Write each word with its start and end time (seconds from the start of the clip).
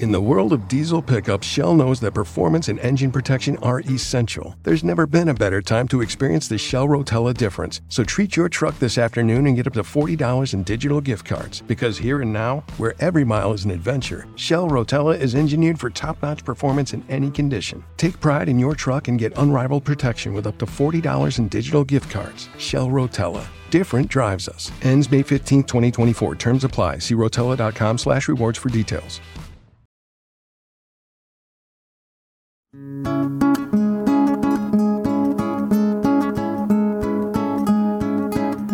In 0.00 0.10
the 0.10 0.20
world 0.20 0.52
of 0.52 0.66
diesel 0.66 1.00
pickups, 1.00 1.46
Shell 1.46 1.76
knows 1.76 2.00
that 2.00 2.14
performance 2.14 2.68
and 2.68 2.80
engine 2.80 3.12
protection 3.12 3.56
are 3.58 3.78
essential. 3.82 4.56
There's 4.64 4.82
never 4.82 5.06
been 5.06 5.28
a 5.28 5.34
better 5.34 5.62
time 5.62 5.86
to 5.88 6.00
experience 6.00 6.48
the 6.48 6.58
Shell 6.58 6.88
Rotella 6.88 7.32
difference. 7.32 7.80
So 7.90 8.02
treat 8.02 8.36
your 8.36 8.48
truck 8.48 8.76
this 8.80 8.98
afternoon 8.98 9.46
and 9.46 9.54
get 9.54 9.68
up 9.68 9.74
to 9.74 9.84
$40 9.84 10.52
in 10.52 10.64
digital 10.64 11.00
gift 11.00 11.24
cards. 11.24 11.62
Because 11.62 11.96
here 11.96 12.20
and 12.20 12.32
now, 12.32 12.64
where 12.76 12.94
every 12.98 13.22
mile 13.22 13.52
is 13.52 13.66
an 13.66 13.70
adventure, 13.70 14.26
Shell 14.34 14.68
Rotella 14.68 15.16
is 15.16 15.36
engineered 15.36 15.78
for 15.78 15.90
top 15.90 16.20
notch 16.24 16.44
performance 16.44 16.92
in 16.92 17.04
any 17.08 17.30
condition. 17.30 17.84
Take 17.96 18.18
pride 18.18 18.48
in 18.48 18.58
your 18.58 18.74
truck 18.74 19.06
and 19.06 19.16
get 19.16 19.38
unrivaled 19.38 19.84
protection 19.84 20.34
with 20.34 20.48
up 20.48 20.58
to 20.58 20.66
$40 20.66 21.38
in 21.38 21.46
digital 21.46 21.84
gift 21.84 22.10
cards. 22.10 22.48
Shell 22.58 22.88
Rotella. 22.88 23.46
Different 23.70 24.08
drives 24.08 24.48
us. 24.48 24.72
Ends 24.82 25.08
May 25.08 25.22
15, 25.22 25.62
2024. 25.62 26.34
Terms 26.34 26.64
apply. 26.64 26.98
See 26.98 27.14
rotella.com 27.14 27.98
slash 27.98 28.26
rewards 28.26 28.58
for 28.58 28.70
details. 28.70 29.20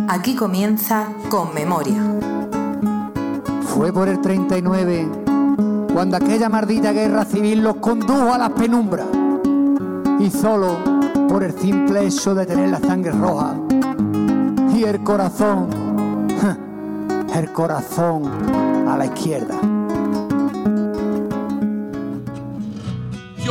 Aquí 0.08 0.34
comienza 0.34 1.06
Con 1.30 1.54
Memoria. 1.54 2.02
Fue 3.62 3.92
por 3.92 4.08
el 4.08 4.20
39 4.20 5.08
cuando 5.92 6.16
aquella 6.16 6.48
maldita 6.48 6.92
guerra 6.92 7.24
civil 7.24 7.62
los 7.62 7.76
condujo 7.76 8.32
a 8.32 8.38
las 8.38 8.50
penumbras. 8.50 9.06
Y 10.18 10.30
solo 10.30 10.76
por 11.28 11.42
el 11.42 11.52
simple 11.52 12.06
hecho 12.06 12.34
de 12.34 12.44
tener 12.44 12.68
la 12.68 12.80
sangre 12.80 13.12
roja 13.12 13.54
y 14.74 14.84
el 14.84 15.02
corazón, 15.02 15.68
el 17.34 17.52
corazón 17.52 18.24
a 18.88 18.96
la 18.96 19.06
izquierda. 19.06 19.79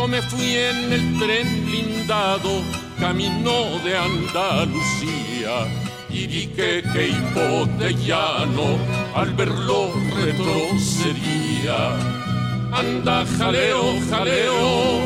Me 0.09 0.21
fui 0.23 0.55
en 0.55 0.91
el 0.91 1.19
tren 1.19 1.65
blindado, 1.65 2.63
camino 2.99 3.79
de 3.83 3.95
Andalucía, 3.95 5.67
y 6.09 6.25
vi 6.25 6.47
que 6.47 6.83
Queipo 6.93 7.65
de 7.77 7.93
llano 7.93 8.77
al 9.13 9.33
verlo 9.35 9.91
retrocedía. 10.15 11.95
Anda, 12.71 13.25
jaleo, 13.37 13.99
jaleo, 14.09 15.01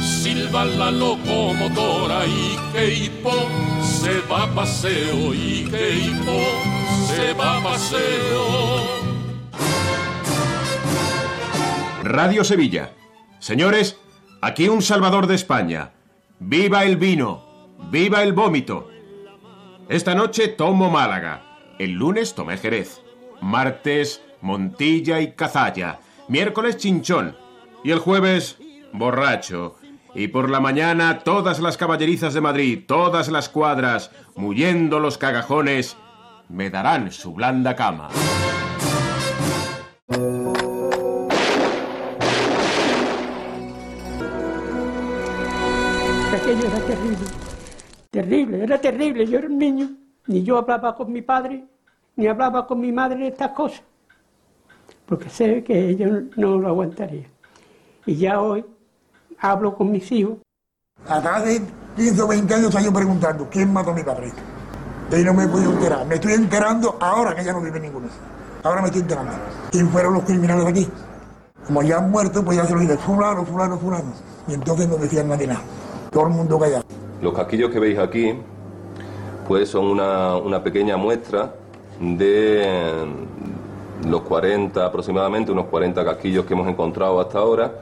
silba 0.00 0.64
la 0.64 0.90
locomotora 0.90 2.24
y 2.26 2.58
Queipo 2.72 3.34
se 3.82 4.20
va 4.30 4.44
a 4.44 4.54
paseo 4.54 5.34
y 5.34 5.68
Queipo 5.70 6.40
se 7.06 7.34
va 7.34 7.58
a 7.58 7.62
paseo. 7.62 8.98
Radio 12.02 12.44
Sevilla. 12.44 12.92
Señores, 13.38 13.96
Aquí 14.40 14.68
un 14.68 14.82
Salvador 14.82 15.26
de 15.26 15.34
España. 15.34 15.90
¡Viva 16.38 16.84
el 16.84 16.96
vino! 16.96 17.42
¡Viva 17.90 18.22
el 18.22 18.32
vómito! 18.32 18.88
Esta 19.88 20.14
noche 20.14 20.46
tomo 20.46 20.90
Málaga. 20.90 21.74
El 21.80 21.92
lunes 21.92 22.36
tomé 22.36 22.56
Jerez. 22.56 23.02
Martes, 23.40 24.22
Montilla 24.40 25.20
y 25.20 25.32
Cazalla. 25.32 25.98
Miércoles, 26.28 26.76
Chinchón. 26.76 27.36
Y 27.82 27.90
el 27.90 27.98
jueves, 27.98 28.58
borracho. 28.92 29.74
Y 30.14 30.28
por 30.28 30.50
la 30.50 30.60
mañana, 30.60 31.18
todas 31.20 31.58
las 31.58 31.76
caballerizas 31.76 32.32
de 32.32 32.40
Madrid, 32.40 32.84
todas 32.86 33.28
las 33.28 33.48
cuadras, 33.48 34.12
muyendo 34.36 35.00
los 35.00 35.18
cagajones, 35.18 35.96
me 36.48 36.70
darán 36.70 37.10
su 37.10 37.34
blanda 37.34 37.74
cama. 37.74 38.08
Terrible, 46.88 47.26
terrible, 48.10 48.64
era 48.64 48.80
terrible. 48.80 49.26
Yo 49.26 49.38
era 49.38 49.46
un 49.46 49.58
niño, 49.58 49.90
ni 50.26 50.42
yo 50.42 50.56
hablaba 50.56 50.94
con 50.94 51.12
mi 51.12 51.20
padre, 51.20 51.64
ni 52.16 52.26
hablaba 52.26 52.66
con 52.66 52.80
mi 52.80 52.92
madre 52.92 53.18
de 53.18 53.28
estas 53.28 53.50
cosas, 53.50 53.82
porque 55.06 55.28
sé 55.28 55.62
que 55.62 55.90
ellos 55.90 56.22
no 56.36 56.58
lo 56.58 56.68
aguantarían. 56.68 57.26
Y 58.06 58.16
ya 58.16 58.40
hoy 58.40 58.64
hablo 59.38 59.76
con 59.76 59.90
mis 59.90 60.10
hijos. 60.12 60.38
A 61.06 61.40
de 61.42 61.60
15 61.96 62.22
o 62.22 62.28
20 62.28 62.54
años 62.54 62.82
yo 62.82 62.92
preguntando, 62.92 63.48
¿quién 63.50 63.70
mató 63.72 63.90
a 63.90 63.94
mi 63.94 64.02
padre? 64.02 64.32
Y 65.12 65.24
no 65.24 65.34
me 65.34 65.44
he 65.44 65.46
enterar. 65.46 66.06
Me 66.06 66.16
estoy 66.16 66.32
enterando 66.32 66.96
ahora 67.00 67.34
que 67.34 67.44
ya 67.44 67.52
no 67.52 67.60
vive 67.60 67.80
ninguno. 67.80 68.08
Ahora 68.62 68.82
me 68.82 68.88
estoy 68.88 69.02
enterando. 69.02 69.32
¿Quién 69.70 69.88
fueron 69.88 70.14
los 70.14 70.22
criminales 70.24 70.64
de 70.64 70.70
aquí? 70.70 70.88
Como 71.66 71.82
ya 71.82 71.98
han 71.98 72.10
muerto, 72.10 72.44
pues 72.44 72.56
ya 72.56 72.66
se 72.66 72.74
lo 72.74 72.80
dije, 72.80 72.96
fulano, 72.98 73.44
fulano, 73.44 73.78
fulano. 73.78 74.12
Y 74.46 74.54
entonces 74.54 74.88
no 74.88 74.96
decían 74.96 75.28
nadie 75.28 75.46
nada 75.46 75.62
todo 76.10 76.24
el 76.24 76.30
mundo 76.30 76.58
callado. 76.58 76.84
Los 77.22 77.34
casquillos 77.34 77.70
que 77.70 77.78
veis 77.78 77.98
aquí, 77.98 78.34
pues 79.46 79.68
son 79.68 79.86
una, 79.86 80.62
pequeña 80.62 80.96
muestra 80.96 81.54
de 82.00 82.92
los 84.06 84.22
40 84.22 84.84
aproximadamente, 84.84 85.50
unos 85.50 85.66
40 85.66 86.04
casquillos 86.04 86.44
que 86.44 86.54
hemos 86.54 86.68
encontrado 86.68 87.20
hasta 87.20 87.38
ahora. 87.38 87.72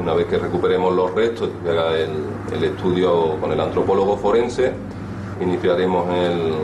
Una 0.00 0.14
vez 0.14 0.26
que 0.26 0.38
recuperemos 0.38 0.94
los 0.94 1.14
restos 1.14 1.50
haga 1.68 1.92
el, 1.96 2.64
estudio 2.64 3.36
con 3.40 3.52
el 3.52 3.60
antropólogo 3.60 4.16
forense, 4.16 4.72
iniciaremos 5.40 6.06
el, 6.14 6.54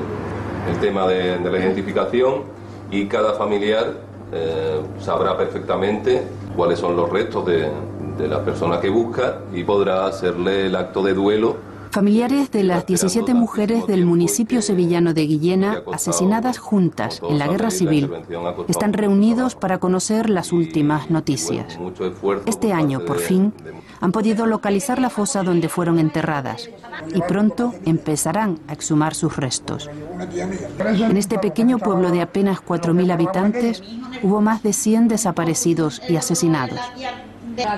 tema 0.80 1.06
de, 1.06 1.38
la 1.38 1.58
identificación 1.58 2.44
y 2.90 3.06
cada 3.06 3.34
familiar 3.34 3.94
eh, 4.32 4.80
sabrá 5.00 5.36
perfectamente 5.36 6.22
cuáles 6.56 6.78
son 6.78 6.96
los 6.96 7.10
restos 7.10 7.44
de, 7.46 7.68
de 8.20 8.28
la 8.28 8.44
persona 8.44 8.80
que 8.80 8.90
busca 8.90 9.40
y 9.52 9.64
podrá 9.64 10.06
hacerle 10.06 10.66
el 10.66 10.76
acto 10.76 11.02
de 11.02 11.14
duelo 11.14 11.70
Familiares 11.90 12.52
de 12.52 12.62
las 12.62 12.86
17 12.86 13.34
mujeres 13.34 13.84
del 13.88 14.06
municipio 14.06 14.62
sevillano 14.62 15.12
de 15.12 15.26
Guillena, 15.26 15.82
asesinadas 15.92 16.58
juntas 16.58 17.20
en 17.28 17.40
la 17.40 17.48
guerra 17.48 17.72
civil, 17.72 18.08
están 18.68 18.92
reunidos 18.92 19.56
para 19.56 19.78
conocer 19.78 20.30
las 20.30 20.52
últimas 20.52 21.10
noticias. 21.10 21.80
Este 22.46 22.72
año, 22.72 23.04
por 23.04 23.18
fin, 23.18 23.52
han 24.00 24.12
podido 24.12 24.46
localizar 24.46 25.00
la 25.00 25.10
fosa 25.10 25.42
donde 25.42 25.68
fueron 25.68 25.98
enterradas 25.98 26.70
y 27.12 27.20
pronto 27.22 27.74
empezarán 27.84 28.60
a 28.68 28.72
exhumar 28.72 29.16
sus 29.16 29.36
restos. 29.36 29.90
En 30.78 31.16
este 31.16 31.40
pequeño 31.40 31.78
pueblo 31.78 32.12
de 32.12 32.22
apenas 32.22 32.60
4.000 32.64 33.12
habitantes 33.12 33.82
hubo 34.22 34.40
más 34.40 34.62
de 34.62 34.72
100 34.72 35.08
desaparecidos 35.08 36.00
y 36.08 36.14
asesinados. 36.14 36.78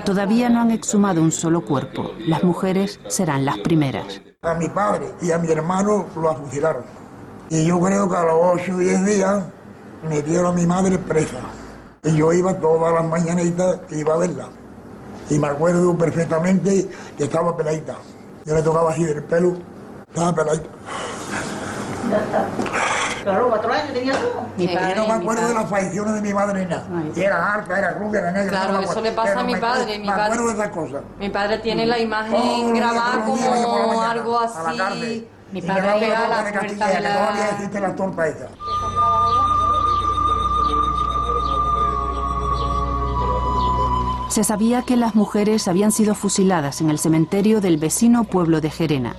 Todavía 0.05 0.49
no 0.49 0.61
han 0.61 0.71
exhumado 0.71 1.21
un 1.21 1.31
solo 1.31 1.65
cuerpo. 1.65 2.11
Las 2.19 2.43
mujeres 2.43 2.99
serán 3.07 3.45
las 3.45 3.57
primeras. 3.59 4.21
A 4.41 4.53
mi 4.55 4.67
padre 4.69 5.13
y 5.21 5.31
a 5.31 5.37
mi 5.37 5.51
hermano 5.51 6.05
lo 6.15 6.35
fusilaron. 6.35 6.83
Y 7.49 7.65
yo 7.65 7.79
creo 7.79 8.09
que 8.09 8.15
a 8.15 8.23
los 8.23 8.35
8 8.41 8.73
o 8.73 8.77
10 8.77 9.05
días 9.05 9.43
metieron 10.09 10.47
a 10.47 10.51
mi 10.51 10.65
madre 10.65 10.97
presa. 10.97 11.39
Y 12.03 12.15
yo 12.15 12.33
iba 12.33 12.53
todas 12.55 12.93
las 12.93 13.05
mañanitas, 13.05 13.79
iba 13.91 14.13
a 14.13 14.17
verla. 14.17 14.49
Y 15.29 15.39
me 15.39 15.47
acuerdo 15.47 15.97
perfectamente 15.97 16.89
que 17.17 17.23
estaba 17.23 17.55
peladita. 17.55 17.95
Yo 18.45 18.55
le 18.55 18.61
tocaba 18.61 18.91
así 18.91 19.05
del 19.05 19.23
pelo, 19.23 19.55
estaba 20.09 20.35
peladita. 20.35 20.69
Claro, 23.23 23.49
cuatro 23.49 23.73
años 23.73 23.93
tenía 23.93 24.13
tú. 24.13 24.27
Mi 24.57 24.67
padre, 24.67 24.95
yo 24.95 25.01
no 25.01 25.07
me 25.07 25.13
acuerdo 25.13 25.47
de 25.47 25.53
las 25.53 25.69
facciones 25.69 26.13
de 26.15 26.21
mi 26.21 26.33
madre 26.33 26.65
nada. 26.65 26.85
Y 27.15 27.19
era 27.21 27.53
alta, 27.53 27.79
era 27.79 27.91
rubia, 27.93 28.19
era 28.19 28.31
negra. 28.31 28.49
Claro, 28.49 28.79
eso 28.81 29.01
le 29.01 29.11
pasa 29.11 29.39
a 29.39 29.43
mi 29.43 29.55
padre. 29.55 29.97
Mi 29.97 30.05
me 30.05 30.11
acuerdo 30.11 30.47
de 30.47 30.53
esas 30.53 30.69
cosas. 30.69 31.01
Mi 31.19 31.29
padre 31.29 31.57
tiene 31.59 31.85
la 31.85 31.99
imagen 31.99 32.73
grabada 32.73 33.25
como 33.25 34.01
algo 34.01 34.39
así. 34.39 35.27
Mi 35.51 35.61
padre 35.61 35.99
pega 35.99 36.27
la 36.27 36.51
puerta 36.51 36.87
de 36.87 36.99
la... 36.99 37.13
Todavía 37.13 37.49
existe 37.51 37.79
la 37.79 37.95
torta 37.95 38.27
esa. 38.27 38.47
Se 44.29 44.43
sabía 44.43 44.81
que 44.81 44.97
las 44.97 45.13
mujeres 45.13 45.67
habían 45.67 45.91
sido 45.91 46.15
fusiladas 46.15 46.81
en 46.81 46.89
el 46.89 46.97
cementerio 46.97 47.61
del 47.61 47.77
vecino 47.77 48.23
pueblo 48.23 48.61
de 48.61 48.71
Gerena, 48.71 49.15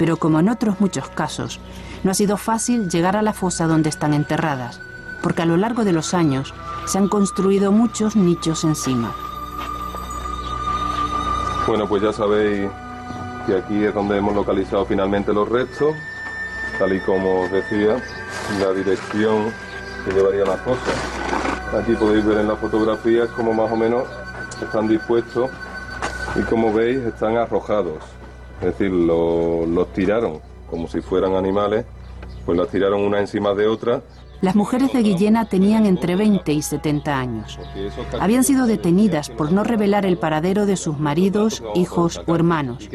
pero 0.00 0.16
como 0.16 0.40
en 0.40 0.48
otros 0.48 0.80
muchos 0.80 1.10
casos, 1.10 1.60
no 2.04 2.10
ha 2.10 2.14
sido 2.14 2.38
fácil 2.38 2.88
llegar 2.88 3.16
a 3.16 3.22
la 3.22 3.34
fosa 3.34 3.66
donde 3.66 3.90
están 3.90 4.14
enterradas, 4.14 4.80
porque 5.22 5.42
a 5.42 5.44
lo 5.44 5.58
largo 5.58 5.84
de 5.84 5.92
los 5.92 6.14
años 6.14 6.54
se 6.86 6.96
han 6.96 7.06
construido 7.06 7.70
muchos 7.70 8.16
nichos 8.16 8.64
encima. 8.64 9.14
Bueno, 11.66 11.86
pues 11.86 12.02
ya 12.02 12.14
sabéis 12.14 12.70
que 13.44 13.58
aquí 13.58 13.84
es 13.84 13.92
donde 13.92 14.16
hemos 14.16 14.34
localizado 14.34 14.86
finalmente 14.86 15.34
los 15.34 15.46
restos, 15.46 15.94
tal 16.78 16.94
y 16.94 17.00
como 17.00 17.42
os 17.42 17.52
decía, 17.52 18.02
la 18.58 18.72
dirección 18.72 19.52
que 20.06 20.14
llevaría 20.14 20.46
la 20.46 20.56
fosa. 20.56 21.78
Aquí 21.78 21.92
podéis 21.92 22.24
ver 22.24 22.38
en 22.38 22.48
las 22.48 22.58
fotografías 22.58 23.28
cómo 23.36 23.52
más 23.52 23.70
o 23.70 23.76
menos 23.76 24.04
están 24.62 24.88
dispuestos 24.88 25.50
y 26.36 26.40
como 26.44 26.72
veis 26.72 27.04
están 27.04 27.36
arrojados, 27.36 28.02
es 28.60 28.66
decir, 28.66 28.90
los 28.90 29.92
tiraron 29.92 30.40
como 30.70 30.86
si 30.86 31.00
fueran 31.00 31.34
animales, 31.34 31.84
pues 32.46 32.56
las 32.56 32.68
tiraron 32.68 33.02
una 33.02 33.20
encima 33.20 33.54
de 33.54 33.66
otra 33.66 34.02
Las 34.40 34.54
mujeres 34.54 34.92
de 34.92 35.02
Guillena 35.02 35.44
tenían 35.46 35.84
entre 35.84 36.16
20 36.16 36.52
y 36.52 36.62
70 36.62 37.18
años. 37.18 37.58
Habían 38.18 38.44
sido 38.44 38.66
detenidas 38.66 39.28
por 39.28 39.52
no 39.52 39.64
revelar 39.64 40.06
el 40.06 40.16
paradero 40.16 40.64
de 40.64 40.76
sus 40.76 40.98
maridos, 40.98 41.62
hijos 41.74 42.22
o 42.26 42.34
hermanos. 42.34 42.88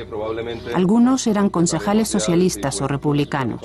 Algunos 0.73 1.27
eran 1.27 1.49
concejales 1.49 2.07
socialistas 2.07 2.81
o 2.81 2.87
republicanos. 2.87 3.61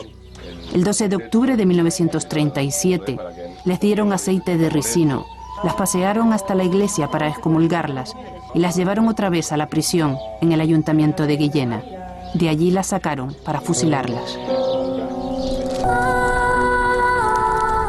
El 0.75 0.85
12 0.85 1.09
de 1.09 1.17
octubre 1.17 1.57
de 1.57 1.67
1937 1.67 3.19
les 3.65 3.81
dieron 3.81 4.13
aceite 4.13 4.57
de 4.57 4.71
ricino, 4.71 5.27
las 5.65 5.75
pasearon 5.75 6.33
hasta 6.33 6.55
la 6.55 6.65
iglesia 6.65 7.09
para 7.09 7.29
excomulgarlas 7.29 8.15
y 8.55 8.59
las 8.59 8.77
llevaron 8.77 9.09
otra 9.09 9.31
vez 9.31 9.53
a 9.53 9.57
la 9.57 9.69
prisión 9.69 10.17
en 10.41 10.53
el 10.53 10.61
ayuntamiento 10.61 11.27
de 11.27 11.37
Guillena. 11.37 11.83
De 12.35 12.49
allí 12.49 12.71
las 12.71 12.89
sacaron 12.89 13.35
para 13.45 13.61
fusilarlas. 13.61 14.39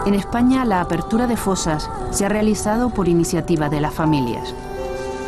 En 0.05 0.15
España 0.15 0.65
la 0.65 0.81
apertura 0.81 1.27
de 1.27 1.37
fosas 1.37 1.89
se 2.09 2.25
ha 2.25 2.29
realizado 2.29 2.89
por 2.89 3.07
iniciativa 3.07 3.69
de 3.69 3.81
las 3.81 3.93
familias. 3.93 4.53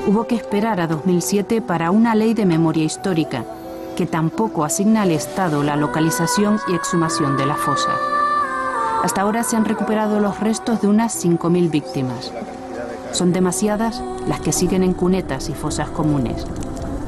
Hubo 0.07 0.25
que 0.25 0.35
esperar 0.35 0.81
a 0.81 0.87
2007 0.87 1.61
para 1.61 1.91
una 1.91 2.15
ley 2.15 2.33
de 2.33 2.45
memoria 2.45 2.83
histórica 2.83 3.45
que 3.95 4.07
tampoco 4.07 4.65
asigna 4.65 5.03
al 5.03 5.11
Estado 5.11 5.63
la 5.63 5.75
localización 5.75 6.59
y 6.67 6.73
exhumación 6.73 7.37
de 7.37 7.45
la 7.45 7.55
fosa. 7.55 7.91
Hasta 9.03 9.21
ahora 9.21 9.43
se 9.43 9.55
han 9.55 9.65
recuperado 9.65 10.19
los 10.19 10.39
restos 10.39 10.81
de 10.81 10.87
unas 10.87 11.23
5.000 11.23 11.69
víctimas. 11.69 12.31
Son 13.13 13.31
demasiadas 13.31 14.01
las 14.27 14.41
que 14.41 14.51
siguen 14.51 14.81
en 14.81 14.93
cunetas 14.93 15.47
y 15.47 15.53
fosas 15.53 15.89
comunes 15.89 16.47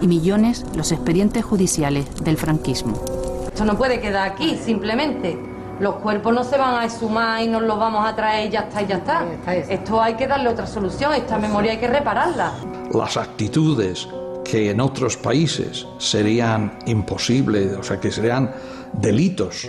y 0.01 0.07
millones 0.07 0.63
los 0.75 0.91
expedientes 0.91 1.43
judiciales 1.43 2.05
del 2.23 2.37
franquismo. 2.37 3.03
Esto 3.47 3.65
no 3.65 3.75
puede 3.75 3.99
quedar 3.99 4.29
aquí, 4.29 4.55
simplemente. 4.63 5.35
Los 5.79 5.95
cuerpos 5.95 6.33
no 6.33 6.43
se 6.43 6.57
van 6.57 6.75
a 6.75 6.85
exhumar 6.85 7.41
y 7.41 7.47
nos 7.47 7.63
los 7.63 7.79
vamos 7.79 8.07
a 8.07 8.15
traer 8.15 8.47
y 8.47 8.51
ya 8.51 8.61
está 8.61 8.83
y 8.83 8.85
ya 8.85 8.97
está. 8.97 9.25
Esto 9.67 9.99
hay 9.99 10.13
que 10.13 10.27
darle 10.27 10.49
otra 10.49 10.67
solución, 10.67 11.13
esta 11.13 11.39
memoria 11.39 11.71
hay 11.71 11.79
que 11.79 11.87
repararla. 11.87 12.53
Las 12.93 13.17
actitudes 13.17 14.07
que 14.43 14.69
en 14.69 14.81
otros 14.81 15.17
países 15.17 15.87
serían 15.97 16.77
imposibles, 16.85 17.75
o 17.77 17.81
sea, 17.83 17.99
que 17.99 18.11
serían 18.11 18.53
delitos, 18.93 19.67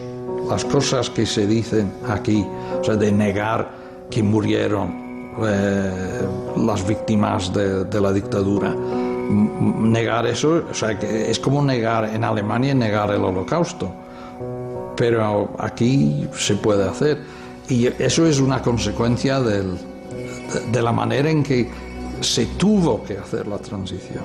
las 0.48 0.66
cosas 0.66 1.08
que 1.08 1.24
se 1.24 1.46
dicen 1.46 1.90
aquí, 2.06 2.46
o 2.78 2.84
sea, 2.84 2.94
de 2.96 3.10
negar 3.10 3.70
que 4.10 4.22
murieron 4.22 5.05
eh, 5.42 6.28
las 6.56 6.86
víctimas 6.86 7.52
de, 7.52 7.84
de, 7.84 8.00
la 8.00 8.12
dictadura. 8.12 8.74
Negar 9.28 10.26
eso, 10.26 10.62
es 10.70 11.38
como 11.40 11.62
negar 11.62 12.04
en 12.14 12.22
Alemania, 12.22 12.74
negar 12.74 13.10
el 13.10 13.24
holocausto 13.24 14.06
pero 14.96 15.50
aquí 15.58 16.26
se 16.34 16.56
puede 16.56 16.88
hacer. 16.88 17.22
Y 17.68 17.86
eso 17.86 18.26
es 18.26 18.40
una 18.40 18.62
consecuencia 18.62 19.40
del, 19.40 19.76
de 20.72 20.82
la 20.82 20.92
manera 20.92 21.30
en 21.30 21.42
que 21.42 21.68
se 22.20 22.46
tuvo 22.46 23.02
que 23.04 23.18
hacer 23.18 23.46
la 23.46 23.58
transición. 23.58 24.22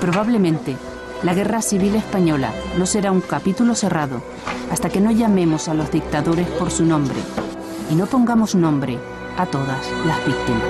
Probablemente 0.00 0.76
la 1.22 1.34
guerra 1.34 1.62
civil 1.62 1.94
española 1.96 2.52
no 2.78 2.86
será 2.86 3.12
un 3.12 3.20
capítulo 3.20 3.74
cerrado 3.74 4.22
hasta 4.70 4.88
que 4.88 5.00
no 5.00 5.10
llamemos 5.10 5.68
a 5.68 5.74
los 5.74 5.90
dictadores 5.90 6.48
por 6.48 6.70
su 6.70 6.84
nombre 6.84 7.16
y 7.90 7.94
no 7.94 8.06
pongamos 8.06 8.54
nombre 8.54 8.98
a 9.36 9.46
todas 9.46 9.90
las 10.06 10.24
víctimas. 10.26 10.62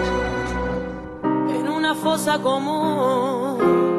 En 1.22 1.68
una 1.68 1.94
fosa 1.94 2.38
común 2.38 3.90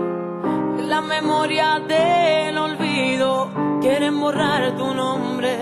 la 0.92 1.00
memoria 1.00 1.80
del 1.80 2.57
olvido. 2.57 3.50
Quieren 3.80 4.19
borrar 4.19 4.75
tu 4.75 4.94
nombre 4.94 5.57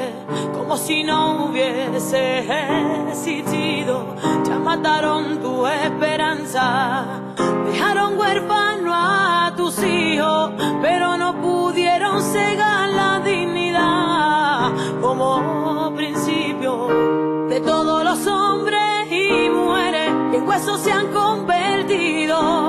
como 0.58 0.76
si 0.76 1.04
no 1.04 1.46
hubiese 1.46 2.48
existido. 3.10 4.16
Ya 4.44 4.58
mataron 4.58 5.40
tu 5.40 5.68
esperanza, 5.68 7.06
dejaron 7.72 8.18
huérfano 8.18 8.92
a 8.92 9.54
tus 9.56 9.69
pero 10.82 11.18
no 11.18 11.34
pudieron 11.42 12.22
cegar 12.22 12.90
la 12.90 13.20
dignidad 13.22 14.72
como 15.02 15.94
principio 15.96 16.88
de 17.48 17.62
todos 17.62 18.04
los 18.04 18.28
hombres 18.28 18.80
y 19.10 19.50
mujeres 19.50 20.12
en 20.34 20.48
huesos 20.48 20.82
se 20.82 20.92
han 20.92 21.08
convertido. 21.08 22.69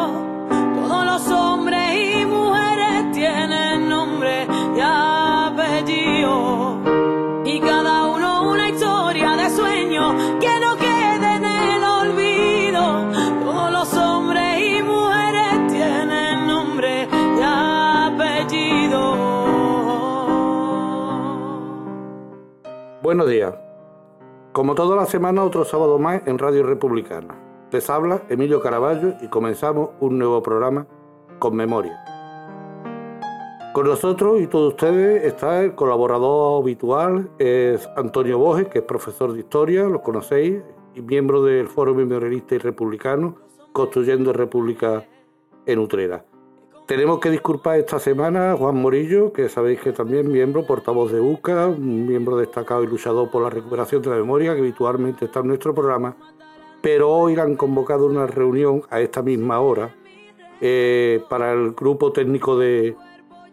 Buenos 23.03 23.31
días. 23.31 23.55
Como 24.53 24.75
toda 24.75 24.95
la 24.95 25.07
semana, 25.07 25.43
otro 25.43 25.65
sábado 25.65 25.99
más 25.99 26.21
en 26.27 26.37
Radio 26.37 26.65
Republicana. 26.65 27.35
Les 27.73 27.89
habla 27.89 28.21
Emilio 28.29 28.61
Caraballo 28.61 29.15
y 29.23 29.29
comenzamos 29.29 29.89
un 30.01 30.19
nuevo 30.19 30.43
programa 30.43 30.87
con 31.39 31.57
memoria. 31.57 31.99
Con 33.73 33.87
nosotros 33.87 34.43
y 34.43 34.49
todos 34.49 34.75
ustedes 34.75 35.25
está 35.25 35.63
el 35.63 35.75
colaborador 35.75 36.63
habitual, 36.63 37.31
es 37.39 37.89
Antonio 37.97 38.37
Bojes, 38.37 38.69
que 38.69 38.81
es 38.81 38.85
profesor 38.85 39.33
de 39.33 39.39
historia, 39.41 39.85
lo 39.85 40.03
conocéis, 40.03 40.63
y 40.95 41.01
miembro 41.01 41.43
del 41.43 41.69
Foro 41.69 41.95
Memorialista 41.95 42.55
y 42.57 42.59
Republicano, 42.59 43.37
Construyendo 43.73 44.35
República 44.35 45.07
en 45.65 45.79
Utrera. 45.79 46.27
Tenemos 46.91 47.21
que 47.21 47.31
disculpar 47.31 47.79
esta 47.79 48.01
semana 48.01 48.51
a 48.51 48.57
Juan 48.57 48.75
Morillo, 48.75 49.33
que 49.33 49.49
sabéis 49.49 49.81
que 49.81 49.93
también 49.93 50.29
miembro, 50.29 50.67
portavoz 50.67 51.13
de 51.13 51.21
UCA, 51.21 51.69
miembro 51.69 52.37
destacado 52.37 52.83
y 52.83 52.89
luchador 52.89 53.31
por 53.31 53.45
la 53.45 53.49
recuperación 53.49 54.03
de 54.03 54.11
la 54.11 54.17
memoria, 54.17 54.55
que 54.55 54.59
habitualmente 54.59 55.27
está 55.27 55.39
en 55.39 55.47
nuestro 55.47 55.73
programa, 55.73 56.17
pero 56.83 57.09
hoy 57.13 57.37
han 57.39 57.55
convocado 57.55 58.07
una 58.07 58.27
reunión 58.27 58.83
a 58.91 59.01
esta 59.01 59.23
misma 59.23 59.61
hora 59.61 59.95
eh, 60.61 61.23
para 61.29 61.53
el 61.53 61.75
grupo 61.75 62.11
técnico 62.11 62.59
de, 62.59 62.97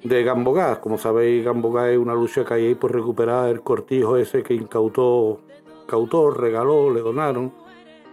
de 0.03 0.23
Gambogás. 0.23 0.79
Como 0.79 0.97
sabéis, 0.97 1.45
Gambogás 1.45 1.89
es 1.89 1.99
una 1.99 2.15
lucha 2.15 2.43
que 2.43 2.55
hay 2.55 2.65
ahí 2.65 2.73
por 2.73 2.91
recuperar 2.91 3.49
el 3.49 3.61
cortijo 3.61 4.17
ese 4.17 4.41
que 4.41 4.55
incautó, 4.55 5.41
incautó, 5.83 6.31
regaló, 6.31 6.91
le 6.91 7.01
donaron. 7.01 7.53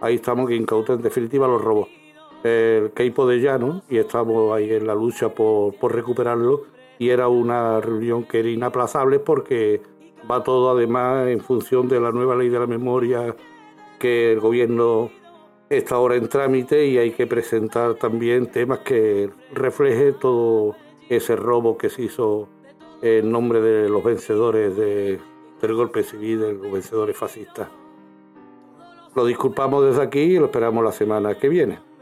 Ahí 0.01 0.17
estamos 0.17 0.47
que 0.47 0.55
incautó 0.55 0.93
en 0.93 1.01
definitiva 1.01 1.47
los 1.47 1.63
robos. 1.63 1.94
El 2.45 2.91
Keipo 2.91 3.25
de 3.25 3.39
Llano, 3.39 3.81
y 3.89 3.97
estamos 3.97 4.55
ahí 4.55 4.71
en 4.71 4.85
la 4.85 4.93
lucha 4.93 5.29
por, 5.29 5.73
por 5.79 5.95
recuperarlo. 5.95 6.61
Y 6.99 7.09
era 7.09 7.27
una 7.27 7.81
reunión 7.81 8.23
que 8.23 8.37
era 8.37 8.49
inaplazable 8.49 9.17
porque 9.17 9.81
va 10.29 10.43
todo 10.43 10.69
además 10.69 11.27
en 11.27 11.39
función 11.39 11.87
de 11.87 11.99
la 11.99 12.11
nueva 12.11 12.35
ley 12.35 12.49
de 12.49 12.59
la 12.59 12.67
memoria 12.67 13.35
que 13.97 14.33
el 14.33 14.39
gobierno 14.39 15.09
está 15.69 15.95
ahora 15.95 16.17
en 16.17 16.29
trámite 16.29 16.85
y 16.85 16.99
hay 16.99 17.11
que 17.11 17.25
presentar 17.25 17.95
también 17.95 18.51
temas 18.51 18.79
que 18.79 19.31
refleje 19.51 20.11
todo 20.11 20.75
ese 21.09 21.35
robo 21.35 21.79
que 21.79 21.89
se 21.89 22.03
hizo 22.03 22.47
en 23.01 23.31
nombre 23.31 23.59
de 23.59 23.89
los 23.89 24.03
vencedores 24.03 24.77
del 24.77 25.19
golpe 25.73 26.03
civil, 26.03 26.41
de 26.41 26.53
los 26.53 26.71
vencedores 26.71 27.17
fascistas. 27.17 27.69
Lo 29.15 29.25
disculpamos 29.25 29.83
desde 29.83 30.03
aquí 30.03 30.19
y 30.19 30.37
lo 30.37 30.45
esperamos 30.45 30.83
la 30.83 30.91
semana 30.91 31.33
que 31.33 31.49
viene. 31.49 31.94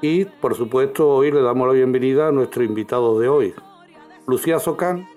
Y 0.00 0.26
por 0.26 0.54
supuesto 0.54 1.08
hoy 1.08 1.30
le 1.30 1.40
damos 1.40 1.66
la 1.66 1.74
bienvenida 1.74 2.28
a 2.28 2.32
nuestro 2.32 2.62
invitado 2.62 3.18
de 3.18 3.28
hoy, 3.28 3.54
Lucía 4.26 4.58
Socán, 4.58 5.08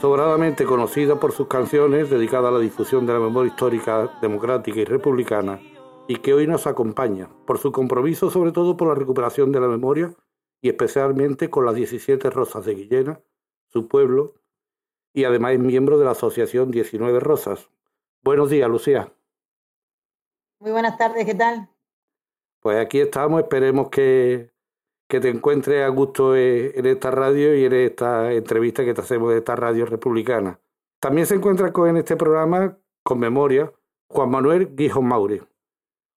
sobradamente 0.00 0.64
conocida 0.64 1.20
por 1.20 1.32
sus 1.32 1.46
canciones 1.46 2.10
dedicadas 2.10 2.48
a 2.48 2.52
la 2.52 2.58
difusión 2.58 3.06
de 3.06 3.12
la 3.12 3.20
memoria 3.20 3.50
histórica, 3.50 4.18
democrática 4.20 4.80
y 4.80 4.84
republicana, 4.84 5.60
y 6.08 6.16
que 6.16 6.34
hoy 6.34 6.46
nos 6.46 6.66
acompaña, 6.66 7.28
por 7.46 7.58
su 7.58 7.70
compromiso 7.70 8.30
sobre 8.30 8.50
todo 8.50 8.76
por 8.76 8.88
la 8.88 8.94
recuperación 8.94 9.52
de 9.52 9.60
la 9.60 9.68
memoria 9.68 10.12
y 10.62 10.68
especialmente 10.68 11.48
con 11.48 11.64
las 11.64 11.74
17 11.74 12.28
Rosas 12.30 12.64
de 12.64 12.74
Guillena, 12.74 13.20
su 13.68 13.86
pueblo, 13.86 14.34
y 15.12 15.24
además 15.24 15.52
es 15.52 15.60
miembro 15.60 15.98
de 15.98 16.04
la 16.04 16.12
Asociación 16.12 16.70
19 16.70 17.20
Rosas. 17.20 17.70
Buenos 18.22 18.50
días, 18.50 18.68
Lucía. 18.68 19.12
Muy 20.60 20.72
buenas 20.72 20.98
tardes, 20.98 21.24
¿qué 21.24 21.34
tal? 21.34 21.70
Pues 22.60 22.78
aquí 22.78 23.00
estamos, 23.00 23.40
esperemos 23.40 23.88
que, 23.88 24.52
que 25.08 25.20
te 25.20 25.30
encuentres 25.30 25.82
a 25.82 25.88
gusto 25.88 26.36
eh, 26.36 26.78
en 26.78 26.86
esta 26.86 27.10
radio 27.10 27.56
y 27.56 27.64
en 27.64 27.72
esta 27.72 28.32
entrevista 28.32 28.84
que 28.84 28.92
te 28.92 29.00
hacemos 29.00 29.30
de 29.30 29.38
esta 29.38 29.56
radio 29.56 29.86
republicana. 29.86 30.60
También 31.00 31.26
se 31.26 31.36
encuentra 31.36 31.72
con, 31.72 31.88
en 31.88 31.96
este 31.96 32.16
programa, 32.16 32.78
con 33.02 33.18
memoria, 33.18 33.72
Juan 34.08 34.30
Manuel 34.30 34.74
Guijón 34.74 35.06
Maure. 35.06 35.42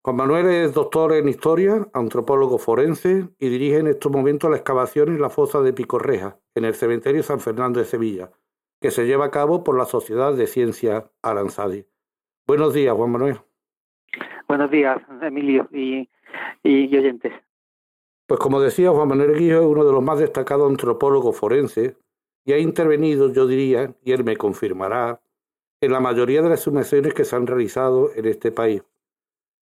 Juan 0.03 0.15
Manuel 0.15 0.47
es 0.47 0.73
doctor 0.73 1.13
en 1.13 1.29
historia, 1.29 1.87
antropólogo 1.93 2.57
forense 2.57 3.29
y 3.37 3.49
dirige 3.49 3.77
en 3.77 3.85
estos 3.85 4.11
momentos 4.11 4.49
la 4.49 4.57
excavación 4.57 5.09
en 5.09 5.21
la 5.21 5.29
fosa 5.29 5.61
de 5.61 5.73
Picorreja, 5.73 6.39
en 6.55 6.65
el 6.65 6.73
cementerio 6.73 7.21
San 7.21 7.39
Fernando 7.39 7.79
de 7.79 7.85
Sevilla, 7.85 8.31
que 8.81 8.89
se 8.89 9.05
lleva 9.05 9.25
a 9.25 9.31
cabo 9.31 9.63
por 9.63 9.77
la 9.77 9.85
Sociedad 9.85 10.33
de 10.33 10.47
Ciencia 10.47 11.11
Aranzadi. 11.21 11.85
Buenos 12.47 12.73
días, 12.73 12.95
Juan 12.95 13.11
Manuel. 13.11 13.39
Buenos 14.47 14.71
días, 14.71 14.97
Emilio 15.21 15.69
y, 15.71 16.09
y, 16.63 16.97
oyentes. 16.97 17.31
Pues 18.25 18.39
como 18.39 18.59
decía, 18.59 18.89
Juan 18.89 19.07
Manuel 19.07 19.37
Guijo 19.37 19.59
es 19.59 19.65
uno 19.65 19.85
de 19.85 19.93
los 19.93 20.01
más 20.01 20.17
destacados 20.17 20.69
antropólogos 20.69 21.37
forenses 21.37 21.95
y 22.43 22.53
ha 22.53 22.57
intervenido, 22.57 23.31
yo 23.31 23.45
diría, 23.45 23.93
y 24.03 24.13
él 24.13 24.23
me 24.23 24.35
confirmará, 24.35 25.21
en 25.79 25.91
la 25.91 25.99
mayoría 25.99 26.41
de 26.41 26.49
las 26.49 26.61
sumisiones 26.61 27.13
que 27.13 27.23
se 27.23 27.35
han 27.35 27.45
realizado 27.45 28.11
en 28.15 28.25
este 28.25 28.51
país. 28.51 28.83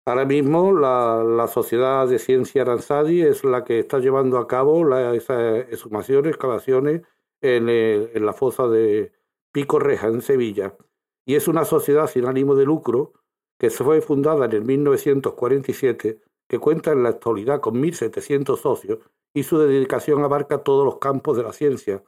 Ahora 0.06 0.24
mismo 0.24 0.72
la, 0.72 1.46
Sociedad 1.48 2.06
de 2.06 2.18
Ciencia 2.18 2.62
Aranzadi 2.62 3.22
es 3.22 3.44
la 3.44 3.64
que 3.64 3.80
está 3.80 3.98
llevando 3.98 4.38
a 4.38 4.46
cabo 4.46 4.84
la, 4.84 5.14
esas 5.14 5.66
exhumaciones, 5.70 6.30
excavaciones 6.30 7.02
en, 7.40 7.68
en, 7.68 8.26
la 8.26 8.32
fosa 8.32 8.66
de 8.68 9.12
Pico 9.52 9.78
Reja, 9.78 10.08
en 10.08 10.22
Sevilla. 10.22 10.76
Y 11.26 11.34
es 11.34 11.48
una 11.48 11.64
sociedad 11.64 12.08
sin 12.08 12.26
ánimo 12.26 12.54
de 12.54 12.64
lucro 12.64 13.12
que 13.58 13.70
se 13.70 13.84
fue 13.84 14.00
fundada 14.00 14.46
en 14.46 14.52
el 14.52 14.62
1947, 14.64 16.20
que 16.48 16.58
cuenta 16.58 16.92
en 16.92 17.02
la 17.02 17.10
actualidad 17.10 17.60
con 17.60 17.74
1.700 17.74 18.56
socios 18.56 18.98
y 19.34 19.42
su 19.42 19.58
dedicación 19.58 20.22
abarca 20.22 20.62
todos 20.62 20.84
los 20.84 20.98
campos 20.98 21.36
de 21.36 21.42
la 21.42 21.52
ciencia. 21.52 22.02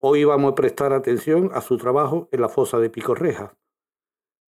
Hoy 0.00 0.24
vamos 0.24 0.52
a 0.52 0.54
prestar 0.54 0.92
atención 0.92 1.50
a 1.54 1.60
su 1.60 1.78
trabajo 1.78 2.28
en 2.32 2.40
la 2.40 2.48
fosa 2.48 2.78
de 2.78 2.90
Pico 2.90 3.14
Reja 3.14 3.56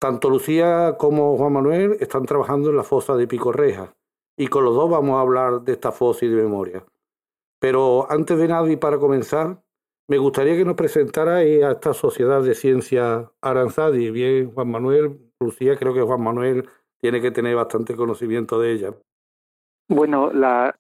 tanto 0.05 0.29
Lucía 0.29 0.97
como 0.99 1.35
Juan 1.39 1.55
Manuel 1.55 1.97
están 1.99 2.27
trabajando 2.27 2.69
en 2.69 2.77
la 2.77 2.83
fosa 2.83 3.17
de 3.17 3.27
Pico 3.27 3.53
Reja 3.53 3.97
y 4.37 4.49
con 4.49 4.63
los 4.63 4.75
dos 4.75 4.91
vamos 4.91 5.17
a 5.17 5.23
hablar 5.23 5.63
de 5.63 5.73
esta 5.73 5.93
fosa 5.93 6.27
y 6.27 6.29
de 6.29 6.43
memoria. 6.43 6.85
Pero 7.59 8.07
antes 8.11 8.37
de 8.37 8.47
nada 8.47 8.71
y 8.71 8.77
para 8.77 8.99
comenzar, 8.99 9.64
me 10.09 10.19
gustaría 10.19 10.57
que 10.57 10.65
nos 10.65 10.75
presentara 10.75 11.37
a 11.37 11.43
esta 11.43 11.95
Sociedad 11.95 12.43
de 12.43 12.55
Ciencia 12.55 13.31
Aranzadi. 13.41 14.11
Bien, 14.11 14.51
Juan 14.53 14.71
Manuel, 14.71 15.19
Lucía, 15.41 15.77
creo 15.77 15.95
que 15.95 16.03
Juan 16.03 16.23
Manuel 16.23 16.69
tiene 17.01 17.21
que 17.21 17.31
tener 17.31 17.57
bastante 17.57 17.95
conocimiento 17.95 18.61
de 18.61 18.73
ella. 18.73 18.91
Bueno, 19.89 20.33
la, 20.33 20.75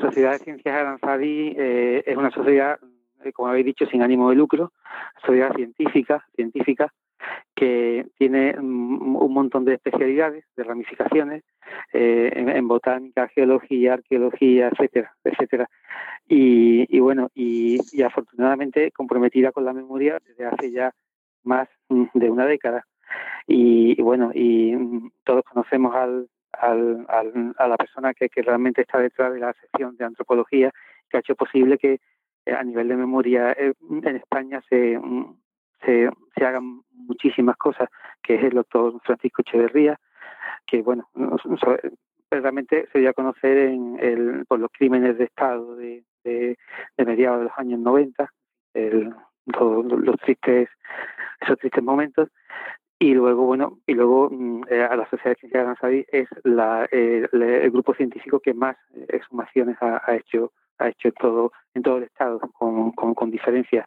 Sociedad 0.00 0.32
de 0.32 0.38
Ciencias 0.38 0.74
Aranzadi 0.74 1.54
eh, 1.56 2.02
es 2.04 2.16
una 2.16 2.30
sociedad, 2.32 2.80
eh, 3.24 3.32
como 3.32 3.48
habéis 3.48 3.66
dicho, 3.66 3.86
sin 3.86 4.02
ánimo 4.02 4.30
de 4.30 4.36
lucro, 4.36 4.72
sociedad 5.24 5.54
científica, 5.54 6.26
científica 6.34 6.92
que 7.54 8.06
tiene 8.18 8.54
un 8.58 9.32
montón 9.32 9.64
de 9.64 9.74
especialidades, 9.74 10.44
de 10.56 10.64
ramificaciones 10.64 11.44
eh, 11.92 12.32
en, 12.34 12.68
botánica, 12.68 13.28
geología, 13.28 13.94
arqueología, 13.94 14.68
etcétera, 14.68 15.14
etcétera. 15.22 15.68
Y, 16.26 16.98
bueno, 16.98 17.30
y, 17.34 17.78
afortunadamente 18.02 18.90
comprometida 18.90 19.52
con 19.52 19.64
la 19.64 19.72
memoria 19.72 20.18
desde 20.26 20.46
hace 20.46 20.72
ya 20.72 20.92
más 21.44 21.68
de 21.88 22.30
una 22.30 22.46
década. 22.46 22.84
Y, 23.46 24.00
bueno, 24.02 24.32
y 24.34 24.74
todos 25.22 25.44
conocemos 25.44 25.94
al, 25.94 26.28
al, 26.52 27.06
a 27.56 27.68
la 27.68 27.76
persona 27.76 28.14
que, 28.14 28.28
que 28.28 28.42
realmente 28.42 28.82
está 28.82 28.98
detrás 28.98 29.32
de 29.32 29.40
la 29.40 29.52
sección 29.52 29.96
de 29.96 30.04
antropología 30.04 30.72
que 31.08 31.18
ha 31.18 31.20
hecho 31.20 31.34
posible 31.36 31.78
que 31.78 32.00
eh, 32.46 32.52
a 32.52 32.62
nivel 32.62 32.88
de 32.88 32.96
memoria 32.96 33.52
eh, 33.52 33.74
en 33.90 34.16
España 34.16 34.62
se, 34.68 34.98
se, 35.84 36.08
hagan 36.44 36.82
muchísimas 36.92 37.56
cosas, 37.56 37.88
que 38.22 38.36
es 38.36 38.44
el 38.44 38.50
doctor 38.50 39.00
Francisco 39.02 39.42
Echeverría, 39.42 39.98
que 40.66 40.82
bueno, 40.82 41.08
realmente 42.30 42.88
se 42.92 42.98
dio 42.98 43.10
a 43.10 43.14
conocer 43.14 43.58
en 43.58 43.98
el, 44.00 44.44
por 44.46 44.58
los 44.58 44.70
crímenes 44.72 45.18
de 45.18 45.24
Estado 45.24 45.76
de, 45.76 46.04
de, 46.24 46.56
mediados 46.98 47.38
de 47.38 47.44
los 47.44 47.58
años 47.58 47.80
90, 47.80 48.28
el, 48.74 49.14
los, 49.46 50.16
tristes, 50.20 50.68
esos 51.40 51.58
tristes 51.58 51.82
momentos, 51.82 52.28
y 52.98 53.12
luego 53.12 53.44
bueno 53.44 53.80
y 53.86 53.94
luego 53.94 54.30
mm, 54.30 54.62
eh, 54.70 54.82
a 54.82 54.96
la 54.96 55.08
sociedad 55.10 55.32
de 55.32 55.40
ciencia 55.40 55.60
de 55.60 55.64
Aranzadi 55.64 56.06
es 56.12 56.28
la, 56.44 56.86
el, 56.90 57.28
grupo 57.70 57.92
científico 57.92 58.38
que 58.38 58.54
más 58.54 58.76
exhumaciones 59.08 59.76
ha, 59.80 60.00
ha, 60.06 60.14
hecho 60.14 60.52
ha 60.78 60.88
hecho 60.88 61.08
en 61.08 61.14
todo 61.14 61.52
en 61.74 61.82
todo 61.82 61.98
el 61.98 62.04
estado 62.04 62.38
con, 62.38 62.92
con, 62.92 63.14
con 63.14 63.30
diferencia 63.32 63.86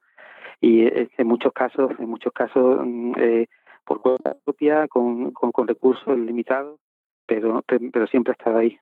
y 0.60 0.82
eh, 0.82 1.10
en 1.18 1.28
muchos 1.28 1.54
casos, 1.54 1.92
en 2.00 2.10
muchos 2.10 2.34
casos 2.34 2.80
mm, 2.84 3.14
eh, 3.18 3.48
por 3.86 4.02
cuenta 4.02 4.36
propia, 4.44 4.88
con, 4.88 5.32
con, 5.32 5.68
recursos 5.68 6.18
limitados, 6.18 6.80
pero, 7.26 7.64
pero 7.68 8.08
siempre 8.08 8.32
ha 8.32 8.38
estado 8.38 8.58
ahí. 8.58 8.78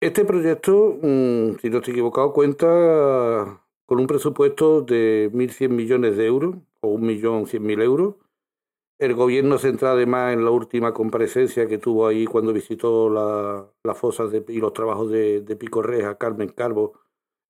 Este 0.00 0.24
proyecto, 0.24 0.98
mm, 1.02 1.56
si 1.60 1.70
no 1.70 1.78
estoy 1.78 1.92
equivocado, 1.92 2.32
cuenta 2.32 3.60
con 3.86 4.00
un 4.00 4.06
presupuesto 4.06 4.82
de 4.82 5.30
1.100 5.32 5.70
millones 5.70 6.16
de 6.16 6.26
euros 6.26 6.56
o 6.80 6.98
1.100.000 6.98 7.82
euros. 7.82 8.16
El 8.98 9.14
gobierno 9.14 9.58
central, 9.58 9.96
además, 9.96 10.34
en 10.34 10.44
la 10.44 10.50
última 10.50 10.92
comparecencia 10.92 11.68
que 11.68 11.78
tuvo 11.78 12.06
ahí 12.08 12.26
cuando 12.26 12.52
visitó 12.52 13.08
las 13.08 13.64
la 13.84 13.94
fosas 13.94 14.32
y 14.48 14.58
los 14.58 14.72
trabajos 14.72 15.10
de, 15.10 15.40
de 15.40 15.56
Pico 15.56 15.82
Reja, 15.82 16.18
Carmen 16.18 16.48
Calvo, 16.48 16.94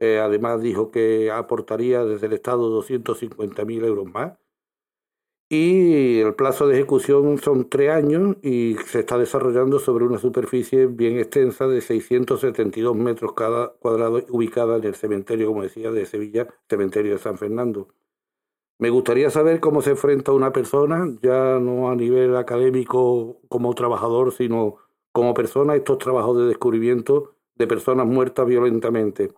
eh, 0.01 0.19
además 0.21 0.63
dijo 0.63 0.91
que 0.91 1.31
aportaría 1.31 2.05
desde 2.05 2.27
el 2.27 2.35
Estado 2.35 2.71
250.000 2.83 3.85
euros 3.85 4.07
más. 4.07 4.39
Y 5.51 6.21
el 6.21 6.35
plazo 6.35 6.67
de 6.67 6.75
ejecución 6.75 7.39
son 7.39 7.71
tres 7.71 7.91
años 7.91 8.37
y 8.43 8.77
se 8.87 9.01
está 9.01 9.17
desarrollando 9.17 9.79
sobre 9.79 10.05
una 10.05 10.19
superficie 10.19 10.87
bien 10.87 11.19
extensa 11.19 11.67
de 11.67 11.81
672 11.81 12.95
metros 12.95 13.33
cada 13.33 13.73
cuadrado 13.79 14.21
ubicada 14.29 14.77
en 14.77 14.85
el 14.85 14.95
cementerio, 14.95 15.49
como 15.49 15.63
decía, 15.63 15.91
de 15.91 16.05
Sevilla, 16.05 16.49
cementerio 16.69 17.13
de 17.13 17.19
San 17.19 17.39
Fernando. 17.39 17.89
Me 18.79 18.91
gustaría 18.91 19.31
saber 19.31 19.61
cómo 19.61 19.81
se 19.83 19.91
enfrenta 19.93 20.33
una 20.33 20.53
persona, 20.53 21.07
ya 21.23 21.59
no 21.59 21.91
a 21.91 21.97
nivel 21.97 22.37
académico 22.37 23.41
como 23.49 23.75
trabajador, 23.75 24.33
sino 24.33 24.77
como 25.13 25.35
persona, 25.35 25.75
estos 25.77 25.99
trabajos 25.99 26.37
de 26.39 26.47
descubrimiento 26.47 27.35
de 27.57 27.67
personas 27.67 28.07
muertas 28.07 28.47
violentamente 28.47 29.31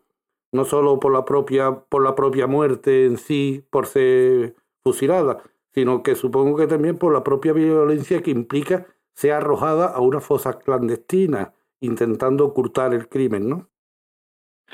no 0.53 0.65
solo 0.65 0.99
por 0.99 1.13
la 1.13 1.25
propia, 1.25 1.73
por 1.89 2.03
la 2.03 2.15
propia 2.15 2.47
muerte 2.47 3.07
en 3.07 3.17
sí, 3.17 3.65
por 3.71 3.87
ser 3.87 4.55
fusilada, 4.83 5.43
sino 5.73 6.03
que 6.03 6.15
supongo 6.15 6.57
que 6.57 6.67
también 6.67 6.99
por 6.99 7.13
la 7.13 7.23
propia 7.23 7.53
violencia 7.53 8.23
que 8.23 8.31
implica 8.31 8.87
ser 9.13 9.33
arrojada 9.33 9.87
a 9.87 10.01
una 10.01 10.21
fosa 10.21 10.59
clandestina, 10.59 11.53
intentando 11.81 12.47
ocultar 12.47 12.95
el 12.95 13.09
crimen, 13.09 13.49
¿no? 13.49 13.69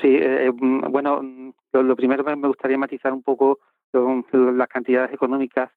Sí, 0.01 0.07
eh, 0.07 0.47
eh, 0.47 0.51
mm, 0.51 0.91
bueno, 0.91 1.21
mm, 1.21 1.53
lo, 1.73 1.95
primero 1.95 2.23
me 2.23 2.47
gustaría 2.47 2.77
matizar 2.77 3.13
un 3.13 3.23
poco 3.23 3.59
las 3.93 4.67
cantidades 4.67 5.11
económicas 5.13 5.71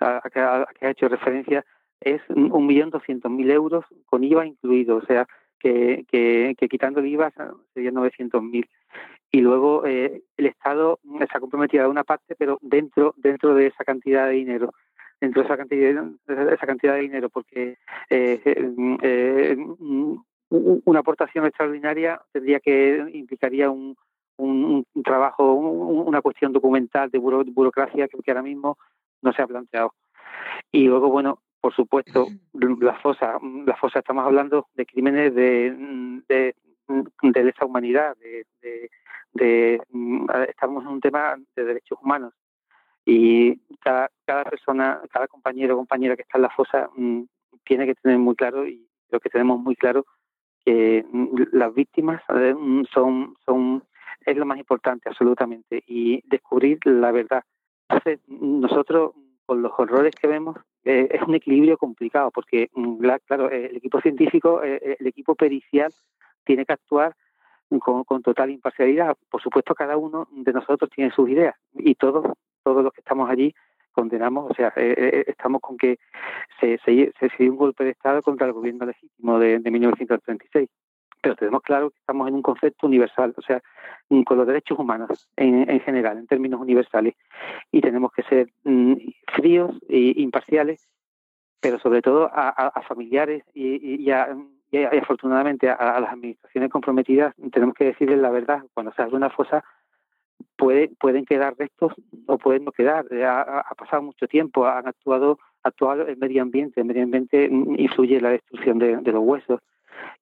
a, 0.00 0.22
que, 0.32 0.40
a, 0.40 0.66
que, 0.78 0.86
ha 0.86 0.90
hecho 0.90 1.08
referencia. 1.08 1.64
Es 2.00 2.22
un 2.30 2.66
millón 2.66 2.90
doscientos 2.90 3.30
mil 3.30 3.50
euros 3.50 3.84
con 4.06 4.24
IVA 4.24 4.46
incluido, 4.46 4.96
o 4.96 5.02
sea, 5.02 5.26
que, 5.60 6.04
que, 6.08 6.56
que 6.58 6.68
quitando 6.68 7.00
el 7.00 7.06
IVA 7.06 7.32
serían 7.74 7.94
900.000. 7.94 8.68
Y 9.32 9.40
luego 9.40 9.86
eh, 9.86 10.22
el 10.36 10.46
Estado 10.46 10.98
se 11.18 11.36
ha 11.36 11.40
comprometido 11.40 11.84
a 11.84 11.88
una 11.88 12.02
parte, 12.02 12.34
pero 12.36 12.58
dentro 12.62 13.14
dentro 13.16 13.54
de 13.54 13.68
esa 13.68 13.84
cantidad 13.84 14.26
de 14.26 14.32
dinero 14.32 14.72
dentro 15.20 15.42
de 15.42 15.46
esa 15.46 15.56
cantidad 15.56 16.04
de 16.26 16.54
esa 16.54 16.66
cantidad 16.66 16.94
de 16.94 17.02
dinero 17.02 17.28
porque 17.28 17.76
eh, 18.08 18.40
eh, 19.02 19.56
una 20.48 21.00
aportación 21.00 21.46
extraordinaria 21.46 22.20
tendría 22.32 22.58
que 22.58 23.06
implicaría 23.12 23.70
un, 23.70 23.96
un, 24.38 24.84
trabajo 25.04 25.52
una 25.52 26.22
cuestión 26.22 26.52
documental 26.52 27.10
de 27.10 27.18
burocracia 27.18 28.08
que 28.08 28.30
ahora 28.30 28.42
mismo 28.42 28.78
no 29.22 29.32
se 29.32 29.42
ha 29.42 29.46
planteado 29.46 29.92
y 30.72 30.86
luego 30.86 31.10
bueno 31.10 31.40
por 31.60 31.74
supuesto, 31.74 32.28
la 32.52 32.94
fosa, 33.00 33.38
la 33.66 33.76
fosa 33.76 33.98
estamos 33.98 34.24
hablando 34.24 34.68
de 34.74 34.86
crímenes 34.86 35.34
de, 35.34 35.74
de, 36.28 36.54
de 37.22 37.44
lesa 37.44 37.66
humanidad, 37.66 38.16
de, 38.16 38.46
de, 39.32 39.80
estamos 40.48 40.84
en 40.84 40.90
un 40.90 41.00
tema 41.00 41.36
de 41.54 41.64
derechos 41.64 41.98
humanos. 42.02 42.32
Y 43.04 43.56
cada, 43.80 44.10
cada 44.26 44.44
persona, 44.44 45.00
cada 45.10 45.26
compañero 45.28 45.74
o 45.74 45.78
compañera 45.78 46.16
que 46.16 46.22
está 46.22 46.38
en 46.38 46.42
la 46.42 46.50
fosa 46.50 46.90
mm, 46.94 47.22
tiene 47.64 47.86
que 47.86 47.94
tener 47.94 48.18
muy 48.18 48.36
claro 48.36 48.66
y 48.66 48.86
lo 49.10 49.20
que 49.20 49.30
tenemos 49.30 49.58
muy 49.58 49.74
claro 49.74 50.04
que 50.64 51.04
mm, 51.10 51.42
las 51.52 51.74
víctimas 51.74 52.22
mm, 52.28 52.84
son 52.92 53.34
son 53.44 53.82
es 54.26 54.36
lo 54.36 54.46
más 54.46 54.58
importante 54.58 55.08
absolutamente. 55.08 55.82
Y 55.86 56.22
descubrir 56.28 56.78
la 56.84 57.10
verdad. 57.10 57.42
Entonces, 57.88 58.20
nosotros 58.28 59.12
con 59.46 59.62
los 59.62 59.72
horrores 59.76 60.14
que 60.14 60.28
vemos 60.28 60.56
eh, 60.84 61.08
es 61.10 61.22
un 61.22 61.34
equilibrio 61.34 61.76
complicado 61.76 62.30
porque, 62.30 62.70
mm, 62.74 63.04
claro, 63.26 63.50
eh, 63.50 63.66
el 63.66 63.76
equipo 63.76 64.00
científico, 64.00 64.62
eh, 64.62 64.96
el 64.98 65.06
equipo 65.06 65.34
pericial 65.34 65.92
tiene 66.44 66.64
que 66.64 66.72
actuar 66.72 67.14
con, 67.80 68.22
total 68.22 68.50
imparcialidad. 68.50 69.16
Por 69.30 69.42
supuesto, 69.42 69.74
cada 69.74 69.96
uno 69.96 70.26
de 70.32 70.52
nosotros 70.52 70.90
tiene 70.90 71.12
sus 71.12 71.28
ideas 71.28 71.54
y 71.74 71.94
todos, 71.94 72.26
todos 72.64 72.82
los 72.82 72.92
que 72.92 73.00
estamos 73.00 73.28
allí 73.30 73.54
condenamos, 73.92 74.50
o 74.50 74.54
sea, 74.54 74.72
estamos 74.76 75.60
con 75.60 75.76
que 75.76 75.98
se, 76.60 76.78
se, 76.84 77.12
se, 77.18 77.30
dio 77.38 77.52
un 77.52 77.58
golpe 77.58 77.84
de 77.84 77.90
Estado 77.90 78.22
contra 78.22 78.46
el 78.46 78.52
gobierno 78.52 78.86
legítimo 78.86 79.38
de, 79.38 79.58
de 79.58 79.70
1936 79.70 80.68
pero 81.20 81.36
tenemos 81.36 81.62
claro 81.62 81.90
que 81.90 81.98
estamos 81.98 82.28
en 82.28 82.34
un 82.34 82.42
concepto 82.42 82.86
universal, 82.86 83.34
o 83.36 83.42
sea, 83.42 83.62
mm, 84.08 84.22
con 84.22 84.38
los 84.38 84.46
derechos 84.46 84.78
humanos 84.78 85.28
en, 85.36 85.68
en 85.68 85.80
general, 85.80 86.18
en 86.18 86.26
términos 86.26 86.60
universales, 86.60 87.14
y 87.70 87.80
tenemos 87.80 88.12
que 88.12 88.22
ser 88.24 88.48
mm, 88.64 88.94
fríos 89.34 89.76
e 89.88 90.14
imparciales, 90.16 90.88
pero 91.60 91.78
sobre 91.78 92.00
todo 92.00 92.30
a, 92.32 92.82
familiares 92.88 93.44
y, 93.52 94.02
y, 94.02 94.10
afortunadamente 94.10 95.68
a, 95.68 96.00
las 96.00 96.12
administraciones 96.12 96.70
comprometidas 96.70 97.34
tenemos 97.52 97.74
que 97.74 97.84
decirles 97.84 98.18
la 98.18 98.30
verdad. 98.30 98.62
Cuando 98.72 98.92
se 98.92 99.02
hace 99.02 99.14
una 99.14 99.28
fosa 99.28 99.62
puede, 100.56 100.88
pueden 100.98 101.26
quedar 101.26 101.54
restos 101.58 101.92
o 102.24 102.38
pueden 102.38 102.64
no 102.64 102.72
quedar. 102.72 103.04
Ha, 103.12 103.60
ha 103.60 103.74
pasado 103.74 104.00
mucho 104.00 104.26
tiempo, 104.26 104.66
han 104.66 104.88
actuado, 104.88 105.38
actuado 105.62 106.06
el 106.06 106.16
medio 106.16 106.40
ambiente. 106.40 106.80
El 106.80 106.86
medio 106.86 107.02
ambiente 107.02 107.50
mm, 107.50 107.78
influye 107.78 108.16
en 108.16 108.22
la 108.22 108.30
destrucción 108.30 108.78
de 108.78 109.12
los 109.12 109.22
huesos 109.22 109.60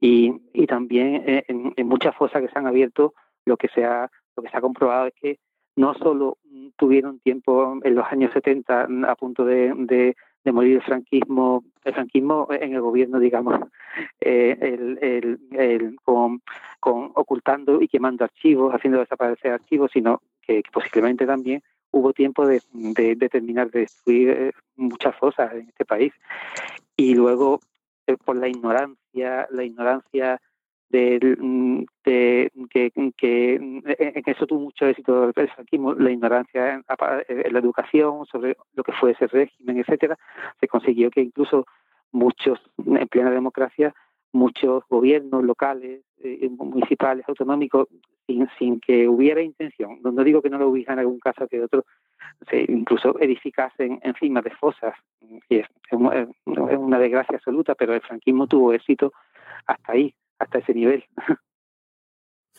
y, 0.00 0.34
y 0.52 0.66
también 0.66 1.22
eh, 1.26 1.44
en, 1.48 1.88
muchas 1.88 2.14
fosas 2.16 2.42
que 2.42 2.48
se 2.48 2.58
han 2.58 2.66
abierto 2.66 3.14
lo 3.44 3.56
que 3.56 3.68
se 3.68 3.84
ha 3.84 4.10
lo 4.36 4.42
que 4.42 4.50
se 4.50 4.56
ha 4.56 4.60
comprobado 4.60 5.06
es 5.06 5.14
que 5.14 5.38
no 5.76 5.94
solo 5.94 6.38
tuvieron 6.76 7.20
tiempo 7.20 7.78
en 7.82 7.94
los 7.94 8.06
años 8.06 8.32
70 8.32 8.88
a 9.08 9.14
punto 9.16 9.44
de, 9.44 9.72
de, 9.74 10.14
morir 10.52 10.76
el 10.76 10.82
franquismo 10.82 11.62
el 11.84 11.92
franquismo 11.92 12.48
en 12.50 12.72
el 12.72 12.80
gobierno 12.80 13.18
digamos 13.18 13.60
eh, 14.20 14.56
el, 14.60 14.98
el, 15.02 15.38
el, 15.52 15.96
con, 16.02 16.40
con 16.80 17.10
ocultando 17.14 17.82
y 17.82 17.88
quemando 17.88 18.24
archivos 18.24 18.74
haciendo 18.74 18.98
desaparecer 18.98 19.52
archivos 19.52 19.90
sino 19.92 20.22
que, 20.40 20.62
posiblemente 20.72 21.26
también 21.26 21.62
hubo 21.90 22.12
tiempo 22.12 22.46
de, 22.46 22.62
de, 22.72 23.14
de, 23.14 23.28
terminar 23.28 23.70
de 23.70 23.80
destruir 23.80 24.30
eh, 24.30 24.52
muchas 24.76 25.14
fosas 25.16 25.52
en 25.52 25.68
este 25.68 25.84
país. 25.84 26.12
Y 26.96 27.14
luego 27.14 27.60
por 28.16 28.36
la 28.36 28.48
ignorancia, 28.48 29.46
la 29.50 29.64
ignorancia 29.64 30.40
de, 30.90 31.36
mm, 31.38 31.84
de 32.04 32.50
que, 32.70 32.90
que, 33.16 33.54
en 33.54 34.22
eso 34.26 34.46
tuvo 34.46 34.60
mucho 34.60 34.86
éxito 34.86 35.30
el 35.34 35.48
franquismo, 35.50 35.94
la 35.94 36.10
ignorancia 36.10 36.74
en, 36.74 36.84
la 37.52 37.58
educación 37.58 38.24
sobre 38.26 38.56
lo 38.74 38.82
que 38.82 38.92
fue 38.92 39.12
ese 39.12 39.26
régimen, 39.26 39.78
etcétera, 39.78 40.18
se 40.60 40.68
consiguió 40.68 41.10
que 41.10 41.20
incluso 41.20 41.66
muchos, 42.12 42.58
en 42.78 43.06
plena 43.08 43.30
democracia, 43.30 43.94
muchos 44.32 44.84
gobiernos 44.88 45.42
locales, 45.44 46.02
eh, 46.18 46.48
municipales, 46.50 47.24
autonómicos, 47.28 47.88
sin, 48.26 48.48
sin 48.58 48.80
que 48.80 49.08
hubiera 49.08 49.40
intención, 49.40 50.00
no, 50.02 50.12
digo 50.22 50.42
que 50.42 50.50
no 50.50 50.58
lo 50.58 50.68
hubiera 50.68 50.92
en 50.92 50.98
algún 50.98 51.18
caso 51.18 51.46
que 51.48 51.62
otro, 51.62 51.84
se 52.50 52.64
incluso 52.68 53.18
edificasen 53.20 54.00
encima 54.02 54.42
de 54.42 54.50
fosas, 54.50 54.94
y 55.48 55.58
es, 55.58 55.66
una 55.90 56.98
desgracia 56.98 57.36
absoluta, 57.36 57.74
pero 57.74 57.94
el 57.94 58.02
franquismo 58.02 58.46
tuvo 58.46 58.72
éxito 58.72 59.12
hasta 59.66 59.92
ahí, 59.92 60.14
hasta 60.38 60.58
ese 60.58 60.74
nivel. 60.74 61.04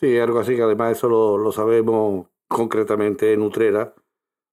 Sí, 0.00 0.18
algo 0.18 0.38
así 0.38 0.56
que 0.56 0.62
además 0.62 0.92
eso 0.92 1.10
lo, 1.10 1.52
sabemos 1.52 2.26
concretamente 2.48 3.34
en 3.34 3.42
Utrera, 3.42 3.92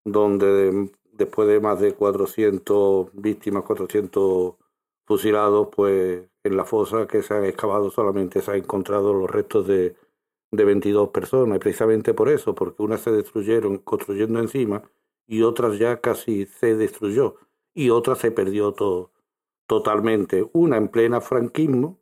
donde 0.04 0.92
después 1.14 1.48
de 1.48 1.62
más 1.62 1.80
de 1.80 1.94
400 1.94 3.12
víctimas, 3.14 3.64
400 3.64 4.56
fusilados, 5.06 5.70
pues 5.74 6.28
en 6.48 6.58
la 6.58 6.66
fosa 6.66 7.08
que 7.08 7.22
se 7.22 7.34
han 7.34 7.46
excavado 7.46 7.90
solamente 7.92 8.42
se 8.42 8.52
han 8.52 8.58
encontrado 8.58 9.14
los 9.14 9.30
restos 9.30 9.68
de, 9.68 9.96
de 10.52 10.66
22 10.66 11.10
personas, 11.10 11.60
precisamente 11.60 12.14
por 12.14 12.30
eso, 12.30 12.56
porque 12.56 12.82
unas 12.82 13.02
se 13.02 13.12
destruyeron 13.12 13.78
construyendo 13.80 14.40
encima 14.40 14.84
y 15.28 15.42
otras 15.44 15.78
ya 15.78 16.02
casi 16.02 16.46
se 16.46 16.76
destruyó 16.76 17.36
y 17.74 17.90
otra 17.92 18.16
se 18.16 18.32
perdió 18.32 18.74
todo, 18.74 19.12
totalmente. 19.68 20.50
Una 20.54 20.78
en 20.78 20.88
plena 20.88 21.22
franquismo, 21.22 22.00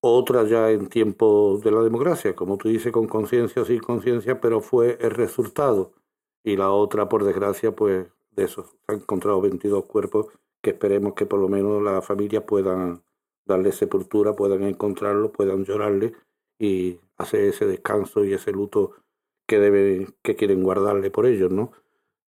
otra 0.00 0.44
ya 0.44 0.70
en 0.70 0.88
tiempo 0.88 1.60
de 1.62 1.70
la 1.70 1.82
democracia, 1.82 2.34
como 2.34 2.56
tú 2.58 2.68
dices, 2.68 2.92
con 2.92 3.06
conciencia 3.06 3.62
o 3.62 3.64
sin 3.64 3.80
conciencia, 3.80 4.40
pero 4.40 4.60
fue 4.60 4.98
el 5.00 5.10
resultado. 5.12 5.92
Y 6.44 6.56
la 6.56 6.70
otra, 6.72 7.08
por 7.08 7.24
desgracia, 7.24 7.74
pues 7.74 8.08
de 8.30 8.44
eso, 8.44 8.64
se 8.64 8.76
han 8.88 8.96
encontrado 9.00 9.40
22 9.40 9.84
cuerpos 9.86 10.26
que 10.62 10.70
esperemos 10.70 11.14
que 11.14 11.26
por 11.26 11.40
lo 11.40 11.48
menos 11.48 11.82
las 11.82 12.04
familias 12.04 12.44
puedan 12.44 13.02
darle 13.46 13.72
sepultura, 13.72 14.34
puedan 14.34 14.62
encontrarlo, 14.64 15.32
puedan 15.32 15.64
llorarle 15.64 16.12
y 16.58 16.98
hacer 17.16 17.42
ese 17.42 17.66
descanso 17.66 18.24
y 18.24 18.32
ese 18.32 18.52
luto 18.52 18.92
que 19.46 19.58
deben, 19.58 20.08
que 20.22 20.34
quieren 20.34 20.62
guardarle 20.62 21.10
por 21.10 21.26
ellos, 21.26 21.50
¿no? 21.50 21.72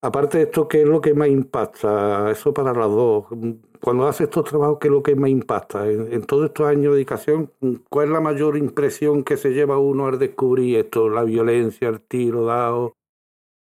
Aparte 0.00 0.38
de 0.38 0.44
esto, 0.44 0.68
¿qué 0.68 0.82
es 0.82 0.88
lo 0.88 1.00
que 1.00 1.12
más 1.12 1.26
impacta? 1.26 2.30
Eso 2.30 2.54
para 2.54 2.72
las 2.72 2.88
dos. 2.88 3.26
Cuando 3.80 4.06
haces 4.06 4.28
estos 4.28 4.44
trabajos, 4.44 4.78
¿qué 4.80 4.86
es 4.86 4.92
lo 4.92 5.02
que 5.02 5.16
más 5.16 5.28
impacta? 5.28 5.88
En, 5.90 6.24
todos 6.24 6.46
estos 6.46 6.68
años 6.68 6.92
de 6.92 6.98
dedicación, 6.98 7.50
¿cuál 7.90 8.06
es 8.06 8.12
la 8.12 8.20
mayor 8.20 8.56
impresión 8.56 9.24
que 9.24 9.36
se 9.36 9.50
lleva 9.50 9.78
uno 9.78 10.06
al 10.06 10.20
descubrir 10.20 10.78
esto? 10.78 11.08
La 11.08 11.24
violencia, 11.24 11.88
el 11.88 12.00
tiro 12.00 12.44
dado. 12.44 12.94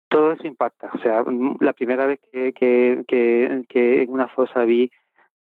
Todo 0.09 0.33
eso 0.33 0.45
impacta. 0.45 0.91
O 0.93 0.99
sea, 0.99 1.23
la 1.61 1.71
primera 1.71 2.05
vez 2.05 2.19
que, 2.31 3.05
en 3.07 4.09
una 4.09 4.27
fosa 4.27 4.65
vi 4.65 4.91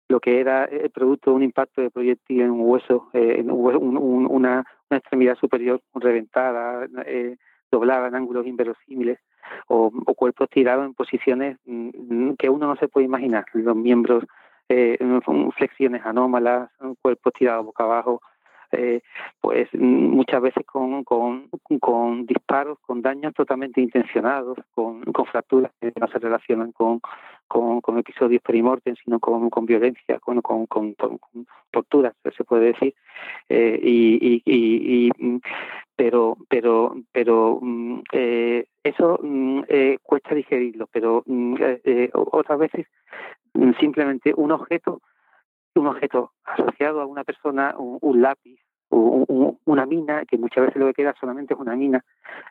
lo 0.09 0.19
que 0.19 0.39
era 0.39 0.65
el 0.65 0.89
producto 0.89 1.31
de 1.31 1.35
un 1.35 1.43
impacto 1.43 1.81
de 1.81 1.91
proyectil 1.91 2.41
en 2.41 2.51
un 2.51 2.61
hueso, 2.61 3.09
eh, 3.13 3.35
en 3.39 3.51
una, 3.51 3.79
una, 3.79 4.65
extremidad 4.89 5.35
superior 5.37 5.81
reventada, 5.95 6.87
eh, 7.05 7.35
doblada 7.69 8.07
en 8.07 8.15
ángulos 8.15 8.47
inverosímiles 8.47 9.19
o, 9.67 9.91
cuerpos 10.15 10.49
tirados 10.49 10.85
en 10.85 10.93
posiciones 10.93 11.57
mm, 11.65 12.33
que 12.39 12.49
uno 12.49 12.67
no 12.67 12.75
se 12.77 12.87
puede 12.87 13.05
imaginar. 13.05 13.45
Los 13.53 13.75
miembros, 13.75 14.23
eh, 14.69 14.97
flexiones 15.57 16.05
anómalas, 16.05 16.69
cuerpos 17.01 17.33
tirados 17.33 17.65
boca 17.65 17.83
abajo, 17.83 18.21
eh, 18.71 19.01
pues 19.39 19.67
mm, 19.73 19.77
muchas 19.79 20.41
veces 20.41 20.65
con, 20.65 21.03
con, 21.03 21.49
con, 21.79 22.25
disparos, 22.25 22.77
con 22.79 23.01
daños 23.01 23.33
totalmente 23.33 23.81
intencionados, 23.81 24.57
con, 24.73 25.03
con 25.03 25.25
fracturas 25.25 25.71
que 25.79 25.93
no 25.99 26.07
se 26.07 26.19
relacionan 26.19 26.71
con, 26.71 27.01
con, 27.47 27.81
con 27.81 27.97
episodios 27.97 28.41
perimortem, 28.41 28.95
sino 29.03 29.19
con, 29.19 29.49
con 29.49 29.65
violencia, 29.65 30.19
con, 30.19 30.41
con, 30.41 30.95
torturas, 31.71 32.13
se 32.35 32.43
puede 32.43 32.73
decir. 32.73 32.93
Eh, 33.49 33.79
y, 33.81 34.41
y, 34.45 35.07
y, 35.07 35.11
mm, 35.17 35.39
pero, 35.95 36.37
pero, 36.47 36.95
pero 37.11 37.59
eh, 38.11 38.65
eso 38.83 39.19
eh, 39.67 39.97
cuesta 40.03 40.35
digerirlo, 40.35 40.87
pero 40.91 41.23
eh, 41.27 42.09
otras 42.13 42.59
veces 42.59 42.85
simplemente 43.79 44.33
un 44.35 44.51
objeto 44.51 45.01
un 45.77 45.87
objeto 45.87 46.31
asociado 46.43 47.01
a 47.01 47.05
una 47.05 47.23
persona, 47.23 47.75
un, 47.77 48.21
lápiz, 48.21 48.59
una 48.89 49.85
mina, 49.85 50.25
que 50.25 50.37
muchas 50.37 50.65
veces 50.65 50.79
lo 50.79 50.87
que 50.87 50.93
queda 50.93 51.15
solamente 51.19 51.53
es 51.53 51.59
una 51.59 51.75
mina 51.75 52.03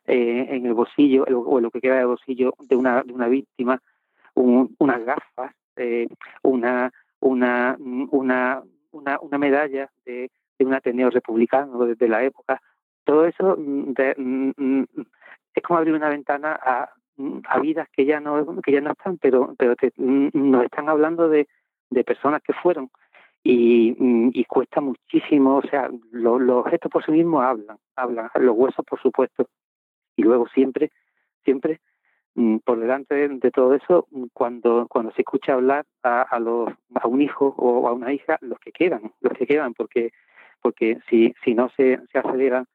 eh, 0.07 0.47
en 0.51 0.67
el 0.67 0.75
bolsillo, 0.75 1.25
o 1.25 1.61
lo 1.61 1.71
que 1.71 1.81
queda 1.81 1.97
del 1.97 2.07
bolsillo 2.07 2.55
de 2.61 2.77
una, 2.77 3.03
de 3.03 3.13
una 3.13 3.29
víctima, 3.29 3.81
unas 4.35 5.05
gafas, 5.05 5.55
eh, 5.77 6.09
una, 6.43 6.93
una, 7.21 7.77
una, 7.79 8.63
una, 8.93 9.19
una 9.21 9.39
medalla 9.39 9.91
de, 10.05 10.31
de 10.59 10.65
un 10.65 10.75
Ateneo 10.75 11.11
republicano 11.11 11.85
desde 11.85 12.09
la 12.09 12.23
época. 12.23 12.61
Todo 13.05 13.27
eso 13.27 13.57
mm, 13.57 13.95
mm, 14.17 14.53
mm, 14.57 14.85
es 15.55 15.63
como 15.63 15.79
abrir 15.79 15.95
una 15.95 16.09
ventana 16.09 16.59
a, 16.61 16.91
a 17.49 17.61
vidas 17.61 17.89
que 17.91 18.05
ya 18.05 18.21
no 18.21 18.61
que 18.63 18.73
ya 18.73 18.81
no 18.81 18.93
están, 18.93 19.17
pero 19.19 19.55
pero 19.57 19.75
nos 19.97 20.65
están 20.65 20.89
hablando 20.89 21.29
de, 21.29 21.49
de 21.91 22.05
personas 22.05 22.43
que 22.43 22.53
fueron 22.53 22.91
y, 23.49 23.97
mm, 23.97 24.31
y 24.35 24.45
cuesta 24.45 24.81
muchísimo, 24.81 25.59
o 25.59 25.63
sea, 25.63 25.89
los 26.11 26.51
objetos 26.51 26.91
por 26.91 27.05
sí 27.05 27.13
mismos 27.13 27.45
hablan, 27.45 27.79
hablan, 27.95 28.29
los 28.35 28.57
huesos 28.57 28.85
por 28.85 29.01
supuesto, 29.01 29.49
y 30.17 30.23
luego 30.23 30.49
siempre, 30.49 30.91
siempre 31.45 31.81
mm, 32.35 32.57
por 32.65 32.81
delante 32.81 33.29
de, 33.29 33.51
todo 33.53 33.75
eso, 33.75 34.09
cuando, 34.33 34.89
cuando 34.89 35.13
se 35.13 35.23
escucha 35.23 35.53
hablar 35.53 35.87
a, 36.03 36.23
a, 36.23 36.41
los, 36.41 36.71
a 36.95 37.07
un 37.07 37.23
hijo 37.23 37.55
o 37.57 37.87
a 37.87 37.93
una 37.93 38.13
hija, 38.13 38.37
los 38.41 38.59
que 38.59 38.73
quedan, 38.73 39.13
los 39.21 39.33
que 39.35 39.47
quedan, 39.47 39.75
porque, 39.75 40.11
porque 40.61 40.99
si, 41.09 41.33
si 41.45 41.55
no 41.55 41.71
se, 41.77 42.01
se 42.11 42.19
aceleran 42.19 42.67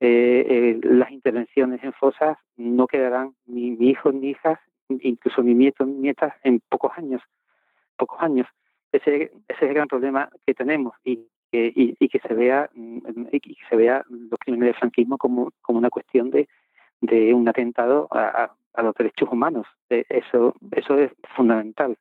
eh, 0.00 0.46
eh, 0.48 0.80
las 0.82 1.10
intervenciones 1.10 1.84
en 1.84 1.92
fosas, 1.92 2.38
no 2.56 2.86
quedarán 2.86 3.34
ni, 3.44 3.72
ni 3.72 3.90
hijos 3.90 4.14
ni 4.14 4.30
hijas, 4.30 4.58
incluso 4.88 5.42
ni 5.42 5.52
nietos 5.52 5.86
ni 5.86 5.94
nietas 5.94 6.32
en 6.42 6.60
pocos 6.70 6.92
años, 6.96 7.20
pocos 7.98 8.18
años 8.22 8.46
ese, 8.92 9.14
ese 9.24 9.32
es 9.48 9.62
el 9.62 9.74
gran 9.74 9.88
problema 9.88 10.28
que 10.46 10.54
tenemos 10.54 10.94
y 11.04 11.26
que, 11.50 11.72
y, 11.74 12.08
que 12.08 12.18
se 12.20 12.34
vea 12.34 12.68
mm, 12.74 13.28
y 13.32 13.40
que 13.40 13.54
se 13.68 13.76
vea 13.76 14.04
los 14.08 14.38
crímenes 14.40 14.68
del 14.68 14.74
franquismo 14.74 15.18
como, 15.18 15.52
como 15.62 15.78
una 15.78 15.90
cuestión 15.90 16.30
de, 16.30 16.48
de 17.00 17.34
un 17.34 17.48
atentado 17.48 18.08
a, 18.10 18.54
a 18.76 18.82
los 18.82 18.94
derechos 18.94 19.28
humanos. 19.30 19.66
Eh, 19.90 20.04
eso, 20.08 20.54
eso 20.70 20.98
es 20.98 21.10
fundamental. 21.34 21.96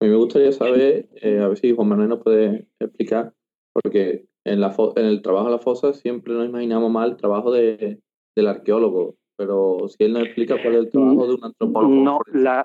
A 0.00 0.04
mí 0.04 0.10
me 0.10 0.16
gustaría 0.16 0.52
saber, 0.52 1.08
eh, 1.16 1.40
a 1.40 1.48
ver 1.48 1.58
si 1.58 1.74
Juan 1.74 1.88
Manuel 1.88 2.10
nos 2.10 2.22
puede 2.22 2.68
explicar, 2.78 3.32
porque 3.72 4.26
en, 4.44 4.60
la 4.60 4.74
en 4.96 5.04
el 5.06 5.22
trabajo 5.22 5.46
de 5.46 5.52
la 5.52 5.58
fosa 5.58 5.92
siempre 5.92 6.34
nos 6.34 6.48
imaginamos 6.48 6.90
mal 6.90 7.10
el 7.10 7.16
trabajo 7.16 7.50
de, 7.50 8.00
del 8.34 8.46
arqueólogo, 8.46 9.16
pero 9.36 9.88
si 9.88 10.04
él 10.04 10.14
nos 10.14 10.24
explica 10.24 10.60
cuál 10.60 10.74
es 10.74 10.80
el 10.80 10.90
trabajo 10.90 11.26
de 11.26 11.34
un 11.34 11.44
antropólogo. 11.44 11.94
No, 11.94 12.20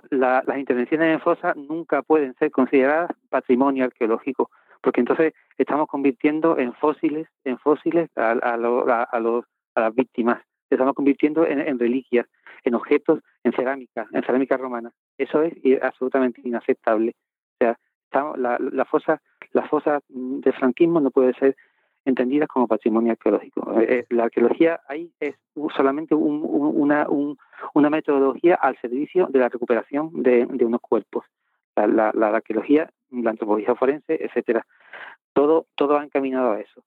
las 0.09 0.57
intervenciones 0.57 1.13
en 1.13 1.19
fosa 1.19 1.53
nunca 1.55 2.01
pueden 2.01 2.33
ser 2.35 2.51
consideradas 2.51 3.11
patrimonio 3.29 3.85
arqueológico, 3.85 4.49
porque 4.81 5.01
entonces 5.01 5.33
estamos 5.57 5.87
convirtiendo 5.87 6.57
en 6.57 6.73
fósiles, 6.73 7.27
en 7.43 7.57
fósiles 7.59 8.09
a, 8.15 8.31
a, 8.31 8.53
a, 8.53 8.57
los, 9.19 9.45
a 9.75 9.81
las 9.81 9.95
víctimas, 9.95 10.41
estamos 10.69 10.95
convirtiendo 10.95 11.45
en, 11.45 11.77
reliquias, 11.77 12.27
en 12.63 12.75
objetos, 12.75 13.19
en 13.43 13.53
cerámica, 13.53 14.07
en 14.11 14.23
cerámica 14.23 14.57
romana. 14.57 14.91
Eso 15.17 15.41
es 15.41 15.53
absolutamente 15.81 16.41
inaceptable. 16.43 17.13
O 17.59 17.65
sea, 17.65 17.77
la, 18.37 18.57
la 18.59 18.85
fosa, 18.85 19.21
la 19.51 19.67
fosa 19.67 19.99
de 20.09 20.51
franquismo 20.53 20.99
no 20.99 21.11
puede 21.11 21.33
ser 21.33 21.55
entendidas 22.05 22.47
como 22.47 22.67
patrimonio 22.67 23.11
arqueológico. 23.11 23.79
Eh, 23.79 23.85
eh, 23.89 24.05
la 24.09 24.23
arqueología 24.23 24.81
ahí 24.87 25.11
es 25.19 25.35
solamente 25.75 26.15
una, 26.15 27.07
una, 27.73 27.89
metodología 27.89 28.55
al 28.55 28.77
servicio 28.79 29.27
de 29.27 29.39
la 29.39 29.49
recuperación 29.49 30.23
de, 30.23 30.45
unos 30.65 30.81
cuerpos. 30.81 31.25
La, 31.75 32.09
arqueología, 32.09 32.91
la 33.11 33.31
antropología 33.31 33.75
forense, 33.75 34.17
etcétera. 34.23 34.65
Todo, 35.33 35.67
todo 35.75 35.97
ha 35.97 36.03
encaminado 36.03 36.51
a 36.51 36.59
eso. 36.59 36.83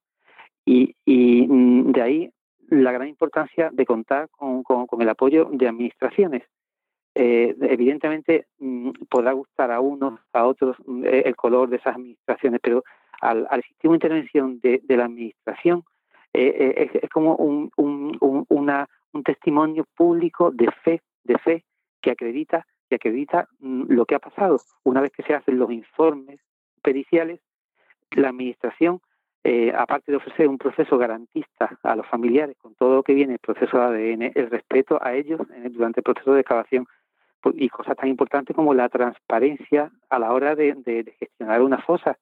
Y, 0.64 0.94
y 1.04 1.46
mm, 1.46 1.92
de 1.92 2.02
ahí 2.02 2.30
la 2.68 2.92
gran 2.92 3.08
importancia 3.08 3.70
de 3.72 3.86
contar 3.86 4.28
con, 4.30 4.62
con, 4.62 5.02
el 5.02 5.08
apoyo 5.08 5.48
de 5.52 5.68
administraciones. 5.68 6.42
Eh, 7.14 7.54
evidentemente 7.60 8.46
mm, 8.58 8.90
podrá 9.08 9.32
gustar 9.32 9.70
a 9.70 9.80
unos, 9.80 10.18
a 10.32 10.46
otros 10.46 10.76
mm, 10.84 11.04
el 11.04 11.36
color 11.36 11.68
de 11.68 11.76
esas 11.76 11.94
administraciones, 11.94 12.60
pero 12.62 12.82
al, 13.20 13.46
al 13.50 13.62
sistema 13.62 13.92
de 13.92 13.96
intervención 13.96 14.60
de, 14.60 14.82
la 14.88 15.04
administración 15.04 15.84
eh, 16.32 16.74
eh, 16.76 17.00
es, 17.02 17.10
como 17.10 17.36
un, 17.36 17.70
una, 17.76 18.88
un 19.12 19.22
testimonio 19.22 19.86
público 19.96 20.50
de 20.50 20.70
fe, 20.82 21.02
de 21.22 21.38
fe 21.38 21.64
que 22.00 22.10
acredita, 22.10 22.66
que 22.88 22.96
acredita 22.96 23.48
mm, 23.60 23.84
lo 23.88 24.04
que 24.04 24.16
ha 24.16 24.18
pasado. 24.18 24.60
Una 24.82 25.00
vez 25.00 25.12
que 25.12 25.22
se 25.22 25.34
hacen 25.34 25.58
los 25.58 25.70
informes 25.70 26.40
periciales, 26.82 27.40
la 28.10 28.28
administración, 28.28 29.00
eh, 29.44 29.72
aparte 29.76 30.10
de 30.10 30.16
ofrecer 30.16 30.48
un 30.48 30.58
proceso 30.58 30.98
garantista 30.98 31.78
a 31.82 31.96
los 31.96 32.06
familiares 32.06 32.56
con 32.56 32.74
todo 32.74 32.96
lo 32.96 33.02
que 33.02 33.14
viene 33.14 33.34
el 33.34 33.38
proceso 33.38 33.78
de 33.78 33.84
ADN, 33.84 34.32
el 34.34 34.50
respeto 34.50 34.98
a 35.02 35.14
ellos 35.14 35.40
durante 35.70 36.00
el 36.00 36.04
proceso 36.04 36.32
de 36.32 36.40
excavación 36.40 36.86
pues, 37.40 37.54
y 37.58 37.68
cosas 37.68 37.96
tan 37.96 38.08
importantes 38.08 38.56
como 38.56 38.74
la 38.74 38.88
transparencia 38.88 39.90
a 40.08 40.18
la 40.18 40.32
hora 40.32 40.54
de 40.54 41.14
gestionar 41.18 41.62
una 41.62 41.78
fosa 41.78 42.18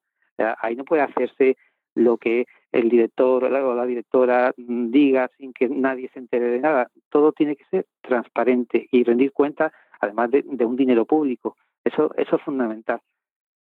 ahí 0.59 0.75
no 0.75 0.83
puede 0.83 1.01
hacerse 1.01 1.57
lo 1.95 2.17
que 2.17 2.45
el 2.71 2.89
director 2.89 3.43
o 3.43 3.75
la 3.75 3.85
directora 3.85 4.53
diga 4.57 5.29
sin 5.37 5.53
que 5.53 5.69
nadie 5.69 6.09
se 6.09 6.19
entere 6.19 6.49
de 6.49 6.59
nada. 6.59 6.89
Todo 7.09 7.31
tiene 7.31 7.55
que 7.55 7.65
ser 7.65 7.85
transparente 8.01 8.87
y 8.91 9.03
rendir 9.03 9.31
cuenta, 9.31 9.71
además 9.99 10.31
de, 10.31 10.43
de 10.45 10.65
un 10.65 10.75
dinero 10.75 11.05
público. 11.05 11.55
Eso, 11.83 12.11
eso 12.17 12.35
es 12.37 12.41
fundamental. 12.41 12.99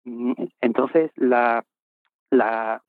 Mm, 0.05 0.33
entonces, 0.61 1.13
la 1.17 1.65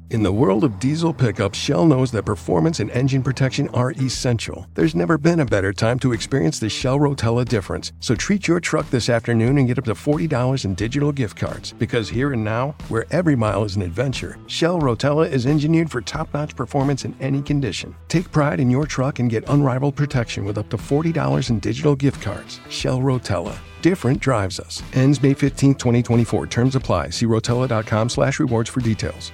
In 0.10 0.22
the 0.24 0.34
world 0.34 0.66
of 0.66 0.80
diesel 0.80 1.14
pickups, 1.14 1.58
Shell 1.58 1.86
knows 1.86 2.12
that 2.12 2.26
performance 2.26 2.82
and 2.82 2.92
engine 2.92 3.24
protection 3.24 3.70
are 3.70 3.92
essential. 3.92 4.68
There's 4.74 4.96
never 4.96 5.18
been 5.18 5.40
a 5.40 5.46
better 5.46 5.72
time 5.72 5.98
to 6.00 6.12
experience 6.12 6.60
the 6.60 6.68
Shell 6.68 7.00
Rotella 7.00 7.46
difference. 7.46 7.94
So 8.02 8.16
treat 8.16 8.48
your 8.48 8.60
truck 8.60 8.90
this 8.90 9.08
afternoon 9.08 9.58
and 9.58 9.68
get 9.68 9.78
up 9.78 9.86
to 9.86 9.94
$40 9.94 10.66
in 10.66 10.74
digital 10.76 11.12
gift 11.14 11.38
cards. 11.38 11.74
Because 11.74 12.10
here 12.10 12.34
and 12.34 12.44
now, 12.44 12.76
where 12.90 13.06
every 13.12 13.36
mile 13.36 13.64
is 13.64 13.78
an 13.78 13.82
adventure, 13.82 14.38
Shell 14.48 14.82
Rotella 14.82 15.32
is 15.32 15.46
engineered 15.46 15.90
for 15.90 16.02
top 16.02 16.34
notch 16.34 16.56
performance 16.56 17.06
in 17.06 17.16
any 17.22 17.42
condition. 17.42 17.96
Take 18.10 18.32
pride 18.32 18.60
in 18.60 18.70
your 18.70 18.86
truck 18.86 19.20
and 19.20 19.30
get 19.30 19.48
unrivaled 19.48 19.96
protection 19.96 20.44
with 20.44 20.58
up 20.58 20.70
to 20.70 20.78
$40 20.78 21.50
in 21.50 21.60
digital 21.60 21.96
gift 21.96 22.22
cards. 22.22 22.60
Shell 22.70 23.00
Rotella. 23.00 23.58
Different 23.82 24.22
drives 24.22 24.60
us. 24.60 24.84
Ends 24.94 25.22
May 25.22 25.34
15, 25.34 25.76
2024. 25.76 26.48
Terms 26.48 26.76
apply. 26.76 27.10
See 27.10 27.26
rotella.com 27.26 28.10
slash 28.10 28.40
rewards 28.40 28.70
for 28.70 28.82
details. 28.82 29.32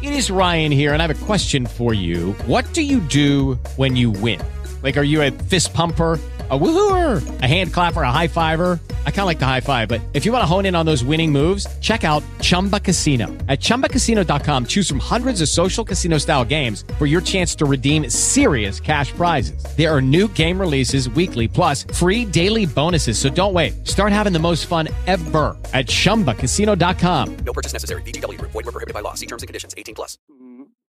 It 0.00 0.14
is 0.14 0.30
Ryan 0.30 0.72
here, 0.72 0.94
and 0.94 1.02
I 1.02 1.06
have 1.06 1.22
a 1.22 1.26
question 1.26 1.66
for 1.66 1.92
you. 1.92 2.32
What 2.46 2.72
do 2.72 2.82
you 2.82 3.00
do 3.00 3.54
when 3.76 3.96
you 3.96 4.10
win? 4.10 4.40
Like, 4.82 4.96
are 4.96 5.02
you 5.02 5.22
a 5.22 5.30
fist 5.30 5.74
pumper? 5.74 6.18
a 6.50 6.58
woohooer, 6.58 7.42
a 7.42 7.46
hand 7.46 7.72
clapper, 7.72 8.02
a 8.02 8.12
high 8.12 8.28
fiver. 8.28 8.78
I 9.06 9.10
kind 9.10 9.20
of 9.20 9.26
like 9.26 9.38
the 9.38 9.46
high 9.46 9.60
five, 9.60 9.88
but 9.88 10.02
if 10.12 10.26
you 10.26 10.32
want 10.32 10.42
to 10.42 10.46
hone 10.46 10.66
in 10.66 10.74
on 10.74 10.84
those 10.84 11.02
winning 11.02 11.32
moves, 11.32 11.66
check 11.80 12.04
out 12.04 12.22
Chumba 12.42 12.78
Casino. 12.78 13.28
At 13.48 13.60
ChumbaCasino.com, 13.60 14.66
choose 14.66 14.86
from 14.86 14.98
hundreds 14.98 15.40
of 15.40 15.48
social 15.48 15.84
casino 15.84 16.18
style 16.18 16.44
games 16.44 16.84
for 16.98 17.06
your 17.06 17.22
chance 17.22 17.54
to 17.54 17.64
redeem 17.64 18.10
serious 18.10 18.78
cash 18.78 19.12
prizes. 19.12 19.64
There 19.78 19.90
are 19.90 20.02
new 20.02 20.28
game 20.28 20.60
releases 20.60 21.08
weekly, 21.08 21.48
plus 21.48 21.84
free 21.94 22.26
daily 22.26 22.66
bonuses. 22.66 23.18
So 23.18 23.30
don't 23.30 23.54
wait. 23.54 23.86
Start 23.86 24.12
having 24.12 24.34
the 24.34 24.38
most 24.38 24.66
fun 24.66 24.88
ever 25.06 25.56
at 25.72 25.86
ChumbaCasino.com. 25.86 27.36
No 27.46 27.52
purchase 27.54 27.72
necessary. 27.72 28.02
BGW. 28.02 28.38
Void 28.38 28.52
were 28.52 28.62
prohibited 28.64 28.92
by 28.92 29.00
law. 29.00 29.14
See 29.14 29.26
terms 29.26 29.42
and 29.42 29.48
conditions. 29.48 29.74
18 29.78 29.94
plus. 29.94 30.18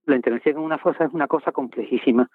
La 0.07 0.15
intervención 0.15 0.57
en 0.57 0.61
una 0.61 0.77
fosa 0.77 1.05
es 1.05 1.13
una 1.13 1.27
cosa 1.27 1.51
complejísima. 1.51 2.29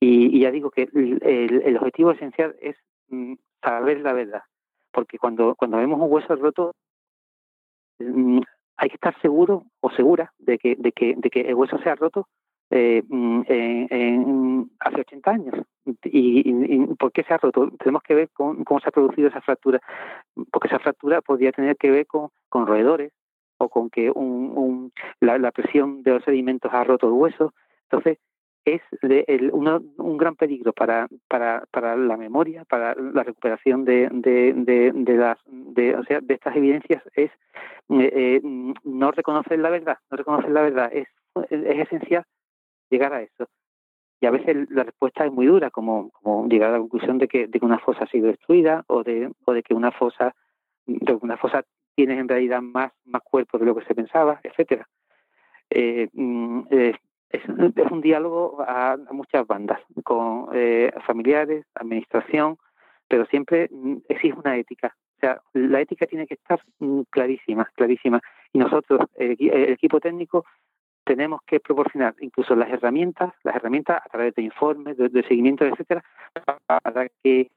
Y, 0.00 0.40
ya 0.40 0.50
digo 0.50 0.70
que 0.70 0.88
el, 0.92 1.76
objetivo 1.76 2.12
esencial 2.12 2.54
es 2.60 2.76
mm, 3.08 3.34
saber 3.62 4.00
la 4.00 4.12
verdad, 4.12 4.42
porque 4.94 5.18
cuando, 5.18 5.54
cuando 5.56 5.76
vemos 5.78 6.00
un 6.00 6.10
hueso 6.10 6.36
roto, 6.36 6.74
mm, 7.98 8.40
hay 8.76 8.88
que 8.88 8.94
estar 8.94 9.20
seguro 9.20 9.64
o 9.80 9.90
segura 9.90 10.32
de 10.38 10.58
que, 10.58 10.76
de 10.76 10.92
que, 10.92 11.14
de 11.16 11.30
que 11.30 11.40
el 11.42 11.54
hueso 11.54 11.78
se 11.78 11.90
ha 11.90 11.96
roto 11.96 12.28
eh, 12.70 13.02
mm, 13.06 13.42
en, 13.48 14.70
hace 14.80 15.00
80 15.00 15.30
años. 15.30 15.54
Y, 16.04 16.86
por 16.96 17.12
qué 17.12 17.24
se 17.24 17.34
ha 17.34 17.38
roto? 17.38 17.70
Tenemos 17.78 18.02
que 18.02 18.14
ver 18.14 18.30
con, 18.32 18.64
cómo 18.64 18.80
se 18.80 18.88
ha 18.88 18.92
producido 18.92 19.28
esa 19.28 19.40
fractura, 19.40 19.80
porque 20.50 20.68
esa 20.68 20.78
fractura 20.78 21.20
podría 21.20 21.52
tener 21.52 21.76
que 21.76 21.90
ver 21.90 22.06
con, 22.06 22.30
con 22.48 22.66
roedores 22.66 23.12
o 23.58 23.68
con 23.68 23.90
que 23.90 24.10
un, 24.10 24.92
la, 25.20 25.38
la, 25.38 25.52
presión 25.52 26.02
de 26.02 26.12
los 26.12 26.24
sedimentos 26.24 26.72
ha 26.72 26.84
roto 26.84 27.06
el 27.06 27.12
hueso. 27.12 27.52
Entonces, 27.90 28.18
es 28.64 28.80
un 29.52 30.16
gran 30.16 30.36
peligro 30.36 30.72
para, 30.72 31.06
para, 31.28 31.64
para 31.70 31.96
la 31.96 32.16
memoria, 32.16 32.64
para 32.64 32.94
la 32.94 33.22
recuperación 33.22 33.84
de, 33.84 34.08
de, 34.10 34.52
de, 34.54 34.92
de, 34.92 35.94
o 35.96 36.04
sea, 36.04 36.20
de 36.20 36.34
estas 36.34 36.56
evidencias 36.56 37.02
es 37.14 37.30
eh, 37.90 38.10
eh, 38.12 38.40
no 38.84 39.10
reconocer 39.10 39.58
la 39.58 39.70
verdad, 39.70 39.98
no 40.10 40.16
reconocer 40.16 40.50
la 40.50 40.62
verdad 40.62 40.90
es, 40.92 41.08
es 41.50 41.78
esencial 41.80 42.24
llegar 42.88 43.12
a 43.12 43.22
eso. 43.22 43.48
Y 44.20 44.26
a 44.26 44.30
veces 44.30 44.70
la 44.70 44.84
respuesta 44.84 45.26
es 45.26 45.32
muy 45.32 45.46
dura, 45.46 45.70
como, 45.70 46.10
como 46.10 46.48
llegar 46.48 46.70
a 46.70 46.74
la 46.74 46.78
conclusión 46.78 47.18
de 47.18 47.28
que, 47.28 47.46
de 47.46 47.58
que 47.58 47.66
una 47.66 47.78
fosa 47.78 48.04
ha 48.04 48.08
sido 48.08 48.28
destruida 48.28 48.84
o 48.86 49.02
de, 49.02 49.30
o 49.44 49.52
de 49.52 49.62
que 49.62 49.74
una 49.74 49.90
fosa, 49.90 50.34
de 50.86 51.12
una 51.20 51.36
fosa 51.36 51.62
tiene 51.94 52.18
en 52.18 52.28
realidad 52.28 52.62
más, 52.62 52.92
más 53.04 53.22
cuerpo 53.22 53.58
de 53.58 53.66
lo 53.66 53.74
que 53.74 53.84
se 53.84 53.94
pensaba, 53.94 54.40
etcétera. 54.42 54.88
Eh, 55.68 56.08
mm, 56.12 56.60
eh, 56.70 56.94
es, 57.30 57.42
un 57.90 58.00
diálogo 58.00 58.62
a, 58.66 58.96
muchas 59.10 59.46
bandas, 59.46 59.80
con 60.04 60.48
eh, 60.52 60.92
familiares, 61.06 61.66
administración, 61.74 62.56
pero 63.08 63.26
siempre 63.26 63.68
mm, 63.70 63.96
exige 64.08 64.34
una 64.38 64.56
ética. 64.56 64.94
O 65.16 65.20
sea, 65.20 65.40
la 65.52 65.80
ética 65.80 66.06
tiene 66.06 66.26
que 66.26 66.34
estar 66.34 66.60
mm, 66.78 67.02
clarísima, 67.10 67.70
clarísima. 67.74 68.20
Y 68.52 68.58
nosotros, 68.58 69.00
el, 69.16 69.36
equipo 69.40 70.00
técnico, 70.00 70.44
tenemos 71.04 71.40
que 71.46 71.60
proporcionar 71.60 72.14
incluso 72.20 72.54
las 72.54 72.70
herramientas, 72.70 73.34
las 73.42 73.56
herramientas 73.56 74.00
a 74.04 74.08
través 74.08 74.34
de 74.34 74.42
informes, 74.42 74.96
de, 74.96 75.22
seguimiento, 75.24 75.64
etcétera, 75.64 76.02
para 76.66 77.08
que 77.22 77.50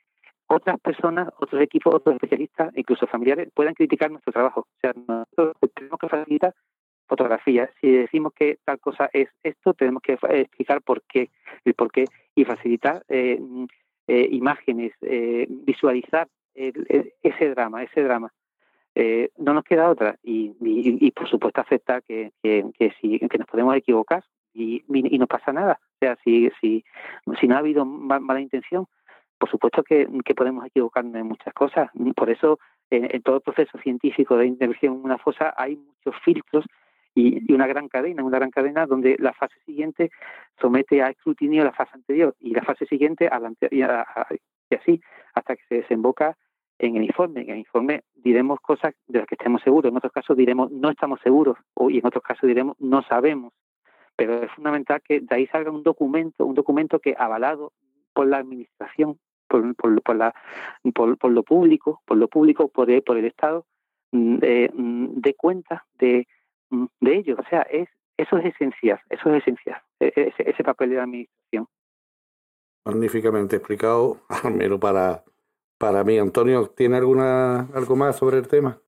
otras 0.47 0.79
personas, 0.79 1.29
otros 1.39 1.61
equipos, 1.61 1.93
otros 1.93 2.15
especialistas, 2.15 2.75
incluso 2.75 3.07
familiares, 3.07 3.49
puedan 3.53 3.73
criticar 3.73 4.11
nuestro 4.11 4.33
trabajo. 4.33 4.61
O 4.61 4.79
sea, 4.81 4.93
nosotros 4.95 5.55
tenemos 5.75 5.99
que 5.99 6.09
facilitar 6.09 6.53
fotografía. 7.07 7.69
Si 7.81 7.89
decimos 7.91 8.33
que 8.33 8.59
tal 8.63 8.79
cosa 8.79 9.09
es 9.13 9.29
esto, 9.43 9.73
tenemos 9.73 10.01
que 10.01 10.13
explicar 10.13 10.81
por 10.81 11.01
qué, 11.03 11.29
el 11.65 11.73
por 11.73 11.91
qué 11.91 12.05
y 12.35 12.45
facilitar 12.45 13.03
eh, 13.07 13.39
eh, 14.07 14.27
imágenes, 14.31 14.93
eh, 15.01 15.47
visualizar 15.49 16.27
ese 16.53 17.49
drama, 17.49 17.83
ese 17.83 18.01
drama. 18.01 18.31
no 19.37 19.53
nos 19.53 19.63
queda 19.63 19.89
otra 19.91 20.17
y, 20.23 20.55
y, 20.59 21.11
por 21.11 21.29
supuesto 21.29 21.61
aceptar 21.61 22.01
que, 22.01 22.31
que, 22.41 22.65
que, 22.77 22.91
si, 22.99 23.19
que 23.19 23.37
nos 23.37 23.47
podemos 23.47 23.75
equivocar 23.75 24.23
y, 24.55 24.83
y, 24.87 25.19
no 25.19 25.27
pasa 25.27 25.53
nada. 25.53 25.79
O 25.83 25.97
sea, 25.99 26.17
si, 26.23 26.49
si, 26.59 26.83
si 27.39 27.47
no 27.47 27.55
ha 27.55 27.59
habido 27.59 27.85
mala 27.85 28.41
intención, 28.41 28.87
por 29.37 29.51
supuesto 29.51 29.83
que, 29.83 30.07
que 30.25 30.33
podemos 30.33 30.65
equivocarnos 30.65 31.13
en 31.13 31.27
muchas 31.27 31.53
cosas. 31.53 31.91
Por 32.15 32.31
eso, 32.31 32.57
en 32.89 33.21
todo 33.21 33.35
el 33.35 33.41
proceso 33.41 33.77
científico 33.77 34.35
de 34.35 34.47
intervención 34.47 34.95
en 34.95 35.05
una 35.05 35.19
fosa 35.19 35.53
hay 35.57 35.75
muchos 35.75 36.15
filtros 36.23 36.65
y, 37.17 37.51
una 37.51 37.65
gran 37.65 37.87
cadena, 37.87 38.23
una 38.23 38.37
gran 38.37 38.51
cadena 38.51 38.85
donde 38.85 39.15
la 39.19 39.33
fase 39.33 39.55
siguiente 39.65 40.11
somete 40.61 41.01
a 41.01 41.09
escrutinio 41.09 41.63
la 41.63 41.73
fase 41.73 41.91
anterior 41.95 42.35
y 42.39 42.51
la 42.51 42.61
fase 42.61 42.85
siguiente 42.85 43.27
a 43.27 43.39
la 43.39 43.51
y, 43.71 43.81
así 44.75 45.01
hasta 45.33 45.55
que 45.55 45.63
se 45.67 45.75
desemboca 45.75 46.37
en 46.77 46.95
el 46.95 47.03
informe. 47.05 47.41
En 47.41 47.49
el 47.49 47.57
informe 47.57 48.03
diremos 48.13 48.59
cosas 48.59 48.93
de 49.07 49.19
las 49.19 49.27
que 49.27 49.33
estemos 49.33 49.61
seguros, 49.63 49.89
en 49.89 49.97
otros 49.97 50.13
casos 50.13 50.37
diremos 50.37 50.71
no 50.71 50.91
estamos 50.91 51.19
seguros 51.21 51.57
y 51.89 51.97
en 51.97 52.05
otros 52.05 52.23
casos 52.23 52.47
diremos 52.47 52.77
no 52.79 53.01
sabemos. 53.03 53.53
Pero 54.15 54.43
es 54.43 54.51
fundamental 54.51 55.01
que 55.01 55.19
de 55.19 55.35
ahí 55.35 55.47
salga 55.47 55.71
un 55.71 55.83
documento, 55.83 56.45
un 56.45 56.55
documento 56.55 56.99
que 56.99 57.15
avalado 57.17 57.71
por 58.13 58.27
la 58.27 58.37
administración 58.37 59.17
por, 59.47 59.75
por, 59.75 60.15
la, 60.15 60.35
por, 60.93 61.31
lo 61.31 61.43
público, 61.43 62.01
por 62.05 62.17
lo 62.17 62.27
público, 62.27 62.67
por, 62.67 62.91
el, 62.91 63.01
por 63.01 63.17
el 63.17 63.25
Estado, 63.25 63.65
mm, 64.11 64.39
mm, 64.73 65.21
de 65.21 65.33
cuenta 65.35 65.85
de, 65.97 66.27
de 66.69 67.15
ello. 67.15 67.35
O 67.39 67.49
sea, 67.49 67.61
es 67.61 67.87
eso 68.17 68.37
es 68.37 68.45
esencial, 68.45 68.99
eso 69.09 69.29
es 69.29 69.43
esencial, 69.43 69.79
e, 69.99 70.07
e, 70.07 70.27
ese, 70.29 70.49
ese 70.49 70.63
papel 70.63 70.89
de 70.89 70.95
la 70.95 71.03
administración. 71.03 71.67
Magníficamente 72.83 73.57
explicado, 73.57 74.21
al 74.43 74.55
menos 74.55 74.79
para, 74.79 75.23
para 75.77 76.03
mí. 76.03 76.17
Antonio, 76.17 76.67
¿tiene 76.67 76.97
alguna 76.97 77.61
algo 77.73 77.95
más 77.95 78.17
sobre 78.17 78.37
el 78.37 78.47
tema? 78.47 78.81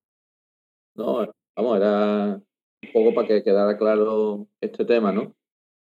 No, 0.95 1.27
vamos, 1.55 1.77
era 1.77 2.41
un 2.81 2.91
poco 2.91 3.13
para 3.13 3.27
que 3.27 3.43
quedara 3.43 3.77
claro 3.77 4.47
este 4.61 4.83
tema, 4.83 5.11
¿no? 5.11 5.33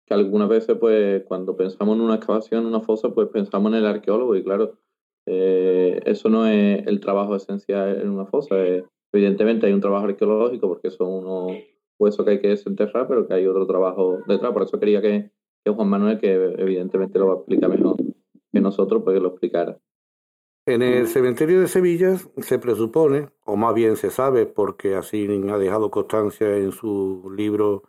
Que 0.06 0.13
algunas 0.13 0.47
veces, 0.47 0.77
pues, 0.79 1.23
cuando 1.25 1.56
pensamos 1.58 1.95
en 1.95 2.01
una 2.01 2.15
excavación, 2.15 2.62
en 2.62 2.67
una 2.67 2.82
fosa, 2.82 3.10
pues 3.10 3.27
pensamos 3.29 3.71
en 3.73 3.79
el 3.79 3.86
arqueólogo 3.86 4.36
y 4.36 4.43
claro, 4.43 4.77
eh, 5.25 5.99
eso 6.06 6.29
no 6.29 6.47
es 6.47 6.86
el 6.88 6.99
trabajo 6.99 7.36
esencial 7.36 8.01
en 8.01 8.10
una 8.10 8.25
fosa. 8.25 8.56
evidentemente 9.12 9.67
hay 9.67 9.73
un 9.73 9.82
trabajo 9.82 10.06
arqueológico 10.06 10.67
porque 10.67 10.91
son 10.91 11.10
unos 11.10 11.58
huesos 11.99 12.25
que 12.25 12.32
hay 12.32 12.41
que 12.41 12.49
desenterrar, 12.49 13.08
pero 13.08 13.27
que 13.27 13.34
hay 13.34 13.47
otro 13.47 13.65
trabajo 13.65 14.19
detrás. 14.27 14.51
Por 14.53 14.63
eso 14.63 14.79
quería 14.79 15.01
que, 15.01 15.32
que 15.63 15.71
Juan 15.71 15.89
Manuel, 15.89 16.19
que 16.19 16.34
evidentemente 16.34 17.19
lo 17.19 17.27
va 17.27 17.34
a 17.34 17.38
explicar 17.38 17.69
mejor 17.69 17.97
que 18.51 18.62
nosotros, 18.62 19.01
pues 19.03 19.21
lo 19.21 19.29
explicara. 19.29 19.79
En 20.65 20.82
el 20.82 21.08
cementerio 21.08 21.60
de 21.60 21.67
Sevilla 21.67 22.15
se 22.38 22.58
presupone, 22.58 23.27
o 23.45 23.58
más 23.58 23.73
bien 23.75 23.97
se 23.97 24.10
sabe, 24.10 24.45
porque 24.45 24.95
así 24.95 25.27
ha 25.49 25.58
dejado 25.58 25.91
constancia 25.91 26.56
en 26.56 26.71
su 26.71 27.29
libro 27.36 27.84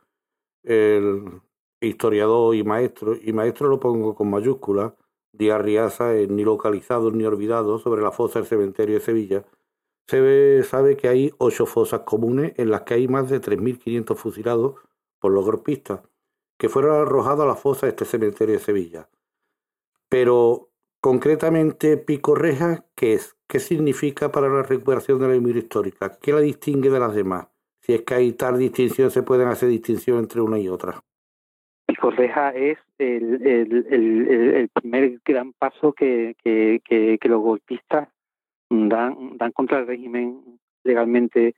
el 0.65 1.41
historiador 1.81 2.55
y 2.57 2.65
maestro, 2.65 3.15
y 3.15 3.33
maestro 3.33 3.69
lo 3.69 3.79
pongo 3.79 4.17
con 4.17 4.29
mayúscula, 4.29 4.97
Díaz 5.33 5.61
Riaza, 5.61 6.15
ni 6.15 6.43
localizado 6.43 7.13
ni 7.13 7.25
olvidado, 7.25 7.79
sobre 7.79 8.03
la 8.03 8.11
fosa 8.11 8.41
del 8.41 8.49
cementerio 8.49 8.97
de 8.97 9.01
Sevilla, 9.01 9.45
se 10.07 10.63
sabe 10.65 10.97
que 10.97 11.09
hay 11.09 11.33
ocho 11.39 11.67
fosas 11.67 12.01
comunes 12.01 12.53
en 12.57 12.71
las 12.71 12.83
que 12.83 12.95
hay 12.95 13.09
más 13.09 13.31
de 13.31 13.41
3.500 13.41 14.17
fusilados 14.17 14.75
por 15.19 15.33
los 15.33 15.45
golpistas, 15.45 16.01
que 16.59 16.69
fueron 16.69 17.01
arrojados 17.01 17.45
a 17.45 17.49
la 17.49 17.55
fosa 17.57 17.87
de 17.87 17.91
este 17.91 18.05
cementerio 18.05 18.55
de 18.55 18.61
Sevilla. 18.61 19.09
Pero 20.09 20.71
Concretamente, 21.05 21.99
Pico 21.99 22.35
Reja, 22.35 22.87
¿qué 22.97 23.13
es? 23.13 23.37
¿Qué 23.47 23.59
significa 23.59 24.33
para 24.33 24.49
la 24.49 24.63
recuperación 24.63 25.19
de 25.19 25.29
la 25.29 25.35
memoria 25.35 25.59
histórica? 25.59 26.17
¿Qué 26.19 26.33
la 26.33 26.41
distingue 26.41 26.89
de 26.89 26.99
las 26.99 27.15
demás? 27.15 27.47
Si 27.83 27.93
es 27.93 28.01
que 28.05 28.15
hay 28.15 28.33
tal 28.33 28.59
distinción, 28.59 29.11
se 29.11 29.23
pueden 29.23 29.49
hacer 29.49 29.69
distinción 29.69 30.21
entre 30.21 30.41
una 30.41 30.59
y 30.59 30.71
otra. 30.71 31.03
Pico 31.87 32.11
Reja 32.11 32.55
es 32.55 32.79
el, 32.97 34.71
primer 34.73 35.21
gran 35.27 35.53
paso 35.53 35.93
que, 35.93 36.37
los 37.23 37.43
golpistas 37.43 38.09
dan, 38.89 39.37
dan 39.37 39.53
contra 39.53 39.81
el 39.81 39.87
régimen 39.87 40.59
legalmente 40.85 41.55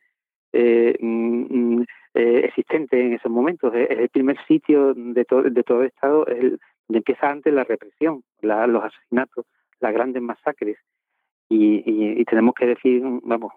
eh, 0.53 0.97
mm, 1.01 1.47
mm, 1.51 1.85
eh, 2.15 2.41
existente 2.45 3.01
en 3.01 3.15
esos 3.15 3.31
momentos. 3.31 3.75
Es 3.75 3.91
el 3.91 4.09
primer 4.09 4.39
sitio 4.47 4.95
de, 4.95 5.27
de 5.51 5.63
todo 5.63 5.81
el 5.83 5.89
Estado, 5.89 6.27
el, 6.27 6.59
empieza 6.89 7.29
antes 7.29 7.53
la 7.53 7.65
represión, 7.65 8.23
los 8.41 8.85
asesinatos, 8.85 9.45
las 9.81 9.93
grandes 9.93 10.23
masacres. 10.23 10.79
Y, 11.49 12.25
tenemos 12.25 12.55
que 12.55 12.67
decir, 12.67 13.03
vamos, 13.23 13.53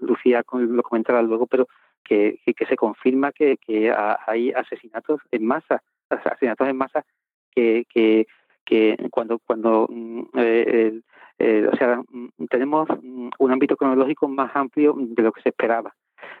Lucía 0.00 0.42
lo 0.52 0.82
comentará 0.82 1.20
luego, 1.22 1.46
pero 1.46 1.66
que, 2.02 2.38
se 2.68 2.76
confirma 2.76 3.32
que, 3.32 3.58
que, 3.58 3.92
hay 4.26 4.50
asesinatos 4.52 5.20
en 5.30 5.44
masa, 5.44 5.82
asesinatos 6.08 6.68
en 6.68 6.76
masa 6.76 7.04
que, 7.50 7.84
que, 7.92 8.26
que 8.64 8.96
cuando, 9.10 9.38
cuando 9.40 9.86
mm, 9.90 10.22
eh, 11.38 11.68
o 11.72 11.76
sea, 11.76 12.02
mm, 12.08 12.46
tenemos 12.48 12.88
un 13.38 13.52
ámbito 13.52 13.76
cronológico 13.76 14.28
más 14.28 14.54
amplio 14.54 14.94
de 14.96 15.22
lo 15.22 15.32
que 15.32 15.42
se 15.42 15.48
esperaba, 15.50 15.94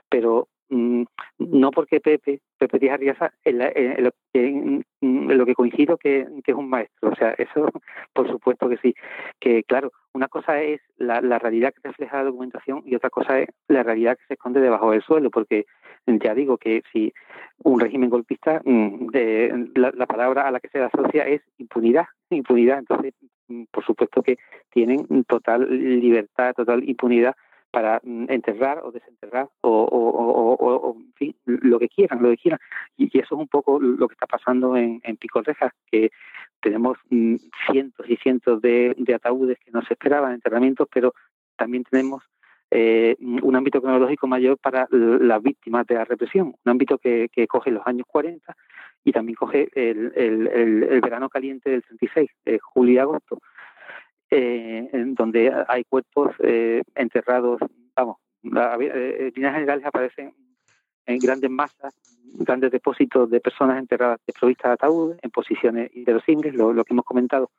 pero 0.08 0.48
Mm, 0.70 1.04
no 1.38 1.70
porque 1.70 2.00
Pepe, 2.00 2.40
Pepe 2.58 2.78
Díaz 2.78 2.94
Arriaza, 2.94 3.32
en, 3.44 4.02
lo, 5.38 5.46
que 5.46 5.54
coincido 5.54 5.98
que, 5.98 6.26
es 6.44 6.54
un 6.54 6.68
maestro, 6.68 7.10
o 7.10 7.14
sea, 7.14 7.34
eso 7.36 7.66
por 8.14 8.28
supuesto 8.28 8.68
que 8.68 8.78
sí, 8.78 8.94
que 9.38 9.62
claro, 9.64 9.92
una 10.14 10.28
cosa 10.28 10.62
es 10.62 10.80
la, 10.96 11.20
realidad 11.38 11.72
que 11.74 11.88
refleja 11.88 12.18
la 12.18 12.24
documentación 12.24 12.82
y 12.86 12.94
otra 12.94 13.10
cosa 13.10 13.40
es 13.40 13.48
la 13.68 13.82
realidad 13.82 14.16
que 14.16 14.24
se 14.26 14.34
esconde 14.34 14.60
debajo 14.60 14.90
del 14.92 15.02
suelo, 15.02 15.30
porque 15.30 15.66
ya 16.06 16.34
digo 16.34 16.56
que 16.56 16.82
si 16.92 17.12
un 17.62 17.78
régimen 17.78 18.10
golpista, 18.10 18.60
mm, 18.64 19.08
de, 19.08 19.70
la, 19.74 20.06
palabra 20.06 20.48
a 20.48 20.50
la 20.50 20.60
que 20.60 20.68
se 20.68 20.80
asocia 20.80 21.24
es 21.24 21.42
impunidad, 21.58 22.06
impunidad, 22.30 22.78
entonces 22.78 23.14
mm, 23.48 23.64
por 23.70 23.84
supuesto 23.84 24.22
que 24.22 24.38
tienen 24.74 25.06
total 25.24 25.68
libertad, 25.70 26.52
total 26.52 26.86
impunidad 26.86 27.34
para 27.70 28.00
mm, 28.02 28.26
enterrar 28.28 28.80
o 28.84 28.90
desenterrar 28.90 29.48
o, 29.62 30.96
en 30.96 31.12
fin, 31.14 31.36
lo 31.46 31.78
que 31.78 31.88
quieran, 31.88 32.22
lo 32.22 32.30
que 32.30 32.36
quieran. 32.36 32.60
Y, 32.96 33.06
eso 33.18 33.34
es 33.36 33.40
un 33.40 33.48
poco 33.48 33.80
lo 33.80 34.08
que 34.08 34.14
está 34.14 34.26
pasando 34.26 34.76
en, 34.76 35.00
en 35.04 35.16
Pico 35.16 35.42
Rejas, 35.42 35.72
que 35.90 36.10
tenemos 36.60 36.98
mm, 37.10 37.36
cientos 37.70 38.08
y 38.08 38.16
cientos 38.16 38.60
de, 38.60 38.94
ataúdes 39.14 39.58
que 39.64 39.70
no 39.70 39.82
se 39.82 39.94
esperaban, 39.94 40.34
enterramientos, 40.34 40.88
pero 40.92 41.14
también 41.56 41.84
tenemos 41.84 42.22
eh, 42.70 43.16
un 43.20 43.54
ámbito 43.54 43.80
cronológico 43.80 44.26
mayor 44.26 44.58
para 44.58 44.88
las 44.90 45.40
víctimas 45.40 45.86
de 45.86 45.94
la 45.94 46.04
represión, 46.04 46.54
un 46.64 46.70
ámbito 46.70 46.98
que, 46.98 47.28
coge 47.48 47.70
los 47.70 47.86
años 47.86 48.06
40 48.08 48.56
y 49.04 49.12
también 49.12 49.36
coge 49.36 49.68
el, 49.74 50.12
el, 50.16 51.00
verano 51.00 51.28
caliente 51.28 51.70
del 51.70 51.82
36, 51.82 52.30
eh, 52.46 52.58
julio 52.60 52.94
y 52.94 52.98
agosto 52.98 53.38
eh, 54.30 54.88
en 54.92 55.14
donde 55.14 55.52
hay 55.68 55.84
cuerpos 55.84 56.34
eh, 56.40 56.82
enterrados, 56.94 57.60
vamos, 57.94 58.16
eh, 58.42 59.16
en 59.20 59.32
líneas 59.34 59.54
generales 59.54 59.86
aparecen 59.86 60.34
en 61.06 61.18
grandes 61.18 61.50
masas, 61.50 61.94
grandes 62.34 62.70
depósitos 62.72 63.30
de 63.30 63.40
personas 63.40 63.78
enterradas 63.78 64.20
desprovistas 64.26 64.70
de 64.70 64.72
ataúd, 64.74 65.16
en 65.20 65.30
posiciones 65.30 65.94
inverosímiles, 65.94 66.54
lo, 66.54 66.84
que 66.84 66.94
hemos 66.94 67.04
comentado, 67.04 67.50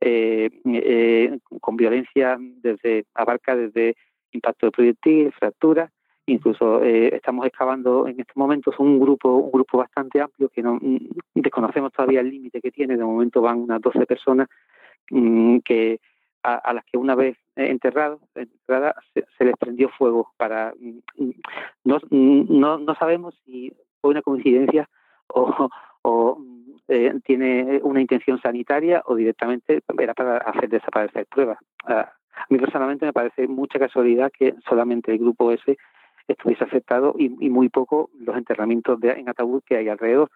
eh, 0.00 1.38
con 1.60 1.76
violencia 1.76 2.36
desde 2.38 3.04
abarca 3.14 3.54
desde 3.54 3.94
impacto 4.32 4.66
de 4.66 4.72
proyectil, 4.72 5.32
fracturas, 5.32 5.90
incluso 6.26 6.82
estamos 6.82 7.46
excavando 7.46 8.06
en 8.06 8.20
estos 8.20 8.36
momentos 8.36 8.74
un 8.78 9.00
grupo 9.00 9.34
un 9.36 9.50
grupo 9.50 9.78
bastante 9.78 10.20
amplio 10.20 10.50
que 10.50 10.62
no 10.62 10.74
mm, 10.74 10.98
desconocemos 11.34 11.90
todavía 11.90 12.20
el 12.20 12.28
límite 12.28 12.60
que 12.60 12.70
tiene 12.70 12.98
de 12.98 13.04
momento 13.04 13.40
van 13.40 13.60
unas 13.60 13.80
12 13.80 14.04
personas 14.04 14.46
que 15.64 16.00
a, 16.42 16.72
las 16.72 16.84
que 16.84 16.96
una 16.98 17.14
vez 17.14 17.36
enterradas 17.56 18.18
se, 19.12 19.44
les 19.44 19.56
prendió 19.58 19.88
fuego 19.90 20.32
para 20.36 20.72
mm, 20.78 21.30
no, 21.84 21.98
no, 22.10 22.78
no 22.78 22.94
sabemos 22.94 23.34
si 23.44 23.72
fue 24.00 24.10
una 24.10 24.22
coincidencia 24.22 24.88
o, 25.28 25.68
o 26.02 26.40
eh, 26.88 27.12
tiene 27.24 27.80
una 27.82 28.00
intención 28.00 28.40
sanitaria 28.40 29.02
o 29.04 29.14
directamente 29.14 29.82
era 29.98 30.14
para 30.14 30.38
hacer 30.38 30.70
desaparecer 30.70 31.26
pruebas. 31.26 31.58
a 31.84 32.14
mí 32.48 32.58
personalmente 32.58 33.04
me 33.04 33.12
parece 33.12 33.46
mucha 33.46 33.78
casualidad 33.78 34.32
que 34.32 34.54
solamente 34.66 35.12
el 35.12 35.18
grupo 35.18 35.52
ese 35.52 35.76
estuviese 36.28 36.64
afectado 36.64 37.14
y, 37.18 37.28
muy 37.28 37.68
poco 37.68 38.10
los 38.18 38.36
enterramientos 38.36 39.00
de, 39.00 39.10
en 39.12 39.28
ataúd 39.28 39.62
que 39.66 39.76
hay 39.76 39.88
alrededor 39.88 40.30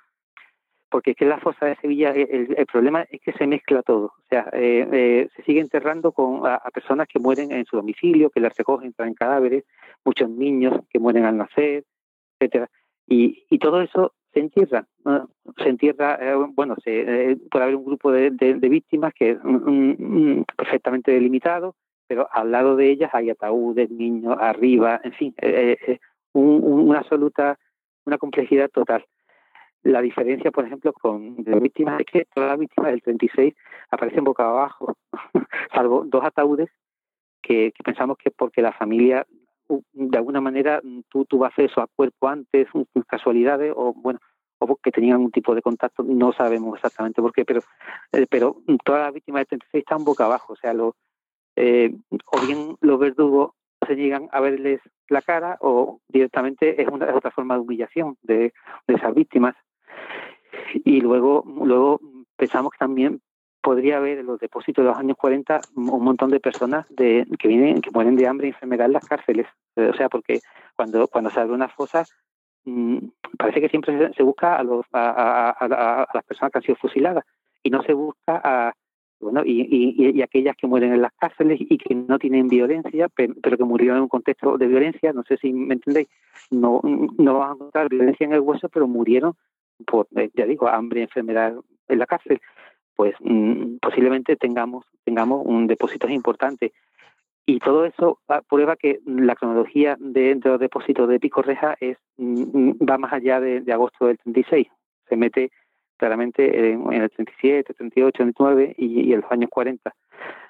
porque 0.92 1.12
es 1.12 1.16
que 1.16 1.24
la 1.24 1.40
fosa 1.40 1.64
de 1.64 1.76
Sevilla 1.76 2.10
el, 2.10 2.66
problema 2.66 3.06
es 3.10 3.22
que 3.22 3.32
se 3.32 3.46
mezcla 3.46 3.82
todo. 3.82 4.04
O 4.04 4.26
sea, 4.28 4.50
eh, 4.52 4.86
eh, 4.92 5.28
se 5.34 5.42
sigue 5.42 5.60
enterrando 5.60 6.12
con, 6.12 6.46
a, 6.46 6.58
personas 6.72 7.08
que 7.08 7.18
mueren 7.18 7.50
en 7.50 7.64
su 7.64 7.76
domicilio, 7.76 8.28
que 8.28 8.40
las 8.40 8.54
recogen, 8.54 8.92
traen 8.92 9.14
cadáveres, 9.14 9.64
muchos 10.04 10.28
niños 10.28 10.84
que 10.90 10.98
mueren 10.98 11.24
al 11.24 11.38
nacer, 11.38 11.84
etcétera. 12.38 12.68
Y, 13.08 13.46
y 13.48 13.58
todo 13.58 13.80
eso 13.80 14.12
se 14.34 14.40
entierra. 14.40 14.86
Se 15.56 15.68
entierra, 15.70 16.18
eh, 16.20 16.34
bueno, 16.54 16.76
se, 16.84 17.38
puede 17.50 17.64
haber 17.64 17.76
un 17.76 17.86
grupo 17.86 18.12
de, 18.12 18.30
víctimas 18.60 19.14
que 19.14 19.30
es 19.30 19.38
perfectamente 20.54 21.10
delimitado, 21.12 21.74
pero 22.06 22.28
al 22.30 22.52
lado 22.52 22.76
de 22.76 22.90
ellas 22.90 23.10
hay 23.14 23.30
ataúdes, 23.30 23.90
niños, 23.90 24.36
arriba, 24.38 25.00
en 25.02 25.12
fin, 25.14 25.34
una 26.34 26.98
absoluta, 26.98 27.58
una 28.04 28.18
complejidad 28.18 28.68
total. 28.68 29.06
La 29.82 30.00
diferencia, 30.00 30.50
por 30.50 30.64
ejemplo, 30.64 30.92
con 30.92 31.36
las 31.44 31.60
víctimas 31.60 32.00
es 32.00 32.06
que 32.06 32.24
todas 32.32 32.50
las 32.50 32.58
víctimas 32.58 32.92
del 32.92 33.02
36 33.02 33.54
aparecen 33.90 34.24
boca 34.24 34.48
abajo, 34.48 34.96
salvo 35.74 36.04
dos 36.06 36.24
ataúdes 36.24 36.70
que, 37.42 37.72
pensamos 37.84 38.16
que 38.16 38.30
porque 38.30 38.62
la 38.62 38.72
familia, 38.72 39.26
de 39.92 40.16
alguna 40.16 40.40
manera, 40.40 40.80
tú 41.08 41.24
tuvo 41.24 41.46
acceso 41.46 41.80
a 41.80 41.88
cuerpo 41.88 42.28
antes, 42.28 42.68
casualidades, 43.08 43.72
o 43.74 43.92
bueno, 43.92 44.20
o 44.58 44.66
porque 44.68 44.92
tenían 44.92 45.20
un 45.20 45.32
tipo 45.32 45.54
de 45.54 45.62
contacto, 45.62 46.04
no 46.04 46.32
sabemos 46.32 46.76
exactamente 46.76 47.20
por 47.20 47.32
qué, 47.32 47.44
pero, 47.44 47.60
eh, 48.12 48.26
pero 48.30 48.58
todas 48.84 49.02
las 49.02 49.12
víctimas 49.12 49.40
del 49.40 49.58
36 49.58 49.82
están 49.82 50.04
boca 50.04 50.26
abajo, 50.26 50.52
o 50.52 50.56
sea, 50.56 50.72
lo, 50.72 50.94
eh, 51.56 51.92
o 52.26 52.46
bien 52.46 52.76
los 52.80 52.98
verdugos 53.00 53.50
se 53.86 53.96
llegan 53.96 54.28
a 54.30 54.40
verles 54.40 54.80
la 55.08 55.22
cara 55.22 55.58
o 55.60 56.00
directamente 56.08 56.80
es, 56.80 56.88
una, 56.88 57.06
es 57.06 57.14
otra 57.14 57.32
forma 57.32 57.54
de 57.54 57.60
humillación 57.60 58.16
de 58.22 58.52
esas 58.86 59.12
víctimas. 59.14 59.56
Y 60.84 61.00
luego, 61.00 61.44
luego 61.64 62.00
pensamos 62.36 62.72
que 62.72 62.78
también 62.78 63.20
podría 63.60 63.98
haber 63.98 64.18
en 64.18 64.26
los 64.26 64.40
depósitos 64.40 64.84
de 64.84 64.90
los 64.90 64.98
años 64.98 65.16
40 65.16 65.60
un 65.76 66.04
montón 66.04 66.30
de 66.30 66.40
personas 66.40 66.86
de, 66.90 67.26
que 67.38 67.48
vienen 67.48 67.80
que 67.80 67.90
mueren 67.92 68.16
de 68.16 68.26
hambre 68.26 68.48
y 68.48 68.50
enfermedad 68.50 68.86
en 68.86 68.94
las 68.94 69.06
cárceles. 69.06 69.46
Eh, 69.76 69.90
o 69.92 69.94
sea, 69.94 70.08
porque 70.08 70.40
cuando, 70.74 71.06
cuando 71.08 71.30
se 71.30 71.40
abre 71.40 71.54
una 71.54 71.68
fosa, 71.68 72.04
mm, 72.64 72.98
parece 73.38 73.60
que 73.60 73.68
siempre 73.68 74.12
se, 74.14 74.22
busca 74.22 74.56
a, 74.56 74.64
los, 74.64 74.84
a, 74.92 75.50
a, 75.50 76.06
las 76.12 76.24
personas 76.24 76.50
que 76.50 76.58
han 76.58 76.62
sido 76.62 76.76
fusiladas. 76.76 77.24
Y 77.62 77.70
no 77.70 77.82
se 77.84 77.92
busca 77.92 78.40
a, 78.42 78.72
bueno, 79.22 79.42
y, 79.44 79.94
y, 79.96 80.20
aquellas 80.20 80.56
que 80.56 80.66
mueren 80.66 80.92
en 80.92 81.00
las 81.00 81.12
cárceles 81.12 81.60
y 81.60 81.78
que 81.78 81.94
no 81.94 82.18
tienen 82.18 82.48
violencia, 82.48 83.08
pero, 83.14 83.56
que 83.56 83.64
murieron 83.64 83.98
en 83.98 84.02
un 84.02 84.08
contexto 84.08 84.58
de 84.58 84.66
violencia, 84.66 85.12
no 85.12 85.22
sé 85.22 85.36
si 85.36 85.52
me 85.52 85.74
entendéis, 85.74 86.08
no, 86.50 86.80
no 86.82 87.38
van 87.38 87.50
a 87.50 87.54
encontrar 87.54 87.88
violencia 87.88 88.24
en 88.24 88.32
el 88.32 88.40
hueso, 88.40 88.68
pero 88.68 88.88
murieron 88.88 89.34
por, 89.86 90.08
eh, 90.16 90.30
ya 90.34 90.46
digo, 90.46 90.68
hambre 90.68 91.02
enfermedad 91.02 91.54
en 91.88 91.98
la 91.98 92.06
cárcel, 92.06 92.40
pues 92.94 93.14
mm, 93.20 93.76
posiblemente 93.80 94.36
tengamos, 94.36 94.84
tengamos 95.04 95.42
un 95.44 95.66
depósito 95.66 96.08
importante. 96.08 96.72
Y 97.44 97.58
todo 97.58 97.84
eso 97.84 98.20
prueba 98.48 98.76
que 98.76 99.00
la 99.04 99.34
cronología 99.34 99.96
de, 99.98 100.38
los 100.42 100.60
depósitos 100.60 101.08
de 101.08 101.18
Pico 101.18 101.42
Reja 101.42 101.76
es, 101.80 101.98
mm, 102.16 102.72
va 102.88 102.98
más 102.98 103.12
allá 103.12 103.40
de, 103.40 103.60
de 103.60 103.72
agosto 103.72 104.06
del 104.06 104.18
36. 104.18 104.68
Se 105.08 105.16
mete 105.16 105.50
claramente 105.96 106.72
en, 106.72 106.92
el 106.92 107.10
37, 107.10 107.74
38, 107.74 108.16
39 108.16 108.74
y, 108.76 109.08
y, 109.08 109.12
en 109.12 109.20
los 109.20 109.30
años 109.30 109.50
40. 109.50 109.94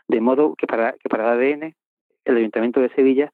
De 0.09 0.21
modo 0.21 0.55
que 0.55 0.67
para, 0.67 0.93
que 0.93 1.09
para 1.09 1.35
el 1.35 1.55
ADN, 1.55 1.75
el 2.25 2.37
Ayuntamiento 2.37 2.81
de 2.81 2.91
Sevilla 2.91 3.33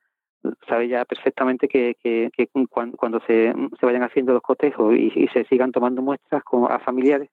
sabe 0.68 0.88
ya 0.88 1.05
perfectamente 1.05 1.68
que, 1.68 1.96
que, 2.03 2.31
cuando, 2.68 3.20
se, 3.27 3.53
se, 3.79 3.87
vayan 3.87 4.03
haciendo 4.03 4.33
los 4.33 4.42
cotejos 4.42 4.94
y, 4.94 5.29
se 5.33 5.44
sigan 5.44 5.72
tomando 5.72 6.03
muestras 6.03 6.42
con, 6.44 6.70
a 6.70 6.79
familiares, 6.79 7.31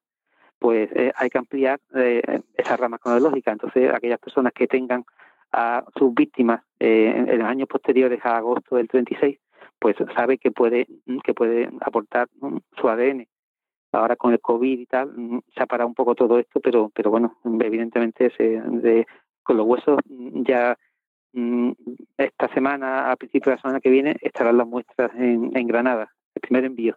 pues 0.59 0.89
eh, 0.93 1.11
hay 1.15 1.29
que 1.29 1.37
ampliar 1.37 1.79
eh, 1.95 2.41
esa 2.55 2.77
rama 2.77 2.97
cronológica. 2.97 3.51
Entonces, 3.51 3.93
aquellas 3.93 4.19
personas 4.19 4.53
que 4.53 4.67
tengan 4.67 5.05
a 5.51 5.83
sus 5.97 6.13
víctimas 6.13 6.61
eh, 6.79 7.25
en 7.27 7.39
los 7.39 7.47
años 7.47 7.67
posteriores 7.67 8.19
a 8.25 8.37
agosto 8.37 8.75
del 8.75 8.87
36, 8.87 9.39
pues 9.79 9.95
sabe 10.15 10.37
que 10.37 10.51
puede, 10.51 10.87
que 11.23 11.33
puede 11.33 11.69
aportar 11.81 12.27
su 12.79 12.89
ADN 12.89 13.27
Ahora 13.95 14.15
con 14.15 14.33
el 14.33 14.41
COVID 14.41 14.79
y 14.79 14.85
tal 14.85 15.11
mm, 15.15 15.39
se 15.55 15.63
ha 15.63 15.65
parado 15.65 15.87
un 15.87 15.95
poco 15.95 16.15
todo 16.15 16.37
esto, 16.37 16.59
pero, 16.59 16.91
pero 16.93 17.09
bueno, 17.09 17.37
evidentemente 17.43 18.31
se, 18.37 19.05
con 19.43 19.57
los 19.57 19.65
huesos 19.65 19.99
mm, 20.07 20.43
ya 20.43 20.77
esta 22.17 22.53
semana, 22.53 23.11
a 23.11 23.15
principios 23.15 23.51
de 23.51 23.55
la 23.55 23.61
semana 23.61 23.79
que 23.79 23.89
viene, 23.89 24.15
estarán 24.21 24.57
las 24.57 24.67
muestras 24.67 25.11
en, 25.15 25.67
Granada, 25.67 26.13
el 26.33 26.41
primer 26.41 26.65
envío. 26.65 26.95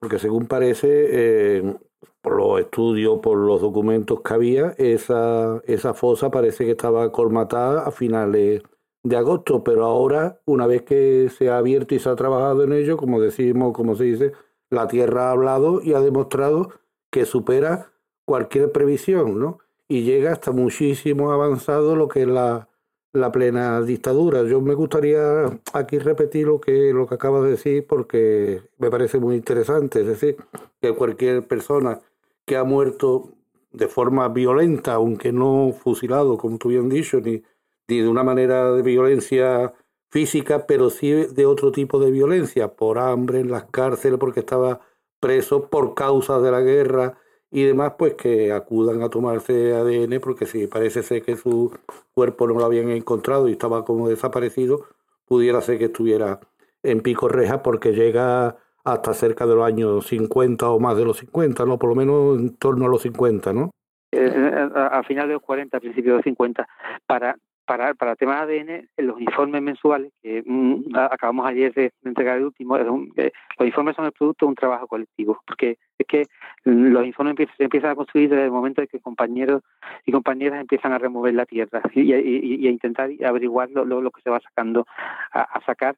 Porque 0.00 0.18
según 0.18 0.46
parece, 0.46 0.88
eh, 0.88 1.74
por 2.20 2.36
los 2.36 2.60
estudios, 2.60 3.20
por 3.20 3.38
los 3.38 3.60
documentos 3.60 4.20
que 4.22 4.34
había, 4.34 4.74
esa, 4.78 5.60
esa 5.66 5.94
fosa 5.94 6.30
parece 6.30 6.64
que 6.64 6.72
estaba 6.72 7.12
colmatada 7.12 7.86
a 7.86 7.90
finales 7.90 8.62
de 9.02 9.16
agosto, 9.16 9.62
pero 9.62 9.84
ahora, 9.84 10.40
una 10.46 10.66
vez 10.66 10.82
que 10.82 11.28
se 11.28 11.50
ha 11.50 11.58
abierto 11.58 11.94
y 11.94 11.98
se 11.98 12.08
ha 12.08 12.16
trabajado 12.16 12.64
en 12.64 12.72
ello, 12.72 12.96
como 12.96 13.20
decimos, 13.20 13.72
como 13.74 13.94
se 13.94 14.04
dice, 14.04 14.32
la 14.70 14.88
Tierra 14.88 15.28
ha 15.28 15.32
hablado 15.32 15.82
y 15.82 15.92
ha 15.92 16.00
demostrado 16.00 16.70
que 17.10 17.26
supera 17.26 17.92
cualquier 18.24 18.72
previsión, 18.72 19.38
¿no? 19.38 19.58
Y 19.86 20.02
llega 20.02 20.32
hasta 20.32 20.52
muchísimo 20.52 21.30
avanzado 21.30 21.94
lo 21.94 22.08
que 22.08 22.22
es 22.22 22.28
la, 22.28 22.68
la 23.14 23.30
plena 23.30 23.80
dictadura. 23.80 24.42
Yo 24.42 24.60
me 24.60 24.74
gustaría 24.74 25.46
aquí 25.72 25.98
repetir 25.98 26.48
lo 26.48 26.60
que, 26.60 26.92
lo 26.92 27.06
que 27.06 27.14
acaba 27.14 27.40
de 27.40 27.52
decir 27.52 27.86
porque 27.86 28.62
me 28.78 28.90
parece 28.90 29.18
muy 29.18 29.36
interesante. 29.36 30.00
Es 30.00 30.06
decir, 30.06 30.36
que 30.80 30.92
cualquier 30.92 31.46
persona 31.46 32.00
que 32.44 32.56
ha 32.56 32.64
muerto 32.64 33.30
de 33.72 33.88
forma 33.88 34.28
violenta, 34.28 34.94
aunque 34.94 35.32
no 35.32 35.72
fusilado, 35.72 36.36
como 36.36 36.58
tú 36.58 36.68
bien 36.68 36.88
dicho, 36.88 37.20
ni, 37.20 37.42
ni 37.88 38.00
de 38.00 38.08
una 38.08 38.24
manera 38.24 38.72
de 38.72 38.82
violencia 38.82 39.72
física, 40.10 40.66
pero 40.66 40.90
sí 40.90 41.10
de 41.10 41.46
otro 41.46 41.72
tipo 41.72 42.00
de 42.00 42.10
violencia, 42.10 42.74
por 42.74 42.98
hambre 42.98 43.40
en 43.40 43.50
las 43.50 43.64
cárceles, 43.64 44.18
porque 44.18 44.40
estaba 44.40 44.80
preso 45.20 45.68
por 45.70 45.94
causa 45.94 46.40
de 46.40 46.50
la 46.50 46.60
guerra 46.60 47.16
y 47.54 47.62
demás, 47.62 47.92
pues 47.96 48.14
que 48.14 48.50
acudan 48.50 49.00
a 49.02 49.08
tomarse 49.08 49.74
ADN, 49.74 50.18
porque 50.20 50.44
si 50.44 50.66
parece 50.66 51.04
ser 51.04 51.22
que 51.22 51.36
su 51.36 51.72
cuerpo 52.12 52.48
no 52.48 52.54
lo 52.54 52.64
habían 52.64 52.90
encontrado 52.90 53.48
y 53.48 53.52
estaba 53.52 53.84
como 53.84 54.08
desaparecido, 54.08 54.86
pudiera 55.24 55.60
ser 55.60 55.78
que 55.78 55.84
estuviera 55.84 56.40
en 56.82 57.00
pico 57.00 57.28
reja 57.28 57.62
porque 57.62 57.92
llega 57.92 58.56
hasta 58.82 59.14
cerca 59.14 59.46
de 59.46 59.54
los 59.54 59.64
años 59.64 60.04
50 60.04 60.68
o 60.68 60.80
más 60.80 60.96
de 60.96 61.04
los 61.04 61.18
50, 61.18 61.64
¿no? 61.64 61.78
Por 61.78 61.90
lo 61.90 61.94
menos 61.94 62.40
en 62.40 62.56
torno 62.56 62.86
a 62.86 62.88
los 62.88 63.02
50, 63.02 63.52
¿no? 63.52 63.70
Eh, 64.10 64.32
eh, 64.34 64.68
a, 64.74 65.04
final 65.04 65.28
de 65.28 65.34
los 65.34 65.42
40, 65.42 65.76
a 65.76 65.80
principios 65.80 66.14
de 66.14 66.16
los 66.16 66.24
50, 66.24 66.68
para 67.06 67.36
para, 67.66 67.94
para 67.94 68.16
temas 68.16 68.42
ADN, 68.42 68.88
los 68.98 69.20
informes 69.20 69.62
mensuales, 69.62 70.12
que 70.22 70.42
mm, 70.44 70.96
acabamos 70.96 71.46
ayer 71.46 71.72
de, 71.72 71.92
entregar 72.04 72.38
el 72.38 72.44
último, 72.44 72.76
eh, 72.76 73.32
los 73.58 73.66
informes 73.66 73.96
son 73.96 74.06
el 74.06 74.12
producto 74.12 74.46
de 74.46 74.50
un 74.50 74.54
trabajo 74.54 74.86
colectivo, 74.86 75.40
porque 75.46 75.78
es 75.98 76.06
que 76.06 76.26
los 76.64 77.06
informes 77.06 77.36
se 77.56 77.64
empiezan 77.64 77.90
a 77.90 77.94
construir 77.94 78.30
desde 78.30 78.44
el 78.44 78.50
momento 78.50 78.80
en 78.80 78.88
que 78.88 79.00
compañeros 79.00 79.62
y 80.04 80.12
compañeras 80.12 80.60
empiezan 80.60 80.92
a 80.92 80.98
remover 80.98 81.34
la 81.34 81.46
tierra 81.46 81.82
y, 81.94 82.12
a 82.12 82.70
intentar 82.70 83.10
averiguar 83.24 83.70
lo, 83.70 84.10
que 84.10 84.20
se 84.22 84.30
va 84.30 84.40
sacando 84.40 84.86
a, 85.32 85.60
sacar, 85.64 85.96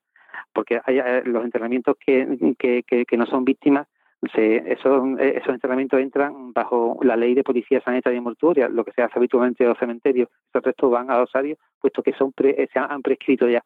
porque 0.53 0.81
hay 0.85 0.99
eh, 0.99 1.23
los 1.25 1.45
entrenamientos 1.45 1.97
que 1.99 3.17
no 3.17 3.27
son 3.27 3.45
víctimas 3.45 3.87
se, 4.35 4.73
esos, 4.73 5.19
esos 5.19 5.49
entrenamientos 5.49 6.01
entran 6.01 6.53
bajo 6.53 6.99
la 7.03 7.17
ley 7.17 7.35
de 7.35 7.45
policía 7.45 7.81
sanitaria 7.81 8.19
y 8.19 8.23
mortuoria, 8.23 8.69
lo 8.69 8.85
que 8.85 8.93
se 8.93 9.03
hace 9.03 9.19
habitualmente 9.19 9.65
en 9.65 9.71
los 9.71 9.79
cementerios. 9.79 10.29
Esos 10.49 10.63
restos 10.63 10.91
van 10.91 11.11
a 11.11 11.21
osarios, 11.21 11.59
puesto 11.81 12.03
que 12.03 12.13
son 12.13 12.33
pre, 12.33 12.69
se 12.73 12.79
han 12.79 13.03
prescrito 13.03 13.49
ya. 13.49 13.63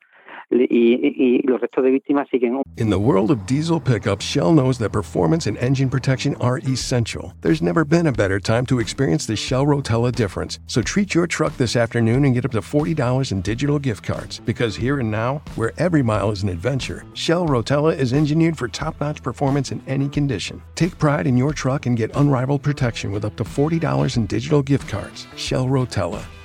Y, 0.51 0.67
y, 0.69 1.43
los 1.45 1.61
restos 1.61 1.85
de 1.85 1.91
víctimas 1.91 2.29
siguen. 2.31 2.63
In 2.77 2.91
the 2.91 2.99
world 2.99 3.31
of 3.31 3.47
diesel 3.47 3.81
pickups, 3.81 4.25
Shell 4.25 4.53
knows 4.53 4.79
that 4.79 4.91
performance 4.91 5.47
and 5.47 5.57
engine 5.59 5.89
protection 5.89 6.35
are 6.37 6.59
essential. 6.59 7.33
There's 7.41 7.63
never 7.63 7.85
been 7.85 8.09
a 8.09 8.13
better 8.13 8.41
time 8.41 8.67
to 8.67 8.81
experience 8.81 9.27
the 9.27 9.37
Shell 9.37 9.67
Rotella 9.67 10.13
difference. 10.13 10.59
So 10.67 10.83
treat 10.83 11.15
your 11.15 11.27
truck 11.27 11.57
this 11.57 11.77
afternoon 11.77 12.25
and 12.25 12.35
get 12.35 12.45
up 12.45 12.53
to 12.53 12.61
$40 12.61 13.31
in 13.31 13.41
digital 13.43 13.79
gift 13.79 14.03
cards. 14.03 14.41
Because 14.41 14.75
here 14.75 14.99
and 14.99 15.11
now, 15.11 15.43
where 15.55 15.73
every 15.79 16.03
mile 16.03 16.31
is 16.31 16.43
an 16.43 16.49
adventure, 16.49 17.05
Shell 17.15 17.47
Rotella 17.47 17.97
is 17.97 18.13
engineered 18.13 18.59
for 18.59 18.67
top-notch 18.67 19.23
performance 19.23 19.71
in 19.71 19.83
any 19.87 20.09
condition. 20.09 20.61
Take 20.75 20.99
pride 20.99 21.27
in 21.27 21.37
your 21.37 21.53
truck 21.53 21.87
and 21.87 21.97
get 21.97 22.15
unrivaled 22.17 22.63
protection 22.63 23.13
with 23.13 23.25
up 23.25 23.37
to 23.37 23.45
$40 23.45 24.17
in 24.17 24.27
digital 24.27 24.63
gift 24.63 24.89
cards. 24.89 25.29
Shell 25.37 25.67
Rotella 25.67 26.25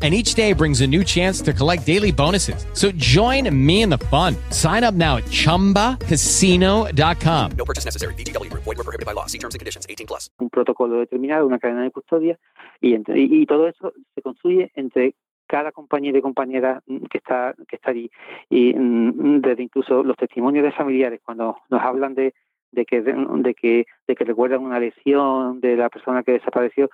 and 0.00 0.14
each 0.14 0.34
day 0.34 0.54
brings 0.54 0.80
a 0.80 0.86
new 0.86 1.04
chance 1.04 1.42
to 1.42 1.52
collect 1.52 1.84
daily 1.84 2.12
bonuses. 2.12 2.64
So 2.72 2.90
join 2.92 3.54
me 3.54 3.82
in 3.82 3.90
the 3.90 3.98
fun. 4.08 4.34
Sign 4.48 4.82
up 4.82 4.94
now 4.94 5.18
at 5.18 5.24
ChumbaCasino.com. 5.24 7.50
No 7.58 7.64
purchase 7.66 7.84
necessary. 7.84 8.14
BGW. 8.14 8.48
Void 8.54 8.64
were 8.64 8.76
prohibited 8.76 9.04
by 9.04 9.12
law. 9.12 9.26
See 9.26 9.38
terms 9.38 9.54
and 9.54 9.60
conditions. 9.60 9.86
18 9.86 10.06
plus. 10.06 10.30
Un 10.38 10.48
protocolo 10.48 11.00
determinado, 11.00 11.46
una 11.46 11.58
cadena 11.58 11.82
de 11.82 11.90
custodia 11.90 12.38
y, 12.80 12.94
y, 12.94 13.02
y 13.14 13.46
todo 13.46 13.68
eso 13.68 13.92
se 14.14 14.22
construye 14.22 14.72
entre 14.74 15.14
cada 15.50 15.72
compañero 15.72 16.16
y 16.16 16.22
compañera 16.22 16.80
que 17.10 17.18
está 17.18 17.54
que 17.68 17.74
está 17.74 17.90
allí 17.90 18.08
y 18.48 18.72
mm, 18.72 19.40
desde 19.40 19.64
incluso 19.64 20.04
los 20.04 20.16
testimonios 20.16 20.64
de 20.64 20.70
familiares 20.70 21.20
cuando 21.24 21.56
nos 21.68 21.82
hablan 21.82 22.14
de 22.14 22.34
de 22.70 22.86
que 22.86 23.02
de 23.02 23.54
que 23.54 23.86
de 24.06 24.14
que 24.14 24.24
recuerdan 24.24 24.62
una 24.62 24.78
lesión 24.78 25.60
de 25.60 25.76
la 25.76 25.88
persona 25.88 26.22
que 26.22 26.32
desapareció 26.32 26.88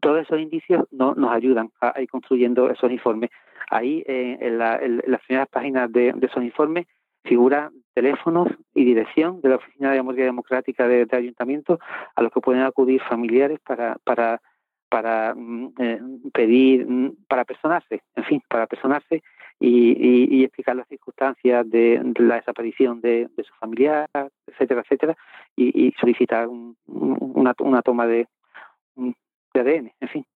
todos 0.00 0.22
esos 0.22 0.40
indicios 0.40 0.84
no, 0.90 1.14
nos 1.14 1.32
ayudan 1.32 1.70
a, 1.80 2.00
ir 2.00 2.08
construyendo 2.08 2.70
esos 2.70 2.90
informes. 2.90 3.30
Ahí, 3.70 4.04
eh, 4.06 4.38
en, 4.40 4.58
las 4.58 5.20
primeras 5.26 5.48
páginas 5.48 5.92
de, 5.92 6.14
esos 6.22 6.42
informes, 6.42 6.86
figuran 7.24 7.72
teléfonos 7.94 8.48
y 8.74 8.84
dirección 8.84 9.40
de 9.40 9.48
la 9.48 9.56
Oficina 9.56 9.90
de 9.90 9.96
Memoria 9.96 10.24
Democrática 10.24 10.86
de, 10.86 11.06
Ayuntamiento 11.10 11.78
a 12.14 12.22
los 12.22 12.30
que 12.32 12.40
pueden 12.40 12.62
acudir 12.62 13.00
familiares 13.02 13.58
para, 13.66 13.96
para, 14.04 14.40
para 14.88 15.34
mm, 15.34 15.72
eh, 15.78 16.00
pedir, 16.32 16.86
mm, 16.86 17.16
para 17.28 17.44
personarse, 17.44 18.02
en 18.14 18.24
fin, 18.24 18.42
para 18.48 18.66
personarse 18.66 19.22
y, 19.58 20.44
explicar 20.44 20.76
las 20.76 20.88
circunstancias 20.88 21.68
de, 21.68 22.00
la 22.18 22.36
desaparición 22.36 23.00
de, 23.00 23.28
su 23.36 23.54
familiar, 23.54 24.08
etcétera, 24.46 24.82
etcétera, 24.82 25.16
y, 25.56 25.92
solicitar 25.98 26.48
una, 26.48 27.54
una 27.58 27.82
toma 27.82 28.06
de, 28.06 28.28
ADN, 29.60 29.92
en 30.00 30.08
fin. 30.08 30.26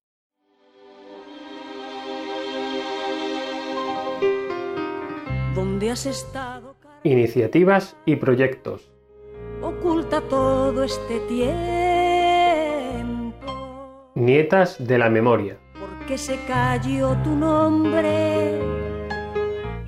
¿Dónde 5.54 5.90
has 5.90 6.06
estado? 6.06 6.76
Iniciativas 7.02 7.96
y 8.04 8.16
proyectos. 8.16 8.90
Oculta 9.62 10.20
todo 10.22 10.84
este 10.84 11.20
tiempo. 11.20 11.40
Nietas 14.14 14.86
de 14.86 14.98
la 14.98 15.10
memoria. 15.10 15.58
Porque 15.78 16.18
se 16.18 16.38
cayó 16.46 17.16
tu 17.22 17.30
nombre 17.30 18.60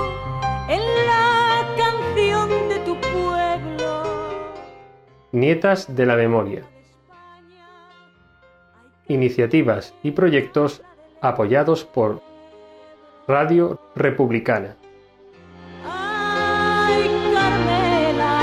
en 0.68 0.82
la 1.08 1.66
canción 1.78 2.49
de 2.68 2.80
tu 2.86 2.99
pueblo. 2.99 4.04
Nietas 5.32 5.95
de 5.95 6.06
la 6.06 6.18
Memoria. 6.18 6.64
Iniciativas 9.08 9.93
y 10.04 10.12
proyectos 10.12 10.82
apoyados 11.22 11.86
por 11.86 12.33
Radio 13.28 13.80
Republicana. 13.96 14.76
Ay, 15.86 17.08
Carmela. 17.34 18.40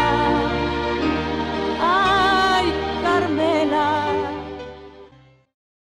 Ay, 1.81 2.67
Carmela. 3.03 4.43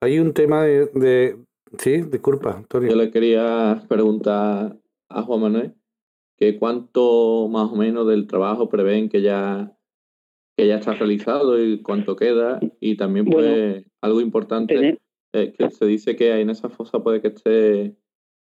Hay 0.03 0.19
un 0.19 0.33
tema 0.35 0.63
de, 0.65 0.87
de- 0.95 1.37
Sí, 1.79 2.03
disculpa, 2.03 2.55
Antonio. 2.57 2.91
Yo 2.91 2.97
le 2.97 3.11
quería 3.11 3.83
preguntar 3.89 4.77
a 5.09 5.23
Juan 5.23 5.41
Manuel 5.41 5.75
que 6.37 6.59
cuánto 6.59 7.49
más 7.49 7.71
o 7.73 7.77
menos 7.77 8.07
del 8.07 8.27
trabajo 8.27 8.69
prevén 8.69 9.09
que 9.09 9.23
ya 9.23 9.73
que 10.55 10.67
ya 10.67 10.77
está 10.77 10.93
realizado 10.93 11.59
y 11.63 11.81
cuánto 11.81 12.15
queda 12.15 12.61
y 12.79 12.97
también 12.99 13.25
pues 13.25 13.47
Bueno, 13.47 13.87
algo 14.03 14.21
importante 14.21 14.99
eh, 15.33 15.55
que 15.57 15.71
se 15.71 15.87
dice 15.87 16.15
que 16.15 16.39
en 16.43 16.51
esa 16.51 16.69
fosa 16.69 17.03
puede 17.03 17.23
que 17.23 17.29
esté 17.29 17.97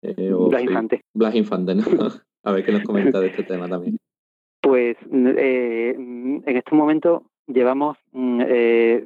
eh, 0.02 0.32
o 0.34 0.50
Blas 0.50 0.64
Infante. 0.64 1.02
Blas 1.14 1.36
Infante, 1.36 1.76
¿no? 1.76 1.84
a 2.44 2.52
ver 2.52 2.66
qué 2.66 2.72
nos 2.72 2.84
comenta 2.84 3.20
de 3.20 3.28
este 3.28 3.44
tema 3.44 3.68
también. 3.68 3.98
Pues 4.62 4.98
mm, 5.10 5.28
eh, 5.38 5.96
mm, 5.98 6.38
en 6.46 6.58
este 6.58 6.76
momento 6.76 7.24
llevamos 7.48 7.98
mm, 8.12 8.42
eh, 8.46 9.06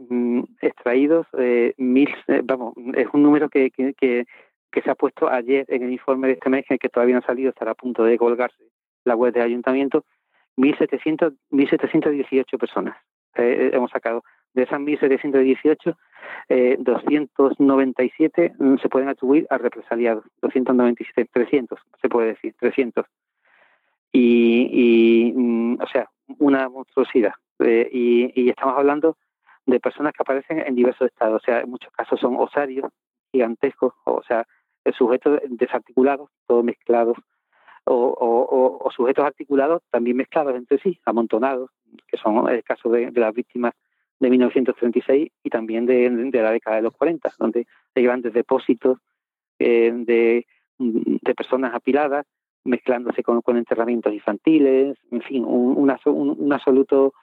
extraídos 0.62 1.28
eh, 1.38 1.74
mil, 1.78 2.10
eh, 2.28 2.42
vamos, 2.44 2.74
es 2.96 3.08
un 3.14 3.24
número 3.24 3.50
que, 3.50 3.70
que, 3.72 3.94
que, 3.94 4.26
que 4.72 4.82
se 4.82 4.90
ha 4.90 4.96
puesto 4.96 5.30
ayer 5.30 5.66
en 5.70 5.84
el 5.84 5.92
informe 5.92 6.28
de 6.28 6.34
este 6.34 6.50
mes, 6.50 6.66
que 6.68 6.90
todavía 6.90 7.16
no 7.16 7.20
ha 7.20 7.26
salido, 7.26 7.50
estará 7.50 7.72
a 7.72 7.76
punto 7.76 8.04
de 8.04 8.18
colgarse 8.18 8.64
la 9.04 9.16
web 9.16 9.34
del 9.34 9.44
ayuntamiento, 9.44 10.06
1.700, 10.58 11.36
1.718 11.52 12.58
personas 12.58 12.98
eh, 13.36 13.72
hemos 13.74 13.92
sacado. 13.92 14.24
De 14.54 14.64
esas 14.64 14.80
1.718, 14.80 15.96
eh, 16.50 16.76
297 16.80 18.54
mm, 18.58 18.78
se 18.78 18.90
pueden 18.90 19.10
atribuir 19.10 19.48
a 19.50 19.58
represaliados, 19.58 20.26
297, 20.42 21.30
300 21.32 21.80
se 22.02 22.10
puede 22.10 22.30
decir, 22.30 22.54
300 22.60 23.06
y, 24.12 24.70
y 24.72 25.34
mm, 25.34 25.78
o 25.82 25.88
sea, 25.88 26.10
una 26.40 26.68
monstruosidad. 26.70 27.34
Eh, 27.60 27.90
y, 27.92 28.42
y 28.42 28.50
estamos 28.50 28.78
hablando 28.78 29.18
de 29.66 29.80
personas 29.80 30.14
que 30.14 30.24
aparecen 30.24 30.60
en 30.60 30.76
diversos 30.76 31.08
estados, 31.08 31.42
o 31.42 31.46
sea, 31.46 31.62
en 31.62 31.70
muchos 31.70 31.92
casos 31.94 32.20
son 32.20 32.36
osarios 32.38 32.92
gigantescos, 33.32 33.94
o 34.06 34.22
sea, 34.24 34.46
sujetos 34.98 35.40
desarticulados, 35.48 36.30
todos 36.48 36.64
mezclados, 36.64 37.18
o, 37.86 37.96
o- 37.96 38.78
o- 38.86 38.92
sujetos 38.92 39.24
articulados 39.26 39.82
también 39.92 40.18
mezclados 40.18 40.56
entre 40.56 40.80
sí, 40.80 41.00
amontonados, 41.06 41.70
que 42.08 42.18
son 42.18 42.50
el 42.50 42.64
caso 42.64 42.90
de 42.90 43.12
las 43.12 43.34
víctimas 43.34 43.74
de 44.22 44.30
1936 44.30 45.32
y 45.44 45.50
también 45.50 45.86
de, 45.86 46.10
de 46.10 46.42
la 46.42 46.52
década 46.52 46.78
de 46.78 46.84
los 46.84 46.94
40, 46.96 47.34
donde 47.40 47.68
hay 47.96 48.04
grandes 48.04 48.34
depósitos 48.34 49.00
eh, 49.60 49.92
de, 49.94 50.46
de 50.78 51.36
personas 51.36 51.74
apiladas, 51.74 52.26
mezclándose 52.64 53.24
con, 53.24 53.42
con 53.42 53.58
enterramientos 53.58 54.14
infantiles, 54.14 54.98
en 55.12 55.22
fin, 55.22 55.44
un, 55.44 55.78
un 55.78 56.54
absoluto 56.54 57.14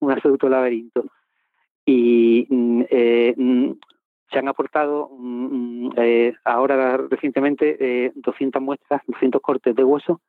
un 0.00 0.10
absoluto 0.10 0.48
laberinto. 0.48 1.04
Y 1.84 2.46
mm, 2.48 2.82
eh, 2.88 3.34
mm, 3.36 3.72
se 4.30 4.38
han 4.38 4.48
aportado 4.48 5.10
mm, 5.18 5.88
mm, 5.88 5.92
eh, 5.96 6.34
ahora 6.44 6.96
recientemente 6.96 7.76
eh, 8.06 8.12
200 8.14 8.62
muestras, 8.62 9.02
200 9.06 9.40
cortes 9.42 9.74
de 9.74 9.84
hueso 9.84 10.20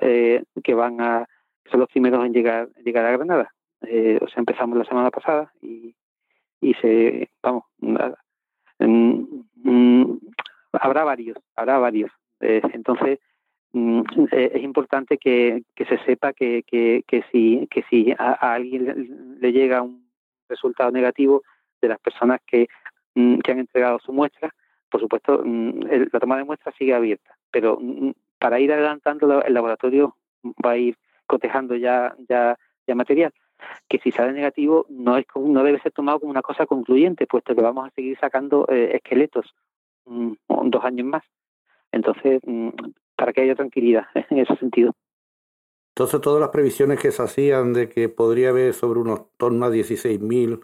eh, 0.00 0.42
que 0.62 0.74
van 0.74 1.00
a 1.00 1.26
son 1.70 1.80
los 1.80 1.88
primeros 1.88 2.24
en 2.24 2.32
llegar 2.32 2.68
llegar 2.84 3.04
a 3.04 3.12
Granada. 3.12 3.54
Eh, 3.88 4.18
o 4.22 4.28
sea, 4.28 4.40
empezamos 4.40 4.78
la 4.78 4.84
semana 4.84 5.10
pasada 5.10 5.52
y, 5.62 5.94
y 6.60 6.74
se 6.74 7.30
vamos 7.42 7.64
nada, 7.78 8.18
mm, 8.78 10.14
habrá 10.72 11.04
varios, 11.04 11.38
habrá 11.56 11.78
varios. 11.78 12.10
Eh, 12.40 12.60
entonces 12.72 13.18
mm, 13.72 14.00
eh, 14.32 14.52
es 14.54 14.62
importante 14.62 15.18
que, 15.18 15.62
que 15.74 15.84
se 15.86 15.98
sepa 16.04 16.32
que, 16.32 16.62
que, 16.66 17.04
que 17.06 17.22
si 17.30 17.66
que 17.70 17.82
si 17.90 18.12
a, 18.18 18.32
alguien 18.54 18.84
le, 18.86 18.94
le 19.40 19.52
llega 19.52 19.82
un 19.82 20.04
resultado 20.48 20.90
negativo 20.90 21.42
de 21.80 21.88
las 21.88 21.98
personas 22.00 22.40
que, 22.46 22.68
mm, 23.14 23.38
que 23.38 23.52
han 23.52 23.58
entregado 23.60 23.98
su 24.00 24.12
muestra, 24.12 24.50
por 24.90 25.00
supuesto 25.00 25.42
la 25.44 26.20
toma 26.20 26.36
de 26.36 26.44
muestras 26.44 26.74
sigue 26.76 26.94
abierta, 26.94 27.36
pero 27.50 27.78
para 28.38 28.60
ir 28.60 28.72
adelantando 28.72 29.26
la- 29.26 29.40
el 29.40 29.54
laboratorio 29.54 30.16
va 30.64 30.72
a 30.72 30.76
ir 30.76 30.96
cotejando 31.26 31.74
ya 31.76 32.14
ya 32.28 32.56
ya 32.86 32.94
material 32.94 33.32
que 33.88 33.98
si 33.98 34.10
sale 34.12 34.32
negativo 34.32 34.86
no 34.88 35.16
es 35.16 35.26
no 35.34 35.62
debe 35.62 35.80
ser 35.80 35.92
tomado 35.92 36.20
como 36.20 36.30
una 36.30 36.42
cosa 36.42 36.66
concluyente 36.66 37.26
puesto 37.26 37.54
que 37.54 37.62
vamos 37.62 37.86
a 37.86 37.90
seguir 37.90 38.18
sacando 38.18 38.66
eh, 38.68 38.96
esqueletos 38.96 39.54
mm, 40.06 40.32
dos 40.66 40.84
años 40.84 41.06
más. 41.06 41.22
Entonces 41.92 42.40
mm, 42.44 42.70
para 43.16 43.32
que 43.32 43.42
haya 43.42 43.54
tranquilidad 43.54 44.06
en 44.30 44.38
ese 44.38 44.56
sentido. 44.56 44.92
Entonces 45.96 46.20
todas 46.20 46.40
las 46.40 46.50
previsiones 46.50 46.98
que 46.98 47.12
se 47.12 47.22
hacían 47.22 47.72
de 47.72 47.88
que 47.88 48.08
podría 48.08 48.50
haber 48.50 48.74
sobre 48.74 49.00
unos 49.00 49.30
torno 49.36 49.66
a 49.66 49.70
16.000 49.70 50.60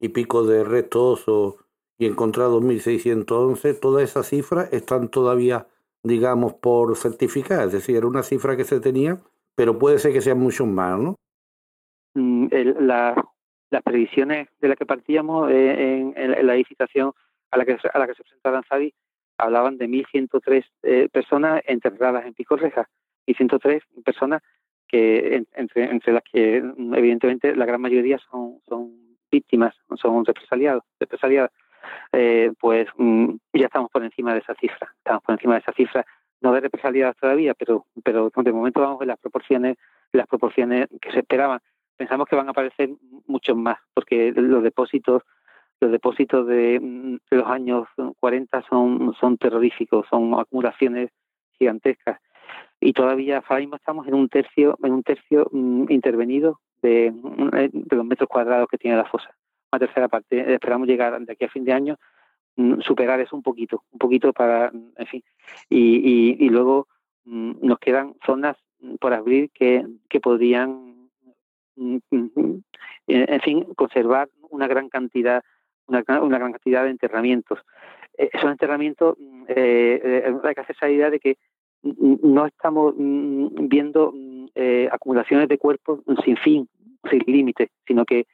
y 0.00 0.08
pico 0.08 0.44
de 0.44 0.64
restos 0.64 1.28
o 1.28 1.58
y 2.00 2.06
encontrados 2.06 2.62
1.611, 2.62 3.78
todas 3.78 4.02
esas 4.02 4.26
cifras 4.26 4.72
están 4.72 5.10
todavía, 5.10 5.66
digamos, 6.02 6.54
por 6.54 6.96
certificar, 6.96 7.66
es 7.66 7.72
decir, 7.72 7.94
era 7.94 8.06
una 8.06 8.22
cifra 8.22 8.56
que 8.56 8.64
se 8.64 8.80
tenía, 8.80 9.20
pero 9.54 9.78
puede 9.78 9.98
ser 9.98 10.14
que 10.14 10.22
sean 10.22 10.38
muchos 10.40 10.66
más, 10.66 10.98
¿no? 10.98 11.16
Mm, 12.14 12.48
las 13.70 13.82
previsiones 13.84 14.48
de 14.60 14.68
las 14.68 14.76
que 14.76 14.86
partíamos 14.86 15.50
eh, 15.50 16.12
en, 16.16 16.46
la 16.46 16.54
licitación 16.54 17.12
a 17.50 17.56
la 17.56 17.64
que, 17.64 17.78
a 17.92 17.98
la 17.98 18.06
que 18.06 18.14
se 18.14 18.22
presentaba 18.22 18.56
Danzavi 18.56 18.92
hablaban 19.38 19.78
de 19.78 19.88
1.103 19.88 20.64
eh, 20.82 21.08
personas 21.12 21.62
enterradas 21.66 22.26
en 22.26 22.34
Picorreja 22.34 22.88
y 23.26 23.34
103 23.34 23.82
personas 24.04 24.42
que 24.88 25.44
entre, 25.54 25.84
entre 25.84 26.12
las 26.12 26.22
que 26.24 26.60
mm, 26.62 26.94
evidentemente 26.94 27.54
la 27.54 27.64
gran 27.64 27.80
mayoría 27.80 28.18
son, 28.30 28.60
son 28.68 29.16
víctimas, 29.30 29.74
son 29.96 30.24
represaliados, 30.24 30.82
represaliadas, 30.98 31.52
eh, 32.12 32.52
pues 32.58 32.88
mm, 32.96 33.34
ya 33.52 33.66
estamos 33.66 33.90
por 33.90 34.02
encima 34.02 34.32
de 34.32 34.40
esa 34.40 34.54
cifra, 34.56 34.92
estamos 34.98 35.22
por 35.22 35.34
encima 35.34 35.54
de 35.54 35.60
esa 35.60 35.72
cifra, 35.72 36.04
no 36.40 36.52
de 36.52 36.60
represaliadas 36.60 37.16
todavía, 37.16 37.54
pero 37.54 37.86
pero 38.02 38.32
de 38.34 38.52
momento 38.52 38.80
vamos 38.80 39.00
en 39.02 39.08
las 39.08 39.18
proporciones, 39.18 39.76
las 40.12 40.26
proporciones 40.26 40.88
que 41.00 41.12
se 41.12 41.20
esperaban. 41.20 41.60
Pensamos 42.00 42.26
que 42.26 42.34
van 42.34 42.48
a 42.48 42.52
aparecer 42.52 42.88
muchos 43.26 43.54
más, 43.54 43.76
porque 43.92 44.32
los 44.34 44.62
depósitos 44.62 45.22
los 45.80 45.92
depósitos 45.92 46.46
de, 46.46 46.80
mm, 46.80 47.16
los 47.30 47.46
años 47.46 47.88
40 48.18 48.62
son, 48.70 49.14
son 49.20 49.36
terroríficos, 49.36 50.06
son 50.08 50.32
acumulaciones 50.32 51.10
gigantescas. 51.58 52.18
Y 52.80 52.94
todavía 52.94 53.42
ahora 53.46 53.60
mismo 53.60 53.76
estamos 53.76 54.08
en 54.08 54.14
un 54.14 54.30
tercio 54.30 54.78
en 54.82 54.92
un 54.94 55.02
tercio 55.02 55.46
mm, 55.52 55.90
intervenido 55.90 56.60
de, 56.80 57.12
de, 57.12 57.96
los 57.96 58.06
metros 58.06 58.30
cuadrados 58.30 58.66
que 58.70 58.78
tiene 58.78 58.96
la 58.96 59.04
fosa. 59.04 59.36
Una 59.70 59.80
tercera 59.80 60.08
parte 60.08 60.54
esperamos 60.54 60.88
llegar 60.88 61.20
de 61.20 61.30
aquí 61.34 61.44
a 61.44 61.50
fin 61.50 61.64
de 61.64 61.74
año 61.74 61.98
mm, 62.56 62.80
superar 62.80 63.20
eso 63.20 63.36
un 63.36 63.42
poquito 63.42 63.84
un 63.90 63.98
poquito 63.98 64.32
para 64.32 64.72
en 64.72 65.06
fin. 65.06 65.22
Y, 65.68 66.42
y, 66.42 66.48
luego 66.48 66.88
nos 67.26 67.78
quedan 67.78 68.14
zonas 68.24 68.56
por 68.98 69.12
abrir 69.12 69.50
que, 69.50 69.86
que 70.08 70.18
podrían 70.20 70.99
en 71.80 73.40
fin 73.42 73.64
conservar 73.74 74.28
una 74.50 74.66
gran 74.66 74.88
cantidad 74.88 75.42
una, 75.90 76.22
una 76.22 76.38
gran 76.38 76.52
cantidad 76.52 76.84
de 76.84 76.90
enterramientos. 76.90 77.58
Eh, 78.16 78.30
esos 78.32 78.50
enterramientos, 78.50 79.16
mm, 79.18 79.44
eh, 79.48 80.00
eh, 80.02 80.34
hay 80.42 80.54
que 80.54 80.60
hacerse 80.60 80.86
la 80.86 80.92
idea 80.92 81.10
de 81.10 81.20
que 81.20 81.36
no 81.82 82.46
estamos 82.46 82.94
mm, 82.96 83.68
viendo 83.68 84.12
mm, 84.14 84.46
eh, 84.54 84.88
acumulaciones 84.90 85.48
de 85.48 85.58
cuerpos 85.58 86.00
sin 86.24 86.36
fin, 86.36 86.68
sin 87.10 87.22
límite, 87.26 87.70
sino 87.86 88.04
que 88.04 88.26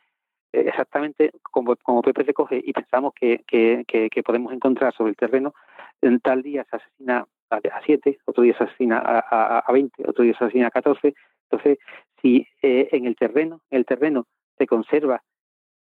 exactamente 0.53 1.33
como, 1.43 1.77
como 1.77 2.01
Pepe 2.01 2.23
recoge 2.23 2.61
y 2.65 2.73
pensamos 2.73 3.13
que, 3.15 3.45
que, 3.47 3.85
que, 3.87 4.23
podemos 4.23 4.55
encontrar 4.55 4.95
sobre 4.95 5.11
el 5.11 5.17
terreno, 5.17 5.53
en 6.01 6.19
tal 6.21 6.43
día 6.43 6.65
se 6.71 6.77
asesina 6.77 7.27
a, 7.51 7.61
7, 7.85 8.19
otro 8.25 8.43
día 8.43 8.57
se 8.57 8.65
asesina 8.65 8.99
a, 8.99 9.59
a, 9.59 9.73
20, 9.73 10.03
otro 10.09 10.25
día 10.25 10.37
se 10.39 10.45
asesina 10.45 10.69
a 10.69 10.71
14. 10.71 11.15
Entonces, 11.51 11.79
si 12.21 12.47
en 12.63 13.07
el 13.07 13.17
terreno, 13.17 13.61
en 13.71 13.79
el 13.79 13.87
terreno 13.87 14.27
se 14.59 14.67
conserva 14.67 15.23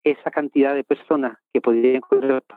esa 0.04 0.30
cantidad 0.30 0.74
de 0.74 0.84
personas 0.84 1.38
que 1.52 1.60
podrían 1.60 2.02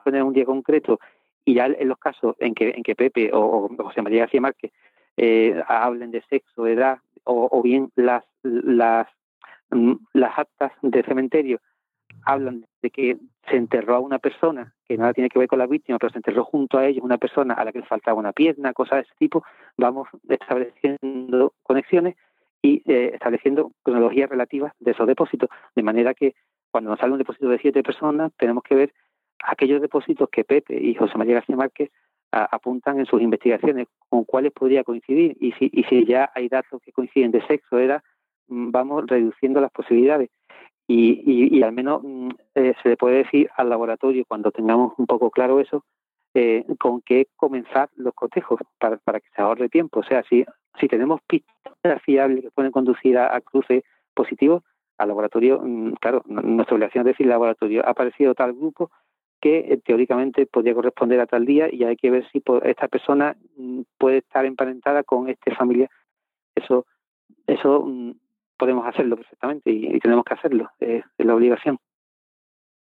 poner 0.03 0.23
un 0.23 0.33
día 0.33 0.45
concreto 0.45 0.99
y 1.45 1.55
ya 1.55 1.65
en 1.65 1.87
los 1.87 1.97
casos 1.97 2.35
en 2.39 2.53
que, 2.53 2.69
en 2.69 2.83
que 2.83 2.95
Pepe 2.95 3.31
o, 3.33 3.69
José 3.77 4.01
María 4.01 4.21
García 4.21 4.41
Márquez 4.41 4.71
eh, 5.17 5.61
hablen 5.67 6.11
de 6.11 6.21
sexo, 6.29 6.63
de 6.63 6.73
edad 6.73 6.99
o, 7.23 7.61
bien 7.61 7.91
las, 7.95 8.23
las, 8.43 9.07
mm, 9.69 9.93
las 10.13 10.37
actas 10.37 10.71
de 10.81 11.03
cementerio 11.03 11.59
hablan 12.25 12.65
de 12.81 12.89
que 12.89 13.17
se 13.49 13.55
enterró 13.55 13.95
a 13.95 13.99
una 13.99 14.19
persona 14.19 14.73
que 14.85 14.97
nada 14.97 15.13
tiene 15.13 15.29
que 15.29 15.39
ver 15.39 15.47
con 15.47 15.59
la 15.59 15.67
víctima, 15.67 15.97
pero 15.99 16.11
se 16.11 16.19
enterró 16.19 16.43
junto 16.43 16.77
a 16.77 16.87
ellos 16.87 17.03
una 17.03 17.17
persona 17.17 17.53
a 17.53 17.65
la 17.65 17.71
que 17.71 17.79
le 17.79 17.85
faltaba 17.85 18.19
una 18.19 18.33
pierna, 18.33 18.73
cosas 18.73 18.97
de 18.97 19.01
ese 19.01 19.13
tipo, 19.17 19.43
vamos 19.77 20.07
estableciendo 20.27 21.53
conexiones 21.63 22.15
y 22.61 22.83
eh, 22.91 23.11
estableciendo 23.13 23.71
cronologías 23.83 24.29
relativas 24.29 24.73
de 24.79 24.91
esos 24.91 25.07
depósitos, 25.07 25.49
de 25.75 25.83
manera 25.83 26.13
que 26.13 26.35
cuando 26.69 26.89
nos 26.89 26.99
sale 26.99 27.11
un 27.11 27.17
depósito 27.17 27.49
de 27.49 27.59
siete 27.59 27.83
personas, 27.83 28.31
tenemos 28.37 28.63
que 28.63 28.75
ver 28.75 28.93
aquellos 29.43 29.81
depósitos 29.81 30.29
que 30.29 30.43
Pepe 30.43 30.81
y 30.81 30.95
José 30.95 31.17
María 31.17 31.35
García 31.35 31.55
Márquez 31.55 31.89
apuntan 32.31 32.99
en 32.99 33.05
sus 33.05 33.21
investigaciones, 33.21 33.87
con 34.09 34.23
cuáles 34.23 34.53
podría 34.53 34.83
coincidir. 34.83 35.35
Y 35.39 35.51
si, 35.53 35.69
y 35.73 35.83
si 35.83 36.05
ya 36.05 36.31
hay 36.33 36.47
datos 36.47 36.81
que 36.81 36.91
coinciden 36.91 37.31
de 37.31 37.45
sexo, 37.45 37.77
era, 37.77 38.03
mm, 38.47 38.71
vamos 38.71 39.05
reduciendo 39.07 39.59
las 39.59 39.71
posibilidades. 39.71 40.29
Y, 40.93 41.57
y, 41.57 41.63
al 41.63 41.71
menos 41.71 42.03
mm, 42.03 42.29
eh, 42.55 42.73
se 42.83 42.89
le 42.89 42.97
puede 42.97 43.23
decir 43.23 43.49
al 43.55 43.69
laboratorio, 43.69 44.25
cuando 44.27 44.51
tengamos 44.51 44.91
un 44.97 45.05
poco 45.05 45.31
claro 45.31 45.61
eso, 45.61 45.85
eh, 46.33 46.65
con 46.77 47.01
qué 47.01 47.27
comenzar 47.37 47.89
los 47.95 48.13
cotejos 48.13 48.59
para, 48.77 48.97
para 48.97 49.21
que 49.21 49.29
se 49.33 49.41
ahorre 49.41 49.69
tiempo. 49.69 50.01
O 50.01 50.03
sea, 50.03 50.21
si, 50.23 50.43
si 50.81 50.89
tenemos 50.89 51.21
pistas 51.27 52.01
fiables 52.03 52.43
que 52.43 52.51
pueden 52.51 52.73
conducir 52.73 53.17
a, 53.17 53.39
cruces 53.39 53.85
positivos, 54.13 54.63
al 54.97 55.07
laboratorio, 55.07 55.61
mm, 55.63 55.93
claro, 55.93 56.23
nuestra 56.25 56.75
obligación 56.75 57.07
es 57.07 57.13
decir, 57.13 57.25
el 57.25 57.31
laboratorio 57.31 57.85
ha 57.85 57.91
aparecido 57.91 58.35
tal 58.35 58.51
grupo 58.51 58.91
que 59.39 59.59
eh, 59.59 59.77
teóricamente 59.77 60.45
podría 60.45 60.73
corresponder 60.73 61.21
a 61.21 61.25
tal 61.25 61.45
día 61.45 61.73
y 61.73 61.85
hay 61.85 61.95
que 61.95 62.11
ver 62.11 62.29
si 62.33 62.43
esta 62.63 62.89
persona 62.89 63.37
mm, 63.55 63.83
puede 63.97 64.17
estar 64.17 64.43
emparentada 64.45 65.03
con 65.03 65.29
esta 65.29 65.55
familia. 65.55 65.89
Eso, 66.53 66.85
eso 67.47 67.87
podemos 68.61 68.85
hacerlo 68.85 69.15
perfectamente 69.15 69.71
y, 69.71 69.99
tenemos 69.99 70.23
que 70.23 70.35
hacerlo, 70.35 70.69
es, 70.79 71.03
la 71.17 71.33
obligación. 71.33 71.79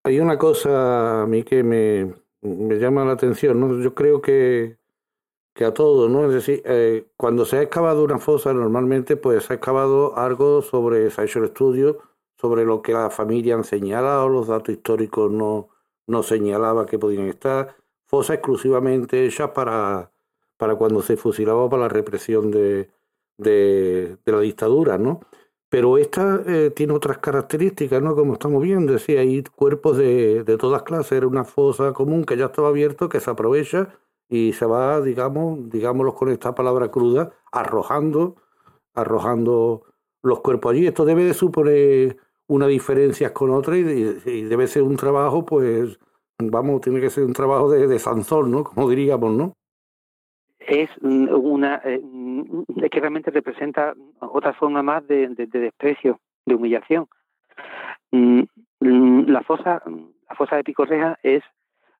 Hay 0.03 0.19
una 0.19 0.35
cosa 0.35 1.21
a 1.21 1.27
mí 1.27 1.43
que 1.43 1.61
me, 1.61 2.11
llama 2.41 3.05
la 3.05 3.11
atención, 3.11 3.59
¿no? 3.59 3.79
Yo 3.79 3.93
creo 3.93 4.19
que, 4.19 4.77
que 5.53 5.65
a 5.65 5.71
todos, 5.71 6.09
¿no? 6.09 6.25
Es 6.25 6.33
decir, 6.33 6.63
eh, 6.65 7.05
cuando 7.15 7.45
se 7.45 7.57
ha 7.57 7.61
excavado 7.61 8.03
una 8.03 8.17
fosa, 8.17 8.51
normalmente 8.51 9.15
pues 9.15 9.43
se 9.43 9.53
ha 9.53 9.57
excavado 9.57 10.17
algo 10.17 10.63
sobre, 10.63 11.11
se 11.11 11.21
ha 11.21 11.25
hecho 11.25 11.37
el 11.37 11.45
estudio 11.45 11.99
sobre 12.35 12.65
lo 12.65 12.81
que 12.81 12.93
la 12.93 13.11
familia 13.11 13.53
han 13.53 13.63
señalado, 13.63 14.27
los 14.27 14.47
datos 14.47 14.69
históricos 14.69 15.29
no, 15.29 15.69
no 16.07 16.23
señalaba 16.23 16.87
que 16.87 16.97
podían 16.97 17.27
estar, 17.27 17.75
fosas 18.07 18.37
exclusivamente 18.37 19.23
hechas 19.23 19.51
para, 19.51 20.09
para 20.57 20.75
cuando 20.75 21.03
se 21.03 21.15
fusilaba 21.15 21.69
para 21.69 21.83
la 21.83 21.89
represión 21.89 22.49
de, 22.49 22.89
de, 23.37 24.17
la 24.25 24.39
dictadura, 24.39 24.97
¿no? 24.97 25.21
Pero 25.69 25.97
esta 25.97 26.41
eh, 26.47 26.71
tiene 26.71 26.93
otras 26.93 27.19
características, 27.19 28.01
¿no? 28.01 28.15
Como 28.15 28.33
estamos 28.33 28.61
viendo, 28.63 28.93
decir, 28.93 29.19
hay 29.19 29.43
cuerpos 29.43 29.97
de, 29.97 30.43
de 30.43 30.57
todas 30.57 30.83
clases, 30.83 31.11
era 31.13 31.27
una 31.27 31.43
fosa 31.43 31.93
común 31.93 32.23
que 32.23 32.37
ya 32.37 32.45
estaba 32.45 32.69
abierta, 32.69 33.07
que 33.07 33.19
se 33.19 33.29
aprovecha 33.29 33.89
y 34.29 34.53
se 34.53 34.65
va, 34.65 35.01
digamos, 35.01 35.69
digámoslo 35.69 36.13
con 36.15 36.29
esta 36.29 36.55
palabra 36.55 36.89
cruda, 36.91 37.31
arrojando, 37.51 38.35
arrojando 38.93 39.83
los 40.23 40.41
cuerpos 40.41 40.71
allí. 40.73 40.87
Esto 40.87 41.05
debe 41.05 41.23
de 41.25 41.33
suponer 41.33 42.17
una 42.47 42.67
diferencia 42.67 43.33
con 43.33 43.51
otra 43.51 43.77
y, 43.77 43.83
debe 43.83 44.67
ser 44.67 44.83
un 44.83 44.97
trabajo, 44.97 45.45
pues, 45.45 45.99
vamos, 46.39 46.81
tiene 46.81 47.01
que 47.01 47.09
ser 47.09 47.25
un 47.25 47.33
trabajo 47.33 47.71
de, 47.71 47.87
de 47.87 48.01
¿no? 48.47 48.63
Como 48.63 48.89
diríamos, 48.89 49.31
¿no? 49.33 49.53
Es 50.69 50.89
una, 51.01 51.81
eh, 51.83 51.99
es 52.77 52.89
que 52.91 52.99
realmente 52.99 53.31
representa 53.31 53.95
otra 54.19 54.53
forma 54.53 54.83
más 54.83 55.05
de, 55.07 55.27
desprecio, 55.29 56.19
de 56.45 56.53
humillación. 56.53 57.07
Mm, 58.11 58.43
mm, 58.79 59.29
la 59.29 59.41
fosa, 59.41 59.81
la 59.85 60.35
fosa 60.35 60.57
de 60.57 60.63
Picorreja 60.63 61.17
es, 61.23 61.41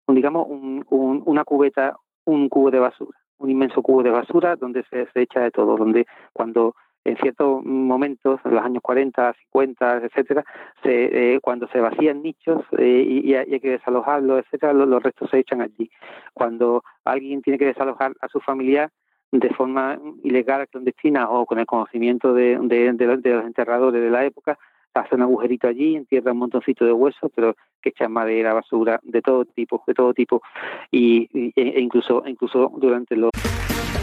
digamos, 0.07 0.47
una 0.49 1.43
cubeta 1.45 1.97
un 2.26 2.47
cubo 2.47 2.70
de 2.70 2.80
basura, 2.80 3.17
un 3.39 3.49
inmenso 3.49 3.82
cubo 3.82 4.03
de 4.03 4.11
basura 4.11 4.55
donde 4.55 4.84
se, 4.84 5.07
echa 5.15 5.41
de 5.41 5.51
todo, 5.51 5.76
donde 5.76 6.05
cuando 6.32 6.76
en 7.10 7.18
ciertos 7.18 7.64
momentos, 7.66 8.39
en 8.45 8.55
los 8.55 8.64
años 8.64 8.82
40, 8.84 9.34
50, 9.51 9.97
etcétera, 9.97 10.45
se, 10.84 11.36
eh, 11.36 11.39
cuando 11.41 11.68
se 11.70 11.80
vacían 11.80 12.22
nichos 12.22 12.64
eh, 12.78 13.03
y, 13.07 13.34
hay 13.34 13.60
que 13.60 13.72
desalojarlos, 13.72 14.39
etcétera, 14.39 14.74
los, 14.74 15.01
restos 15.01 15.30
se 15.30 15.39
echan 15.39 15.62
allí. 15.62 15.89
Cuando 16.34 16.84
alguien 17.03 17.41
tiene 17.41 17.57
que 17.57 17.66
desalojar 17.66 18.14
a 18.22 18.28
su 18.28 18.39
familiar 18.39 18.89
de 19.32 19.49
forma 19.49 19.99
ilegal, 20.24 20.68
clandestina 20.68 21.30
o 21.30 21.45
con 21.45 21.60
el 21.60 21.66
conocimiento 21.66 22.34
de, 22.34 22.57
los 22.57 23.45
enterradores 23.45 24.01
de 24.01 24.10
la 24.10 24.26
época, 24.26 24.57
hace 24.93 25.16
un 25.16 25.22
agujerito 25.22 25.68
allí, 25.68 25.95
entierra 25.95 26.32
un 26.32 26.39
montoncito 26.39 26.86
de 26.86 26.91
huesos, 26.91 27.32
pero 27.36 27.55
que 27.82 27.89
echan 27.89 28.12
madera, 28.12 28.53
basura, 28.53 28.99
de 29.03 29.22
todo 29.22 29.45
tipo, 29.45 29.84
de 29.88 29.93
todo 29.93 30.14
tipo, 30.14 30.41
y, 30.91 31.30
y 31.34 31.53
e 31.55 31.80
incluso, 31.80 32.24
incluso 32.26 32.72
durante 32.78 33.16
los... 33.16 33.32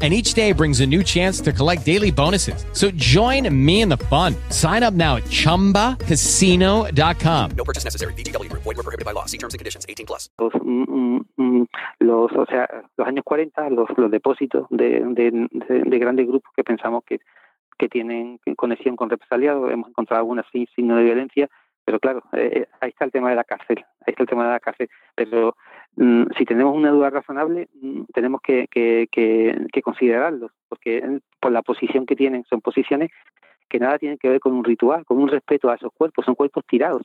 and 0.00 0.14
each 0.14 0.32
day 0.32 0.52
brings 0.52 0.80
a 0.80 0.86
new 0.86 1.02
chance 1.02 1.42
to 1.42 1.52
collect 1.52 1.84
daily 1.84 2.10
bonuses. 2.10 2.64
So 2.72 2.90
join 2.92 3.54
me 3.54 3.82
in 3.82 3.90
the 3.90 3.98
fun. 4.08 4.34
Sign 4.48 4.82
up 4.82 4.94
now 4.94 5.16
at 5.16 5.24
ChumbaCasino.com. 5.24 7.50
No 7.50 7.64
purchase 7.64 7.84
necessary. 7.84 8.14
BGW. 8.14 8.50
Void 8.52 8.64
were 8.64 8.74
prohibited 8.76 9.04
by 9.04 9.12
law. 9.12 9.26
See 9.26 9.36
terms 9.36 9.52
and 9.52 9.58
conditions. 9.58 9.84
18 9.86 10.06
plus. 10.06 10.30
Los, 10.38 10.54
mm, 10.54 11.26
mm, 11.36 11.66
los, 12.00 12.32
o 12.32 12.46
sea, 12.46 12.66
los 12.96 13.06
años 13.06 13.24
40, 13.24 13.68
los, 13.68 13.90
los 13.98 14.10
depósitos 14.10 14.66
de, 14.70 15.04
de, 15.04 15.48
de, 15.50 15.82
de 15.84 15.98
grandes 15.98 16.26
grupos 16.26 16.50
que 16.56 16.64
pensamos 16.64 17.04
que, 17.04 17.20
que 17.80 17.88
tienen 17.88 18.38
conexión 18.56 18.94
con 18.94 19.10
represaliados, 19.10 19.72
hemos 19.72 19.88
encontrado 19.88 20.20
algunas 20.20 20.46
sin 20.52 20.66
signo 20.76 20.96
de 20.96 21.04
violencia, 21.04 21.48
pero 21.84 21.98
claro, 21.98 22.22
eh, 22.34 22.66
ahí 22.80 22.90
está 22.90 23.06
el 23.06 23.10
tema 23.10 23.30
de 23.30 23.36
la 23.36 23.44
cárcel, 23.44 23.78
ahí 24.06 24.12
está 24.12 24.22
el 24.22 24.28
tema 24.28 24.44
de 24.44 24.52
la 24.52 24.60
cárcel, 24.60 24.88
pero 25.14 25.48
mm, 25.48 25.52
si 26.38 26.44
tenemos 26.46 26.74
una 26.74 26.90
duda 26.90 27.10
razonable, 27.10 27.68
mm, 27.74 28.04
tenemos 28.14 28.40
que, 28.40 28.66
que, 28.68 29.08
que, 29.12 29.66
que 29.70 29.82
considerarlo, 29.82 30.50
porque 30.68 31.20
por 31.38 31.52
la 31.52 31.60
posición 31.60 32.06
que 32.06 32.16
tienen, 32.16 32.44
son 32.48 32.62
posiciones 32.62 33.10
que 33.68 33.78
nada 33.78 33.98
tienen 33.98 34.16
que 34.16 34.30
ver 34.30 34.40
con 34.40 34.54
un 34.54 34.64
ritual, 34.64 35.04
con 35.04 35.18
un 35.18 35.28
respeto 35.28 35.68
a 35.68 35.74
esos 35.74 35.92
cuerpos, 35.92 36.24
son 36.24 36.34
cuerpos 36.34 36.64
tirados. 36.66 37.02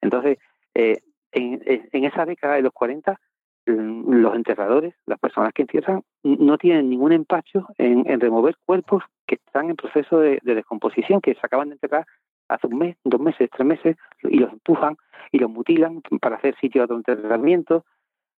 Entonces, 0.00 0.38
eh, 0.74 1.00
en, 1.32 2.04
esa 2.04 2.24
década 2.24 2.54
de 2.54 2.62
los 2.62 2.72
40, 2.72 3.18
mm, 3.66 4.12
los 4.12 4.36
enterradores, 4.36 4.94
las 5.06 5.18
personas 5.18 5.52
que 5.52 5.62
entierran, 5.62 6.02
no 6.22 6.56
tienen 6.56 6.88
ningún 6.88 7.12
empacho 7.12 7.66
en, 7.78 8.08
en 8.08 8.20
remover 8.20 8.56
cuerpos 8.64 9.02
que 9.26 9.34
están 9.44 9.70
en 9.70 9.76
proceso 9.76 10.20
de, 10.20 10.38
de, 10.42 10.54
descomposición, 10.54 11.20
que 11.20 11.34
se 11.34 11.40
acaban 11.42 11.70
de 11.70 11.74
enterrar 11.74 12.06
hace 12.48 12.68
un 12.68 12.78
mes, 12.78 12.96
dos 13.02 13.20
meses, 13.20 13.50
tres 13.50 13.66
meses, 13.66 13.96
y 14.22 14.38
los 14.38 14.52
empujan 14.52 14.96
y 15.32 15.38
los 15.40 15.50
mutilan 15.50 16.00
para 16.20 16.36
hacer 16.36 16.54
sitio 16.60 16.86
de 16.86 16.94
enterramiento 16.94 17.84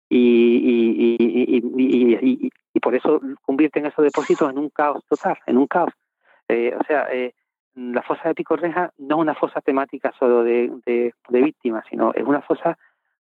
y, 0.09 1.15
y, 1.17 1.17
y, 1.19 2.49
y, 2.73 2.79
por 2.79 2.95
eso 2.95 3.19
convierten 3.41 3.85
esos 3.85 4.05
depósitos 4.05 4.49
en 4.49 4.57
un 4.57 4.69
caos 4.69 5.03
total, 5.07 5.37
en 5.45 5.57
un 5.57 5.67
caos. 5.67 5.91
Eh, 6.47 6.75
o 6.79 6.83
sea, 6.85 7.07
eh, 7.11 7.33
la 7.75 8.01
fosa 8.01 8.29
de 8.29 8.35
Pico 8.35 8.55
Reja 8.55 8.91
no 8.97 9.17
es 9.17 9.21
una 9.21 9.35
fosa 9.35 9.61
temática 9.61 10.13
solo 10.17 10.43
de, 10.43 10.71
de, 10.85 11.13
víctimas, 11.41 11.83
sino 11.89 12.13
es 12.13 12.23
una 12.23 12.41
fosa 12.41 12.77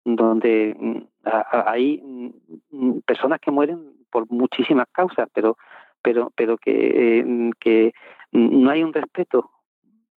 donde 0.03 1.07
hay 1.23 2.03
personas 3.05 3.39
que 3.39 3.51
mueren 3.51 3.93
por 4.11 4.29
muchísimas 4.29 4.87
causas, 4.91 5.29
pero 5.33 5.57
pero 6.01 6.31
pero 6.35 6.57
que, 6.57 7.19
eh, 7.19 7.51
que 7.59 7.93
no 8.33 8.69
hay 8.69 8.83
un 8.83 8.93
respeto 8.93 9.49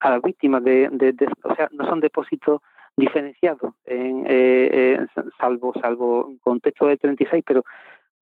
a 0.00 0.10
las 0.10 0.22
víctimas 0.22 0.64
de, 0.64 0.88
de 0.90 1.14
o 1.44 1.54
sea, 1.54 1.68
no 1.70 1.86
son 1.86 2.00
depósitos 2.00 2.60
diferenciados, 2.96 3.74
en, 3.84 4.24
eh, 4.26 4.68
eh, 4.72 5.06
salvo 5.38 5.72
salvo 5.80 6.34
contexto 6.42 6.86
del 6.86 6.98
36, 6.98 7.44
pero 7.46 7.62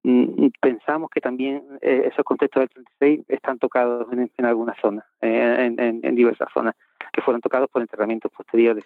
mm, 0.03 0.49
pensamos 0.61 1.11
que 1.11 1.20
también 1.20 1.62
eh, 1.81 2.09
esos 2.11 2.25
contextos 2.25 2.62
del 2.62 2.68
36 2.99 3.25
están 3.29 3.59
tocados 3.59 4.07
en, 4.12 4.45
algunas 4.45 4.77
zonas, 4.81 5.05
en, 5.20 5.79
en, 5.81 6.01
en, 6.03 6.14
diversas 6.14 6.49
zonas, 6.53 6.75
que 7.12 7.22
fueron 7.22 7.41
tocados 7.41 7.70
por 7.70 7.83
enterramientos 7.83 8.33
posteriores. 8.33 8.85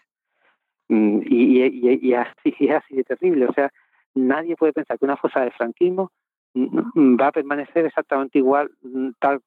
Mm, 0.89 1.21
y, 1.25 1.63
y, 1.63 2.15
así, 2.15 2.55
y 2.59 2.69
así 2.69 2.97
de 2.97 3.05
terrible, 3.05 3.47
o 3.47 3.53
sea, 3.53 3.71
nadie 4.15 4.57
puede 4.57 4.75
pensar 4.75 4.99
que 4.99 5.07
una 5.07 5.17
fosa 5.17 5.41
de 5.41 5.51
franquismo 5.53 6.13
mm, 6.53 7.17
va 7.19 7.29
a 7.29 7.33
permanecer 7.33 7.87
exactamente 7.87 8.39
igual 8.39 8.71
tal 9.21 9.41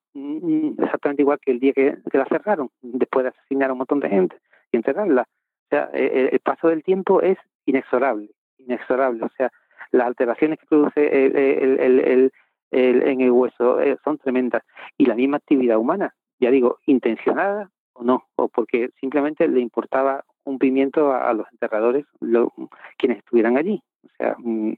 exactamente 0.78 1.22
igual 1.22 1.40
que 1.40 1.52
el 1.52 1.60
día 1.60 1.74
que, 1.74 1.98
que 2.12 2.18
la 2.18 2.26
cerraron 2.26 2.70
después 2.82 3.24
de 3.24 3.30
asesinar 3.30 3.70
a 3.70 3.74
un 3.74 3.80
montón 3.80 4.00
de 4.00 4.10
gente 4.10 4.38
y 4.72 4.78
enterrarla 4.78 5.28
sea, 5.72 5.90
el, 5.94 6.30
el 6.32 6.40
paso 6.40 6.68
del 6.68 6.84
tiempo 6.84 7.22
es 7.22 7.38
inexorable, 7.66 8.30
inexorable. 8.58 9.26
O 9.26 9.30
sea, 9.38 9.52
las 9.92 10.08
alteraciones 10.08 10.60
que 10.60 10.66
produce 10.68 11.26
el, 11.26 11.36
el, 11.36 12.32
en 12.72 13.22
el 13.22 13.32
hueso 13.32 13.82
eh, 13.82 13.98
son 14.04 14.18
tremendas. 14.18 14.64
Y 14.98 15.06
la 15.06 15.16
misma 15.16 15.38
actividad 15.38 15.78
humana, 15.78 16.16
ya 16.40 16.50
digo, 16.52 16.80
intencionada 16.86 17.70
o 17.94 18.04
no, 18.04 18.24
o 18.36 18.48
porque 18.48 18.90
simplemente 19.00 19.48
le 19.48 19.60
importaba 19.60 20.24
un 20.44 20.58
pimiento 20.58 21.14
a, 21.14 21.34
los 21.34 21.46
enterradores, 21.52 22.06
lo, 22.20 22.54
quienes 22.98 23.20
estuvieran 23.20 23.58
allí. 23.58 23.84
O 24.04 24.10
sea, 24.18 24.36
mm, 24.40 24.74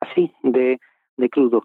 así, 0.00 0.32
de, 0.42 0.80
crudo. 1.30 1.64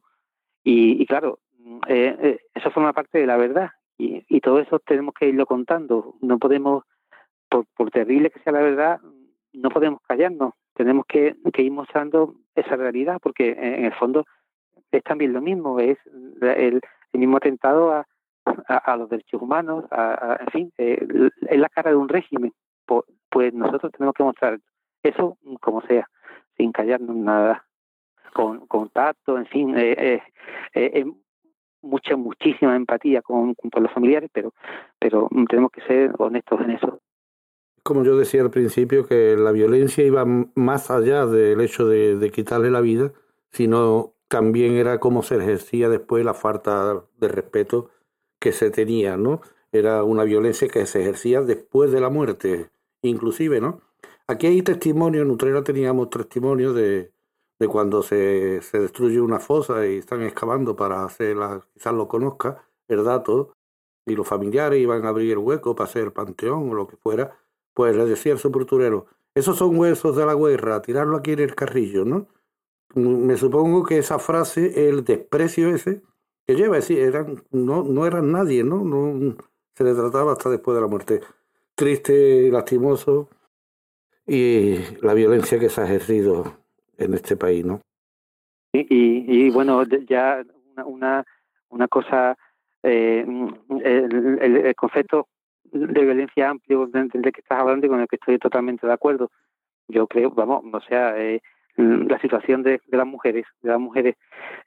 Y, 0.64 1.02
y 1.02 1.06
claro, 1.06 1.40
eh, 1.88 2.16
eh, 2.22 2.40
eso 2.54 2.72
forma 2.72 2.94
parte 2.94 3.20
de 3.20 3.28
la 3.28 3.38
verdad. 3.38 3.70
Y, 3.98 4.24
y 4.28 4.42
todo 4.42 4.60
eso 4.60 4.80
tenemos 4.80 5.14
que 5.14 5.28
irlo 5.28 5.46
contando. 5.46 6.16
No 6.22 6.38
podemos 6.40 6.84
por, 7.54 7.66
por, 7.78 7.92
terrible 7.92 8.32
que 8.32 8.40
sea 8.40 8.52
la 8.52 8.62
verdad, 8.62 9.00
no 9.54 9.70
podemos 9.70 10.02
callarnos. 10.08 10.54
Tenemos 10.74 11.06
que, 11.06 11.36
ir 11.58 11.72
mostrando 11.72 12.34
esa 12.56 12.76
realidad, 12.76 13.20
porque 13.22 13.52
en 13.52 13.86
el 13.86 13.94
fondo 13.94 14.26
es 14.92 15.04
también 15.04 15.34
lo 15.34 15.42
mismo, 15.42 15.80
es 15.80 16.00
el, 16.42 16.82
el 17.12 17.20
mismo 17.20 17.38
atentado 17.38 17.92
a, 17.92 18.98
los 18.98 19.08
derechos 19.08 19.42
humanos, 19.42 19.86
a, 19.92 20.38
en 20.40 20.48
fin, 20.48 20.74
eh, 20.80 21.30
es 21.48 21.60
la 21.60 21.70
cara 21.70 21.92
de 21.92 21.96
un 21.96 22.10
régimen. 22.10 22.52
Pues, 22.86 23.04
pues 23.30 23.54
nosotros 23.54 23.92
tenemos 23.92 24.16
que 24.16 24.24
mostrar 24.24 24.60
eso 25.04 25.38
como 25.62 25.82
sea, 25.82 26.10
sin 26.58 26.72
callarnos 26.72 27.16
nada, 27.16 27.66
con 28.34 28.66
contacto, 28.66 29.38
en 29.38 29.46
fin, 29.46 29.78
eh, 29.78 29.96
eh, 29.96 30.22
eh, 30.74 31.06
mucha, 31.84 32.16
muchísima 32.16 32.76
empatía 32.76 33.22
con, 33.22 33.54
con 33.54 33.84
los 33.84 33.92
familiares, 33.92 34.32
pero, 34.34 34.54
pero 34.98 35.30
tenemos 35.48 35.72
que 35.72 35.82
ser 35.82 36.14
honestos 36.18 36.60
en 36.62 36.72
eso 36.72 37.00
como 37.84 38.04
yo 38.04 38.18
decía 38.18 38.42
al 38.42 38.52
principio, 38.52 39.06
que 39.06 39.36
la 39.38 39.52
violencia 39.52 40.06
iba 40.06 40.26
más 40.26 40.90
allá 40.90 41.26
del 41.26 41.60
hecho 41.62 41.88
de, 41.88 42.32
quitarle 42.34 42.72
la 42.72 42.82
vida, 42.82 43.12
sino 43.52 44.14
también 44.30 44.76
era 44.76 45.00
cómo 45.00 45.22
se 45.22 45.36
ejercía 45.36 45.90
después 45.90 46.26
la 46.26 46.34
falta 46.34 47.04
de 47.18 47.28
respeto 47.28 47.90
que 48.40 48.54
se 48.54 48.72
tenía, 48.72 49.18
¿no? 49.18 49.42
Era 49.72 50.04
una 50.04 50.24
violencia 50.24 50.68
que 50.70 50.86
se 50.86 51.02
ejercía 51.02 51.42
después 51.42 51.92
de 51.92 52.02
la 52.02 52.10
muerte, 52.10 52.72
inclusive, 53.02 53.60
¿no? 53.62 53.82
Aquí 54.28 54.48
hay 54.48 54.62
testimonios, 54.62 55.26
en 55.26 55.32
Utrera 55.32 55.64
teníamos 55.64 56.10
testimonios 56.10 56.74
de, 56.76 57.12
de 57.60 57.68
cuando 57.68 58.02
se, 58.02 58.62
se 58.62 58.80
destruye 58.80 59.20
una 59.20 59.40
fosa 59.40 59.86
y 59.86 59.98
están 59.98 60.24
excavando 60.24 60.76
para 60.76 61.04
hacerla, 61.04 61.62
quizás 61.74 61.94
lo 61.94 62.08
conozca, 62.08 62.66
el 62.88 63.04
dato, 63.04 63.54
y 64.06 64.16
los 64.16 64.28
familiares 64.28 64.80
iban 64.80 65.06
a 65.06 65.10
abrir 65.10 65.32
el 65.32 65.38
hueco 65.38 65.76
para 65.76 65.90
hacer 65.90 66.04
el 66.04 66.14
panteón 66.14 66.70
o 66.70 66.74
lo 66.74 66.88
que 66.88 66.98
fuera, 66.98 67.38
pues 67.74 67.96
le 67.96 68.06
decía 68.06 68.34
el 68.34 68.40
sepulturero, 68.40 69.08
esos 69.36 69.58
son 69.58 69.78
huesos 69.78 70.16
de 70.16 70.26
la 70.26 70.36
guerra, 70.36 70.82
tirarlo 70.82 71.18
aquí 71.18 71.32
en 71.32 71.40
el 71.40 71.56
carrillo, 71.56 72.06
¿no? 72.06 72.28
Me 72.96 73.36
supongo 73.38 73.84
que 73.84 73.98
esa 73.98 74.20
frase, 74.20 74.88
el 74.88 75.04
desprecio 75.04 75.74
ese, 75.74 76.04
que 76.46 76.56
lleva, 76.56 76.78
es 76.78 76.88
decir, 76.88 77.04
eran, 77.04 77.44
no, 77.50 77.84
no 77.84 78.06
eran 78.06 78.32
nadie, 78.32 78.64
¿no? 78.64 78.84
no 78.84 79.36
Se 79.74 79.84
le 79.84 79.96
trataba 79.96 80.34
hasta 80.34 80.50
después 80.50 80.76
de 80.76 80.82
la 80.82 80.88
muerte. 80.88 81.22
Triste, 81.74 82.52
lastimoso, 82.52 83.30
y 84.28 84.78
la 85.02 85.16
violencia 85.16 85.60
que 85.60 85.70
se 85.70 85.82
ha 85.82 85.86
ejercido 85.86 86.58
en 86.98 87.16
este 87.16 87.36
país, 87.36 87.66
¿no? 87.66 87.82
Y, 88.72 88.82
y, 88.82 89.46
y 89.48 89.50
bueno, 89.50 89.84
ya 90.08 90.44
una, 90.72 90.86
una, 90.86 91.26
una 91.70 91.88
cosa, 91.88 92.38
eh, 92.84 93.26
el, 93.84 94.58
el 94.58 94.76
concepto 94.76 95.28
de 95.74 96.02
violencia 96.02 96.50
amplio 96.50 96.88
del 96.88 97.10
que 97.10 97.42
estás 97.42 97.60
hablando 97.60 97.86
y 97.86 97.90
con 97.90 98.00
el 98.00 98.08
que 98.08 98.16
estoy 98.18 98.38
totalmente 98.38 98.86
de 98.88 98.94
acuerdo. 98.94 99.32
Yo 99.88 100.08
creo, 100.08 100.32
vamos, 100.32 100.64
o 100.72 100.82
sea, 100.82 101.18
eh, 101.18 101.42
la 101.76 102.20
situación 102.20 102.64
de, 102.64 102.82
de, 102.88 102.98
las 102.98 103.08
mujeres, 103.08 103.46
de 103.62 103.70
las 103.70 103.80
mujeres, 103.80 104.16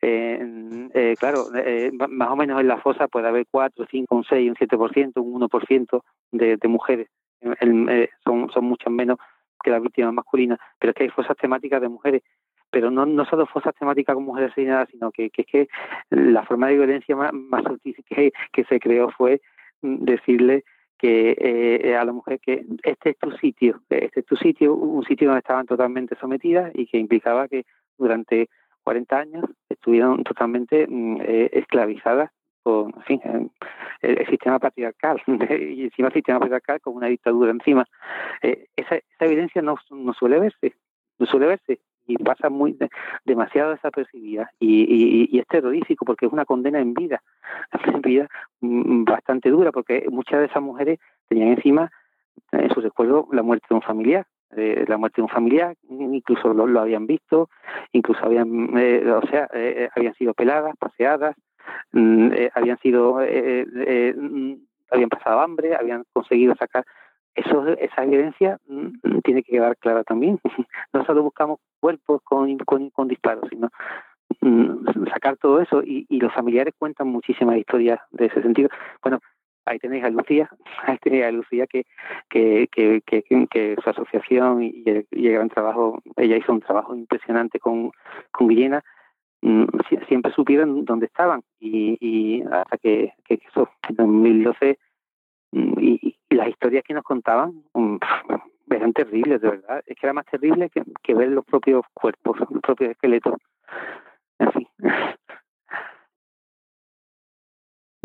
eh, 0.02 0.88
eh, 0.92 1.14
claro, 1.18 1.46
eh, 1.54 1.90
más 1.92 2.30
o 2.30 2.36
menos 2.36 2.60
en 2.60 2.68
la 2.68 2.78
fosa 2.78 3.06
puede 3.08 3.28
haber 3.28 3.46
4, 3.50 3.86
5, 3.88 4.14
un 4.14 4.24
6, 4.24 4.50
un 4.50 4.56
7%, 4.56 5.12
un 5.16 5.40
1% 5.40 6.02
de, 6.32 6.56
de 6.56 6.68
mujeres. 6.68 7.08
El, 7.40 7.88
eh, 7.88 8.10
son, 8.24 8.50
son 8.50 8.64
muchas 8.64 8.92
menos 8.92 9.18
que 9.62 9.70
las 9.70 9.82
víctimas 9.82 10.12
masculinas, 10.12 10.58
pero 10.78 10.90
es 10.90 10.96
que 10.96 11.04
hay 11.04 11.10
fosas 11.10 11.36
temáticas 11.36 11.80
de 11.80 11.88
mujeres 11.88 12.22
pero 12.68 12.90
no, 12.90 13.06
no 13.06 13.24
solo 13.24 13.46
fosas 13.46 13.74
temáticas 13.76 14.14
con 14.14 14.24
mujeres 14.24 14.50
asesinadas, 14.50 14.88
sino 14.90 15.10
que, 15.10 15.30
que 15.30 15.42
es 15.42 15.46
que 15.46 15.68
la 16.10 16.44
forma 16.44 16.66
de 16.66 16.74
violencia 16.74 17.16
más, 17.16 17.32
más 17.32 17.62
que, 17.82 18.32
que 18.52 18.64
se 18.64 18.80
creó 18.80 19.08
fue 19.10 19.40
decirle 19.80 20.64
que 20.98 21.36
eh, 21.38 21.96
a 21.96 22.04
la 22.04 22.12
mujer 22.12 22.40
que 22.40 22.64
este 22.82 23.10
es 23.10 23.18
tu 23.18 23.30
sitio, 23.32 23.80
este 23.90 24.20
es 24.20 24.26
tu 24.26 24.36
sitio, 24.36 24.74
un 24.74 25.04
sitio 25.04 25.28
donde 25.28 25.40
estaban 25.40 25.66
totalmente 25.66 26.16
sometidas 26.16 26.70
y 26.74 26.86
que 26.86 26.98
implicaba 26.98 27.48
que 27.48 27.64
durante 27.98 28.48
40 28.84 29.18
años 29.18 29.44
estuvieron 29.68 30.22
totalmente 30.24 30.86
mm, 30.88 31.20
eh, 31.20 31.50
esclavizadas 31.52 32.30
con 32.62 32.92
en 32.96 33.02
fin, 33.02 33.20
el, 34.02 34.26
sistema 34.26 34.58
patriarcal 34.58 35.22
y 35.26 35.84
encima 35.84 36.08
el 36.08 36.14
sistema 36.14 36.40
patriarcal 36.40 36.80
con 36.80 36.96
una 36.96 37.06
dictadura 37.06 37.50
encima. 37.50 37.86
Eh, 38.42 38.66
esa, 38.76 38.96
esa 38.96 39.24
evidencia 39.24 39.62
no, 39.62 39.76
no 39.90 40.12
suele 40.14 40.38
verse, 40.40 40.74
no 41.18 41.26
suele 41.26 41.46
verse 41.46 41.80
y 42.06 42.16
pasa 42.18 42.48
muy 42.48 42.76
demasiado 43.24 43.70
desapercibida 43.70 44.50
y, 44.60 45.28
y, 45.30 45.38
es 45.38 45.46
terrorífico 45.46 46.04
porque 46.04 46.26
es 46.26 46.32
una 46.32 46.44
condena 46.44 46.80
en 46.80 46.94
vida, 46.94 47.22
en 47.94 48.00
vida 48.00 48.28
mm, 48.60 49.04
bastante 49.04 49.50
dura 49.50 49.72
porque 49.72 50.06
muchas 50.10 50.40
de 50.40 50.46
esas 50.46 50.62
mujeres 50.62 50.98
tenían 51.28 51.48
encima 51.48 51.90
en 52.52 52.70
su 52.70 52.80
recuerdo 52.80 53.28
la 53.32 53.42
muerte 53.42 53.66
de 53.68 53.74
un 53.74 53.82
familiar 53.82 54.26
eh, 54.54 54.84
la 54.86 54.96
muerte 54.96 55.16
de 55.16 55.22
un 55.24 55.28
familiar, 55.28 55.74
incluso 55.90 56.54
lo, 56.54 56.66
lo 56.66 56.80
habían 56.80 57.06
visto, 57.06 57.50
incluso 57.92 58.24
habían, 58.24 58.78
eh, 58.78 59.04
o 59.10 59.26
sea, 59.26 59.48
eh, 59.52 59.88
habían 59.94 60.14
sido 60.14 60.34
peladas, 60.34 60.74
paseadas, 60.78 61.34
mm, 61.92 62.30
habían 62.54 62.78
sido, 62.78 63.16
mm, 63.16 64.52
habían 64.90 65.08
pasado 65.08 65.40
hambre, 65.40 65.74
habían 65.74 66.04
conseguido 66.12 66.54
sacar. 66.54 66.84
Eso, 67.36 67.66
esa 67.68 68.04
evidencia 68.04 68.58
mm, 68.66 69.20
tiene 69.22 69.42
que 69.42 69.52
quedar 69.52 69.76
clara 69.76 70.04
también. 70.04 70.40
no 70.92 71.04
solo 71.04 71.22
buscamos 71.22 71.60
cuerpos 71.80 72.22
con, 72.24 72.56
disparos, 73.08 73.44
sino 73.50 73.70
sacar 75.12 75.36
todo 75.36 75.60
eso 75.60 75.82
y, 75.82 76.06
y, 76.08 76.20
los 76.20 76.32
familiares 76.32 76.74
cuentan 76.78 77.08
muchísimas 77.08 77.56
historias 77.58 78.00
de 78.10 78.26
ese 78.26 78.42
sentido. 78.42 78.68
Bueno, 79.02 79.20
ahí 79.66 79.78
tenéis 79.78 80.04
a 80.04 80.10
Lucía, 80.10 80.48
ahí 80.86 80.98
tenéis 80.98 81.24
a 81.24 81.32
Lucía 81.32 81.66
que, 81.66 81.84
su 83.82 83.90
asociación 83.90 84.62
y 84.62 84.82
el, 84.86 85.06
gran 85.10 85.48
trabajo, 85.50 86.00
ella 86.16 86.36
hizo 86.36 86.52
un 86.52 86.60
trabajo 86.60 86.94
impresionante 86.94 87.58
con, 87.58 87.90
con 88.30 88.48
Guillena, 88.48 88.82
mm, 89.42 89.64
siempre 90.08 90.32
supieron 90.32 90.84
dónde 90.84 91.06
estaban 91.06 91.42
y, 91.60 91.98
y 92.00 92.42
hasta 92.42 92.78
que, 92.78 93.12
que 93.24 93.40
eso, 93.46 93.68
en 93.88 93.96
2012, 93.96 94.70
mm, 94.70 94.85
y, 95.52 96.16
y, 96.30 96.34
las 96.34 96.48
historias 96.48 96.84
que 96.84 96.94
nos 96.94 97.04
contaban 97.04 97.64
mm, 97.72 97.96
eran 98.70 98.92
terribles, 98.92 99.40
de 99.40 99.50
verdad, 99.50 99.82
es 99.86 99.96
que 99.96 100.06
era 100.06 100.12
más 100.12 100.26
terrible 100.26 100.70
que, 100.70 101.14
ver 101.14 101.28
los 101.30 101.44
propios 101.44 101.82
cuerpos, 101.94 102.38
los 102.38 102.48
propios 102.62 102.90
esqueletos. 102.90 103.34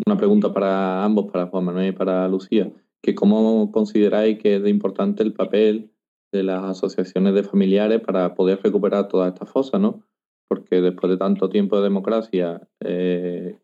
Una 0.06 0.18
pregunta 0.18 0.54
para 0.54 1.04
ambos, 1.04 1.32
para 1.32 1.48
Juan 1.48 1.66
Manuel 1.66 1.90
y 1.90 1.92
para 1.92 2.28
Lucía, 2.28 2.72
que 3.02 3.16
cómo 3.16 3.72
consideráis 3.72 4.40
que 4.40 4.56
es 4.56 4.68
importante 4.68 5.24
el 5.24 5.34
papel 5.34 5.92
de 6.32 6.44
las 6.44 6.64
asociaciones 6.64 7.34
de 7.34 7.44
familiares 7.44 8.02
para 8.02 8.34
poder 8.34 8.60
recuperar 8.64 9.08
toda 9.08 9.28
esta 9.30 9.46
fosa, 9.46 9.78
¿no? 9.80 10.04
Porque 10.48 10.82
después 10.82 11.12
de 11.12 11.18
tanto 11.18 11.50
tiempo 11.50 11.78
de 11.78 11.84
democracia, 11.84 12.68
eh, 12.80 13.60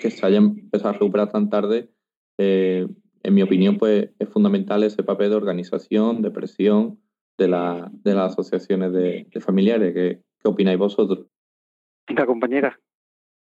que 0.00 0.10
se 0.10 0.26
haya 0.26 0.38
empezado 0.38 0.90
a 0.90 0.92
recuperar 0.94 1.30
tan 1.30 1.50
tarde, 1.50 1.90
eh, 2.38 2.86
en 3.22 3.34
mi 3.34 3.42
opinión, 3.42 3.78
pues 3.78 4.10
es 4.18 4.28
fundamental 4.28 4.82
ese 4.82 5.02
papel 5.02 5.30
de 5.30 5.36
organización, 5.36 6.22
de 6.22 6.30
presión 6.30 7.00
de, 7.38 7.48
la, 7.48 7.90
de 7.92 8.14
las 8.14 8.32
asociaciones 8.32 8.92
de, 8.92 9.26
familiares. 9.40 9.94
¿Qué, 9.94 10.22
¿Qué 10.38 10.48
opináis 10.48 10.78
vosotros? 10.78 11.26
La 12.08 12.26
compañera. 12.26 12.78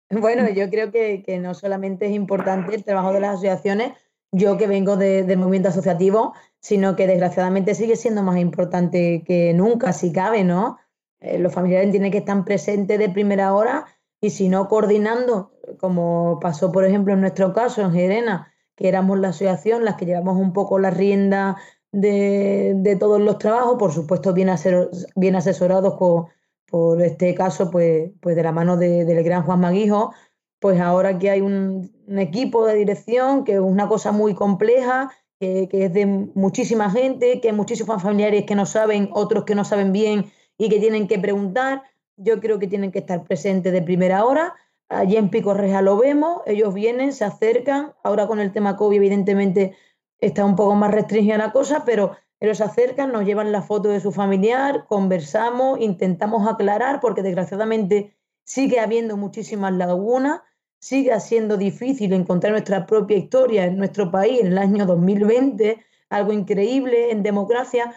Bueno, 0.09 0.49
yo 0.49 0.69
creo 0.69 0.91
que, 0.91 1.21
que, 1.23 1.37
no 1.39 1.53
solamente 1.53 2.05
es 2.05 2.13
importante 2.13 2.75
el 2.75 2.85
trabajo 2.85 3.11
de 3.11 3.19
las 3.19 3.31
asociaciones, 3.31 3.91
yo 4.31 4.57
que 4.57 4.67
vengo 4.67 4.95
de, 4.95 5.23
del 5.23 5.37
movimiento 5.37 5.69
asociativo, 5.69 6.33
sino 6.59 6.95
que 6.95 7.07
desgraciadamente 7.07 7.75
sigue 7.75 7.95
siendo 7.95 8.23
más 8.23 8.37
importante 8.37 9.23
que 9.25 9.53
nunca, 9.53 9.91
si 9.93 10.13
cabe, 10.13 10.43
¿no? 10.43 10.77
Eh, 11.19 11.39
los 11.39 11.53
familiares 11.53 11.91
tienen 11.91 12.11
que 12.11 12.19
estar 12.19 12.43
presentes 12.45 12.99
de 12.99 13.09
primera 13.09 13.53
hora 13.53 13.85
y 14.21 14.29
si 14.29 14.49
no 14.49 14.67
coordinando, 14.67 15.51
como 15.79 16.39
pasó 16.41 16.71
por 16.71 16.85
ejemplo 16.85 17.13
en 17.13 17.21
nuestro 17.21 17.53
caso 17.53 17.81
en 17.81 17.91
Gerena, 17.91 18.53
que 18.77 18.87
éramos 18.87 19.19
la 19.19 19.29
asociación 19.29 19.83
las 19.83 19.95
que 19.95 20.05
llevamos 20.05 20.37
un 20.37 20.53
poco 20.53 20.79
la 20.79 20.91
rienda 20.91 21.57
de, 21.91 22.73
de 22.77 22.95
todos 22.95 23.19
los 23.19 23.39
trabajos, 23.39 23.77
por 23.77 23.91
supuesto 23.91 24.33
bien, 24.33 24.49
asesorados 24.49 25.95
con, 25.95 26.27
por 26.69 27.01
este 27.01 27.33
caso, 27.33 27.71
pues, 27.71 28.11
pues 28.21 28.35
de 28.35 28.43
la 28.43 28.51
mano 28.51 28.77
de, 28.77 29.03
del 29.03 29.23
gran 29.23 29.43
Juan 29.43 29.59
Maguijo, 29.59 30.13
pues 30.59 30.79
ahora 30.79 31.17
que 31.17 31.29
hay 31.29 31.41
un, 31.41 31.91
equipo 32.07 32.65
de 32.65 32.75
dirección, 32.75 33.43
que 33.43 33.53
es 33.55 33.59
una 33.59 33.87
cosa 33.87 34.11
muy 34.11 34.33
compleja, 34.33 35.11
que, 35.39 35.67
es 35.71 35.93
de 35.93 36.05
muchísima 36.05 36.89
gente, 36.89 37.41
que 37.41 37.49
hay 37.49 37.55
muchísimos 37.55 38.01
familiares 38.01 38.45
que 38.45 38.55
no 38.55 38.65
saben, 38.65 39.09
otros 39.13 39.43
que 39.43 39.55
no 39.55 39.65
saben 39.65 39.91
bien 39.91 40.31
y 40.57 40.69
que 40.69 40.79
tienen 40.79 41.07
que 41.07 41.19
preguntar, 41.19 41.83
yo 42.15 42.39
creo 42.39 42.59
que 42.59 42.67
tienen 42.67 42.91
que 42.91 42.99
estar 42.99 43.23
presentes 43.23 43.73
de 43.73 43.81
primera 43.81 44.23
hora. 44.25 44.55
Allí 44.89 45.17
en 45.17 45.29
Pico 45.29 45.53
Reja 45.53 45.81
lo 45.81 45.97
vemos, 45.97 46.41
ellos 46.45 46.73
vienen, 46.73 47.11
se 47.11 47.25
acercan, 47.25 47.93
ahora 48.03 48.25
con 48.25 48.39
el 48.39 48.53
tema 48.53 48.77
COVID 48.77 48.97
evidentemente 48.97 49.75
está 50.19 50.45
un 50.45 50.55
poco 50.55 50.75
más 50.75 50.91
restringida 50.91 51.37
la 51.37 51.51
cosa, 51.51 51.83
pero 51.85 52.15
ellos 52.39 52.57
se 52.57 52.63
acercan, 52.63 53.11
nos 53.11 53.25
llevan 53.25 53.51
la 53.51 53.61
foto 53.61 53.89
de 53.89 53.99
su 53.99 54.11
familiar, 54.11 54.85
conversamos, 54.87 55.79
intentamos 55.81 56.47
aclarar, 56.47 57.01
porque 57.01 57.21
desgraciadamente 57.21 58.15
sigue 58.43 58.79
habiendo 58.79 59.17
muchísimas 59.17 59.73
lagunas, 59.73 60.41
sigue 60.79 61.19
siendo 61.19 61.57
difícil 61.57 62.13
encontrar 62.13 62.53
nuestra 62.53 62.85
propia 62.85 63.17
historia 63.17 63.65
en 63.65 63.77
nuestro 63.77 64.09
país 64.09 64.39
en 64.39 64.47
el 64.47 64.57
año 64.57 64.85
2020, 64.85 65.83
algo 66.09 66.31
increíble 66.31 67.11
en 67.11 67.23
democracia, 67.23 67.93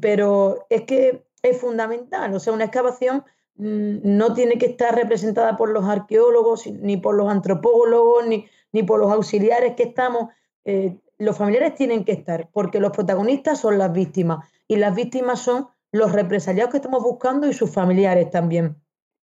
pero 0.00 0.66
es 0.70 0.82
que 0.82 1.26
es 1.42 1.60
fundamental, 1.60 2.32
o 2.34 2.40
sea, 2.40 2.52
una 2.52 2.64
excavación 2.64 3.24
no 3.60 4.32
tiene 4.32 4.56
que 4.56 4.66
estar 4.66 4.94
representada 4.94 5.56
por 5.56 5.68
los 5.68 5.84
arqueólogos, 5.84 6.66
ni 6.66 6.96
por 6.96 7.14
los 7.14 7.30
antropólogos, 7.30 8.26
ni, 8.26 8.46
ni 8.72 8.82
por 8.82 8.98
los 8.98 9.12
auxiliares 9.12 9.74
que 9.76 9.82
estamos. 9.82 10.30
Eh, 10.64 10.96
los 11.18 11.36
familiares 11.36 11.74
tienen 11.74 12.04
que 12.04 12.12
estar, 12.12 12.48
porque 12.52 12.80
los 12.80 12.92
protagonistas 12.92 13.60
son 13.60 13.76
las 13.76 13.92
víctimas 13.92 14.48
y 14.66 14.76
las 14.76 14.94
víctimas 14.94 15.40
son 15.40 15.68
los 15.92 16.12
represaliados 16.12 16.70
que 16.70 16.78
estamos 16.78 17.02
buscando 17.02 17.46
y 17.48 17.52
sus 17.52 17.70
familiares 17.70 18.30
también, 18.30 18.76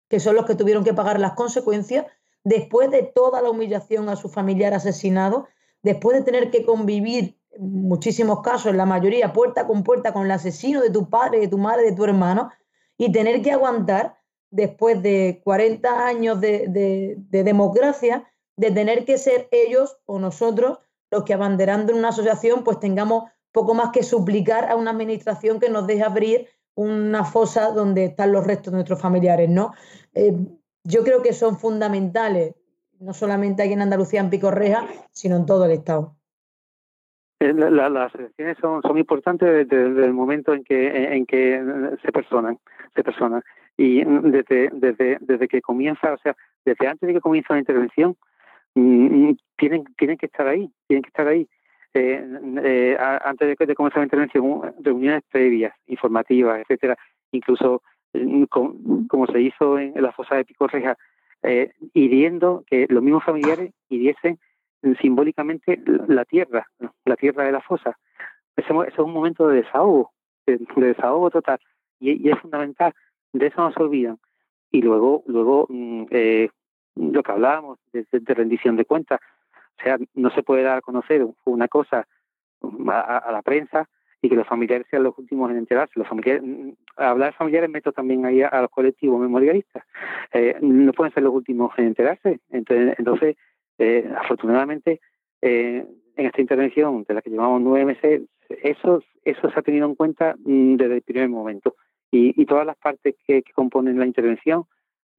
que 0.10 0.20
son 0.20 0.36
los 0.36 0.46
que 0.46 0.56
tuvieron 0.56 0.84
que 0.84 0.94
pagar 0.94 1.20
las 1.20 1.34
consecuencias 1.34 2.06
después 2.44 2.92
de 2.92 3.04
toda 3.04 3.42
la 3.42 3.50
humillación 3.50 4.10
a 4.10 4.18
su 4.18 4.28
familiar 4.28 4.74
asesinado, 4.74 5.48
después 5.82 6.18
de 6.18 6.24
tener 6.24 6.52
que 6.52 6.66
convivir, 6.66 7.38
en 7.52 7.88
muchísimos 7.88 8.42
casos, 8.42 8.76
la 8.76 8.86
mayoría, 8.86 9.32
puerta 9.32 9.66
con 9.66 9.84
puerta 9.84 10.12
con 10.12 10.26
el 10.26 10.32
asesino 10.32 10.82
de 10.82 10.90
tu 10.90 11.10
padre, 11.10 11.40
de 11.40 11.48
tu 11.48 11.58
madre, 11.58 11.84
de 11.84 11.96
tu 11.96 12.04
hermano, 12.04 12.52
y 12.98 13.12
tener 13.12 13.42
que 13.42 13.52
aguantar, 13.52 14.18
después 14.56 15.04
de 15.04 15.42
40 15.44 16.08
años 16.08 16.40
de, 16.40 16.66
de 17.18 17.44
democracia, 17.44 18.24
de 18.56 18.72
tener 18.72 19.06
que 19.06 19.18
ser 19.18 19.50
ellos 19.52 19.98
o 20.06 20.18
nosotros 20.20 20.80
los 21.12 21.24
que 21.24 21.34
abanderando 21.34 21.94
una 21.94 22.10
asociación 22.10 22.64
pues 22.64 22.80
tengamos 22.80 23.26
poco 23.52 23.74
más 23.74 23.92
que 23.92 24.04
suplicar 24.04 24.70
a 24.70 24.76
una 24.76 24.92
administración 24.92 25.60
que 25.60 25.70
nos 25.70 25.88
deje 25.88 26.04
abrir 26.04 26.48
una 26.76 27.24
fosa 27.24 27.72
donde 27.72 28.06
están 28.06 28.32
los 28.32 28.46
restos 28.46 28.72
de 28.72 28.78
nuestros 28.78 29.02
familiares, 29.02 29.50
¿no? 29.50 29.74
Eh, 30.14 30.34
yo 30.84 31.04
creo 31.04 31.22
que 31.22 31.34
son 31.34 31.58
fundamentales, 31.58 32.56
no 33.00 33.14
solamente 33.14 33.64
aquí 33.64 33.74
en 33.74 33.82
Andalucía, 33.82 34.20
en 34.20 34.30
Picorreja, 34.30 34.86
sino 35.12 35.38
en 35.38 35.46
todo 35.46 35.66
el 35.66 35.72
Estado. 35.72 36.16
Eh, 37.40 37.54
las 37.54 38.14
asociaciones 38.14 38.58
son, 38.60 38.82
son 38.82 38.98
importantes 38.98 39.68
desde, 39.70 40.06
el 40.06 40.14
momento 40.14 40.54
en 40.54 40.64
que, 40.64 41.16
en 41.16 41.26
que 41.26 41.98
se 42.04 42.12
personan, 42.12 42.60
se 42.94 43.04
personan. 43.04 43.42
Y 43.78 44.04
desde, 44.04 44.70
desde, 44.72 45.18
desde 45.20 45.48
que 45.48 45.62
comienza, 45.62 46.14
o 46.14 46.18
sea, 46.18 46.36
desde 46.64 46.88
antes 46.88 47.08
de 47.08 47.14
que 47.14 47.22
comienza 47.22 47.54
la 47.54 47.60
intervención, 47.60 48.16
Mm, 48.76 49.30
mm, 49.30 49.38
tienen, 49.58 49.86
tienen 49.98 50.18
que 50.18 50.26
estar 50.28 50.48
ahí, 50.48 50.70
tienen 50.88 51.02
que 51.04 51.08
estar 51.08 51.28
ahí. 51.28 51.48
Eh, 51.94 52.22
eh, 52.64 52.98
antes 53.00 53.58
de, 53.58 53.66
de, 53.66 53.76
comenzar 53.76 54.00
la 54.00 54.06
intervención, 54.06 54.74
reuniones 54.82 55.24
previas, 55.32 55.74
informativas, 55.88 56.60
etcétera, 56.60 56.98
incluso 57.32 57.82
mm, 58.14 58.44
como 59.08 59.28
se 59.28 59.42
hizo 59.42 59.80
en, 59.80 59.94
la 60.02 60.12
fosa 60.12 60.36
de 60.36 60.46
Pico 60.46 60.68
Reja, 60.68 60.98
eh, 61.44 61.72
hiriendo 61.94 62.66
que 62.68 62.86
los 62.90 63.02
mismos 63.02 63.24
familiares 63.24 63.72
hiriesen 63.88 64.40
simbólicamente 65.02 65.82
la 66.08 66.26
tierra, 66.26 66.68
la 67.06 67.16
tierra 67.16 67.46
de 67.46 67.54
la 67.54 67.62
fosa. 67.62 67.98
Ese, 68.58 68.74
es 68.88 69.00
un 69.00 69.14
momento 69.14 69.48
de 69.48 69.62
desahogo, 69.62 70.12
de, 70.46 70.60
desahogo 70.76 71.30
total, 71.30 71.60
y, 72.00 72.30
es 72.30 72.38
fundamental. 72.40 72.94
De 73.38 73.48
eso 73.48 73.62
no 73.62 73.72
se 73.72 73.84
olvidan. 73.84 74.18
Y 74.72 74.82
luego, 74.82 75.24
luego 75.28 75.68
eh, 76.10 76.50
lo 76.96 77.22
que 77.22 77.32
hablábamos 77.32 77.80
de, 77.92 78.06
rendición 78.34 78.78
de 78.78 78.86
cuentas. 78.86 79.20
O 79.80 79.84
sea, 79.84 79.98
no 80.14 80.30
se 80.32 80.42
puede 80.42 80.64
dar 80.64 80.78
a 80.78 80.82
conocer 80.82 81.26
una 81.44 81.68
cosa 81.68 82.08
a, 82.62 83.32
la 83.32 83.42
prensa 83.42 83.90
y 84.22 84.30
que 84.30 84.36
los 84.36 84.48
familiares 84.48 84.88
sean 84.90 85.04
los 85.04 85.18
últimos 85.18 85.52
en 85.52 85.58
enterarse. 85.58 86.00
Los 86.00 86.08
familiares, 86.08 86.44
mm, 86.44 86.70
hablar 86.96 87.34
familiares 87.34 87.70
meto 87.70 87.92
también 87.92 88.26
ahí 88.26 88.42
a, 88.42 88.62
los 88.62 88.72
colectivos 88.72 89.20
memorialistas. 89.20 89.84
Eh, 90.32 90.58
no 90.62 90.94
pueden 90.94 91.14
ser 91.14 91.24
los 91.24 91.34
últimos 91.34 91.78
en 91.78 91.88
enterarse. 91.88 92.40
Entonces, 92.50 92.96
entonces 92.98 93.36
eh, 93.78 94.10
afortunadamente, 94.18 95.02
eh, 95.42 95.86
en 96.16 96.26
esta 96.26 96.42
intervención 96.42 97.04
de 97.06 97.14
la 97.14 97.22
que 97.22 97.30
llevamos 97.30 97.62
nueve 97.62 97.86
meses, 97.86 98.22
eso, 98.64 99.04
eso 99.24 99.50
se 99.50 99.60
ha 99.60 99.64
tenido 99.64 99.86
en 99.86 99.96
cuenta 99.96 100.36
mm, 100.40 100.76
desde 100.76 100.96
el 100.96 101.02
primer 101.02 101.28
momento. 101.28 101.76
Y, 102.16 102.34
y 102.42 102.46
todas 102.46 102.66
las 102.66 102.78
partes 102.78 103.14
que, 103.28 103.44
componen 103.54 104.00
la 104.00 104.06
intervención 104.06 104.64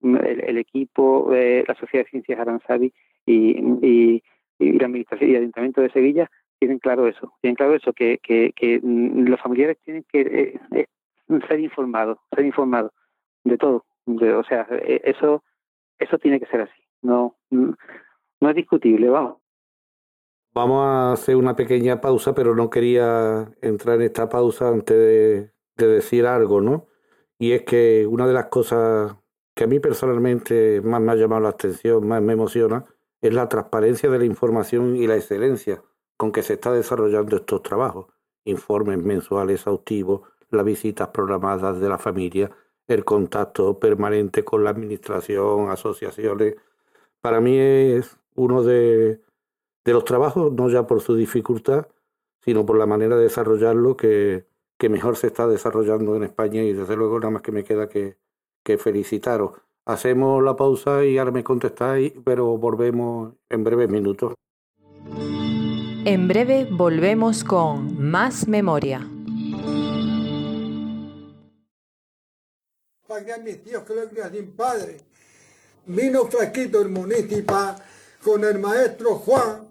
el, 0.02 0.56
equipo, 0.56 1.34
eh, 1.34 1.62
la 1.68 1.74
Sociedad 1.74 2.06
de 2.06 2.10
Ciencias 2.10 2.40
Aranzabi 2.40 2.90
y, 3.26 3.58
y, 3.86 4.22
la 4.58 4.86
Administración 4.86 5.28
y 5.28 5.34
el 5.34 5.40
Ayuntamiento 5.40 5.82
de 5.82 5.90
Sevilla 5.90 6.30
tienen 6.58 6.78
claro 6.78 7.06
eso, 7.06 7.34
tienen 7.42 7.56
claro 7.56 7.74
eso, 7.74 7.92
que, 7.92 8.18
que, 8.22 8.54
que 8.56 8.80
mm, 8.82 9.26
los 9.28 9.38
familiares 9.42 9.76
tienen 9.84 10.06
que 10.10 10.20
eh, 10.22 10.60
eh, 10.72 10.86
ser 11.46 11.60
informados, 11.60 12.16
ser 12.34 12.46
informados 12.46 12.92
de 13.44 13.58
todo. 13.58 13.84
o 14.06 14.44
sea, 14.48 14.66
eso, 15.04 15.44
eso 15.98 16.18
tiene 16.18 16.40
que 16.40 16.46
ser 16.46 16.62
así. 16.62 16.82
No, 17.02 17.36
mm, 17.50 17.72
no 18.40 18.48
es 18.48 18.56
discutible, 18.56 19.10
vamos. 19.10 19.36
Vamos 20.54 20.82
a 20.82 21.12
hacer 21.12 21.36
una 21.36 21.54
pequeña 21.54 22.00
pausa, 22.00 22.34
pero 22.34 22.54
no 22.54 22.70
quería 22.70 23.52
entrar 23.60 23.96
en 23.96 24.06
esta 24.06 24.30
pausa 24.30 24.68
antes 24.68 24.96
de, 24.96 25.55
de 25.76 25.86
decir 25.86 26.26
algo, 26.26 26.60
¿no? 26.60 26.86
Y 27.38 27.52
es 27.52 27.62
que 27.62 28.06
una 28.06 28.26
de 28.26 28.32
las 28.32 28.46
cosas 28.46 29.16
que 29.54 29.64
a 29.64 29.66
mí 29.66 29.80
personalmente 29.80 30.80
más 30.82 31.00
me 31.00 31.12
ha 31.12 31.16
llamado 31.16 31.42
la 31.42 31.50
atención, 31.50 32.06
más 32.06 32.22
me 32.22 32.32
emociona, 32.34 32.84
es 33.20 33.32
la 33.34 33.48
transparencia 33.48 34.10
de 34.10 34.18
la 34.18 34.24
información 34.24 34.96
y 34.96 35.06
la 35.06 35.16
excelencia 35.16 35.82
con 36.16 36.32
que 36.32 36.42
se 36.42 36.54
está 36.54 36.72
desarrollando 36.72 37.36
estos 37.36 37.62
trabajos. 37.62 38.06
Informes 38.44 38.98
mensuales 38.98 39.60
exhaustivos, 39.60 40.22
las 40.50 40.64
visitas 40.64 41.08
programadas 41.08 41.80
de 41.80 41.88
la 41.88 41.98
familia, 41.98 42.50
el 42.86 43.04
contacto 43.04 43.78
permanente 43.78 44.44
con 44.44 44.64
la 44.64 44.70
administración, 44.70 45.70
asociaciones. 45.70 46.56
Para 47.20 47.40
mí 47.40 47.58
es 47.58 48.18
uno 48.34 48.62
de, 48.62 49.20
de 49.84 49.92
los 49.92 50.04
trabajos, 50.04 50.52
no 50.52 50.68
ya 50.70 50.86
por 50.86 51.00
su 51.00 51.16
dificultad, 51.16 51.88
sino 52.40 52.64
por 52.64 52.78
la 52.78 52.86
manera 52.86 53.16
de 53.16 53.24
desarrollarlo 53.24 53.96
que, 53.96 54.46
que 54.78 54.88
mejor 54.88 55.16
se 55.16 55.28
está 55.28 55.46
desarrollando 55.46 56.16
en 56.16 56.24
España 56.24 56.62
y 56.62 56.72
desde 56.72 56.96
luego 56.96 57.18
nada 57.18 57.30
más 57.30 57.42
que 57.42 57.52
me 57.52 57.64
queda 57.64 57.88
que, 57.88 58.18
que 58.62 58.78
felicitaros. 58.78 59.52
Hacemos 59.84 60.42
la 60.42 60.56
pausa 60.56 61.04
y 61.04 61.16
ahora 61.16 61.30
me 61.30 61.44
contestáis, 61.44 62.12
pero 62.24 62.58
volvemos 62.58 63.34
en 63.48 63.64
breves 63.64 63.88
minutos. 63.88 64.34
En 66.04 66.28
breve 66.28 66.68
volvemos 66.70 67.44
con 67.44 68.00
más 68.00 68.48
memoria. 68.48 69.08
Pagué 73.06 73.32
a 73.32 73.38
mis 73.38 73.62
tíos 73.62 73.84
que 73.84 73.94
lo 73.94 74.30
sin 74.30 74.52
padre. 74.52 74.98
Vino 75.86 76.24
flaquito 76.26 76.82
el 76.82 76.88
municipal 76.88 77.76
con 78.22 78.42
el 78.42 78.58
maestro 78.58 79.14
Juan, 79.14 79.68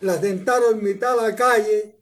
la 0.00 0.14
sentaron 0.20 0.78
en 0.78 0.84
mitad 0.84 1.16
de 1.16 1.30
la 1.30 1.34
calle 1.34 1.97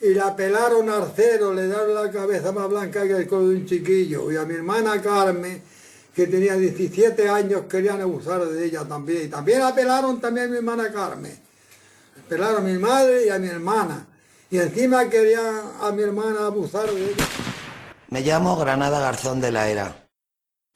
y 0.00 0.14
la 0.14 0.34
pelaron 0.36 0.88
al 0.88 1.12
cero, 1.14 1.52
le 1.52 1.66
dieron 1.66 1.94
la 1.94 2.10
cabeza 2.10 2.52
más 2.52 2.68
blanca 2.68 3.02
que 3.02 3.16
el 3.16 3.26
color 3.26 3.48
de 3.48 3.56
un 3.56 3.66
chiquillo. 3.66 4.30
Y 4.30 4.36
a 4.36 4.44
mi 4.44 4.54
hermana 4.54 5.00
Carmen, 5.02 5.60
que 6.14 6.26
tenía 6.26 6.54
17 6.54 7.28
años, 7.28 7.62
querían 7.68 8.00
abusar 8.00 8.44
de 8.44 8.64
ella 8.64 8.84
también. 8.84 9.24
Y 9.24 9.28
también 9.28 9.60
la 9.60 9.74
pelaron 9.74 10.20
también 10.20 10.46
a 10.46 10.50
mi 10.50 10.56
hermana 10.58 10.92
Carmen. 10.92 11.36
Pelaron 12.28 12.58
a 12.58 12.68
mi 12.68 12.78
madre 12.78 13.26
y 13.26 13.28
a 13.30 13.38
mi 13.38 13.48
hermana. 13.48 14.06
Y 14.50 14.58
encima 14.58 15.08
querían 15.08 15.62
a 15.80 15.90
mi 15.90 16.02
hermana 16.02 16.46
abusar 16.46 16.90
de 16.90 17.04
ella. 17.04 17.24
Me 18.08 18.20
llamo 18.20 18.56
Granada 18.56 19.00
Garzón 19.00 19.40
de 19.40 19.52
la 19.52 19.68
Era. 19.68 20.08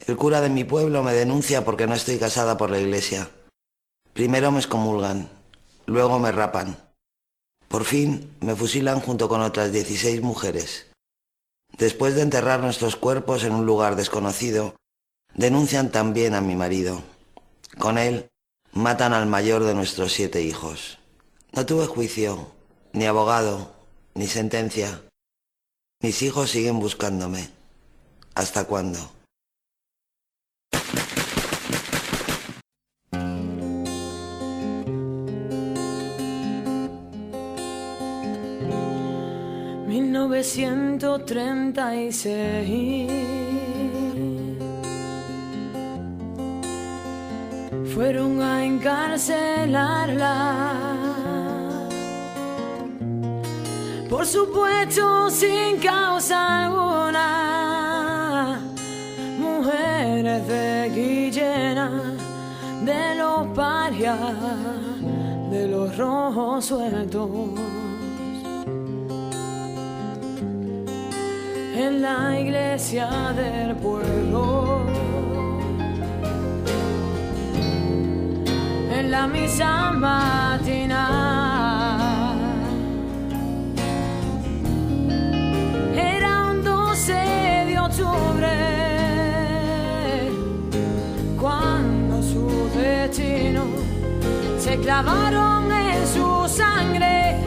El 0.07 0.17
cura 0.17 0.41
de 0.41 0.51
mi 0.51 0.65
pueblo 0.65 1.03
me 1.03 1.13
denuncia 1.13 1.65
porque 1.65 1.87
no 1.87 1.95
estoy 1.95 2.19
casada 2.19 2.59
por 2.59 2.71
la 2.71 2.81
iglesia. 2.81 3.31
Primero 4.13 4.51
me 4.51 4.59
excomulgan, 4.59 5.31
luego 5.87 6.19
me 6.19 6.33
rapan. 6.33 6.77
Por 7.73 7.85
fin 7.87 8.37
me 8.43 8.55
fusilan 8.55 9.01
junto 9.01 9.31
con 9.31 9.41
otras 9.41 9.73
16 9.73 10.21
mujeres. 10.21 10.89
Después 11.79 12.15
de 12.15 12.21
enterrar 12.21 12.61
nuestros 12.61 12.97
cuerpos 12.97 13.45
en 13.45 13.55
un 13.55 13.65
lugar 13.65 13.97
desconocido, 13.97 14.77
denuncian 15.35 15.91
también 15.91 16.35
a 16.35 16.43
mi 16.43 16.55
marido. 16.55 17.03
Con 17.79 17.97
él 17.97 18.29
matan 18.75 19.15
al 19.15 19.25
mayor 19.25 19.65
de 19.65 19.73
nuestros 19.73 20.13
siete 20.13 20.43
hijos. 20.43 20.99
No 21.53 21.65
tuve 21.65 21.87
juicio, 21.87 22.53
ni 22.93 23.07
abogado, 23.07 23.73
ni 24.13 24.27
sentencia. 24.27 25.05
Mis 26.03 26.21
hijos 26.21 26.51
siguen 26.51 26.79
buscándome. 26.79 27.49
¿Hasta 28.35 28.65
cuándo? 28.65 28.99
1936 40.13 43.09
fueron 47.95 48.43
a 48.43 48.63
encarcelarla. 48.63 50.53
Por 54.11 54.27
supuesto, 54.27 55.31
sin 55.31 55.79
causa 55.79 56.67
alguna, 56.67 58.61
mujeres 59.39 60.47
de 60.47 60.91
Guillena, 60.95 61.91
de 62.85 63.15
los 63.15 63.47
parias, 63.57 64.19
de 65.51 65.69
los 65.69 65.97
rojos 65.97 66.67
sueltos. 66.67 67.31
En 71.75 72.03
la 72.03 72.39
iglesia 72.39 73.09
del 73.35 73.75
pueblo. 73.77 74.87
En 78.91 79.11
la 79.11 79.27
misa 79.27 79.93
matinal. 79.93 81.01
Era 85.95 86.51
un 86.51 86.63
12 86.63 87.13
de 87.13 87.79
octubre 87.79 88.49
cuando 91.41 92.23
su 92.23 92.49
destino 92.77 93.65
se 94.59 94.77
clavaron 94.79 95.73
en 95.73 96.07
su 96.07 96.49
sangre, 96.49 97.39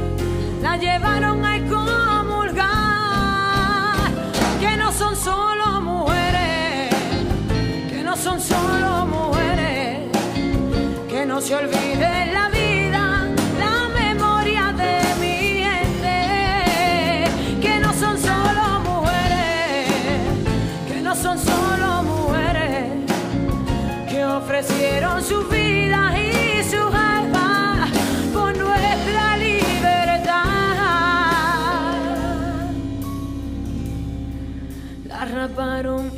la 0.61 0.77
llevaron 0.77 1.45
a 1.45 1.55
son 1.55 2.14
solo 8.39 9.05
mujeres, 9.05 9.99
que 11.09 11.25
no 11.25 11.39
se 11.41 11.55
olvide 11.55 12.31
la 12.33 12.49
vida, 12.49 12.64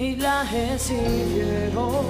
y 0.08 0.16
la 0.16 0.44
recibieron 0.44 2.06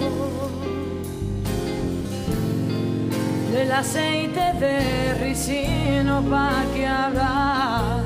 del 3.52 3.72
aceite 3.72 4.46
de 4.60 5.14
ricino 5.24 6.22
pa' 6.30 6.64
que 6.76 6.86
hablar 6.86 8.04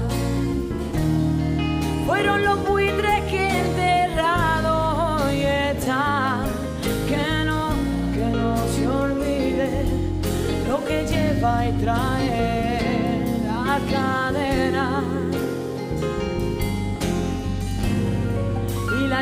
fueron 2.06 2.44
los 2.46 2.58
buitres 2.70 3.22
que 3.32 3.44
enterrados 3.66 5.34
y 5.34 5.42
están. 5.42 6.46
Que 7.10 7.26
no, 7.50 7.64
que 8.16 8.26
no 8.42 8.56
se 8.74 8.88
olvide 8.88 9.72
lo 10.70 10.78
que 10.86 11.06
lleva 11.12 11.68
y 11.68 11.72
trae 11.84 13.26
la 13.48 13.80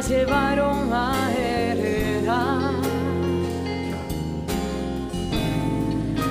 llevaron 0.08 0.94
a 0.94 1.14
heredar. 1.38 2.74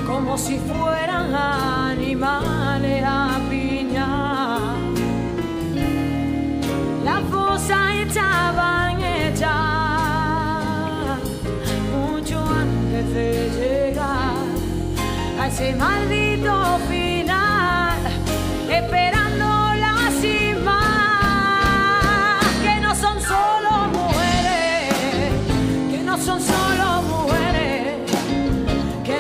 Como 0.06 0.38
si 0.38 0.58
fueran 0.58 1.34
animales 1.34 3.04
a 3.04 3.38
piñar. 3.50 4.72
Las 7.04 7.22
fosas 7.30 7.94
estaban 8.06 9.02
hechas 9.02 9.48
mucho 11.92 12.38
antes 12.38 13.14
de 13.14 13.50
llegar 13.58 14.34
a 15.40 15.48
ese 15.48 15.74
maldito 15.76 16.78
final. 16.88 17.98
Espera 18.70 19.17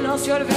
no 0.08 0.16
se 0.16 0.32
olviden 0.32 0.47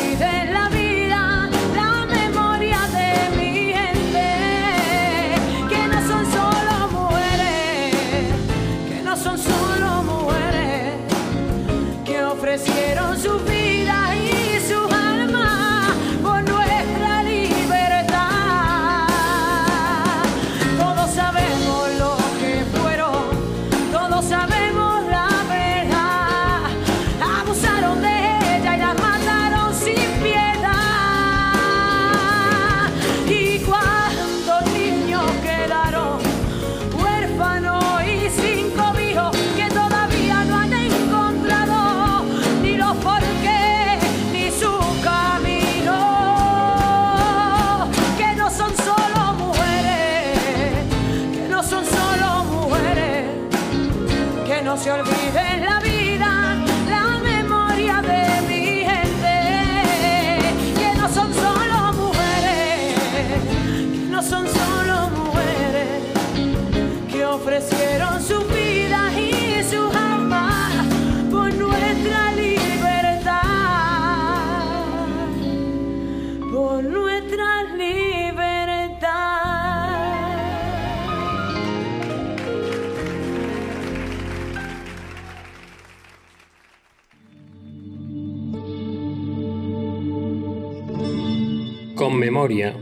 Memoria, 92.21 92.77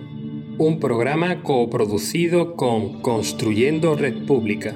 un 0.58 0.82
programa 0.82 1.44
coproducido 1.44 2.58
con 2.58 3.02
Construyendo 3.02 3.96
Red 3.96 4.26
Pública. 4.26 4.76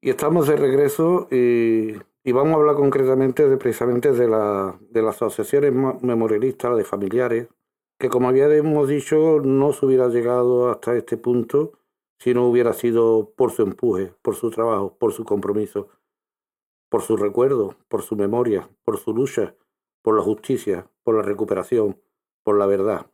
Y 0.00 0.10
estamos 0.10 0.46
de 0.46 0.54
regreso 0.54 1.26
y, 1.32 1.96
y 2.22 2.32
vamos 2.32 2.52
a 2.52 2.60
hablar 2.60 2.76
concretamente 2.76 3.48
de, 3.48 3.56
precisamente 3.56 4.12
de, 4.12 4.28
de 4.28 5.02
las 5.02 5.16
asociaciones 5.16 5.72
memorialistas, 6.02 6.76
de 6.76 6.84
familiares, 6.84 7.48
que 7.98 8.08
como 8.08 8.28
habíamos 8.28 8.88
dicho 8.88 9.40
no 9.40 9.72
se 9.72 9.86
hubiera 9.86 10.06
llegado 10.06 10.70
hasta 10.70 10.96
este 10.96 11.16
punto 11.16 11.72
si 12.20 12.32
no 12.32 12.46
hubiera 12.46 12.72
sido 12.72 13.32
por 13.36 13.50
su 13.50 13.62
empuje, 13.62 14.12
por 14.22 14.36
su 14.36 14.50
trabajo, 14.50 14.96
por 14.96 15.12
su 15.12 15.24
compromiso, 15.24 15.88
por 16.88 17.02
su 17.02 17.16
recuerdo, 17.16 17.74
por 17.88 18.02
su 18.02 18.14
memoria, 18.14 18.70
por 18.84 18.98
su 18.98 19.12
lucha, 19.12 19.56
por 20.06 20.14
la 20.14 20.22
justicia, 20.22 20.88
por 21.02 21.16
la 21.16 21.22
recuperación, 21.22 22.00
por 22.44 22.56
la 22.56 22.66
verdad. 22.66 23.10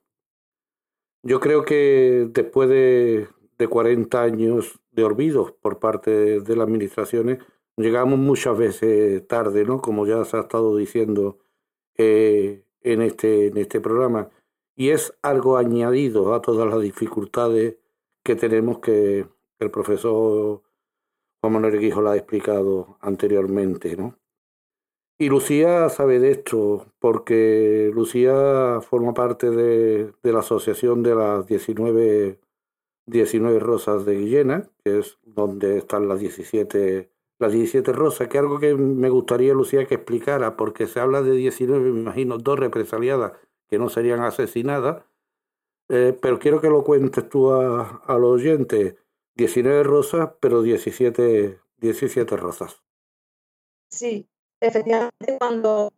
Yo 1.22 1.40
creo 1.40 1.64
que 1.64 2.28
después 2.30 2.68
de, 2.68 3.28
de 3.56 3.66
40 3.66 4.20
años 4.20 4.78
de 4.90 5.02
olvido 5.02 5.56
por 5.62 5.78
parte 5.78 6.10
de, 6.40 6.54
las 6.54 6.66
administraciones, 6.66 7.38
llegamos 7.78 8.18
muchas 8.18 8.58
veces 8.58 9.26
tarde, 9.26 9.64
¿no? 9.64 9.80
Como 9.80 10.06
ya 10.06 10.22
se 10.26 10.36
ha 10.36 10.40
estado 10.40 10.76
diciendo 10.76 11.38
eh, 11.96 12.66
en, 12.82 13.00
este, 13.00 13.46
en 13.46 13.56
este 13.56 13.80
programa. 13.80 14.28
Y 14.76 14.90
es 14.90 15.14
algo 15.22 15.56
añadido 15.56 16.34
a 16.34 16.42
todas 16.42 16.68
las 16.68 16.82
dificultades 16.82 17.78
que 18.22 18.36
tenemos 18.36 18.80
que 18.80 19.26
el 19.60 19.70
profesor 19.70 20.60
Juan 21.40 21.54
Manuel 21.54 21.78
Guijo 21.78 22.06
ha 22.06 22.18
explicado 22.18 22.98
anteriormente, 23.00 23.96
¿no? 23.96 24.18
Y 25.18 25.28
Lucía 25.28 25.88
sabe 25.88 26.18
de 26.18 26.32
esto, 26.32 26.86
porque 26.98 27.90
Lucía 27.94 28.80
forma 28.80 29.14
parte 29.14 29.50
de, 29.50 30.12
la 30.22 30.40
asociación 30.40 31.02
de 31.02 31.14
las 31.14 31.46
19, 31.46 32.40
19 33.06 33.58
rosas 33.60 34.04
de 34.04 34.16
Guillena, 34.16 34.70
que 34.82 34.98
es 34.98 35.18
donde 35.22 35.78
están 35.78 36.08
las 36.08 36.18
17, 36.18 37.10
las 37.38 37.52
17 37.52 37.92
rosas, 37.92 38.28
que 38.28 38.38
algo 38.38 38.58
que 38.58 38.74
me 38.74 39.10
gustaría, 39.10 39.54
Lucía, 39.54 39.86
que 39.86 39.96
explicara, 39.96 40.56
porque 40.56 40.86
se 40.86 40.98
habla 40.98 41.22
de 41.22 41.32
19, 41.32 41.92
me 41.92 42.00
imagino, 42.00 42.38
dos 42.38 42.58
represaliadas 42.58 43.32
que 43.68 43.78
no 43.78 43.88
serían 43.88 44.20
asesinadas, 44.20 45.04
eh, 45.88 46.16
pero 46.20 46.38
quiero 46.38 46.60
que 46.60 46.68
lo 46.68 46.82
cuentes 46.84 47.28
tú 47.28 47.52
a, 47.52 48.02
a 48.06 48.18
los 48.18 48.40
oyentes. 48.40 48.96
19 49.34 49.82
rosas, 49.82 50.30
pero 50.40 50.62
17, 50.62 51.60
17 51.78 52.36
rosas. 52.36 52.82
Sí, 53.88 54.28
efectivamente, 54.62 55.36
cuando 55.38 55.92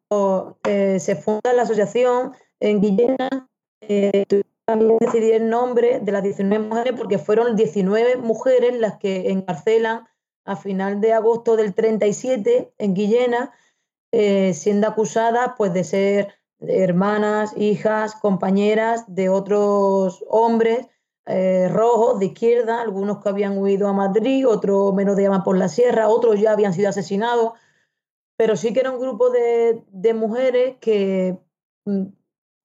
eh, 0.66 0.98
se 0.98 1.16
funda 1.16 1.52
la 1.52 1.62
asociación 1.62 2.32
en 2.60 2.80
Guillena, 2.80 3.48
eh, 3.82 4.24
también 4.64 4.98
que 4.98 5.06
decidir 5.06 5.34
el 5.34 5.50
nombre 5.50 6.00
de 6.00 6.12
las 6.12 6.22
19 6.22 6.66
mujeres 6.68 6.94
porque 6.96 7.18
fueron 7.18 7.54
19 7.54 8.16
mujeres 8.16 8.78
las 8.78 8.96
que 8.96 9.30
encarcelan 9.30 10.04
a 10.46 10.56
final 10.56 11.00
de 11.00 11.12
agosto 11.12 11.56
del 11.56 11.74
37 11.74 12.72
en 12.78 12.94
Guillena, 12.94 13.52
eh, 14.12 14.54
siendo 14.54 14.88
acusadas 14.88 15.52
pues, 15.56 15.72
de 15.74 15.84
ser 15.84 16.34
hermanas, 16.60 17.52
hijas, 17.56 18.14
compañeras 18.14 19.04
de 19.06 19.28
otros 19.28 20.24
hombres 20.28 20.86
eh, 21.26 21.68
rojos 21.70 22.18
de 22.18 22.26
izquierda, 22.26 22.82
algunos 22.82 23.22
que 23.22 23.28
habían 23.30 23.56
huido 23.56 23.88
a 23.88 23.94
Madrid, 23.94 24.46
otros 24.46 24.92
menos 24.94 25.16
de 25.16 25.30
por 25.42 25.56
la 25.56 25.68
sierra, 25.68 26.08
otros 26.08 26.38
ya 26.38 26.52
habían 26.52 26.74
sido 26.74 26.90
asesinados 26.90 27.52
pero 28.36 28.56
sí 28.56 28.72
que 28.72 28.80
era 28.80 28.90
un 28.90 29.00
grupo 29.00 29.30
de, 29.30 29.82
de 29.88 30.14
mujeres 30.14 30.76
que, 30.80 31.38
mm, 31.84 32.04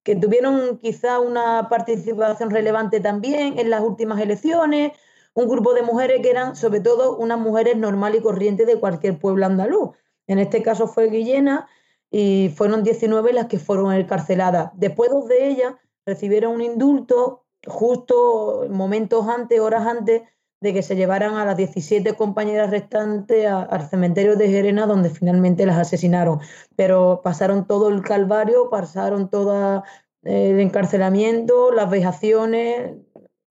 que 0.04 0.16
tuvieron 0.16 0.78
quizá 0.78 1.20
una 1.20 1.70
participación 1.70 2.50
relevante 2.50 3.00
también 3.00 3.60
en 3.60 3.70
las 3.70 3.82
últimas 3.82 4.20
elecciones, 4.20 4.94
un 5.34 5.48
grupo 5.48 5.74
de 5.74 5.84
mujeres 5.84 6.22
que 6.22 6.32
eran 6.32 6.56
sobre 6.56 6.80
todo 6.80 7.18
unas 7.18 7.40
mujeres 7.40 7.78
normal 7.78 8.16
y 8.16 8.22
corrientes 8.22 8.68
de 8.68 8.80
cualquier 8.80 9.20
pueblo 9.20 9.46
andaluz. 9.46 9.92
En 10.28 10.40
este 10.40 10.62
caso 10.64 10.88
fue 10.88 11.10
Guillena 11.10 11.68
y 12.12 12.52
fueron 12.56 12.84
19 12.84 13.34
las 13.34 13.48
que 13.48 13.60
fueron 13.60 13.94
encarceladas. 13.94 14.72
Después 14.76 15.12
dos 15.12 15.28
de 15.28 15.48
ellas 15.48 15.74
recibieron 16.06 16.56
un 16.56 16.62
indulto 16.62 17.46
justo 17.68 18.66
momentos 18.70 19.28
antes, 19.28 19.60
horas 19.60 19.86
antes 19.86 20.24
de 20.62 20.74
que 20.74 20.84
se 20.84 20.96
llevaran 20.96 21.36
a 21.36 21.46
las 21.46 21.56
17 21.56 22.14
compañeras 22.14 22.70
restantes 22.70 23.48
al 23.48 23.90
cementerio 23.90 24.36
de 24.36 24.50
Gerena, 24.50 24.86
donde 24.86 25.10
finalmente 25.10 25.66
las 25.66 25.78
asesinaron. 25.78 26.40
Pero 26.76 27.22
pasaron 27.24 27.66
todo 27.66 27.90
el 27.90 28.02
calvario, 28.02 28.70
pasaron 28.70 29.30
todo 29.30 29.84
el 30.24 30.60
encarcelamiento, 30.60 31.72
las 31.72 31.90
vejaciones, 31.90 32.98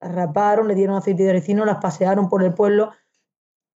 las 0.01 0.16
raparon, 0.16 0.68
le 0.68 0.76
dieron 0.76 0.97
aceite 0.97 1.24
de 1.24 1.34
ricino, 1.34 1.66
las 1.66 1.78
pasearon 1.78 2.30
por 2.30 2.43
el 2.43 2.53
pueblo. 2.53 2.91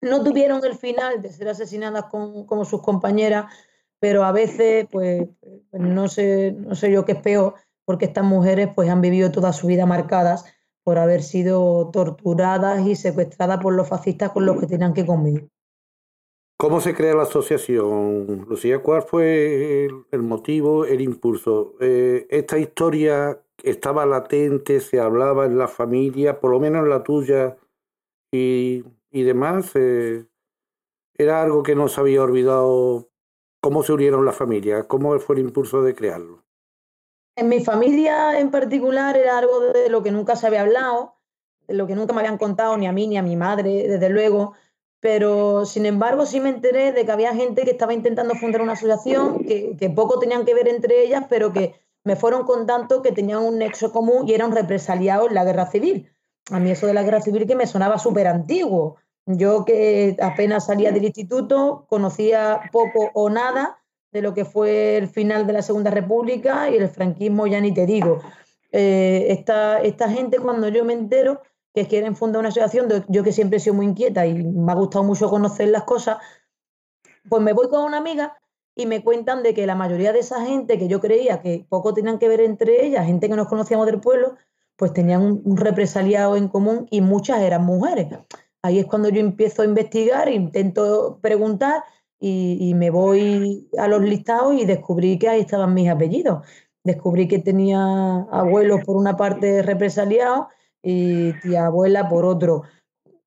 No 0.01 0.25
tuvieron 0.25 0.65
el 0.65 0.75
final 0.75 1.23
de 1.23 1.31
ser 1.31 1.49
asesinadas 1.49 2.07
como 2.07 2.65
sus 2.65 2.83
compañeras, 2.83 3.53
pero 4.01 4.25
a 4.25 4.33
veces, 4.33 4.89
pues, 4.91 5.29
pues 5.71 5.83
no 5.83 6.09
sé, 6.09 6.53
no 6.53 6.75
sé 6.75 6.91
yo 6.91 7.05
qué 7.05 7.13
es 7.13 7.23
peor, 7.23 7.55
porque 7.85 8.07
estas 8.07 8.25
mujeres 8.25 8.71
pues 8.75 8.89
han 8.89 9.01
vivido 9.01 9.31
toda 9.31 9.53
su 9.53 9.67
vida 9.67 9.87
marcadas 9.87 10.45
por 10.91 10.99
haber 10.99 11.23
sido 11.23 11.89
torturadas 11.93 12.85
y 12.85 12.97
secuestradas 12.97 13.63
por 13.63 13.73
los 13.75 13.89
fascistas 13.89 14.33
con 14.33 14.45
los 14.45 14.59
que 14.59 14.67
tenían 14.67 14.93
que 14.93 15.07
convivir. 15.07 15.49
¿Cómo 16.59 16.81
se 16.81 16.97
crea 16.97 17.15
la 17.15 17.23
asociación, 17.23 18.45
Lucía? 18.49 18.83
¿Cuál 18.83 19.03
fue 19.03 19.85
el, 19.85 20.23
motivo, 20.23 20.85
el 20.85 21.01
impulso? 21.01 21.77
Eh, 21.79 22.27
¿Esta 22.29 22.59
historia 22.59 23.41
estaba 23.63 24.05
latente, 24.05 24.81
se 24.81 24.99
hablaba 24.99 25.47
en 25.47 25.59
la 25.59 25.69
familia, 25.69 26.41
por 26.41 26.51
lo 26.51 26.59
menos 26.59 26.83
en 26.83 26.91
la 26.91 27.05
tuya 27.05 27.57
y, 28.33 28.83
y 29.13 29.23
demás? 29.23 29.71
eh, 29.77 30.27
¿Era 31.15 31.41
algo 31.41 31.63
que 31.63 31.77
no 31.77 31.87
se 31.87 32.01
había 32.01 32.25
olvidado? 32.25 33.11
¿Cómo 33.63 33.85
se 33.85 33.93
unieron 33.93 34.25
las 34.25 34.35
familias? 34.35 34.87
¿Cómo 34.89 35.17
fue 35.21 35.37
el 35.37 35.43
impulso 35.43 35.85
de 35.85 35.95
crearlo? 35.95 36.40
En 37.41 37.49
mi 37.49 37.65
familia 37.65 38.39
en 38.39 38.51
particular 38.51 39.17
era 39.17 39.39
algo 39.39 39.61
de 39.61 39.89
lo 39.89 40.03
que 40.03 40.11
nunca 40.11 40.37
se 40.37 40.47
había 40.47 40.61
hablado, 40.61 41.15
de 41.67 41.73
lo 41.73 41.87
que 41.87 41.95
nunca 41.95 42.13
me 42.13 42.21
habían 42.21 42.37
contado 42.37 42.77
ni 42.77 42.87
a 42.87 42.93
mí 42.93 43.07
ni 43.07 43.17
a 43.17 43.23
mi 43.23 43.35
madre, 43.35 43.89
desde 43.89 44.11
luego, 44.11 44.53
pero 45.01 45.65
sin 45.65 45.87
embargo 45.87 46.27
sí 46.27 46.39
me 46.39 46.51
enteré 46.51 46.93
de 46.93 47.07
que 47.07 47.13
había 47.13 47.35
gente 47.35 47.63
que 47.63 47.71
estaba 47.71 47.95
intentando 47.95 48.35
fundar 48.35 48.61
una 48.61 48.75
asociación, 48.75 49.43
que, 49.47 49.91
poco 49.97 50.19
tenían 50.19 50.45
que 50.45 50.53
ver 50.53 50.69
entre 50.69 51.03
ellas, 51.03 51.25
pero 51.31 51.51
que 51.51 51.81
me 52.05 52.15
fueron 52.15 52.45
contando 52.45 53.01
que 53.01 53.11
tenían 53.11 53.39
un 53.39 53.57
nexo 53.57 53.91
común 53.91 54.29
y 54.29 54.35
eran 54.35 54.53
represaliados 54.53 55.29
en 55.29 55.35
la 55.35 55.45
guerra 55.45 55.65
civil. 55.65 56.13
A 56.51 56.61
mí 56.61 56.71
eso 56.71 56.87
de 56.87 56.93
la 56.93 57.05
guerra 57.05 57.23
civil 57.23 57.47
que 57.47 57.57
me 57.57 57.67
sonaba 57.67 57.99
súper 57.99 58.27
antiguo. 58.27 58.97
Yo 59.25 59.65
que 59.65 60.15
apenas 60.21 60.67
salía 60.67 60.93
del 60.93 61.07
instituto, 61.07 61.87
conocía 61.89 62.61
poco 62.71 63.11
o 63.15 63.31
nada 63.31 63.80
de 64.13 64.23
lo 64.23 64.35
que 64.35 64.45
fue 64.45 64.97
el 64.97 65.09
final 65.09 65.47
de 65.47 65.53
la 65.53 65.63
Segunda 65.63 65.91
República 65.91 66.71
y 66.71 66.77
el 66.77 66.89
franquismo, 66.89 67.47
ya 67.47 67.61
ni 67.61 67.73
te 67.73 67.87
digo. 67.87 68.21
Eh, 68.73 69.27
esta, 69.31 69.81
esta 69.81 70.09
gente, 70.09 70.39
cuando 70.39 70.69
yo 70.69 70.85
me 70.85 70.93
entero 70.93 71.43
que 71.75 71.87
quieren 71.87 72.17
fundar 72.17 72.41
una 72.41 72.49
asociación, 72.49 72.89
yo 73.09 73.23
que 73.23 73.33
siempre 73.33 73.59
he 73.59 73.61
sido 73.61 73.75
muy 73.75 73.87
inquieta 73.87 74.27
y 74.27 74.43
me 74.43 74.73
ha 74.73 74.75
gustado 74.75 75.05
mucho 75.05 75.29
conocer 75.29 75.69
las 75.69 75.85
cosas, 75.85 76.19
pues 77.29 77.43
me 77.43 77.53
voy 77.53 77.69
con 77.69 77.85
una 77.85 77.99
amiga 77.99 78.37
y 78.75 78.87
me 78.87 79.05
cuentan 79.05 79.43
de 79.43 79.55
que 79.55 79.67
la 79.67 79.75
mayoría 79.75 80.13
de 80.13 80.21
esa 80.21 80.45
gente 80.45 80.79
que 80.79 80.89
yo 80.89 81.01
creía 81.01 81.41
que 81.41 81.67
poco 81.69 81.95
tenían 81.95 82.19
que 82.19 82.29
ver 82.29 82.41
entre 82.41 82.85
ellas, 82.85 83.07
gente 83.07 83.29
que 83.29 83.37
nos 83.37 83.49
conocíamos 83.49 83.87
del 83.87 84.01
pueblo, 84.01 84.37
pues 84.77 84.93
tenían 84.93 85.43
un, 85.45 85.57
represaliado 85.57 86.37
en 86.37 86.49
común 86.49 86.87
y 86.91 87.03
muchas 87.03 87.41
eran 87.43 87.65
mujeres. 87.65 88.09
Ahí 88.63 88.79
es 88.79 88.87
cuando 88.87 89.09
yo 89.11 89.21
empiezo 89.21 89.63
a 89.63 89.67
investigar, 89.67 90.29
intento 90.29 91.19
preguntar 91.21 91.83
y, 92.21 92.75
me 92.75 92.91
voy 92.91 93.69
a 93.79 93.89
los 93.89 94.03
listados 94.03 94.55
y 94.55 94.67
descubrí 94.67 95.19
que 95.19 95.29
ahí 95.29 95.41
estaban 95.41 95.73
mis 95.73 95.89
apellidos. 95.89 96.47
Descubrí 96.85 97.27
que 97.27 97.39
tenía 97.39 97.81
abuelos 98.31 98.85
por 98.85 98.97
una 98.97 99.17
parte 99.17 99.63
represaliados 99.63 100.49
y 100.83 101.33
tía 101.41 101.67
abuela 101.67 102.09
por 102.09 102.27
otro. 102.27 102.63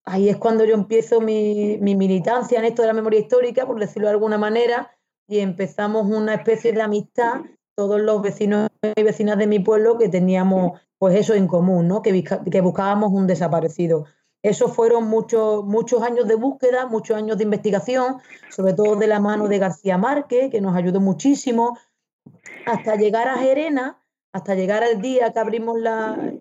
Ahí 0.06 0.30
es 0.30 0.38
cuando 0.38 0.64
yo 0.64 0.76
empiezo 0.76 1.22
mi, 1.22 1.78
mi 1.82 1.96
militancia 1.96 2.60
en 2.60 2.66
esto 2.66 2.84
de 2.84 2.90
la 2.90 2.94
memoria 2.94 3.20
histórica, 3.20 3.66
por 3.66 3.80
decirlo 3.80 4.08
de 4.08 4.14
alguna 4.14 4.38
manera, 4.38 4.92
y 5.28 5.40
empezamos 5.40 6.06
una 6.08 6.36
especie 6.36 6.74
de 6.74 6.82
amistad, 6.82 7.42
todos 7.76 8.00
los 8.00 8.22
vecinos 8.22 8.70
y 8.96 9.02
vecinas 9.02 9.38
de 9.38 9.48
mi 9.48 9.60
pueblo 9.60 9.98
que 9.98 10.10
teníamos 10.10 10.80
pues 11.00 11.16
eso 11.16 11.34
en 11.34 11.48
común, 11.48 11.88
¿no? 11.88 12.02
que 12.02 12.62
buscábamos 12.62 13.12
un 13.12 13.28
desaparecido. 13.28 14.06
Esos 14.44 14.76
fueron 14.76 15.08
muchos, 15.08 15.64
muchos 15.64 16.04
años 16.04 16.28
de 16.28 16.36
búsqueda, 16.36 16.86
muchos 16.86 17.16
años 17.16 17.38
de 17.38 17.46
investigación, 17.46 18.18
sobre 18.50 18.74
todo 18.74 18.98
de 18.98 19.08
la 19.08 19.22
mano 19.22 19.48
de 19.48 19.58
García 19.58 19.98
Márquez, 19.98 20.52
que 20.52 20.60
nos 20.60 20.76
ayudó 20.76 21.00
muchísimo, 21.00 21.80
hasta 22.66 22.96
llegar 22.96 23.30
a 23.30 23.38
Gerena, 23.38 24.04
hasta 24.34 24.54
llegar 24.54 24.84
al 24.84 25.02
día 25.02 25.32
que 25.32 25.40
abrimos 25.40 25.78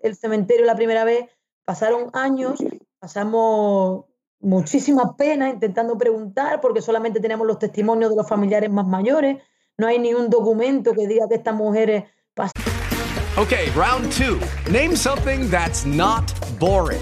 el 0.01 0.15
cementerio 0.17 0.65
la 0.65 0.75
primera 0.75 1.05
vez, 1.05 1.29
pasaron 1.63 2.09
años, 2.11 2.61
pasamos 2.99 4.03
muchísimas 4.41 5.15
penas 5.17 5.53
intentando 5.53 5.97
preguntar 5.97 6.59
porque 6.59 6.81
solamente 6.81 7.21
tenemos 7.21 7.47
los 7.47 7.57
testimonios 7.57 8.09
de 8.09 8.17
los 8.17 8.27
familiares 8.27 8.69
más 8.69 8.85
mayores. 8.85 9.37
No 9.77 9.87
hay 9.87 9.97
ni 9.97 10.13
un 10.13 10.29
documento 10.29 10.93
que 10.93 11.07
diga 11.07 11.29
que 11.29 11.35
estas 11.35 11.55
mujeres 11.55 12.03
pasaron. 12.33 12.73
Okay, 13.37 13.69
round 13.75 14.11
two. 14.11 14.39
Name 14.69 14.95
something 14.95 15.49
that's 15.49 15.85
not 15.85 16.31
boring. 16.59 17.01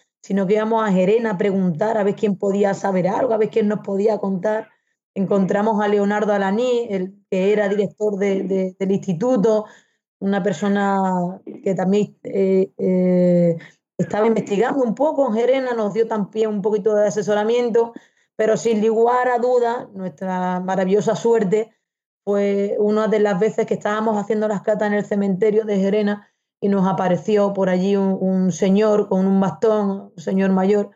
Sino 0.21 0.45
que 0.45 0.53
íbamos 0.53 0.83
a 0.83 0.91
Gerena 0.91 1.31
a 1.31 1.37
preguntar 1.37 1.97
a 1.97 2.03
ver 2.03 2.15
quién 2.15 2.37
podía 2.37 2.73
saber 2.73 3.07
algo, 3.07 3.33
a 3.33 3.37
ver 3.37 3.49
quién 3.49 3.67
nos 3.67 3.79
podía 3.79 4.19
contar. 4.19 4.69
Encontramos 5.13 5.83
a 5.83 5.87
Leonardo 5.87 6.33
Alaní, 6.33 6.87
el 6.89 7.15
que 7.29 7.51
era 7.51 7.67
director 7.67 8.17
de, 8.17 8.75
del 8.77 8.91
instituto, 8.91 9.65
una 10.19 10.43
persona 10.43 11.41
que 11.63 11.73
también 11.73 12.17
eh, 12.23 12.71
eh, 12.77 13.57
estaba 13.97 14.27
investigando 14.27 14.83
un 14.83 14.95
poco 14.95 15.27
en 15.27 15.33
Gerena, 15.33 15.73
nos 15.73 15.93
dio 15.93 16.07
también 16.07 16.49
un 16.49 16.61
poquito 16.61 16.95
de 16.95 17.07
asesoramiento, 17.07 17.93
pero 18.35 18.55
sin 18.57 18.85
lugar 18.85 19.27
a 19.27 19.39
duda, 19.39 19.89
nuestra 19.93 20.59
maravillosa 20.59 21.15
suerte 21.15 21.71
fue 22.23 22.75
una 22.79 23.07
de 23.07 23.19
las 23.19 23.39
veces 23.39 23.65
que 23.65 23.73
estábamos 23.73 24.17
haciendo 24.17 24.47
las 24.47 24.61
catas 24.61 24.87
en 24.87 24.93
el 24.93 25.05
cementerio 25.05 25.65
de 25.65 25.79
Gerena 25.79 26.30
y 26.61 26.69
nos 26.69 26.87
apareció 26.87 27.53
por 27.53 27.69
allí 27.69 27.97
un, 27.97 28.51
señor 28.51 29.09
con 29.09 29.25
un 29.25 29.41
bastón, 29.41 30.13
un 30.15 30.21
señor 30.21 30.51
mayor, 30.51 30.91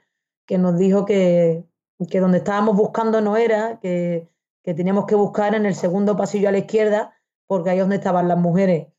que 0.45 0.59
nos 0.59 0.77
dijo 0.77 1.05
que, 1.05 1.65
que 2.09 2.19
donde 2.19 2.37
estábamos 2.37 2.77
buscando 2.77 3.19
no 3.19 3.35
era, 3.35 3.79
que, 3.79 4.29
que, 4.63 4.75
teníamos 4.75 5.05
que 5.07 5.15
buscar 5.15 5.55
en 5.55 5.65
el 5.65 5.73
segundo 5.73 6.15
pasillo 6.15 6.49
a 6.49 6.51
la 6.51 6.59
izquierda, 6.59 7.15
porque 7.47 7.71
ahí 7.71 7.77
es 7.77 7.83
donde 7.83 7.95
estaban 7.95 8.27
las 8.27 8.37
mujeres. 8.37 8.89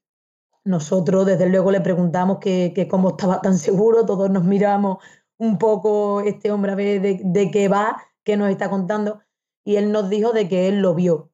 Nosotros, 0.64 1.24
desde 1.24 1.48
luego, 1.48 1.70
le 1.70 1.80
preguntamos 1.80 2.38
que, 2.38 2.72
que 2.74 2.88
cómo 2.88 3.10
estaba 3.10 3.40
tan 3.40 3.56
seguro, 3.58 4.04
todos 4.04 4.28
nos 4.28 4.42
miramos 4.42 4.98
un 5.38 5.58
poco 5.58 6.20
este 6.22 6.50
hombre 6.50 6.72
a 6.72 6.74
ver 6.74 7.00
de, 7.00 7.20
de 7.22 7.50
qué 7.52 7.68
va, 7.68 7.96
qué 8.24 8.36
nos 8.36 8.50
está 8.50 8.68
contando, 8.68 9.20
y 9.64 9.76
él 9.76 9.92
nos 9.92 10.10
dijo 10.10 10.32
de 10.32 10.48
que 10.48 10.66
él 10.66 10.80
lo 10.80 10.96
vio. 10.96 11.30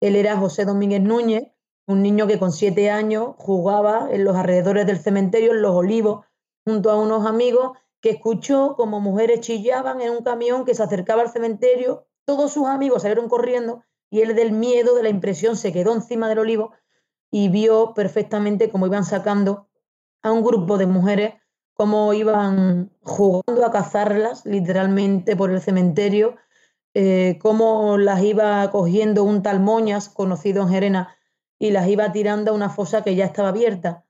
Él 0.00 0.14
era 0.14 0.36
José 0.36 0.64
Domínguez 0.64 1.02
Núñez, 1.02 1.48
un 1.88 2.02
niño 2.02 2.26
que 2.26 2.38
con 2.38 2.52
siete 2.52 2.90
años 2.90 3.30
jugaba 3.38 4.08
en 4.10 4.22
los 4.22 4.36
alrededores 4.36 4.86
del 4.86 4.98
cementerio, 4.98 5.52
en 5.52 5.62
los 5.62 5.74
olivos, 5.74 6.26
junto 6.66 6.90
a 6.90 7.00
unos 7.00 7.26
amigos, 7.26 7.78
que 8.02 8.10
escuchó 8.10 8.74
como 8.76 9.00
mujeres 9.00 9.40
chillaban 9.40 10.02
en 10.02 10.10
un 10.10 10.22
camión 10.22 10.66
que 10.66 10.74
se 10.74 10.82
acercaba 10.82 11.22
al 11.22 11.30
cementerio. 11.30 12.06
Todos 12.26 12.52
sus 12.52 12.66
amigos 12.66 13.02
salieron 13.02 13.30
corriendo 13.30 13.82
y 14.10 14.20
él 14.20 14.36
del 14.36 14.52
miedo, 14.52 14.94
de 14.94 15.02
la 15.02 15.08
impresión, 15.08 15.56
se 15.56 15.72
quedó 15.72 15.94
encima 15.94 16.28
del 16.28 16.40
olivo 16.40 16.72
y 17.30 17.48
vio 17.48 17.94
perfectamente 17.94 18.68
cómo 18.68 18.86
iban 18.86 19.06
sacando 19.06 19.68
a 20.22 20.30
un 20.30 20.44
grupo 20.44 20.76
de 20.76 20.86
mujeres, 20.86 21.34
cómo 21.72 22.12
iban 22.12 22.90
jugando 23.02 23.64
a 23.64 23.70
cazarlas 23.70 24.44
literalmente 24.44 25.36
por 25.36 25.50
el 25.50 25.62
cementerio, 25.62 26.36
eh, 26.92 27.38
cómo 27.40 27.96
las 27.96 28.22
iba 28.22 28.70
cogiendo 28.70 29.24
un 29.24 29.42
tal 29.42 29.60
Moñas, 29.60 30.10
conocido 30.10 30.62
en 30.62 30.68
Gerena 30.68 31.17
y 31.58 31.70
las 31.70 31.88
iba 31.88 32.12
tirando 32.12 32.52
a 32.52 32.54
una 32.54 32.70
fosa 32.70 33.02
que 33.02 33.14
ya 33.14 33.24
estaba 33.24 33.48
abierta. 33.48 34.04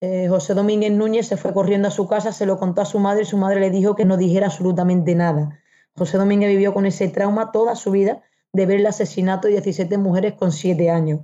Eh, 0.00 0.28
José 0.28 0.54
Domínguez 0.54 0.92
Núñez 0.92 1.26
se 1.26 1.36
fue 1.36 1.54
corriendo 1.54 1.88
a 1.88 1.90
su 1.90 2.06
casa, 2.06 2.32
se 2.32 2.46
lo 2.46 2.58
contó 2.58 2.82
a 2.82 2.86
su 2.86 2.98
madre 2.98 3.22
y 3.22 3.26
su 3.26 3.38
madre 3.38 3.60
le 3.60 3.70
dijo 3.70 3.94
que 3.94 4.04
no 4.04 4.16
dijera 4.16 4.46
absolutamente 4.46 5.14
nada. 5.14 5.60
José 5.96 6.18
Domínguez 6.18 6.50
vivió 6.50 6.74
con 6.74 6.84
ese 6.84 7.08
trauma 7.08 7.50
toda 7.52 7.74
su 7.76 7.90
vida 7.90 8.22
de 8.52 8.66
ver 8.66 8.80
el 8.80 8.86
asesinato 8.86 9.48
de 9.48 9.54
17 9.54 9.96
mujeres 9.96 10.34
con 10.34 10.52
7 10.52 10.90
años. 10.90 11.20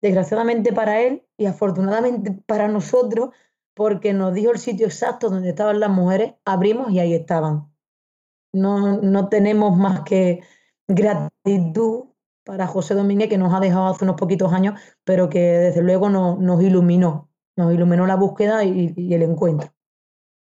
Desgraciadamente 0.00 0.72
para 0.72 1.00
él 1.00 1.24
y 1.36 1.46
afortunadamente 1.46 2.32
para 2.46 2.68
nosotros, 2.68 3.30
porque 3.74 4.12
nos 4.12 4.34
dijo 4.34 4.52
el 4.52 4.58
sitio 4.58 4.86
exacto 4.86 5.30
donde 5.30 5.50
estaban 5.50 5.80
las 5.80 5.90
mujeres, 5.90 6.34
abrimos 6.44 6.90
y 6.90 7.00
ahí 7.00 7.14
estaban. 7.14 7.72
No, 8.52 9.00
no 9.00 9.28
tenemos 9.28 9.76
más 9.76 10.02
que 10.02 10.42
gratitud 10.86 12.11
para 12.44 12.66
José 12.66 12.94
Domínguez, 12.94 13.28
que 13.28 13.38
nos 13.38 13.54
ha 13.54 13.60
dejado 13.60 13.86
hace 13.86 14.04
unos 14.04 14.16
poquitos 14.16 14.52
años, 14.52 14.80
pero 15.04 15.28
que 15.28 15.40
desde 15.40 15.82
luego 15.82 16.10
nos 16.10 16.62
iluminó, 16.62 17.30
nos 17.56 17.72
iluminó 17.72 18.06
la 18.06 18.16
búsqueda 18.16 18.64
y, 18.64 18.94
el 19.12 19.22
encuentro. 19.22 19.70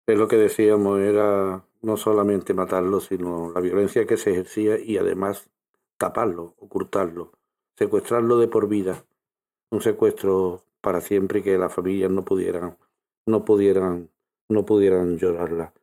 Es 0.07 0.17
lo 0.17 0.27
que 0.27 0.37
decíamos, 0.37 0.99
era 0.99 1.65
no 1.81 1.97
solamente 1.97 2.53
matarlo, 2.53 2.99
sino 2.99 3.51
la 3.51 3.61
violencia 3.61 4.05
que 4.05 4.17
se 4.17 4.31
ejercía 4.31 4.79
y 4.79 4.97
además 4.97 5.49
taparlo, 5.97 6.55
ocultarlo, 6.59 7.31
secuestrarlo 7.77 8.37
de 8.37 8.47
por 8.47 8.67
vida, 8.67 9.05
un 9.71 9.81
secuestro 9.81 10.63
para 10.81 11.01
siempre 11.01 11.41
que 11.41 11.57
las 11.57 11.73
familias 11.73 12.11
no 12.11 12.23
pudieran, 12.25 12.77
no 13.25 13.45
pudieran, 13.45 14.09
no 14.49 14.65
pudieran 14.65 15.17
llorarla. 15.17 15.73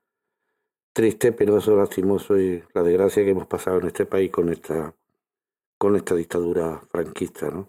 triste, 0.92 1.32
penoso, 1.32 1.74
lastimoso 1.76 2.38
y 2.38 2.62
la 2.74 2.82
desgracia 2.82 3.24
que 3.24 3.30
hemos 3.30 3.46
pasado 3.46 3.78
en 3.80 3.86
este 3.86 4.04
país 4.04 4.30
con 4.30 4.50
esta, 4.50 4.94
con 5.82 5.96
esta 5.96 6.14
dictadura 6.14 6.80
franquista, 6.92 7.50
¿no? 7.50 7.68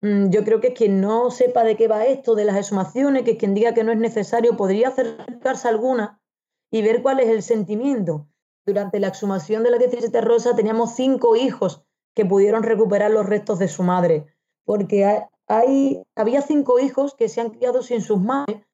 Mm, 0.00 0.30
yo 0.30 0.44
creo 0.44 0.60
que 0.60 0.72
quien 0.72 1.00
no 1.00 1.32
sepa 1.32 1.64
de 1.64 1.76
qué 1.76 1.88
va 1.88 2.04
esto, 2.04 2.36
de 2.36 2.44
las 2.44 2.56
exhumaciones, 2.56 3.24
que 3.24 3.36
quien 3.36 3.52
diga 3.52 3.74
que 3.74 3.82
no 3.82 3.90
es 3.90 3.98
necesario, 3.98 4.56
podría 4.56 4.90
acercarse 4.90 5.66
alguna 5.66 6.22
y 6.70 6.82
ver 6.82 7.02
cuál 7.02 7.18
es 7.18 7.28
el 7.28 7.42
sentimiento. 7.42 8.28
Durante 8.64 9.00
la 9.00 9.08
exhumación 9.08 9.64
de 9.64 9.72
la 9.72 9.78
17 9.78 10.20
Rosa 10.20 10.54
teníamos 10.54 10.94
cinco 10.94 11.34
hijos 11.34 11.82
que 12.14 12.24
pudieron 12.24 12.62
recuperar 12.62 13.10
los 13.10 13.26
restos 13.26 13.58
de 13.58 13.66
su 13.66 13.82
madre, 13.82 14.26
porque 14.64 15.24
hay, 15.48 16.04
había 16.14 16.42
cinco 16.42 16.78
hijos 16.78 17.16
que 17.16 17.28
se 17.28 17.40
han 17.40 17.50
criado 17.50 17.82
sin 17.82 18.02
sus 18.02 18.20
madres, 18.20 18.64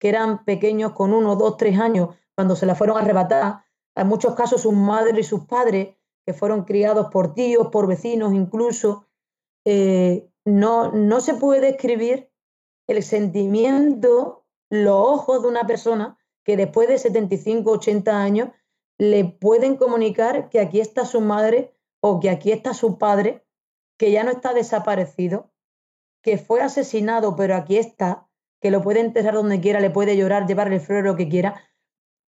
que 0.00 0.08
eran 0.08 0.46
pequeños 0.46 0.92
con 0.92 1.12
uno, 1.12 1.36
dos, 1.36 1.58
tres 1.58 1.78
años, 1.78 2.16
cuando 2.34 2.56
se 2.56 2.64
la 2.64 2.74
fueron 2.74 2.96
a 2.96 3.00
arrebatar. 3.00 3.64
En 3.94 4.06
muchos 4.06 4.34
casos 4.34 4.62
sus 4.62 4.72
madres 4.72 5.26
y 5.26 5.28
sus 5.28 5.44
padres, 5.44 5.94
que 6.26 6.32
fueron 6.32 6.64
criados 6.64 7.08
por 7.10 7.34
tíos, 7.34 7.68
por 7.68 7.86
vecinos 7.86 8.34
incluso. 8.34 9.06
Eh, 9.64 10.28
no, 10.44 10.92
no 10.92 11.20
se 11.20 11.34
puede 11.34 11.60
describir 11.60 12.30
el 12.88 13.02
sentimiento, 13.02 14.44
los 14.70 14.94
ojos 14.94 15.42
de 15.42 15.48
una 15.48 15.66
persona 15.66 16.18
que 16.44 16.56
después 16.56 16.88
de 16.88 16.98
75, 16.98 17.70
80 17.70 18.22
años 18.22 18.48
le 18.98 19.24
pueden 19.24 19.76
comunicar 19.76 20.48
que 20.48 20.60
aquí 20.60 20.80
está 20.80 21.04
su 21.04 21.20
madre 21.20 21.74
o 22.00 22.20
que 22.20 22.30
aquí 22.30 22.52
está 22.52 22.74
su 22.74 22.98
padre, 22.98 23.44
que 23.98 24.10
ya 24.10 24.24
no 24.24 24.30
está 24.30 24.52
desaparecido, 24.52 25.52
que 26.22 26.38
fue 26.38 26.60
asesinado, 26.60 27.36
pero 27.36 27.54
aquí 27.54 27.78
está, 27.78 28.28
que 28.60 28.70
lo 28.70 28.82
puede 28.82 29.00
enterrar 29.00 29.34
donde 29.34 29.60
quiera, 29.60 29.80
le 29.80 29.90
puede 29.90 30.16
llorar, 30.16 30.46
llevarle 30.46 30.80
flores, 30.80 31.04
lo 31.04 31.16
que 31.16 31.28
quiera. 31.28 31.62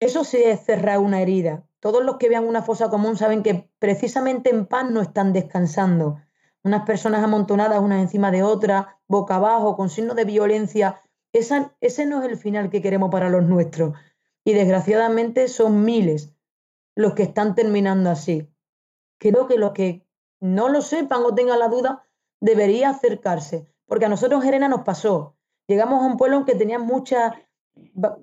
Eso 0.01 0.25
sí 0.25 0.39
es 0.45 0.61
cerrar 0.61 0.99
una 0.99 1.23
herida. 1.23 1.67
Todos 1.85 2.03
los 2.03 2.17
que 2.17 2.31
vean 2.31 2.47
una 2.47 2.63
fosa 2.63 2.89
común 2.89 3.19
saben 3.19 3.43
que 3.43 3.71
precisamente 3.79 4.49
en 4.49 4.65
paz 4.65 4.91
no 4.91 5.03
están 5.03 5.35
descansando. 5.35 6.19
Unas 6.63 6.87
personas 6.87 7.23
amontonadas 7.23 7.79
unas 7.83 8.01
encima 8.01 8.31
de 8.31 8.43
otras, 8.43 8.87
boca 9.07 9.35
abajo, 9.35 9.77
con 9.77 9.91
signos 9.91 10.17
de 10.17 10.25
violencia. 10.25 11.03
ese 11.31 12.07
no 12.07 12.23
es 12.23 12.31
el 12.31 12.39
final 12.39 12.71
que 12.71 12.81
queremos 12.81 13.11
para 13.11 13.29
los 13.29 13.45
nuestros. 13.45 13.95
Y 14.47 14.55
desgraciadamente 14.55 15.47
son 15.47 15.85
miles 15.85 16.35
los 16.95 17.13
que 17.13 17.25
están 17.25 17.55
terminando 17.55 18.09
así. 18.09 18.51
Creo 19.19 19.47
que 19.47 19.59
los 19.59 19.73
que 19.73 20.09
no 20.41 20.71
lo 20.71 20.81
sepan 20.81 21.23
o 21.23 21.35
tengan 21.35 21.59
la 21.59 21.69
duda 21.69 22.09
debería 22.41 22.89
acercarse, 22.89 23.69
porque 23.85 24.07
a 24.07 24.09
nosotros 24.09 24.41
en 24.41 24.47
Gerena 24.47 24.69
nos 24.69 24.85
pasó. 24.85 25.37
Llegamos 25.69 26.03
a 26.03 26.07
un 26.07 26.17
pueblo 26.17 26.39
en 26.39 26.45
que 26.47 26.55
tenía 26.55 26.79
mucha, 26.79 27.35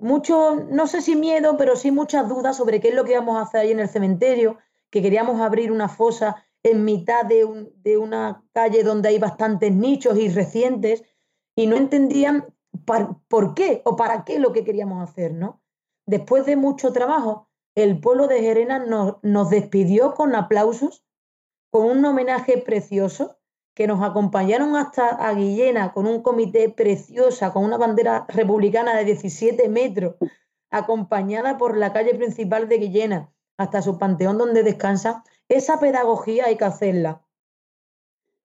mucho, 0.00 0.56
no 0.70 0.86
sé 0.86 1.02
si 1.02 1.16
miedo, 1.16 1.56
pero 1.56 1.76
sí 1.76 1.90
muchas 1.90 2.28
dudas 2.28 2.56
sobre 2.56 2.80
qué 2.80 2.88
es 2.88 2.94
lo 2.94 3.04
que 3.04 3.12
íbamos 3.12 3.36
a 3.36 3.42
hacer 3.42 3.60
ahí 3.60 3.70
en 3.70 3.80
el 3.80 3.88
cementerio, 3.88 4.58
que 4.90 5.02
queríamos 5.02 5.40
abrir 5.40 5.72
una 5.72 5.88
fosa 5.88 6.44
en 6.62 6.84
mitad 6.84 7.24
de, 7.24 7.70
de 7.76 7.96
una 7.96 8.44
calle 8.52 8.82
donde 8.82 9.08
hay 9.08 9.18
bastantes 9.18 9.72
nichos 9.72 10.18
y 10.18 10.28
recientes 10.28 11.02
y 11.56 11.66
no 11.66 11.76
entendían 11.76 12.46
por 13.28 13.54
qué 13.54 13.82
o 13.84 13.96
para 13.96 14.24
qué 14.24 14.38
lo 14.38 14.52
que 14.52 14.64
queríamos 14.64 15.02
hacer, 15.02 15.32
¿no? 15.32 15.62
Después 16.06 16.46
de 16.46 16.56
mucho 16.56 16.92
trabajo, 16.92 17.48
el 17.74 18.00
pueblo 18.00 18.28
de 18.28 18.40
Gerena 18.40 18.78
nos, 18.78 19.16
nos 19.22 19.50
despidió 19.50 20.14
con 20.14 20.34
aplausos, 20.34 21.04
con 21.70 21.86
un 21.86 22.04
homenaje 22.04 22.58
precioso, 22.58 23.38
que 23.74 23.86
nos 23.86 24.02
acompañaron 24.02 24.76
hasta 24.76 25.08
a 25.08 25.32
Guillena 25.34 25.92
con 25.92 26.06
un 26.06 26.22
comité 26.22 26.68
preciosa, 26.68 27.52
con 27.52 27.64
una 27.64 27.78
bandera 27.78 28.26
republicana 28.28 28.96
de 28.96 29.04
17 29.04 29.68
metros, 29.68 30.16
acompañada 30.70 31.58
por 31.58 31.76
la 31.76 31.92
calle 31.92 32.14
principal 32.14 32.68
de 32.68 32.78
Guillena 32.78 33.32
hasta 33.56 33.82
su 33.82 33.98
panteón 33.98 34.38
donde 34.38 34.62
descansa, 34.62 35.24
esa 35.48 35.78
pedagogía 35.78 36.46
hay 36.46 36.56
que 36.56 36.64
hacerla. 36.64 37.22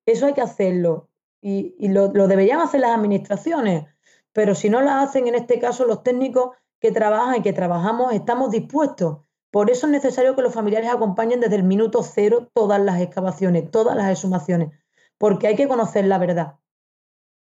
Eso 0.06 0.28
hay 0.28 0.34
que 0.34 0.42
hacerlo. 0.42 1.10
Y, 1.42 1.76
y 1.80 1.90
lo, 1.90 2.12
lo, 2.14 2.28
deberían 2.28 2.60
hacer 2.60 2.82
las 2.82 2.92
administraciones. 2.92 3.86
Pero 4.34 4.56
si 4.56 4.70
no 4.70 4.82
la 4.82 5.02
hacen, 5.02 5.28
en 5.28 5.36
este 5.36 5.60
caso, 5.60 5.86
los 5.86 6.04
técnicos 6.04 6.56
que 6.80 6.92
trabajan 6.92 7.38
y 7.38 7.42
que 7.42 7.54
trabajamos, 7.54 8.14
estamos 8.14 8.52
dispuestos. 8.52 9.20
Por 9.50 9.72
eso 9.72 9.88
es 9.88 9.92
necesario 9.92 10.36
que 10.36 10.42
los 10.42 10.54
familiares 10.54 10.90
acompañen 10.90 11.40
desde 11.40 11.56
el 11.56 11.64
minuto 11.64 12.04
cero 12.04 12.50
todas 12.54 12.80
las 12.82 13.02
excavaciones, 13.02 13.72
todas 13.72 13.96
las 13.96 14.12
exhumaciones 14.12 14.72
porque 15.18 15.48
hay 15.48 15.56
que 15.56 15.68
conocer 15.68 16.06
la 16.06 16.18
verdad. 16.18 16.56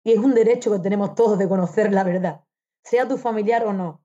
Y 0.05 0.13
es 0.13 0.19
un 0.19 0.35
derecho 0.35 0.71
que 0.71 0.79
tenemos 0.79 1.15
todos 1.15 1.39
de 1.39 1.49
conocer 1.49 1.93
la 1.93 2.05
verdad, 2.05 2.45
sea 2.83 3.09
tu 3.09 3.17
familiar 3.17 3.65
o 3.65 3.73
no. 3.73 4.03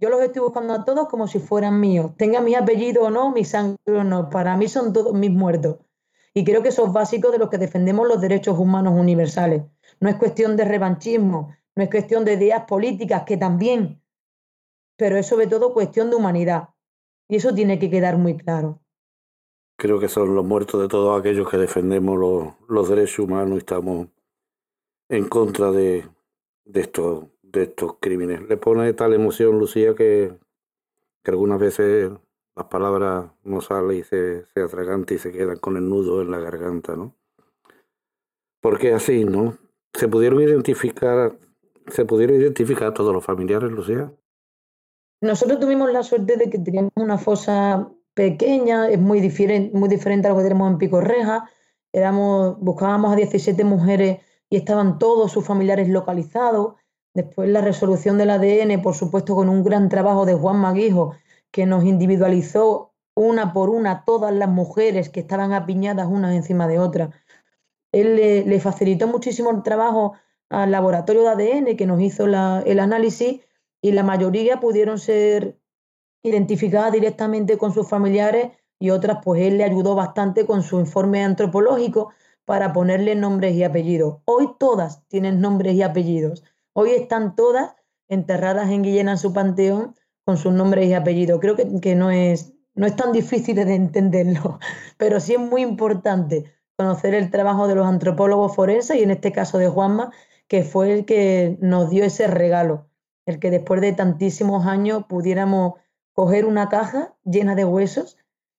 Yo 0.00 0.10
los 0.10 0.20
estoy 0.20 0.42
buscando 0.42 0.74
a 0.74 0.84
todos 0.84 1.08
como 1.08 1.26
si 1.26 1.40
fueran 1.40 1.80
míos, 1.80 2.12
tenga 2.16 2.40
mi 2.40 2.54
apellido 2.54 3.04
o 3.04 3.10
no, 3.10 3.32
mi 3.32 3.44
sangre 3.44 3.78
o 3.86 4.04
no, 4.04 4.30
para 4.30 4.56
mí 4.56 4.68
son 4.68 4.92
todos 4.92 5.14
mis 5.14 5.30
muertos. 5.30 5.78
Y 6.34 6.44
creo 6.44 6.62
que 6.62 6.68
eso 6.68 6.86
es 6.86 6.92
básico 6.92 7.30
de 7.30 7.38
los 7.38 7.48
que 7.48 7.58
defendemos 7.58 8.06
los 8.06 8.20
derechos 8.20 8.58
humanos 8.58 8.94
universales. 8.96 9.62
No 9.98 10.08
es 10.08 10.16
cuestión 10.16 10.56
de 10.56 10.64
revanchismo, 10.64 11.56
no 11.74 11.82
es 11.82 11.90
cuestión 11.90 12.24
de 12.24 12.34
ideas 12.34 12.64
políticas, 12.64 13.24
que 13.24 13.36
también, 13.36 14.02
pero 14.96 15.16
es 15.16 15.26
sobre 15.26 15.46
todo 15.48 15.72
cuestión 15.72 16.10
de 16.10 16.16
humanidad. 16.16 16.68
Y 17.28 17.36
eso 17.36 17.52
tiene 17.54 17.78
que 17.78 17.90
quedar 17.90 18.18
muy 18.18 18.36
claro 18.36 18.80
creo 19.78 20.00
que 20.00 20.08
son 20.08 20.34
los 20.34 20.44
muertos 20.44 20.82
de 20.82 20.88
todos 20.88 21.18
aquellos 21.18 21.48
que 21.48 21.56
defendemos 21.56 22.18
los, 22.68 22.88
derechos 22.88 23.20
humanos 23.20 23.54
y 23.54 23.58
estamos 23.58 24.08
en 25.08 25.28
contra 25.28 25.70
de, 25.70 26.04
estos, 26.74 27.28
crímenes. 28.00 28.42
Le 28.48 28.56
pone 28.56 28.92
tal 28.92 29.14
emoción, 29.14 29.58
Lucía, 29.58 29.94
que, 29.94 30.36
que 31.22 31.30
algunas 31.30 31.60
veces 31.60 32.10
las 32.56 32.66
palabras 32.66 33.30
no 33.44 33.60
salen 33.60 33.98
y 33.98 34.02
se, 34.02 34.44
se 34.46 34.60
atragantan 34.60 35.16
y 35.16 35.20
se 35.20 35.30
quedan 35.30 35.58
con 35.58 35.76
el 35.76 35.88
nudo 35.88 36.22
en 36.22 36.32
la 36.32 36.40
garganta, 36.40 36.96
¿no? 36.96 37.14
Porque 38.60 38.92
así, 38.92 39.24
¿no? 39.24 39.56
Se 39.94 40.08
pudieron 40.08 40.40
identificar, 40.40 41.38
se 41.86 42.04
pudieron 42.04 42.40
identificar 42.40 42.88
a 42.88 42.94
todos 42.94 43.14
los 43.14 43.24
familiares, 43.24 43.70
Lucía. 43.70 44.12
Nosotros 45.20 45.60
tuvimos 45.60 45.92
la 45.92 46.02
suerte 46.02 46.36
de 46.36 46.50
que 46.50 46.58
teníamos 46.58 46.92
una 46.96 47.16
fosa 47.16 47.92
pequeña, 48.18 48.88
es 48.88 48.98
muy 48.98 49.20
diferente, 49.20 49.78
muy 49.78 49.88
diferente 49.88 50.26
a 50.26 50.32
lo 50.32 50.38
que 50.38 50.42
tenemos 50.42 50.68
en 50.68 50.78
Picorreja. 50.78 51.48
Éramos, 51.92 52.58
buscábamos 52.58 53.12
a 53.12 53.16
17 53.16 53.62
mujeres 53.62 54.18
y 54.50 54.56
estaban 54.56 54.98
todos 54.98 55.30
sus 55.30 55.46
familiares 55.46 55.88
localizados. 55.88 56.74
Después 57.14 57.48
la 57.48 57.60
resolución 57.60 58.18
del 58.18 58.30
ADN, 58.30 58.82
por 58.82 58.96
supuesto, 58.96 59.36
con 59.36 59.48
un 59.48 59.62
gran 59.62 59.88
trabajo 59.88 60.26
de 60.26 60.34
Juan 60.34 60.56
Maguijo, 60.56 61.14
que 61.52 61.64
nos 61.64 61.84
individualizó 61.84 62.92
una 63.14 63.52
por 63.52 63.70
una 63.70 64.04
todas 64.04 64.34
las 64.34 64.48
mujeres 64.48 65.10
que 65.10 65.20
estaban 65.20 65.52
apiñadas 65.52 66.08
unas 66.08 66.34
encima 66.34 66.66
de 66.66 66.80
otras. 66.80 67.10
Él 67.92 68.16
le, 68.16 68.58
facilitó 68.58 69.06
muchísimo 69.06 69.52
el 69.52 69.62
trabajo 69.62 70.14
al 70.50 70.72
laboratorio 70.72 71.22
de 71.22 71.52
ADN 71.52 71.76
que 71.76 71.86
nos 71.86 72.00
hizo 72.00 72.24
el 72.24 72.80
análisis 72.80 73.42
y 73.80 73.92
la 73.92 74.02
mayoría 74.02 74.58
pudieron 74.58 74.98
ser 74.98 75.56
identificada 76.22 76.90
directamente 76.90 77.58
con 77.58 77.72
sus 77.72 77.88
familiares 77.88 78.50
y 78.78 78.90
otras 78.90 79.18
pues 79.24 79.42
él 79.42 79.58
le 79.58 79.64
ayudó 79.64 79.94
bastante 79.94 80.46
con 80.46 80.62
su 80.62 80.78
informe 80.78 81.24
antropológico 81.24 82.12
para 82.44 82.72
ponerle 82.72 83.14
nombres 83.14 83.54
y 83.54 83.64
apellidos. 83.64 84.18
Hoy 84.24 84.50
todas 84.58 85.06
tienen 85.08 85.40
nombres 85.40 85.74
y 85.74 85.82
apellidos. 85.82 86.44
Hoy 86.72 86.90
están 86.90 87.36
todas 87.36 87.74
enterradas 88.08 88.70
en 88.70 88.82
Guillena 88.82 89.12
en 89.12 89.18
su 89.18 89.32
panteón 89.32 89.94
con 90.24 90.38
sus 90.38 90.52
nombres 90.52 90.88
y 90.88 90.94
apellidos. 90.94 91.40
Creo 91.40 91.56
que, 91.56 91.80
que 91.80 91.94
no, 91.94 92.10
es, 92.10 92.54
no 92.74 92.86
es 92.86 92.96
tan 92.96 93.12
difícil 93.12 93.56
de 93.56 93.74
entenderlo, 93.74 94.58
pero 94.96 95.20
sí 95.20 95.34
es 95.34 95.40
muy 95.40 95.62
importante 95.62 96.44
conocer 96.76 97.14
el 97.14 97.30
trabajo 97.30 97.66
de 97.66 97.74
los 97.74 97.86
antropólogos 97.86 98.54
forenses 98.54 98.96
y 98.96 99.02
en 99.02 99.10
este 99.10 99.32
caso 99.32 99.58
de 99.58 99.68
Juanma, 99.68 100.12
que 100.46 100.62
fue 100.62 100.92
el 100.92 101.04
que 101.04 101.58
nos 101.60 101.90
dio 101.90 102.04
ese 102.04 102.28
regalo, 102.28 102.86
el 103.26 103.40
que 103.40 103.50
después 103.50 103.80
de 103.80 103.92
tantísimos 103.92 104.64
años 104.64 105.04
pudiéramos 105.08 105.74
coger 106.18 106.46
una 106.46 106.68
caja 106.68 107.14
llena 107.24 107.54
de 107.54 107.64
huesos 107.64 108.18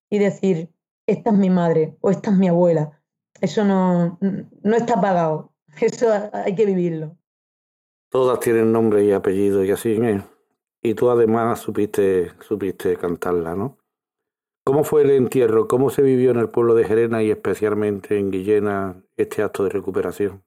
y 0.09 0.17
decir, 0.17 0.69
esta 1.05 1.31
es 1.31 1.37
mi 1.37 1.49
madre 1.49 1.97
o 1.99 2.09
esta 2.09 2.31
es 2.31 2.37
mi 2.37 2.47
abuela. 2.47 3.01
Eso 3.41 3.65
no, 3.65 4.17
no 4.21 4.75
está 4.77 5.01
pagado. 5.01 5.51
Eso 5.81 6.07
hay 6.31 6.55
que 6.55 6.65
vivirlo. 6.65 7.17
Todas 8.09 8.39
tienen 8.39 8.71
nombre 8.71 9.03
y 9.03 9.11
apellido 9.11 9.65
y 9.65 9.71
así 9.71 9.91
es. 9.91 10.23
Y 10.81 10.93
tú 10.93 11.09
además 11.09 11.59
supiste, 11.59 12.31
supiste 12.39 12.95
cantarla, 12.95 13.55
¿no? 13.55 13.77
¿Cómo 14.65 14.85
fue 14.85 15.01
el 15.01 15.11
entierro? 15.11 15.67
¿Cómo 15.67 15.89
se 15.89 16.01
vivió 16.01 16.31
en 16.31 16.37
el 16.37 16.47
pueblo 16.47 16.75
de 16.75 16.85
Gerena 16.85 17.23
y 17.23 17.29
especialmente 17.29 18.17
en 18.17 18.31
Guillena 18.31 19.03
este 19.17 19.43
acto 19.43 19.65
de 19.65 19.71
recuperación? 19.71 20.45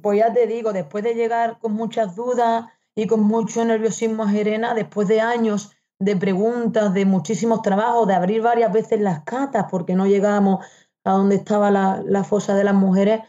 Pues 0.00 0.20
ya 0.20 0.32
te 0.32 0.46
digo, 0.46 0.72
después 0.72 1.02
de 1.02 1.16
llegar 1.16 1.58
con 1.58 1.72
muchas 1.72 2.14
dudas 2.14 2.66
y 2.94 3.08
con 3.08 3.22
mucho 3.22 3.64
nerviosismo 3.64 4.22
a 4.22 4.28
Gerena, 4.28 4.74
después 4.74 5.08
de 5.08 5.20
años 5.20 5.74
de 5.98 6.16
preguntas, 6.16 6.94
de 6.94 7.04
muchísimos 7.04 7.62
trabajos, 7.62 8.06
de 8.06 8.14
abrir 8.14 8.42
varias 8.42 8.72
veces 8.72 9.00
las 9.00 9.24
catas 9.24 9.66
porque 9.70 9.94
no 9.94 10.06
llegábamos 10.06 10.64
a 11.04 11.12
donde 11.12 11.36
estaba 11.36 11.70
la, 11.70 12.24
fosa 12.24 12.54
de 12.54 12.64
las 12.64 12.74
mujeres, 12.74 13.20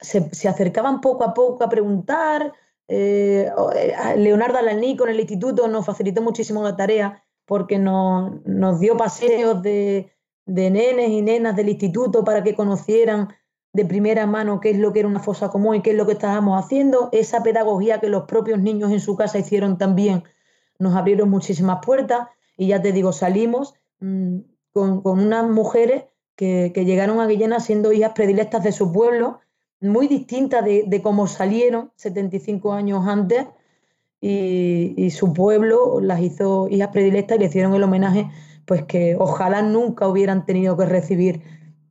se, 0.00 0.18
acercaban 0.48 1.00
poco 1.00 1.24
a 1.24 1.34
poco 1.34 1.64
a 1.64 1.68
preguntar. 1.68 2.52
Eh, 2.88 3.50
eh 3.74 4.16
Leonardo 4.16 4.58
Alaní 4.58 4.96
con 4.96 5.08
el 5.08 5.20
instituto 5.20 5.68
nos 5.68 5.86
facilitó 5.86 6.22
muchísimo 6.22 6.62
la 6.62 6.76
tarea 6.76 7.22
porque 7.46 7.78
nos, 7.78 8.44
nos 8.44 8.80
dio 8.80 8.96
paseos 8.96 9.62
de, 9.62 10.12
de 10.46 10.70
nenes 10.70 11.10
y 11.10 11.22
nenas 11.22 11.56
del 11.56 11.68
instituto 11.68 12.24
para 12.24 12.42
que 12.42 12.54
conocieran 12.54 13.28
de 13.72 13.84
primera 13.84 14.26
mano 14.26 14.60
qué 14.60 14.70
es 14.70 14.78
lo 14.78 14.92
que 14.92 15.00
era 15.00 15.08
una 15.08 15.20
fosa 15.20 15.48
común 15.48 15.76
y 15.76 15.82
qué 15.82 15.90
es 15.90 15.96
lo 15.96 16.06
que 16.06 16.12
estábamos 16.12 16.62
haciendo. 16.62 17.08
Esa 17.12 17.42
pedagogía 17.42 18.00
que 18.00 18.08
los 18.08 18.24
propios 18.24 18.60
niños 18.60 18.92
en 18.92 19.00
su 19.00 19.16
casa 19.16 19.38
hicieron 19.38 19.78
también 19.78 20.24
nos 20.78 20.94
abrieron 20.94 21.30
muchísimas 21.30 21.78
puertas 21.84 22.28
y 22.56 22.68
ya 22.68 22.80
te 22.80 22.92
digo, 22.92 23.12
salimos 23.12 23.74
mm, 24.00 24.38
con, 24.72 25.00
unas 25.04 25.48
mujeres 25.48 26.04
que, 26.36 26.70
llegaron 26.74 27.20
a 27.20 27.26
Guillena 27.26 27.60
siendo 27.60 27.92
hijas 27.92 28.12
predilectas 28.14 28.62
de 28.64 28.72
su 28.72 28.92
pueblo, 28.92 29.40
muy 29.80 30.08
distintas 30.08 30.64
de, 30.64 31.00
cómo 31.02 31.26
salieron 31.26 31.92
75 31.96 32.72
años 32.72 33.06
antes 33.06 33.46
y, 34.20 34.94
y, 34.96 35.10
su 35.10 35.32
pueblo 35.32 36.00
las 36.00 36.20
hizo 36.20 36.68
hijas 36.68 36.88
predilectas 36.88 37.36
y 37.36 37.40
le 37.40 37.46
hicieron 37.46 37.74
el 37.74 37.82
homenaje 37.82 38.30
pues 38.64 38.84
que 38.84 39.16
ojalá 39.18 39.62
nunca 39.62 40.08
hubieran 40.08 40.46
tenido 40.46 40.76
que 40.76 40.86
recibir. 40.86 41.42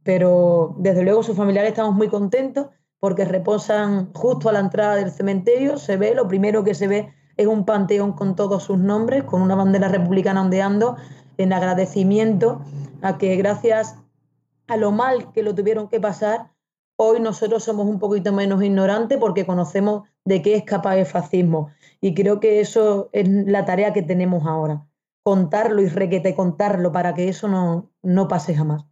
Pero 0.04 0.76
desde 0.80 1.04
luego 1.04 1.24
sus 1.24 1.38
familiares 1.38 1.70
estamos 1.70 1.96
muy 1.96 2.10
contentos 2.10 2.68
porque 3.00 3.26
reposan 3.26 4.12
justo 4.14 4.50
a 4.50 4.54
la 4.54 4.60
entrada 4.60 4.96
del 4.96 5.12
cementerio, 5.12 5.78
se 5.78 5.98
ve, 5.98 6.16
lo 6.16 6.28
primero 6.28 6.64
que 6.64 6.74
se 6.74 6.88
ve 6.88 7.14
es 7.38 7.48
un 7.48 7.66
panteón 7.66 8.14
con 8.14 8.36
todos 8.36 8.64
sus 8.64 8.78
nombres, 8.78 9.24
con 9.24 9.42
una 9.42 9.56
bandera 9.56 9.88
republicana 9.88 10.42
ondeando, 10.42 10.98
en 11.38 11.54
agradecimiento 11.54 12.62
a 13.02 13.18
que 13.18 13.36
gracias 13.36 13.98
a 14.68 14.78
lo 14.78 14.92
mal 14.92 15.32
que 15.34 15.44
lo 15.44 15.56
tuvieron 15.56 15.88
que 15.90 16.00
pasar, 16.00 16.52
hoy 16.96 17.20
nosotros 17.20 17.64
somos 17.64 17.88
un 17.88 18.00
poquito 18.00 18.32
menos 18.32 18.64
ignorantes 18.64 19.18
porque 19.18 19.46
conocemos 19.46 20.04
de 20.26 20.42
qué 20.42 20.56
es 20.56 20.64
capaz 20.64 20.98
el 20.98 21.06
fascismo. 21.06 21.70
Y 22.02 22.14
creo 22.14 22.40
que 22.40 22.60
eso 22.60 23.10
es 23.14 23.28
la 23.28 23.66
tarea 23.66 23.94
que 23.94 24.04
tenemos 24.04 24.46
ahora, 24.46 24.86
contarlo 25.24 25.82
y 25.82 25.88
requete 25.88 26.36
contarlo 26.36 26.92
para 26.92 27.14
que 27.14 27.30
eso 27.30 27.48
no, 27.48 27.92
no 28.02 28.28
pase 28.28 28.56
jamás. 28.56 28.86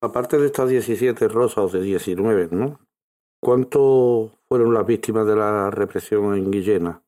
Aparte 0.00 0.36
de 0.38 0.46
estas 0.46 0.68
17 0.68 1.28
rosas 1.28 1.72
de 1.72 1.80
19, 1.80 2.48
¿no? 2.50 2.80
¿Cuánto 3.40 4.30
fueron 4.48 4.74
las 4.74 4.86
víctimas 4.86 5.26
de 5.26 5.36
la 5.36 5.70
represión 5.70 6.34
en 6.34 6.50
Guillena? 6.50 7.02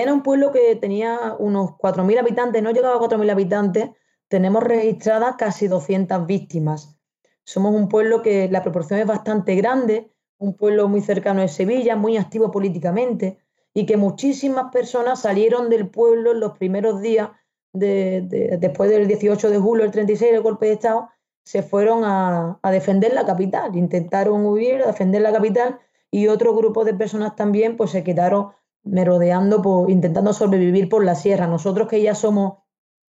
Era 0.00 0.12
un 0.12 0.22
pueblo 0.22 0.52
que 0.52 0.76
tenía 0.76 1.34
unos 1.40 1.70
4.000 1.72 2.20
habitantes, 2.20 2.62
no 2.62 2.70
llegaba 2.70 2.94
a 2.94 3.00
4.000 3.00 3.32
habitantes, 3.32 3.90
tenemos 4.28 4.62
registradas 4.62 5.34
casi 5.36 5.66
200 5.66 6.24
víctimas. 6.24 6.96
Somos 7.42 7.74
un 7.74 7.88
pueblo 7.88 8.22
que 8.22 8.48
la 8.48 8.62
proporción 8.62 9.00
es 9.00 9.06
bastante 9.06 9.56
grande, 9.56 10.12
un 10.38 10.54
pueblo 10.54 10.86
muy 10.86 11.00
cercano 11.00 11.40
de 11.40 11.48
Sevilla, 11.48 11.96
muy 11.96 12.16
activo 12.16 12.52
políticamente, 12.52 13.38
y 13.74 13.86
que 13.86 13.96
muchísimas 13.96 14.70
personas 14.72 15.22
salieron 15.22 15.68
del 15.68 15.88
pueblo 15.88 16.30
en 16.30 16.38
los 16.38 16.56
primeros 16.56 17.00
días 17.00 17.30
después 17.72 18.90
del 18.90 19.08
18 19.08 19.50
de 19.50 19.58
julio, 19.58 19.84
el 19.84 19.90
36, 19.90 20.32
el 20.32 20.42
golpe 20.42 20.66
de 20.66 20.72
Estado, 20.74 21.08
se 21.42 21.64
fueron 21.64 22.04
a, 22.04 22.60
defender 22.70 23.14
la 23.14 23.26
capital, 23.26 23.74
intentaron 23.74 24.46
huir, 24.46 24.84
defender 24.84 25.22
la 25.22 25.32
capital 25.32 25.80
y 26.08 26.28
otro 26.28 26.54
grupo 26.54 26.84
de 26.84 26.94
personas 26.94 27.34
también 27.34 27.76
pues 27.76 27.90
se 27.90 28.04
quedaron 28.04 28.50
merodeando, 28.90 29.62
por, 29.62 29.90
intentando 29.90 30.32
sobrevivir 30.32 30.88
por 30.88 31.04
la 31.04 31.14
sierra. 31.14 31.46
Nosotros 31.46 31.88
que 31.88 32.02
ya 32.02 32.14
somos 32.14 32.58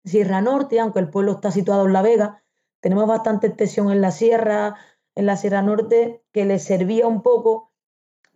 Sierra 0.04 0.40
Norte, 0.40 0.80
aunque 0.80 1.00
el 1.00 1.08
pueblo 1.08 1.32
está 1.32 1.50
situado 1.50 1.86
en 1.86 1.92
La 1.92 2.02
Vega, 2.02 2.42
tenemos 2.80 3.06
bastante 3.06 3.46
extensión 3.46 3.90
en 3.90 4.00
la 4.02 4.10
sierra, 4.10 4.76
en 5.14 5.26
la 5.26 5.36
Sierra 5.36 5.62
Norte, 5.62 6.22
que 6.32 6.44
les 6.44 6.62
servía 6.62 7.06
un 7.06 7.22
poco 7.22 7.72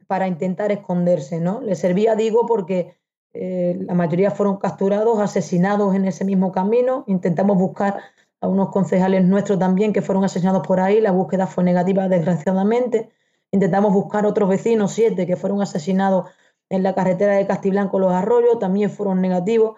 para 0.06 0.26
intentar 0.26 0.72
esconderse, 0.72 1.38
¿no? 1.38 1.60
Les 1.60 1.78
servía, 1.78 2.14
digo, 2.14 2.46
porque 2.46 2.96
eh, 3.34 3.76
la 3.78 3.92
mayoría 3.92 4.30
fueron 4.30 4.56
capturados, 4.56 5.20
asesinados 5.20 5.94
en 5.94 6.06
ese 6.06 6.24
mismo 6.24 6.50
camino. 6.50 7.04
Intentamos 7.06 7.58
buscar 7.58 8.00
a 8.40 8.48
unos 8.48 8.70
concejales 8.70 9.24
nuestros 9.24 9.58
también 9.58 9.92
que 9.92 10.00
fueron 10.00 10.24
asesinados 10.24 10.66
por 10.66 10.80
ahí, 10.80 11.00
la 11.00 11.10
búsqueda 11.10 11.46
fue 11.46 11.64
negativa 11.64 12.08
desgraciadamente. 12.08 13.10
Intentamos 13.50 13.92
buscar 13.92 14.24
otros 14.26 14.48
vecinos, 14.48 14.92
siete, 14.92 15.26
que 15.26 15.36
fueron 15.36 15.60
asesinados 15.60 16.30
en 16.70 16.82
la 16.82 16.94
carretera 16.94 17.34
de 17.34 17.46
Castiblanco 17.46 17.98
Los 17.98 18.12
Arroyos, 18.12 18.58
también 18.58 18.90
fueron 18.90 19.20
negativos. 19.20 19.76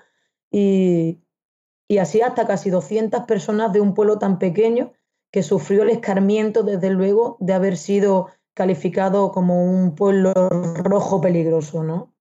Y, 0.51 1.21
y 1.89 1.99
así 1.99 2.21
hasta 2.21 2.47
casi 2.47 2.71
200 2.71 3.23
personas 3.23 3.73
de 3.73 3.81
un 3.81 3.95
pueblo 3.95 4.19
tan 4.19 4.39
pequeño 4.39 4.93
que 5.31 5.43
sufrió 5.43 5.83
el 5.83 5.91
escarmiento, 5.91 6.62
desde 6.62 6.91
luego, 6.91 7.37
de 7.41 7.53
haber 7.53 7.77
sido 7.77 8.29
calificado 8.55 9.31
como 9.31 9.65
un 9.65 9.95
pueblo 9.95 10.33
rojo 10.35 11.21
peligroso, 11.21 11.85
¿no? 11.85 12.12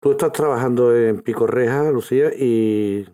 Tú 0.00 0.12
estás 0.12 0.30
trabajando 0.30 0.94
en 0.94 1.22
Picorreja, 1.22 1.90
Lucía, 1.90 2.30
y 2.32 3.04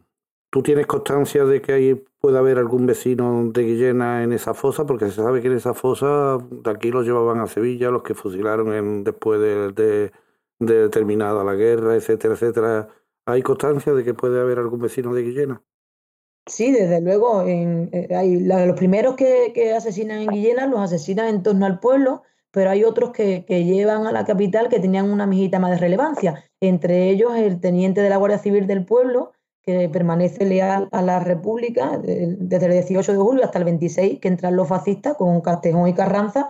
¿Tú 0.54 0.62
tienes 0.62 0.86
constancia 0.86 1.44
de 1.44 1.60
que 1.60 1.72
ahí 1.72 2.04
puede 2.20 2.38
haber 2.38 2.58
algún 2.58 2.86
vecino 2.86 3.50
de 3.52 3.64
Guillena 3.64 4.22
en 4.22 4.32
esa 4.32 4.54
fosa? 4.54 4.86
Porque 4.86 5.06
se 5.06 5.16
sabe 5.16 5.40
que 5.40 5.48
en 5.48 5.54
esa 5.54 5.74
fosa 5.74 6.38
de 6.38 6.70
aquí 6.70 6.92
los 6.92 7.04
llevaban 7.04 7.40
a 7.40 7.48
Sevilla, 7.48 7.90
los 7.90 8.04
que 8.04 8.14
fusilaron 8.14 8.72
en, 8.72 9.02
después 9.02 9.40
de, 9.40 10.12
terminada 10.58 11.44
la 11.44 11.54
guerra, 11.54 11.94
etcétera, 11.94 12.34
etcétera. 12.34 12.88
¿Hay 13.26 13.42
constancia 13.42 13.92
de 13.92 14.04
que 14.04 14.14
puede 14.14 14.40
haber 14.40 14.58
algún 14.58 14.80
vecino 14.80 15.14
de 15.14 15.22
Guillena? 15.22 15.62
Sí, 16.46 16.72
desde 16.72 17.00
luego. 17.00 17.42
En, 17.46 17.88
eh, 17.92 18.14
hay, 18.14 18.38
los 18.40 18.76
primeros 18.76 19.16
que, 19.16 19.72
asesinan 19.74 20.18
en 20.18 20.28
Guillena 20.28 20.66
los 20.66 20.80
asesinan 20.80 21.28
en 21.28 21.42
torno 21.42 21.64
al 21.64 21.80
pueblo, 21.80 22.22
pero 22.50 22.70
hay 22.70 22.84
otros 22.84 23.10
que, 23.12 23.44
que, 23.46 23.64
llevan 23.64 24.06
a 24.06 24.12
la 24.12 24.24
capital 24.24 24.68
que 24.68 24.78
tenían 24.78 25.10
una 25.10 25.26
mijita 25.26 25.58
más 25.58 25.70
de 25.70 25.78
relevancia. 25.78 26.44
Entre 26.60 27.08
ellos 27.08 27.34
el 27.34 27.60
teniente 27.60 28.02
de 28.02 28.10
la 28.10 28.18
Guardia 28.18 28.38
Civil 28.38 28.66
del 28.66 28.84
pueblo, 28.84 29.32
que 29.64 29.88
permanece 29.88 30.44
leal 30.44 30.88
a 30.92 31.00
la 31.00 31.20
República 31.20 31.98
desde 31.98 32.66
el 32.66 32.72
18 32.72 33.12
de 33.12 33.18
julio 33.18 33.44
hasta 33.44 33.58
el 33.58 33.64
26, 33.64 34.20
que 34.20 34.28
entran 34.28 34.56
los 34.56 34.68
fascistas 34.68 35.16
con 35.16 35.40
Castejón 35.40 35.88
y 35.88 35.94
Carranza. 35.94 36.48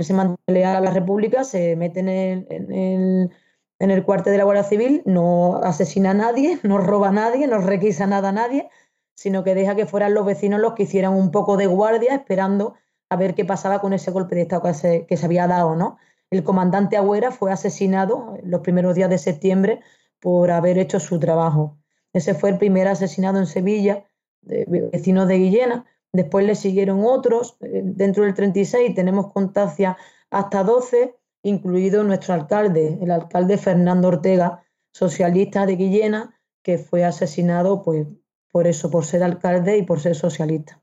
Se 0.00 0.12
mantiene 0.12 0.60
leal 0.60 0.76
a 0.76 0.80
la 0.80 0.90
República, 0.90 1.44
se 1.44 1.76
mete 1.76 2.00
en 2.00 3.30
el, 3.78 4.04
cuartel 4.04 4.32
de 4.32 4.38
la 4.38 4.44
Guardia 4.44 4.64
Civil, 4.64 5.02
no 5.04 5.56
asesina 5.56 6.10
a 6.10 6.14
nadie, 6.14 6.58
no 6.62 6.78
roba 6.78 7.08
a 7.08 7.12
nadie, 7.12 7.46
no 7.46 7.58
requisa 7.58 8.06
nada 8.06 8.30
a 8.30 8.32
nadie, 8.32 8.68
sino 9.14 9.44
que 9.44 9.54
deja 9.54 9.74
que 9.74 9.86
fueran 9.86 10.14
los 10.14 10.26
vecinos 10.26 10.60
los 10.60 10.74
que 10.74 10.84
hicieran 10.84 11.14
un 11.14 11.30
poco 11.30 11.56
de 11.56 11.66
guardia 11.66 12.14
esperando 12.14 12.74
a 13.08 13.16
ver 13.16 13.34
qué 13.34 13.44
pasaba 13.44 13.80
con 13.80 13.92
ese 13.92 14.10
golpe 14.10 14.34
de 14.34 14.42
Estado 14.42 14.62
que 14.62 14.74
se, 14.74 15.06
que 15.06 15.16
se 15.16 15.26
había 15.26 15.46
dado. 15.46 15.76
¿no? 15.76 15.98
El 16.30 16.42
comandante 16.42 16.96
Agüera 16.96 17.30
fue 17.30 17.52
asesinado 17.52 18.36
los 18.42 18.60
primeros 18.60 18.94
días 18.94 19.10
de 19.10 19.18
septiembre 19.18 19.80
por 20.20 20.50
haber 20.50 20.78
hecho 20.78 21.00
su 21.00 21.18
trabajo. 21.20 21.78
Ese 22.12 22.34
fue 22.34 22.50
el 22.50 22.58
primer 22.58 22.88
asesinado 22.88 23.38
en 23.38 23.46
Sevilla, 23.46 24.04
de, 24.42 24.88
vecinos 24.92 25.28
de 25.28 25.38
Guillena. 25.38 25.86
Después 26.12 26.46
le 26.46 26.54
siguieron 26.54 27.02
otros. 27.04 27.56
Eh, 27.60 27.82
dentro 27.84 28.24
del 28.24 28.34
36 28.34 28.94
tenemos 28.94 29.32
constancia 29.32 29.96
hasta 30.30 30.64
12, 30.64 31.14
incluido 31.42 32.02
nuestro 32.04 32.34
alcalde, 32.34 32.98
el 33.00 33.10
alcalde 33.10 33.58
Fernando 33.58 34.08
Ortega, 34.08 34.64
socialista 34.92 35.66
de 35.66 35.76
Guillena, 35.76 36.38
que 36.62 36.78
fue 36.78 37.04
asesinado 37.04 37.82
pues, 37.82 38.06
por 38.50 38.66
eso, 38.66 38.90
por 38.90 39.04
ser 39.04 39.22
alcalde 39.22 39.78
y 39.78 39.82
por 39.82 40.00
ser 40.00 40.14
socialista. 40.14 40.80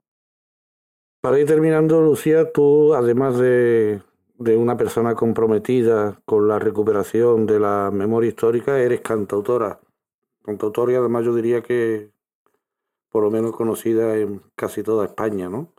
Para 1.21 1.39
ir 1.39 1.47
terminando, 1.47 2.01
Lucía, 2.01 2.51
tú, 2.51 2.93
además 2.93 3.37
de, 3.37 4.01
de 4.37 4.57
una 4.57 4.77
persona 4.77 5.15
comprometida 5.15 6.19
con 6.25 6.47
la 6.47 6.59
recuperación 6.59 7.45
de 7.45 7.59
la 7.59 7.91
memoria 7.91 8.29
histórica, 8.29 8.79
eres 8.79 9.01
cantautora 9.01 9.79
cantautoria, 10.43 10.99
además 10.99 11.25
yo 11.25 11.33
diría 11.33 11.61
que 11.61 12.11
por 13.13 13.23
lo 13.23 13.29
menos 13.29 13.55
conocida 13.55 14.17
en 14.17 14.41
casi 14.55 14.81
toda 14.81 15.05
España, 15.05 15.47
¿no? 15.47 15.71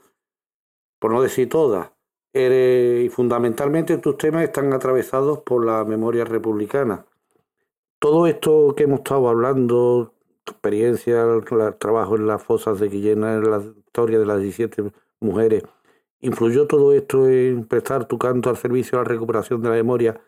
Por 1.01 1.11
no 1.13 1.21
decir 1.21 1.49
toda. 1.49 1.97
y 2.33 3.09
fundamentalmente 3.11 3.99
tus 3.99 4.17
temas 4.19 4.45
están 4.45 4.73
atravesados 4.73 5.41
por 5.41 5.67
la 5.67 5.85
memoria 5.85 6.25
republicana. 6.25 7.07
Todo 7.99 8.29
esto 8.29 8.75
que 8.77 8.85
hemos 8.85 9.01
estado 9.01 9.29
hablando, 9.29 10.15
tu 10.45 10.53
experiencia, 10.53 11.25
el 11.25 11.45
trabajo 11.79 12.17
en 12.17 12.29
las 12.29 12.41
fosas 12.43 12.79
de 12.79 12.89
Guillena, 12.89 13.35
en 13.35 13.51
la 13.51 13.59
historia 13.59 14.21
de 14.21 14.27
las 14.27 14.41
17 14.41 14.93
mujeres, 15.21 15.65
¿influyó 16.21 16.69
todo 16.69 16.93
esto 16.93 17.29
en 17.29 17.67
prestar 17.67 18.07
tu 18.07 18.17
canto 18.17 18.49
al 18.51 18.57
servicio 18.59 18.99
de 18.99 19.05
la 19.05 19.11
recuperación 19.11 19.61
de 19.61 19.71
la 19.71 19.75
memoria? 19.75 20.21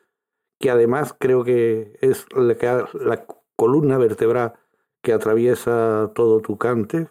Que 0.59 0.71
además 0.71 1.15
creo 1.17 1.45
que 1.45 1.99
es 2.01 2.27
la, 2.35 2.89
la 2.95 3.27
columna 3.55 3.97
vertebral 3.99 4.55
que 5.07 5.13
atraviesa 5.13 6.11
todo 6.17 6.41
tu 6.41 6.59
cante? 6.59 7.09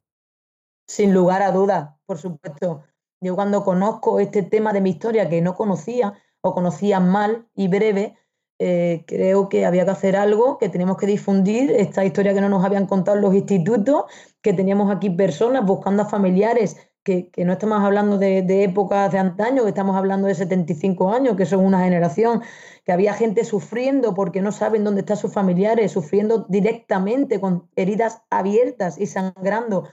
Sin 0.85 1.13
lugar 1.13 1.41
a 1.41 1.53
dudas, 1.53 1.95
por 2.05 2.17
supuesto. 2.17 2.83
Yo 3.21 3.35
cuando 3.35 3.63
conozco 3.63 4.19
este 4.19 4.43
tema 4.43 4.73
de 4.73 4.81
mi 4.81 4.89
historia 4.89 5.29
que 5.29 5.41
no 5.41 5.55
conocía 5.55 6.21
o 6.41 6.53
conocía 6.53 6.99
mal 6.99 7.47
y 7.55 7.69
breve, 7.69 8.17
eh, 8.59 9.03
creo 9.07 9.49
que 9.49 9.65
había 9.65 9.85
que 9.85 9.91
hacer 9.91 10.15
algo, 10.15 10.57
que 10.57 10.69
teníamos 10.69 10.97
que 10.97 11.07
difundir 11.07 11.71
esta 11.71 12.05
historia 12.05 12.33
que 12.33 12.41
no 12.41 12.49
nos 12.49 12.63
habían 12.63 12.87
contado 12.87 13.17
los 13.17 13.35
institutos, 13.35 14.05
que 14.41 14.53
teníamos 14.53 14.95
aquí 14.95 15.09
personas 15.09 15.65
buscando 15.65 16.03
a 16.03 16.05
familiares, 16.05 16.77
que, 17.03 17.29
no 17.45 17.53
estamos 17.53 17.83
hablando 17.83 18.17
de, 18.17 18.41
de, 18.41 18.63
épocas 18.63 19.11
de 19.11 19.19
antaño, 19.19 19.63
que 19.63 19.69
estamos 19.69 19.95
hablando 19.95 20.27
de 20.27 20.33
75 20.33 21.11
años, 21.11 21.35
que 21.35 21.45
son 21.45 21.63
una 21.63 21.83
generación, 21.83 22.41
que 22.83 22.91
había 22.91 23.13
gente 23.13 23.43
sufriendo 23.43 24.15
porque 24.15 24.41
no 24.41 24.51
saben 24.51 24.83
dónde 24.83 25.01
están 25.01 25.17
sus 25.17 25.31
familiares, 25.31 25.91
sufriendo 25.91 26.45
directamente 26.49 27.39
con 27.39 27.69
heridas 27.75 28.23
abiertas 28.31 28.97
y 28.99 29.05
sangrando. 29.05 29.87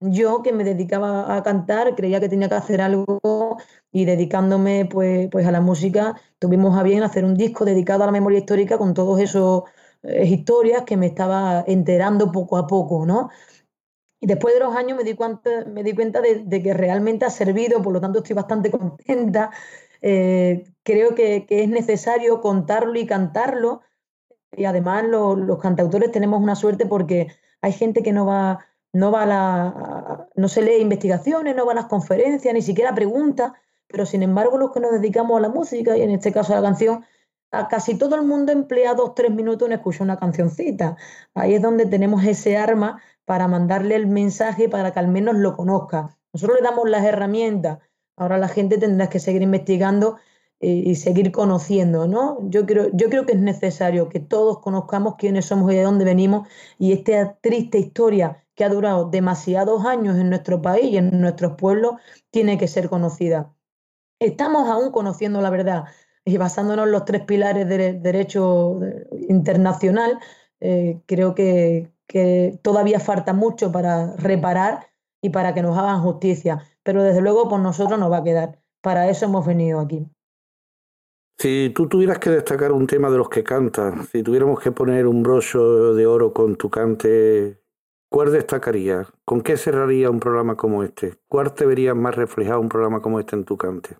Yo 0.00 0.42
que 0.42 0.52
me 0.52 0.62
dedicaba 0.62 1.36
a 1.36 1.42
cantar, 1.42 1.96
creía 1.96 2.20
que 2.20 2.28
tenía 2.28 2.48
que 2.48 2.54
hacer 2.54 2.80
algo 2.80 3.56
y 3.92 4.04
dedicándome 4.04 4.86
pues, 4.90 5.28
pues 5.30 5.46
a 5.46 5.52
la 5.52 5.60
música, 5.60 6.20
tuvimos 6.38 6.78
a 6.78 6.82
bien 6.82 7.02
hacer 7.02 7.24
un 7.24 7.34
disco 7.36 7.64
dedicado 7.64 8.02
a 8.02 8.06
la 8.06 8.12
memoria 8.12 8.40
histórica 8.40 8.78
con 8.78 8.94
todas 8.94 9.22
esas 9.22 9.62
eh, 10.02 10.26
historias 10.26 10.82
que 10.84 10.96
me 10.96 11.06
estaba 11.06 11.64
enterando 11.66 12.30
poco 12.32 12.56
a 12.56 12.66
poco, 12.66 13.06
¿no? 13.06 13.30
Y 14.20 14.26
después 14.26 14.54
de 14.54 14.60
los 14.60 14.76
años 14.76 14.96
me 14.96 15.04
di 15.04 15.14
cuenta, 15.14 15.64
me 15.66 15.82
di 15.82 15.94
cuenta 15.94 16.20
de, 16.20 16.62
que 16.62 16.74
realmente 16.74 17.24
ha 17.24 17.30
servido, 17.30 17.82
por 17.82 17.92
lo 17.92 18.00
tanto 18.00 18.18
estoy 18.18 18.34
bastante 18.34 18.70
contenta. 18.70 19.50
Eh, 20.02 20.64
creo 20.82 21.14
que, 21.14 21.46
es 21.48 21.68
necesario 21.68 22.40
contarlo 22.40 22.98
y 22.98 23.06
cantarlo. 23.06 23.82
Y 24.56 24.64
además 24.64 25.04
los 25.06 25.58
cantautores 25.58 26.10
tenemos 26.10 26.42
una 26.42 26.56
suerte 26.56 26.86
porque 26.86 27.28
hay 27.60 27.72
gente 27.72 28.02
que 28.02 28.12
no 28.12 28.26
va 28.26 28.58
no 28.92 29.10
va 29.12 29.26
la, 29.26 30.28
no 30.34 30.48
se 30.48 30.62
lee 30.62 30.80
investigaciones, 30.80 31.54
no 31.54 31.66
va 31.66 31.72
a 31.72 31.76
las 31.76 31.86
conferencias, 31.86 32.54
ni 32.54 32.62
siquiera 32.62 32.94
pregunta, 32.94 33.54
pero 33.88 34.06
sin 34.06 34.22
embargo 34.22 34.58
los 34.58 34.72
que 34.72 34.80
nos 34.80 34.92
dedicamos 34.92 35.38
a 35.38 35.40
la 35.40 35.48
música, 35.48 35.96
y 35.96 36.02
en 36.02 36.10
este 36.10 36.32
caso 36.32 36.52
a 36.52 36.56
la 36.56 36.62
canción, 36.62 37.04
a 37.50 37.68
casi 37.68 37.96
todo 37.96 38.14
el 38.14 38.22
mundo 38.22 38.52
emplea 38.52 38.94
dos, 38.94 39.14
tres 39.14 39.30
minutos 39.30 39.66
en 39.66 39.72
escuchar 39.72 40.02
una 40.02 40.18
cancioncita. 40.18 40.96
Ahí 41.34 41.54
es 41.54 41.62
donde 41.62 41.86
tenemos 41.86 42.24
ese 42.24 42.56
arma 42.56 43.00
para 43.24 43.48
mandarle 43.48 43.94
el 43.96 44.06
mensaje 44.06 44.68
para 44.68 44.92
que 44.92 44.98
al 45.00 45.08
menos 45.08 45.36
lo 45.36 45.56
conozca. 45.56 46.18
Nosotros 46.32 46.58
le 46.60 46.64
damos 46.64 46.88
las 46.88 47.04
herramientas, 47.04 47.78
ahora 48.16 48.38
la 48.38 48.48
gente 48.48 48.78
tendrá 48.78 49.08
que 49.08 49.18
seguir 49.18 49.42
investigando 49.42 50.18
eh, 50.60 50.68
y, 50.86 50.94
seguir 50.96 51.30
conociendo, 51.32 52.08
¿no? 52.08 52.38
Yo 52.50 52.66
creo, 52.66 52.88
yo 52.92 53.08
creo 53.08 53.26
que 53.26 53.32
es 53.32 53.40
necesario 53.40 54.08
que 54.08 54.20
todos 54.20 54.58
conozcamos 54.60 55.14
quiénes 55.16 55.46
somos 55.46 55.72
y 55.72 55.76
de 55.76 55.82
dónde 55.82 56.04
venimos 56.04 56.48
y 56.78 56.92
esta 56.92 57.38
triste 57.40 57.78
historia 57.78 58.44
que 58.54 58.64
ha 58.64 58.68
durado 58.68 59.08
demasiados 59.08 59.84
años 59.86 60.18
en 60.18 60.30
nuestro 60.30 60.60
país 60.60 60.92
y 60.92 60.96
en 60.96 61.20
nuestros 61.20 61.52
pueblos, 61.56 61.94
tiene 62.30 62.58
que 62.58 62.66
ser 62.66 62.88
conocida. 62.88 63.54
Estamos 64.20 64.68
aún 64.68 64.90
conociendo 64.90 65.40
la 65.40 65.50
verdad 65.50 65.84
y 66.24 66.36
basándonos 66.36 66.86
en 66.86 66.92
los 66.92 67.04
tres 67.04 67.22
pilares 67.22 67.68
del 67.68 68.02
derecho 68.02 68.80
internacional, 69.28 70.18
eh, 70.60 71.00
creo 71.06 71.34
que, 71.34 71.92
todavía 72.62 73.00
falta 73.00 73.32
mucho 73.32 73.70
para 73.70 74.16
reparar 74.16 74.88
y 75.20 75.30
para 75.30 75.54
que 75.54 75.62
nos 75.62 75.76
hagan 75.76 76.00
justicia, 76.00 76.62
pero 76.82 77.02
desde 77.02 77.20
luego 77.20 77.48
por 77.48 77.60
nosotros 77.60 77.98
nos 77.98 78.10
va 78.10 78.18
a 78.18 78.24
quedar. 78.24 78.58
Para 78.80 79.10
eso 79.10 79.26
hemos 79.26 79.46
venido 79.46 79.80
aquí. 79.80 80.06
Si 81.38 81.70
tú 81.74 81.88
tuvieras 81.88 82.18
que 82.18 82.30
destacar 82.30 82.72
un 82.72 82.86
tema 82.86 83.10
de 83.10 83.18
los 83.18 83.28
que 83.28 83.44
cantas, 83.44 84.08
si 84.08 84.22
tuviéramos 84.22 84.58
que 84.60 84.72
poner 84.72 85.06
un 85.06 85.22
brocho 85.22 85.94
de 85.94 86.06
oro 86.06 86.32
con 86.32 86.56
tu 86.56 86.70
cante 86.70 87.60
¿Cuál 88.10 88.32
destacaría? 88.32 89.06
¿Con 89.26 89.42
qué 89.42 89.58
cerraría 89.58 90.08
un 90.08 90.18
programa 90.18 90.56
como 90.56 90.82
este? 90.82 91.18
¿Cuál 91.28 91.54
te 91.54 91.66
verías 91.66 91.94
más 91.94 92.16
reflejado 92.16 92.58
un 92.58 92.70
programa 92.70 93.02
como 93.02 93.20
este 93.20 93.36
en 93.36 93.44
tu 93.44 93.58
cante? 93.58 93.98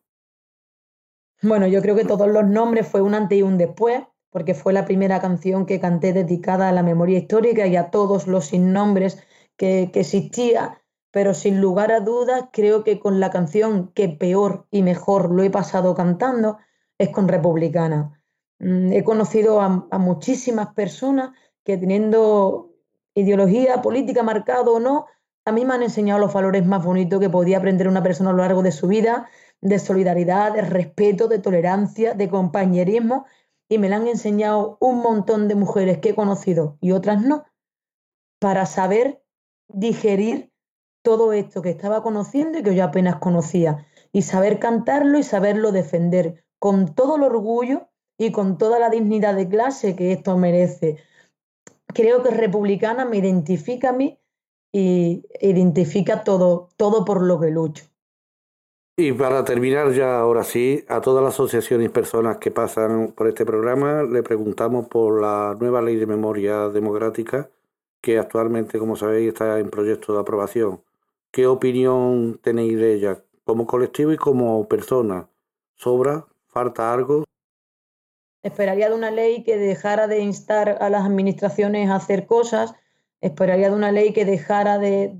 Bueno, 1.42 1.66
yo 1.68 1.80
creo 1.82 1.94
que 1.94 2.04
todos 2.04 2.28
los 2.28 2.46
nombres 2.46 2.88
fue 2.88 3.00
un 3.00 3.14
antes 3.14 3.38
y 3.38 3.42
un 3.42 3.58
después, 3.58 4.02
porque 4.30 4.54
fue 4.54 4.72
la 4.72 4.84
primera 4.84 5.20
canción 5.20 5.66
que 5.66 5.80
canté 5.80 6.12
dedicada 6.12 6.68
a 6.68 6.72
la 6.72 6.82
memoria 6.82 7.18
histórica 7.18 7.66
y 7.66 7.76
a 7.76 7.90
todos 7.90 8.26
los 8.26 8.46
sin 8.46 8.72
nombres 8.72 9.22
que, 9.56 9.90
que 9.92 10.00
existía, 10.00 10.82
pero 11.12 11.34
sin 11.34 11.60
lugar 11.60 11.92
a 11.92 12.00
dudas 12.00 12.46
creo 12.52 12.82
que 12.82 12.98
con 12.98 13.20
la 13.20 13.30
canción 13.30 13.92
que 13.94 14.08
peor 14.08 14.66
y 14.70 14.82
mejor 14.82 15.30
lo 15.30 15.42
he 15.42 15.50
pasado 15.50 15.94
cantando 15.94 16.58
es 16.98 17.10
con 17.10 17.28
Republicana. 17.28 18.20
Mm, 18.58 18.92
he 18.92 19.04
conocido 19.04 19.60
a, 19.60 19.86
a 19.90 19.98
muchísimas 19.98 20.74
personas 20.74 21.30
que 21.64 21.76
teniendo 21.76 22.72
ideología 23.14 23.80
política 23.80 24.22
marcado 24.22 24.74
o 24.74 24.80
no, 24.80 25.06
a 25.44 25.52
mí 25.52 25.64
me 25.64 25.74
han 25.74 25.82
enseñado 25.82 26.20
los 26.20 26.32
valores 26.32 26.66
más 26.66 26.84
bonitos 26.84 27.20
que 27.20 27.30
podía 27.30 27.58
aprender 27.58 27.88
una 27.88 28.02
persona 28.02 28.30
a 28.30 28.32
lo 28.32 28.40
largo 28.40 28.62
de 28.62 28.72
su 28.72 28.86
vida, 28.86 29.28
de 29.60 29.78
solidaridad, 29.78 30.52
de 30.54 30.62
respeto, 30.62 31.28
de 31.28 31.38
tolerancia, 31.38 32.14
de 32.14 32.28
compañerismo, 32.28 33.26
y 33.68 33.78
me 33.78 33.88
lo 33.88 33.96
han 33.96 34.06
enseñado 34.06 34.78
un 34.80 35.00
montón 35.00 35.48
de 35.48 35.54
mujeres 35.54 35.98
que 35.98 36.10
he 36.10 36.14
conocido 36.14 36.78
y 36.80 36.92
otras 36.92 37.22
no, 37.22 37.44
para 38.40 38.66
saber 38.66 39.22
digerir 39.68 40.52
todo 41.02 41.32
esto 41.32 41.62
que 41.62 41.70
estaba 41.70 42.02
conociendo 42.02 42.58
y 42.58 42.62
que 42.62 42.74
yo 42.74 42.84
apenas 42.84 43.16
conocía, 43.16 43.86
y 44.12 44.22
saber 44.22 44.58
cantarlo 44.58 45.18
y 45.18 45.22
saberlo 45.22 45.72
defender 45.72 46.44
con 46.58 46.94
todo 46.94 47.16
el 47.16 47.22
orgullo 47.24 47.88
y 48.18 48.32
con 48.32 48.58
toda 48.58 48.78
la 48.78 48.90
dignidad 48.90 49.34
de 49.34 49.48
clase 49.48 49.94
que 49.94 50.12
esto 50.12 50.36
merece, 50.36 50.96
creo 51.86 52.22
que 52.22 52.30
republicana 52.30 53.04
me 53.04 53.18
identifica 53.18 53.90
a 53.90 53.92
mí 53.92 54.18
y 54.72 55.24
identifica 55.40 56.24
todo, 56.24 56.68
todo 56.76 57.04
por 57.04 57.22
lo 57.22 57.40
que 57.40 57.50
lucho. 57.50 57.87
Y 59.00 59.12
para 59.12 59.44
terminar 59.44 59.92
ya 59.92 60.18
ahora 60.18 60.42
sí, 60.42 60.84
a 60.88 61.00
todas 61.00 61.22
las 61.22 61.34
asociaciones 61.34 61.86
y 61.86 61.88
personas 61.88 62.38
que 62.38 62.50
pasan 62.50 63.12
por 63.12 63.28
este 63.28 63.46
programa, 63.46 64.02
le 64.02 64.24
preguntamos 64.24 64.88
por 64.88 65.22
la 65.22 65.56
nueva 65.56 65.80
ley 65.80 65.94
de 65.94 66.06
memoria 66.06 66.68
democrática 66.68 67.48
que 68.00 68.18
actualmente, 68.18 68.80
como 68.80 68.96
sabéis, 68.96 69.28
está 69.28 69.60
en 69.60 69.70
proyecto 69.70 70.12
de 70.14 70.18
aprobación. 70.18 70.82
¿Qué 71.30 71.46
opinión 71.46 72.40
tenéis 72.42 72.76
de 72.76 72.94
ella 72.94 73.22
como 73.44 73.68
colectivo 73.68 74.10
y 74.10 74.16
como 74.16 74.66
persona? 74.66 75.28
¿Sobra? 75.76 76.26
¿Falta 76.48 76.92
algo? 76.92 77.22
esperaría 78.42 78.88
de 78.88 78.96
una 78.96 79.12
ley 79.12 79.44
que 79.44 79.58
dejara 79.58 80.08
de 80.08 80.20
instar 80.20 80.78
a 80.80 80.90
las 80.90 81.04
administraciones 81.04 81.88
a 81.88 81.96
hacer 81.96 82.26
cosas, 82.26 82.74
esperaría 83.20 83.70
de 83.70 83.76
una 83.76 83.92
ley 83.92 84.12
que 84.12 84.24
dejara 84.24 84.78
de, 84.78 85.14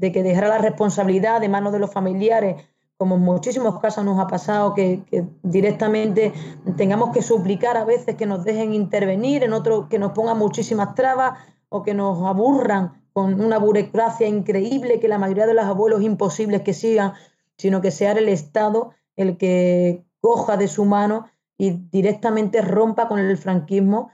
que 0.00 0.22
dejara 0.24 0.48
la 0.48 0.58
responsabilidad 0.58 1.40
de 1.40 1.48
manos 1.48 1.72
de 1.72 1.78
los 1.78 1.92
familiares, 1.92 2.64
como 3.00 3.14
en 3.14 3.22
muchísimos 3.22 3.80
casos 3.80 4.04
nos 4.04 4.20
ha 4.20 4.26
pasado, 4.26 4.74
que, 4.74 5.02
directamente 5.42 6.34
tengamos 6.76 7.14
que 7.14 7.22
suplicar 7.22 7.78
a 7.78 7.86
veces 7.86 8.14
que 8.14 8.26
nos 8.26 8.44
dejen 8.44 8.74
intervenir, 8.74 9.42
en 9.42 9.54
otros 9.54 9.88
que 9.88 9.98
nos 9.98 10.12
pongan 10.12 10.36
muchísimas 10.36 10.94
trabas 10.94 11.38
o 11.70 11.82
que 11.82 11.94
nos 11.94 12.22
aburran 12.28 13.02
con 13.14 13.40
una 13.40 13.56
burocracia 13.56 14.28
increíble 14.28 15.00
que 15.00 15.08
la 15.08 15.16
mayoría 15.16 15.46
de 15.46 15.54
los 15.54 15.64
abuelos 15.64 16.02
imposibles 16.02 16.60
que 16.60 16.74
sigan, 16.74 17.14
sino 17.56 17.80
que 17.80 17.90
sea 17.90 18.12
el 18.12 18.28
Estado 18.28 18.90
el 19.16 19.38
que 19.38 20.04
coja 20.20 20.58
de 20.58 20.68
su 20.68 20.84
mano 20.84 21.24
y 21.56 21.70
directamente 21.70 22.60
rompa 22.60 23.08
con 23.08 23.18
el 23.18 23.38
franquismo, 23.38 24.10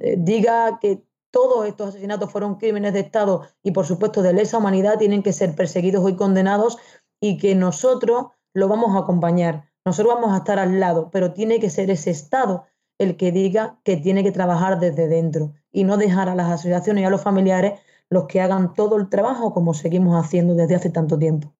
eh, 0.00 0.14
diga 0.16 0.78
que 0.80 1.04
todos 1.30 1.66
estos 1.66 1.90
asesinatos 1.90 2.32
fueron 2.32 2.54
crímenes 2.54 2.94
de 2.94 3.00
Estado 3.00 3.42
y 3.62 3.72
por 3.72 3.84
supuesto 3.84 4.22
de 4.22 4.32
lesa 4.32 4.56
humanidad, 4.56 4.96
tienen 4.96 5.22
que 5.22 5.34
ser 5.34 5.54
perseguidos 5.54 6.08
y 6.08 6.16
condenados 6.16 6.78
y 7.22 7.38
que 7.38 7.54
nosotros 7.54 8.26
lo 8.52 8.68
vamos 8.68 8.94
a 8.94 8.98
acompañar. 8.98 9.70
Nosotros 9.86 10.14
vamos 10.14 10.32
a 10.34 10.38
estar 10.38 10.58
al 10.58 10.78
lado, 10.78 11.08
pero 11.10 11.32
tiene 11.32 11.58
que 11.58 11.70
ser 11.70 11.88
ese 11.90 12.10
Estado 12.10 12.66
el 12.98 13.16
que 13.16 13.32
diga 13.32 13.78
que 13.84 13.96
tiene 13.96 14.22
que 14.22 14.32
trabajar 14.32 14.78
desde 14.78 15.08
dentro 15.08 15.54
y 15.70 15.84
no 15.84 15.96
dejar 15.96 16.28
a 16.28 16.34
las 16.34 16.50
asociaciones 16.50 17.02
y 17.02 17.06
a 17.06 17.10
los 17.10 17.22
familiares 17.22 17.80
los 18.10 18.26
que 18.26 18.42
hagan 18.42 18.74
todo 18.74 18.96
el 18.96 19.08
trabajo 19.08 19.54
como 19.54 19.72
seguimos 19.72 20.22
haciendo 20.22 20.54
desde 20.54 20.74
hace 20.74 20.90
tanto 20.90 21.18
tiempo. 21.18 21.54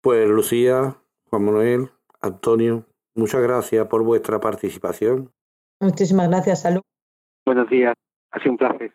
Pues 0.00 0.26
Lucía, 0.26 0.96
Juan 1.28 1.44
Manuel, 1.44 1.90
Antonio, 2.22 2.86
Muchas 3.16 3.42
gracias 3.42 3.86
por 3.86 4.02
vuestra 4.02 4.40
participación. 4.40 5.30
Muchísimas 5.80 6.28
gracias, 6.28 6.62
Salud. 6.62 6.80
Buenos 7.46 7.70
días, 7.70 7.94
ha 8.32 8.38
sido 8.40 8.52
un 8.52 8.58
placer. 8.58 8.92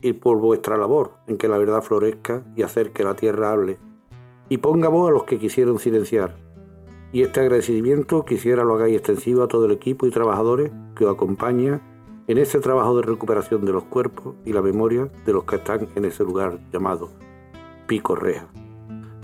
Y 0.00 0.14
por 0.14 0.40
vuestra 0.40 0.76
labor 0.76 1.12
en 1.28 1.38
que 1.38 1.46
la 1.46 1.58
verdad 1.58 1.80
florezca 1.80 2.42
y 2.56 2.62
hacer 2.62 2.92
que 2.92 3.04
la 3.04 3.14
tierra 3.14 3.52
hable. 3.52 3.78
Y 4.52 4.58
ponga 4.58 4.90
voz 4.90 5.08
a 5.08 5.12
los 5.12 5.24
que 5.24 5.38
quisieron 5.38 5.78
silenciar. 5.78 6.36
Y 7.10 7.22
este 7.22 7.40
agradecimiento 7.40 8.26
quisiera 8.26 8.64
lo 8.64 8.74
hagáis 8.74 8.96
extensivo 8.96 9.42
a 9.42 9.48
todo 9.48 9.64
el 9.64 9.72
equipo 9.72 10.06
y 10.06 10.10
trabajadores 10.10 10.70
que 10.94 11.06
os 11.06 11.14
acompaña 11.14 11.80
en 12.26 12.36
ese 12.36 12.60
trabajo 12.60 12.94
de 12.96 13.00
recuperación 13.00 13.64
de 13.64 13.72
los 13.72 13.84
cuerpos 13.84 14.34
y 14.44 14.52
la 14.52 14.60
memoria 14.60 15.08
de 15.24 15.32
los 15.32 15.44
que 15.44 15.56
están 15.56 15.88
en 15.94 16.04
ese 16.04 16.22
lugar 16.24 16.58
llamado 16.70 17.08
Pico 17.86 18.14
Reja. 18.14 18.46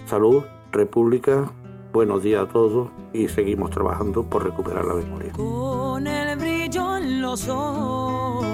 Salud, 0.06 0.44
República, 0.72 1.52
Buenos 1.92 2.22
días 2.22 2.48
a 2.48 2.48
todos 2.48 2.88
y 3.12 3.28
seguimos 3.28 3.70
trabajando 3.70 4.22
por 4.22 4.44
recuperar 4.44 4.86
la 4.86 4.94
memoria. 4.94 5.32
Con 5.32 6.06
el 6.06 6.38
brillo 6.38 6.96
en 6.96 7.20
los 7.20 7.46
ojos 7.50 8.46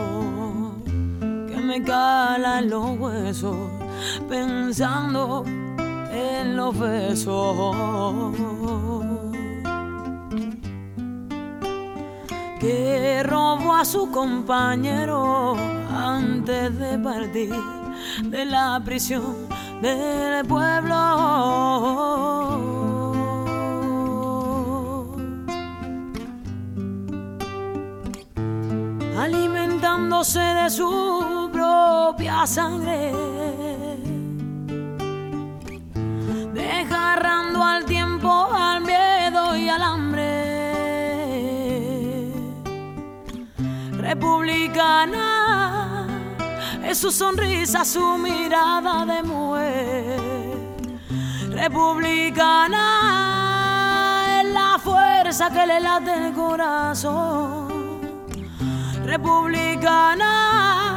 que 0.86 1.56
me 1.56 1.80
calan 1.84 2.68
los 2.68 2.98
huesos 2.98 3.56
pensando 4.28 5.44
en 6.14 6.56
los 6.56 6.78
besos 6.78 8.34
que 12.60 13.22
robo 13.24 13.74
a 13.74 13.84
su 13.84 14.10
compañero 14.10 15.54
antes 15.90 16.78
de 16.78 16.98
partir 16.98 17.54
de 18.24 18.44
la 18.44 18.80
prisión 18.84 19.36
del 19.82 20.46
pueblo. 20.46 20.94
alimentándose 29.24 30.38
de 30.38 30.70
su 30.70 31.48
propia 31.50 32.46
sangre, 32.46 33.12
desgarrando 36.66 37.62
al 37.62 37.84
tiempo, 37.84 38.48
al 38.52 38.80
miedo 38.82 39.56
y 39.56 39.68
al 39.68 39.82
hambre. 39.82 40.22
Republicana 43.92 45.26
es 46.84 46.98
su 46.98 47.10
sonrisa, 47.10 47.84
su 47.84 48.18
mirada 48.18 49.04
de 49.06 49.22
mujer. 49.22 50.20
Republicana 51.50 52.80
es 54.40 54.48
la 54.52 54.78
fuerza 54.78 55.50
que 55.50 55.66
le 55.66 55.80
late 55.80 56.12
el 56.26 56.32
corazón 56.32 57.74
republicana 59.04 60.93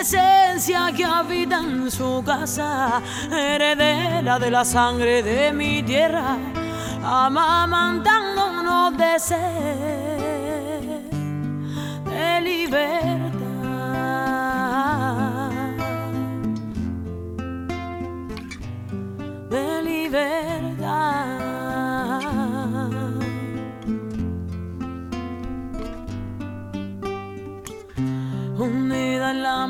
esencia 0.00 0.92
que 0.96 1.04
habita 1.04 1.58
en 1.58 1.90
su 1.90 2.22
casa, 2.24 3.02
heredera 3.30 4.38
de 4.38 4.50
la 4.50 4.64
sangre 4.64 5.22
de 5.22 5.52
mi 5.52 5.82
tierra, 5.82 6.36
amamantándonos 7.04 8.96
de 8.96 9.18
sed 9.18 10.10
de 12.10 12.40
libertad. 12.40 13.30
De 19.50 19.82
libertad. 19.82 20.59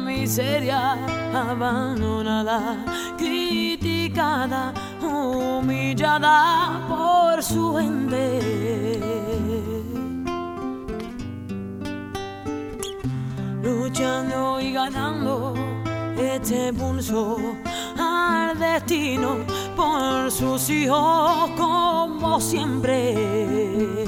Miseria, 0.00 0.96
abandonada, 1.34 2.84
criticada, 3.16 4.72
humillada 5.02 6.80
por 6.88 7.42
su 7.42 7.76
gente. 7.76 8.40
Luchando 13.62 14.60
y 14.60 14.72
ganando 14.72 15.54
este 16.18 16.72
pulso 16.72 17.38
al 17.98 18.58
destino 18.58 19.38
por 19.76 20.30
sus 20.30 20.70
hijos 20.70 21.50
como 21.56 22.40
siempre. 22.40 24.00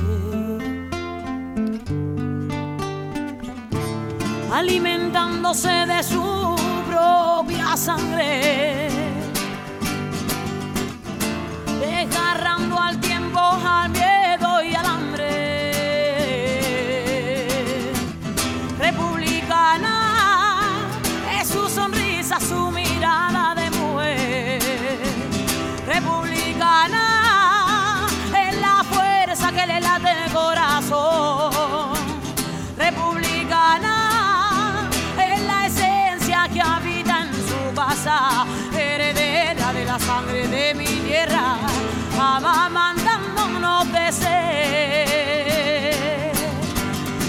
Alimentándose 4.52 5.86
de 5.86 6.02
su 6.02 6.54
propia 6.86 7.76
sangre, 7.76 8.88
de 40.27 40.74
mi 40.74 40.86
tierra, 40.86 41.57
amamantándonos 42.19 43.93
de 43.93 44.12
sed. 44.12 44.32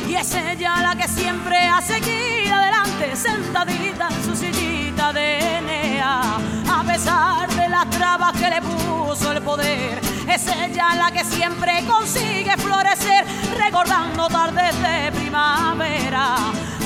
Y 0.08 0.16
es 0.16 0.36
ella 0.36 0.82
la 0.82 0.96
que 0.96 1.08
siempre 1.08 1.68
ha 1.68 1.82
seguido 1.82 2.56
adelante, 2.56 3.16
sentadita 3.16 4.10
en 4.10 4.24
su 4.24 4.36
sillita 4.36 5.14
de 5.14 5.58
Enea, 5.58 6.38
a 6.70 6.84
pesar 6.84 7.50
de 7.50 7.70
las 7.70 7.90
trabas 7.90 8.34
que 8.34 8.50
le 8.50 8.62
puso 8.62 9.32
el 9.32 9.42
poder. 9.42 10.00
Es 10.28 10.48
ella 10.48 10.96
la 10.96 11.12
que 11.12 11.24
siempre 11.24 11.86
consigue 11.86 12.56
florecer, 12.58 13.26
recordando 13.58 14.28
tardes 14.28 14.76
de 14.82 15.12
primavera, 15.12 16.36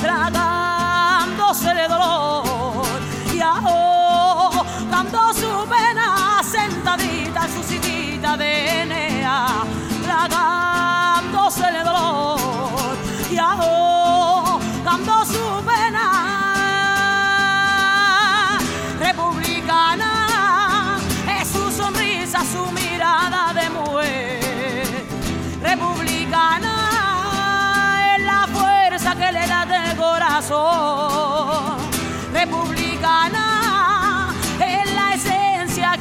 tratándose 0.00 1.74
de 1.74 1.88
dolor 1.88 2.86
y 3.32 3.40
ahogando 4.88 5.34
su 5.34 5.68
pena, 5.68 6.40
sentadita 6.42 7.44
en 7.44 7.52
su 7.52 7.62
sillita 7.62 8.34
de 8.36 8.82
Enea, 8.82 9.46
tragándose 10.02 11.70
de 11.70 11.84
dolor 11.84 12.96
y 13.30 13.36
ahogando 13.36 15.24
su 15.26 15.62
pena. 15.64 16.10
Republicana 18.98 20.98
es 21.38 21.48
su 21.48 21.70
sonrisa, 21.70 22.40
su 22.50 22.72
mirada 22.72 23.52
de 23.52 23.68
mujer. 23.70 25.06
Republicana 25.62 26.74
es 28.16 28.24
la 28.24 28.46
fuerza 28.46 29.14
que 29.14 29.30
le 29.32 29.46
da 29.46 29.66
del 29.66 29.94
corazón. 29.96 31.76
Republicana 32.32 32.77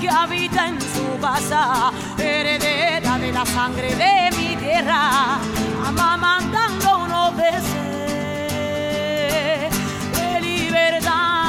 habita 0.09 0.67
en 0.67 0.79
su 0.81 1.19
casa, 1.19 1.91
heredera 2.17 3.17
de 3.17 3.31
la 3.31 3.45
sangre 3.45 3.95
de 3.95 4.29
mi 4.37 4.55
tierra, 4.55 5.39
amamantándonos 5.85 7.07
unos 7.07 7.35
ser, 7.71 9.69
de 10.15 10.41
libertad. 10.41 11.46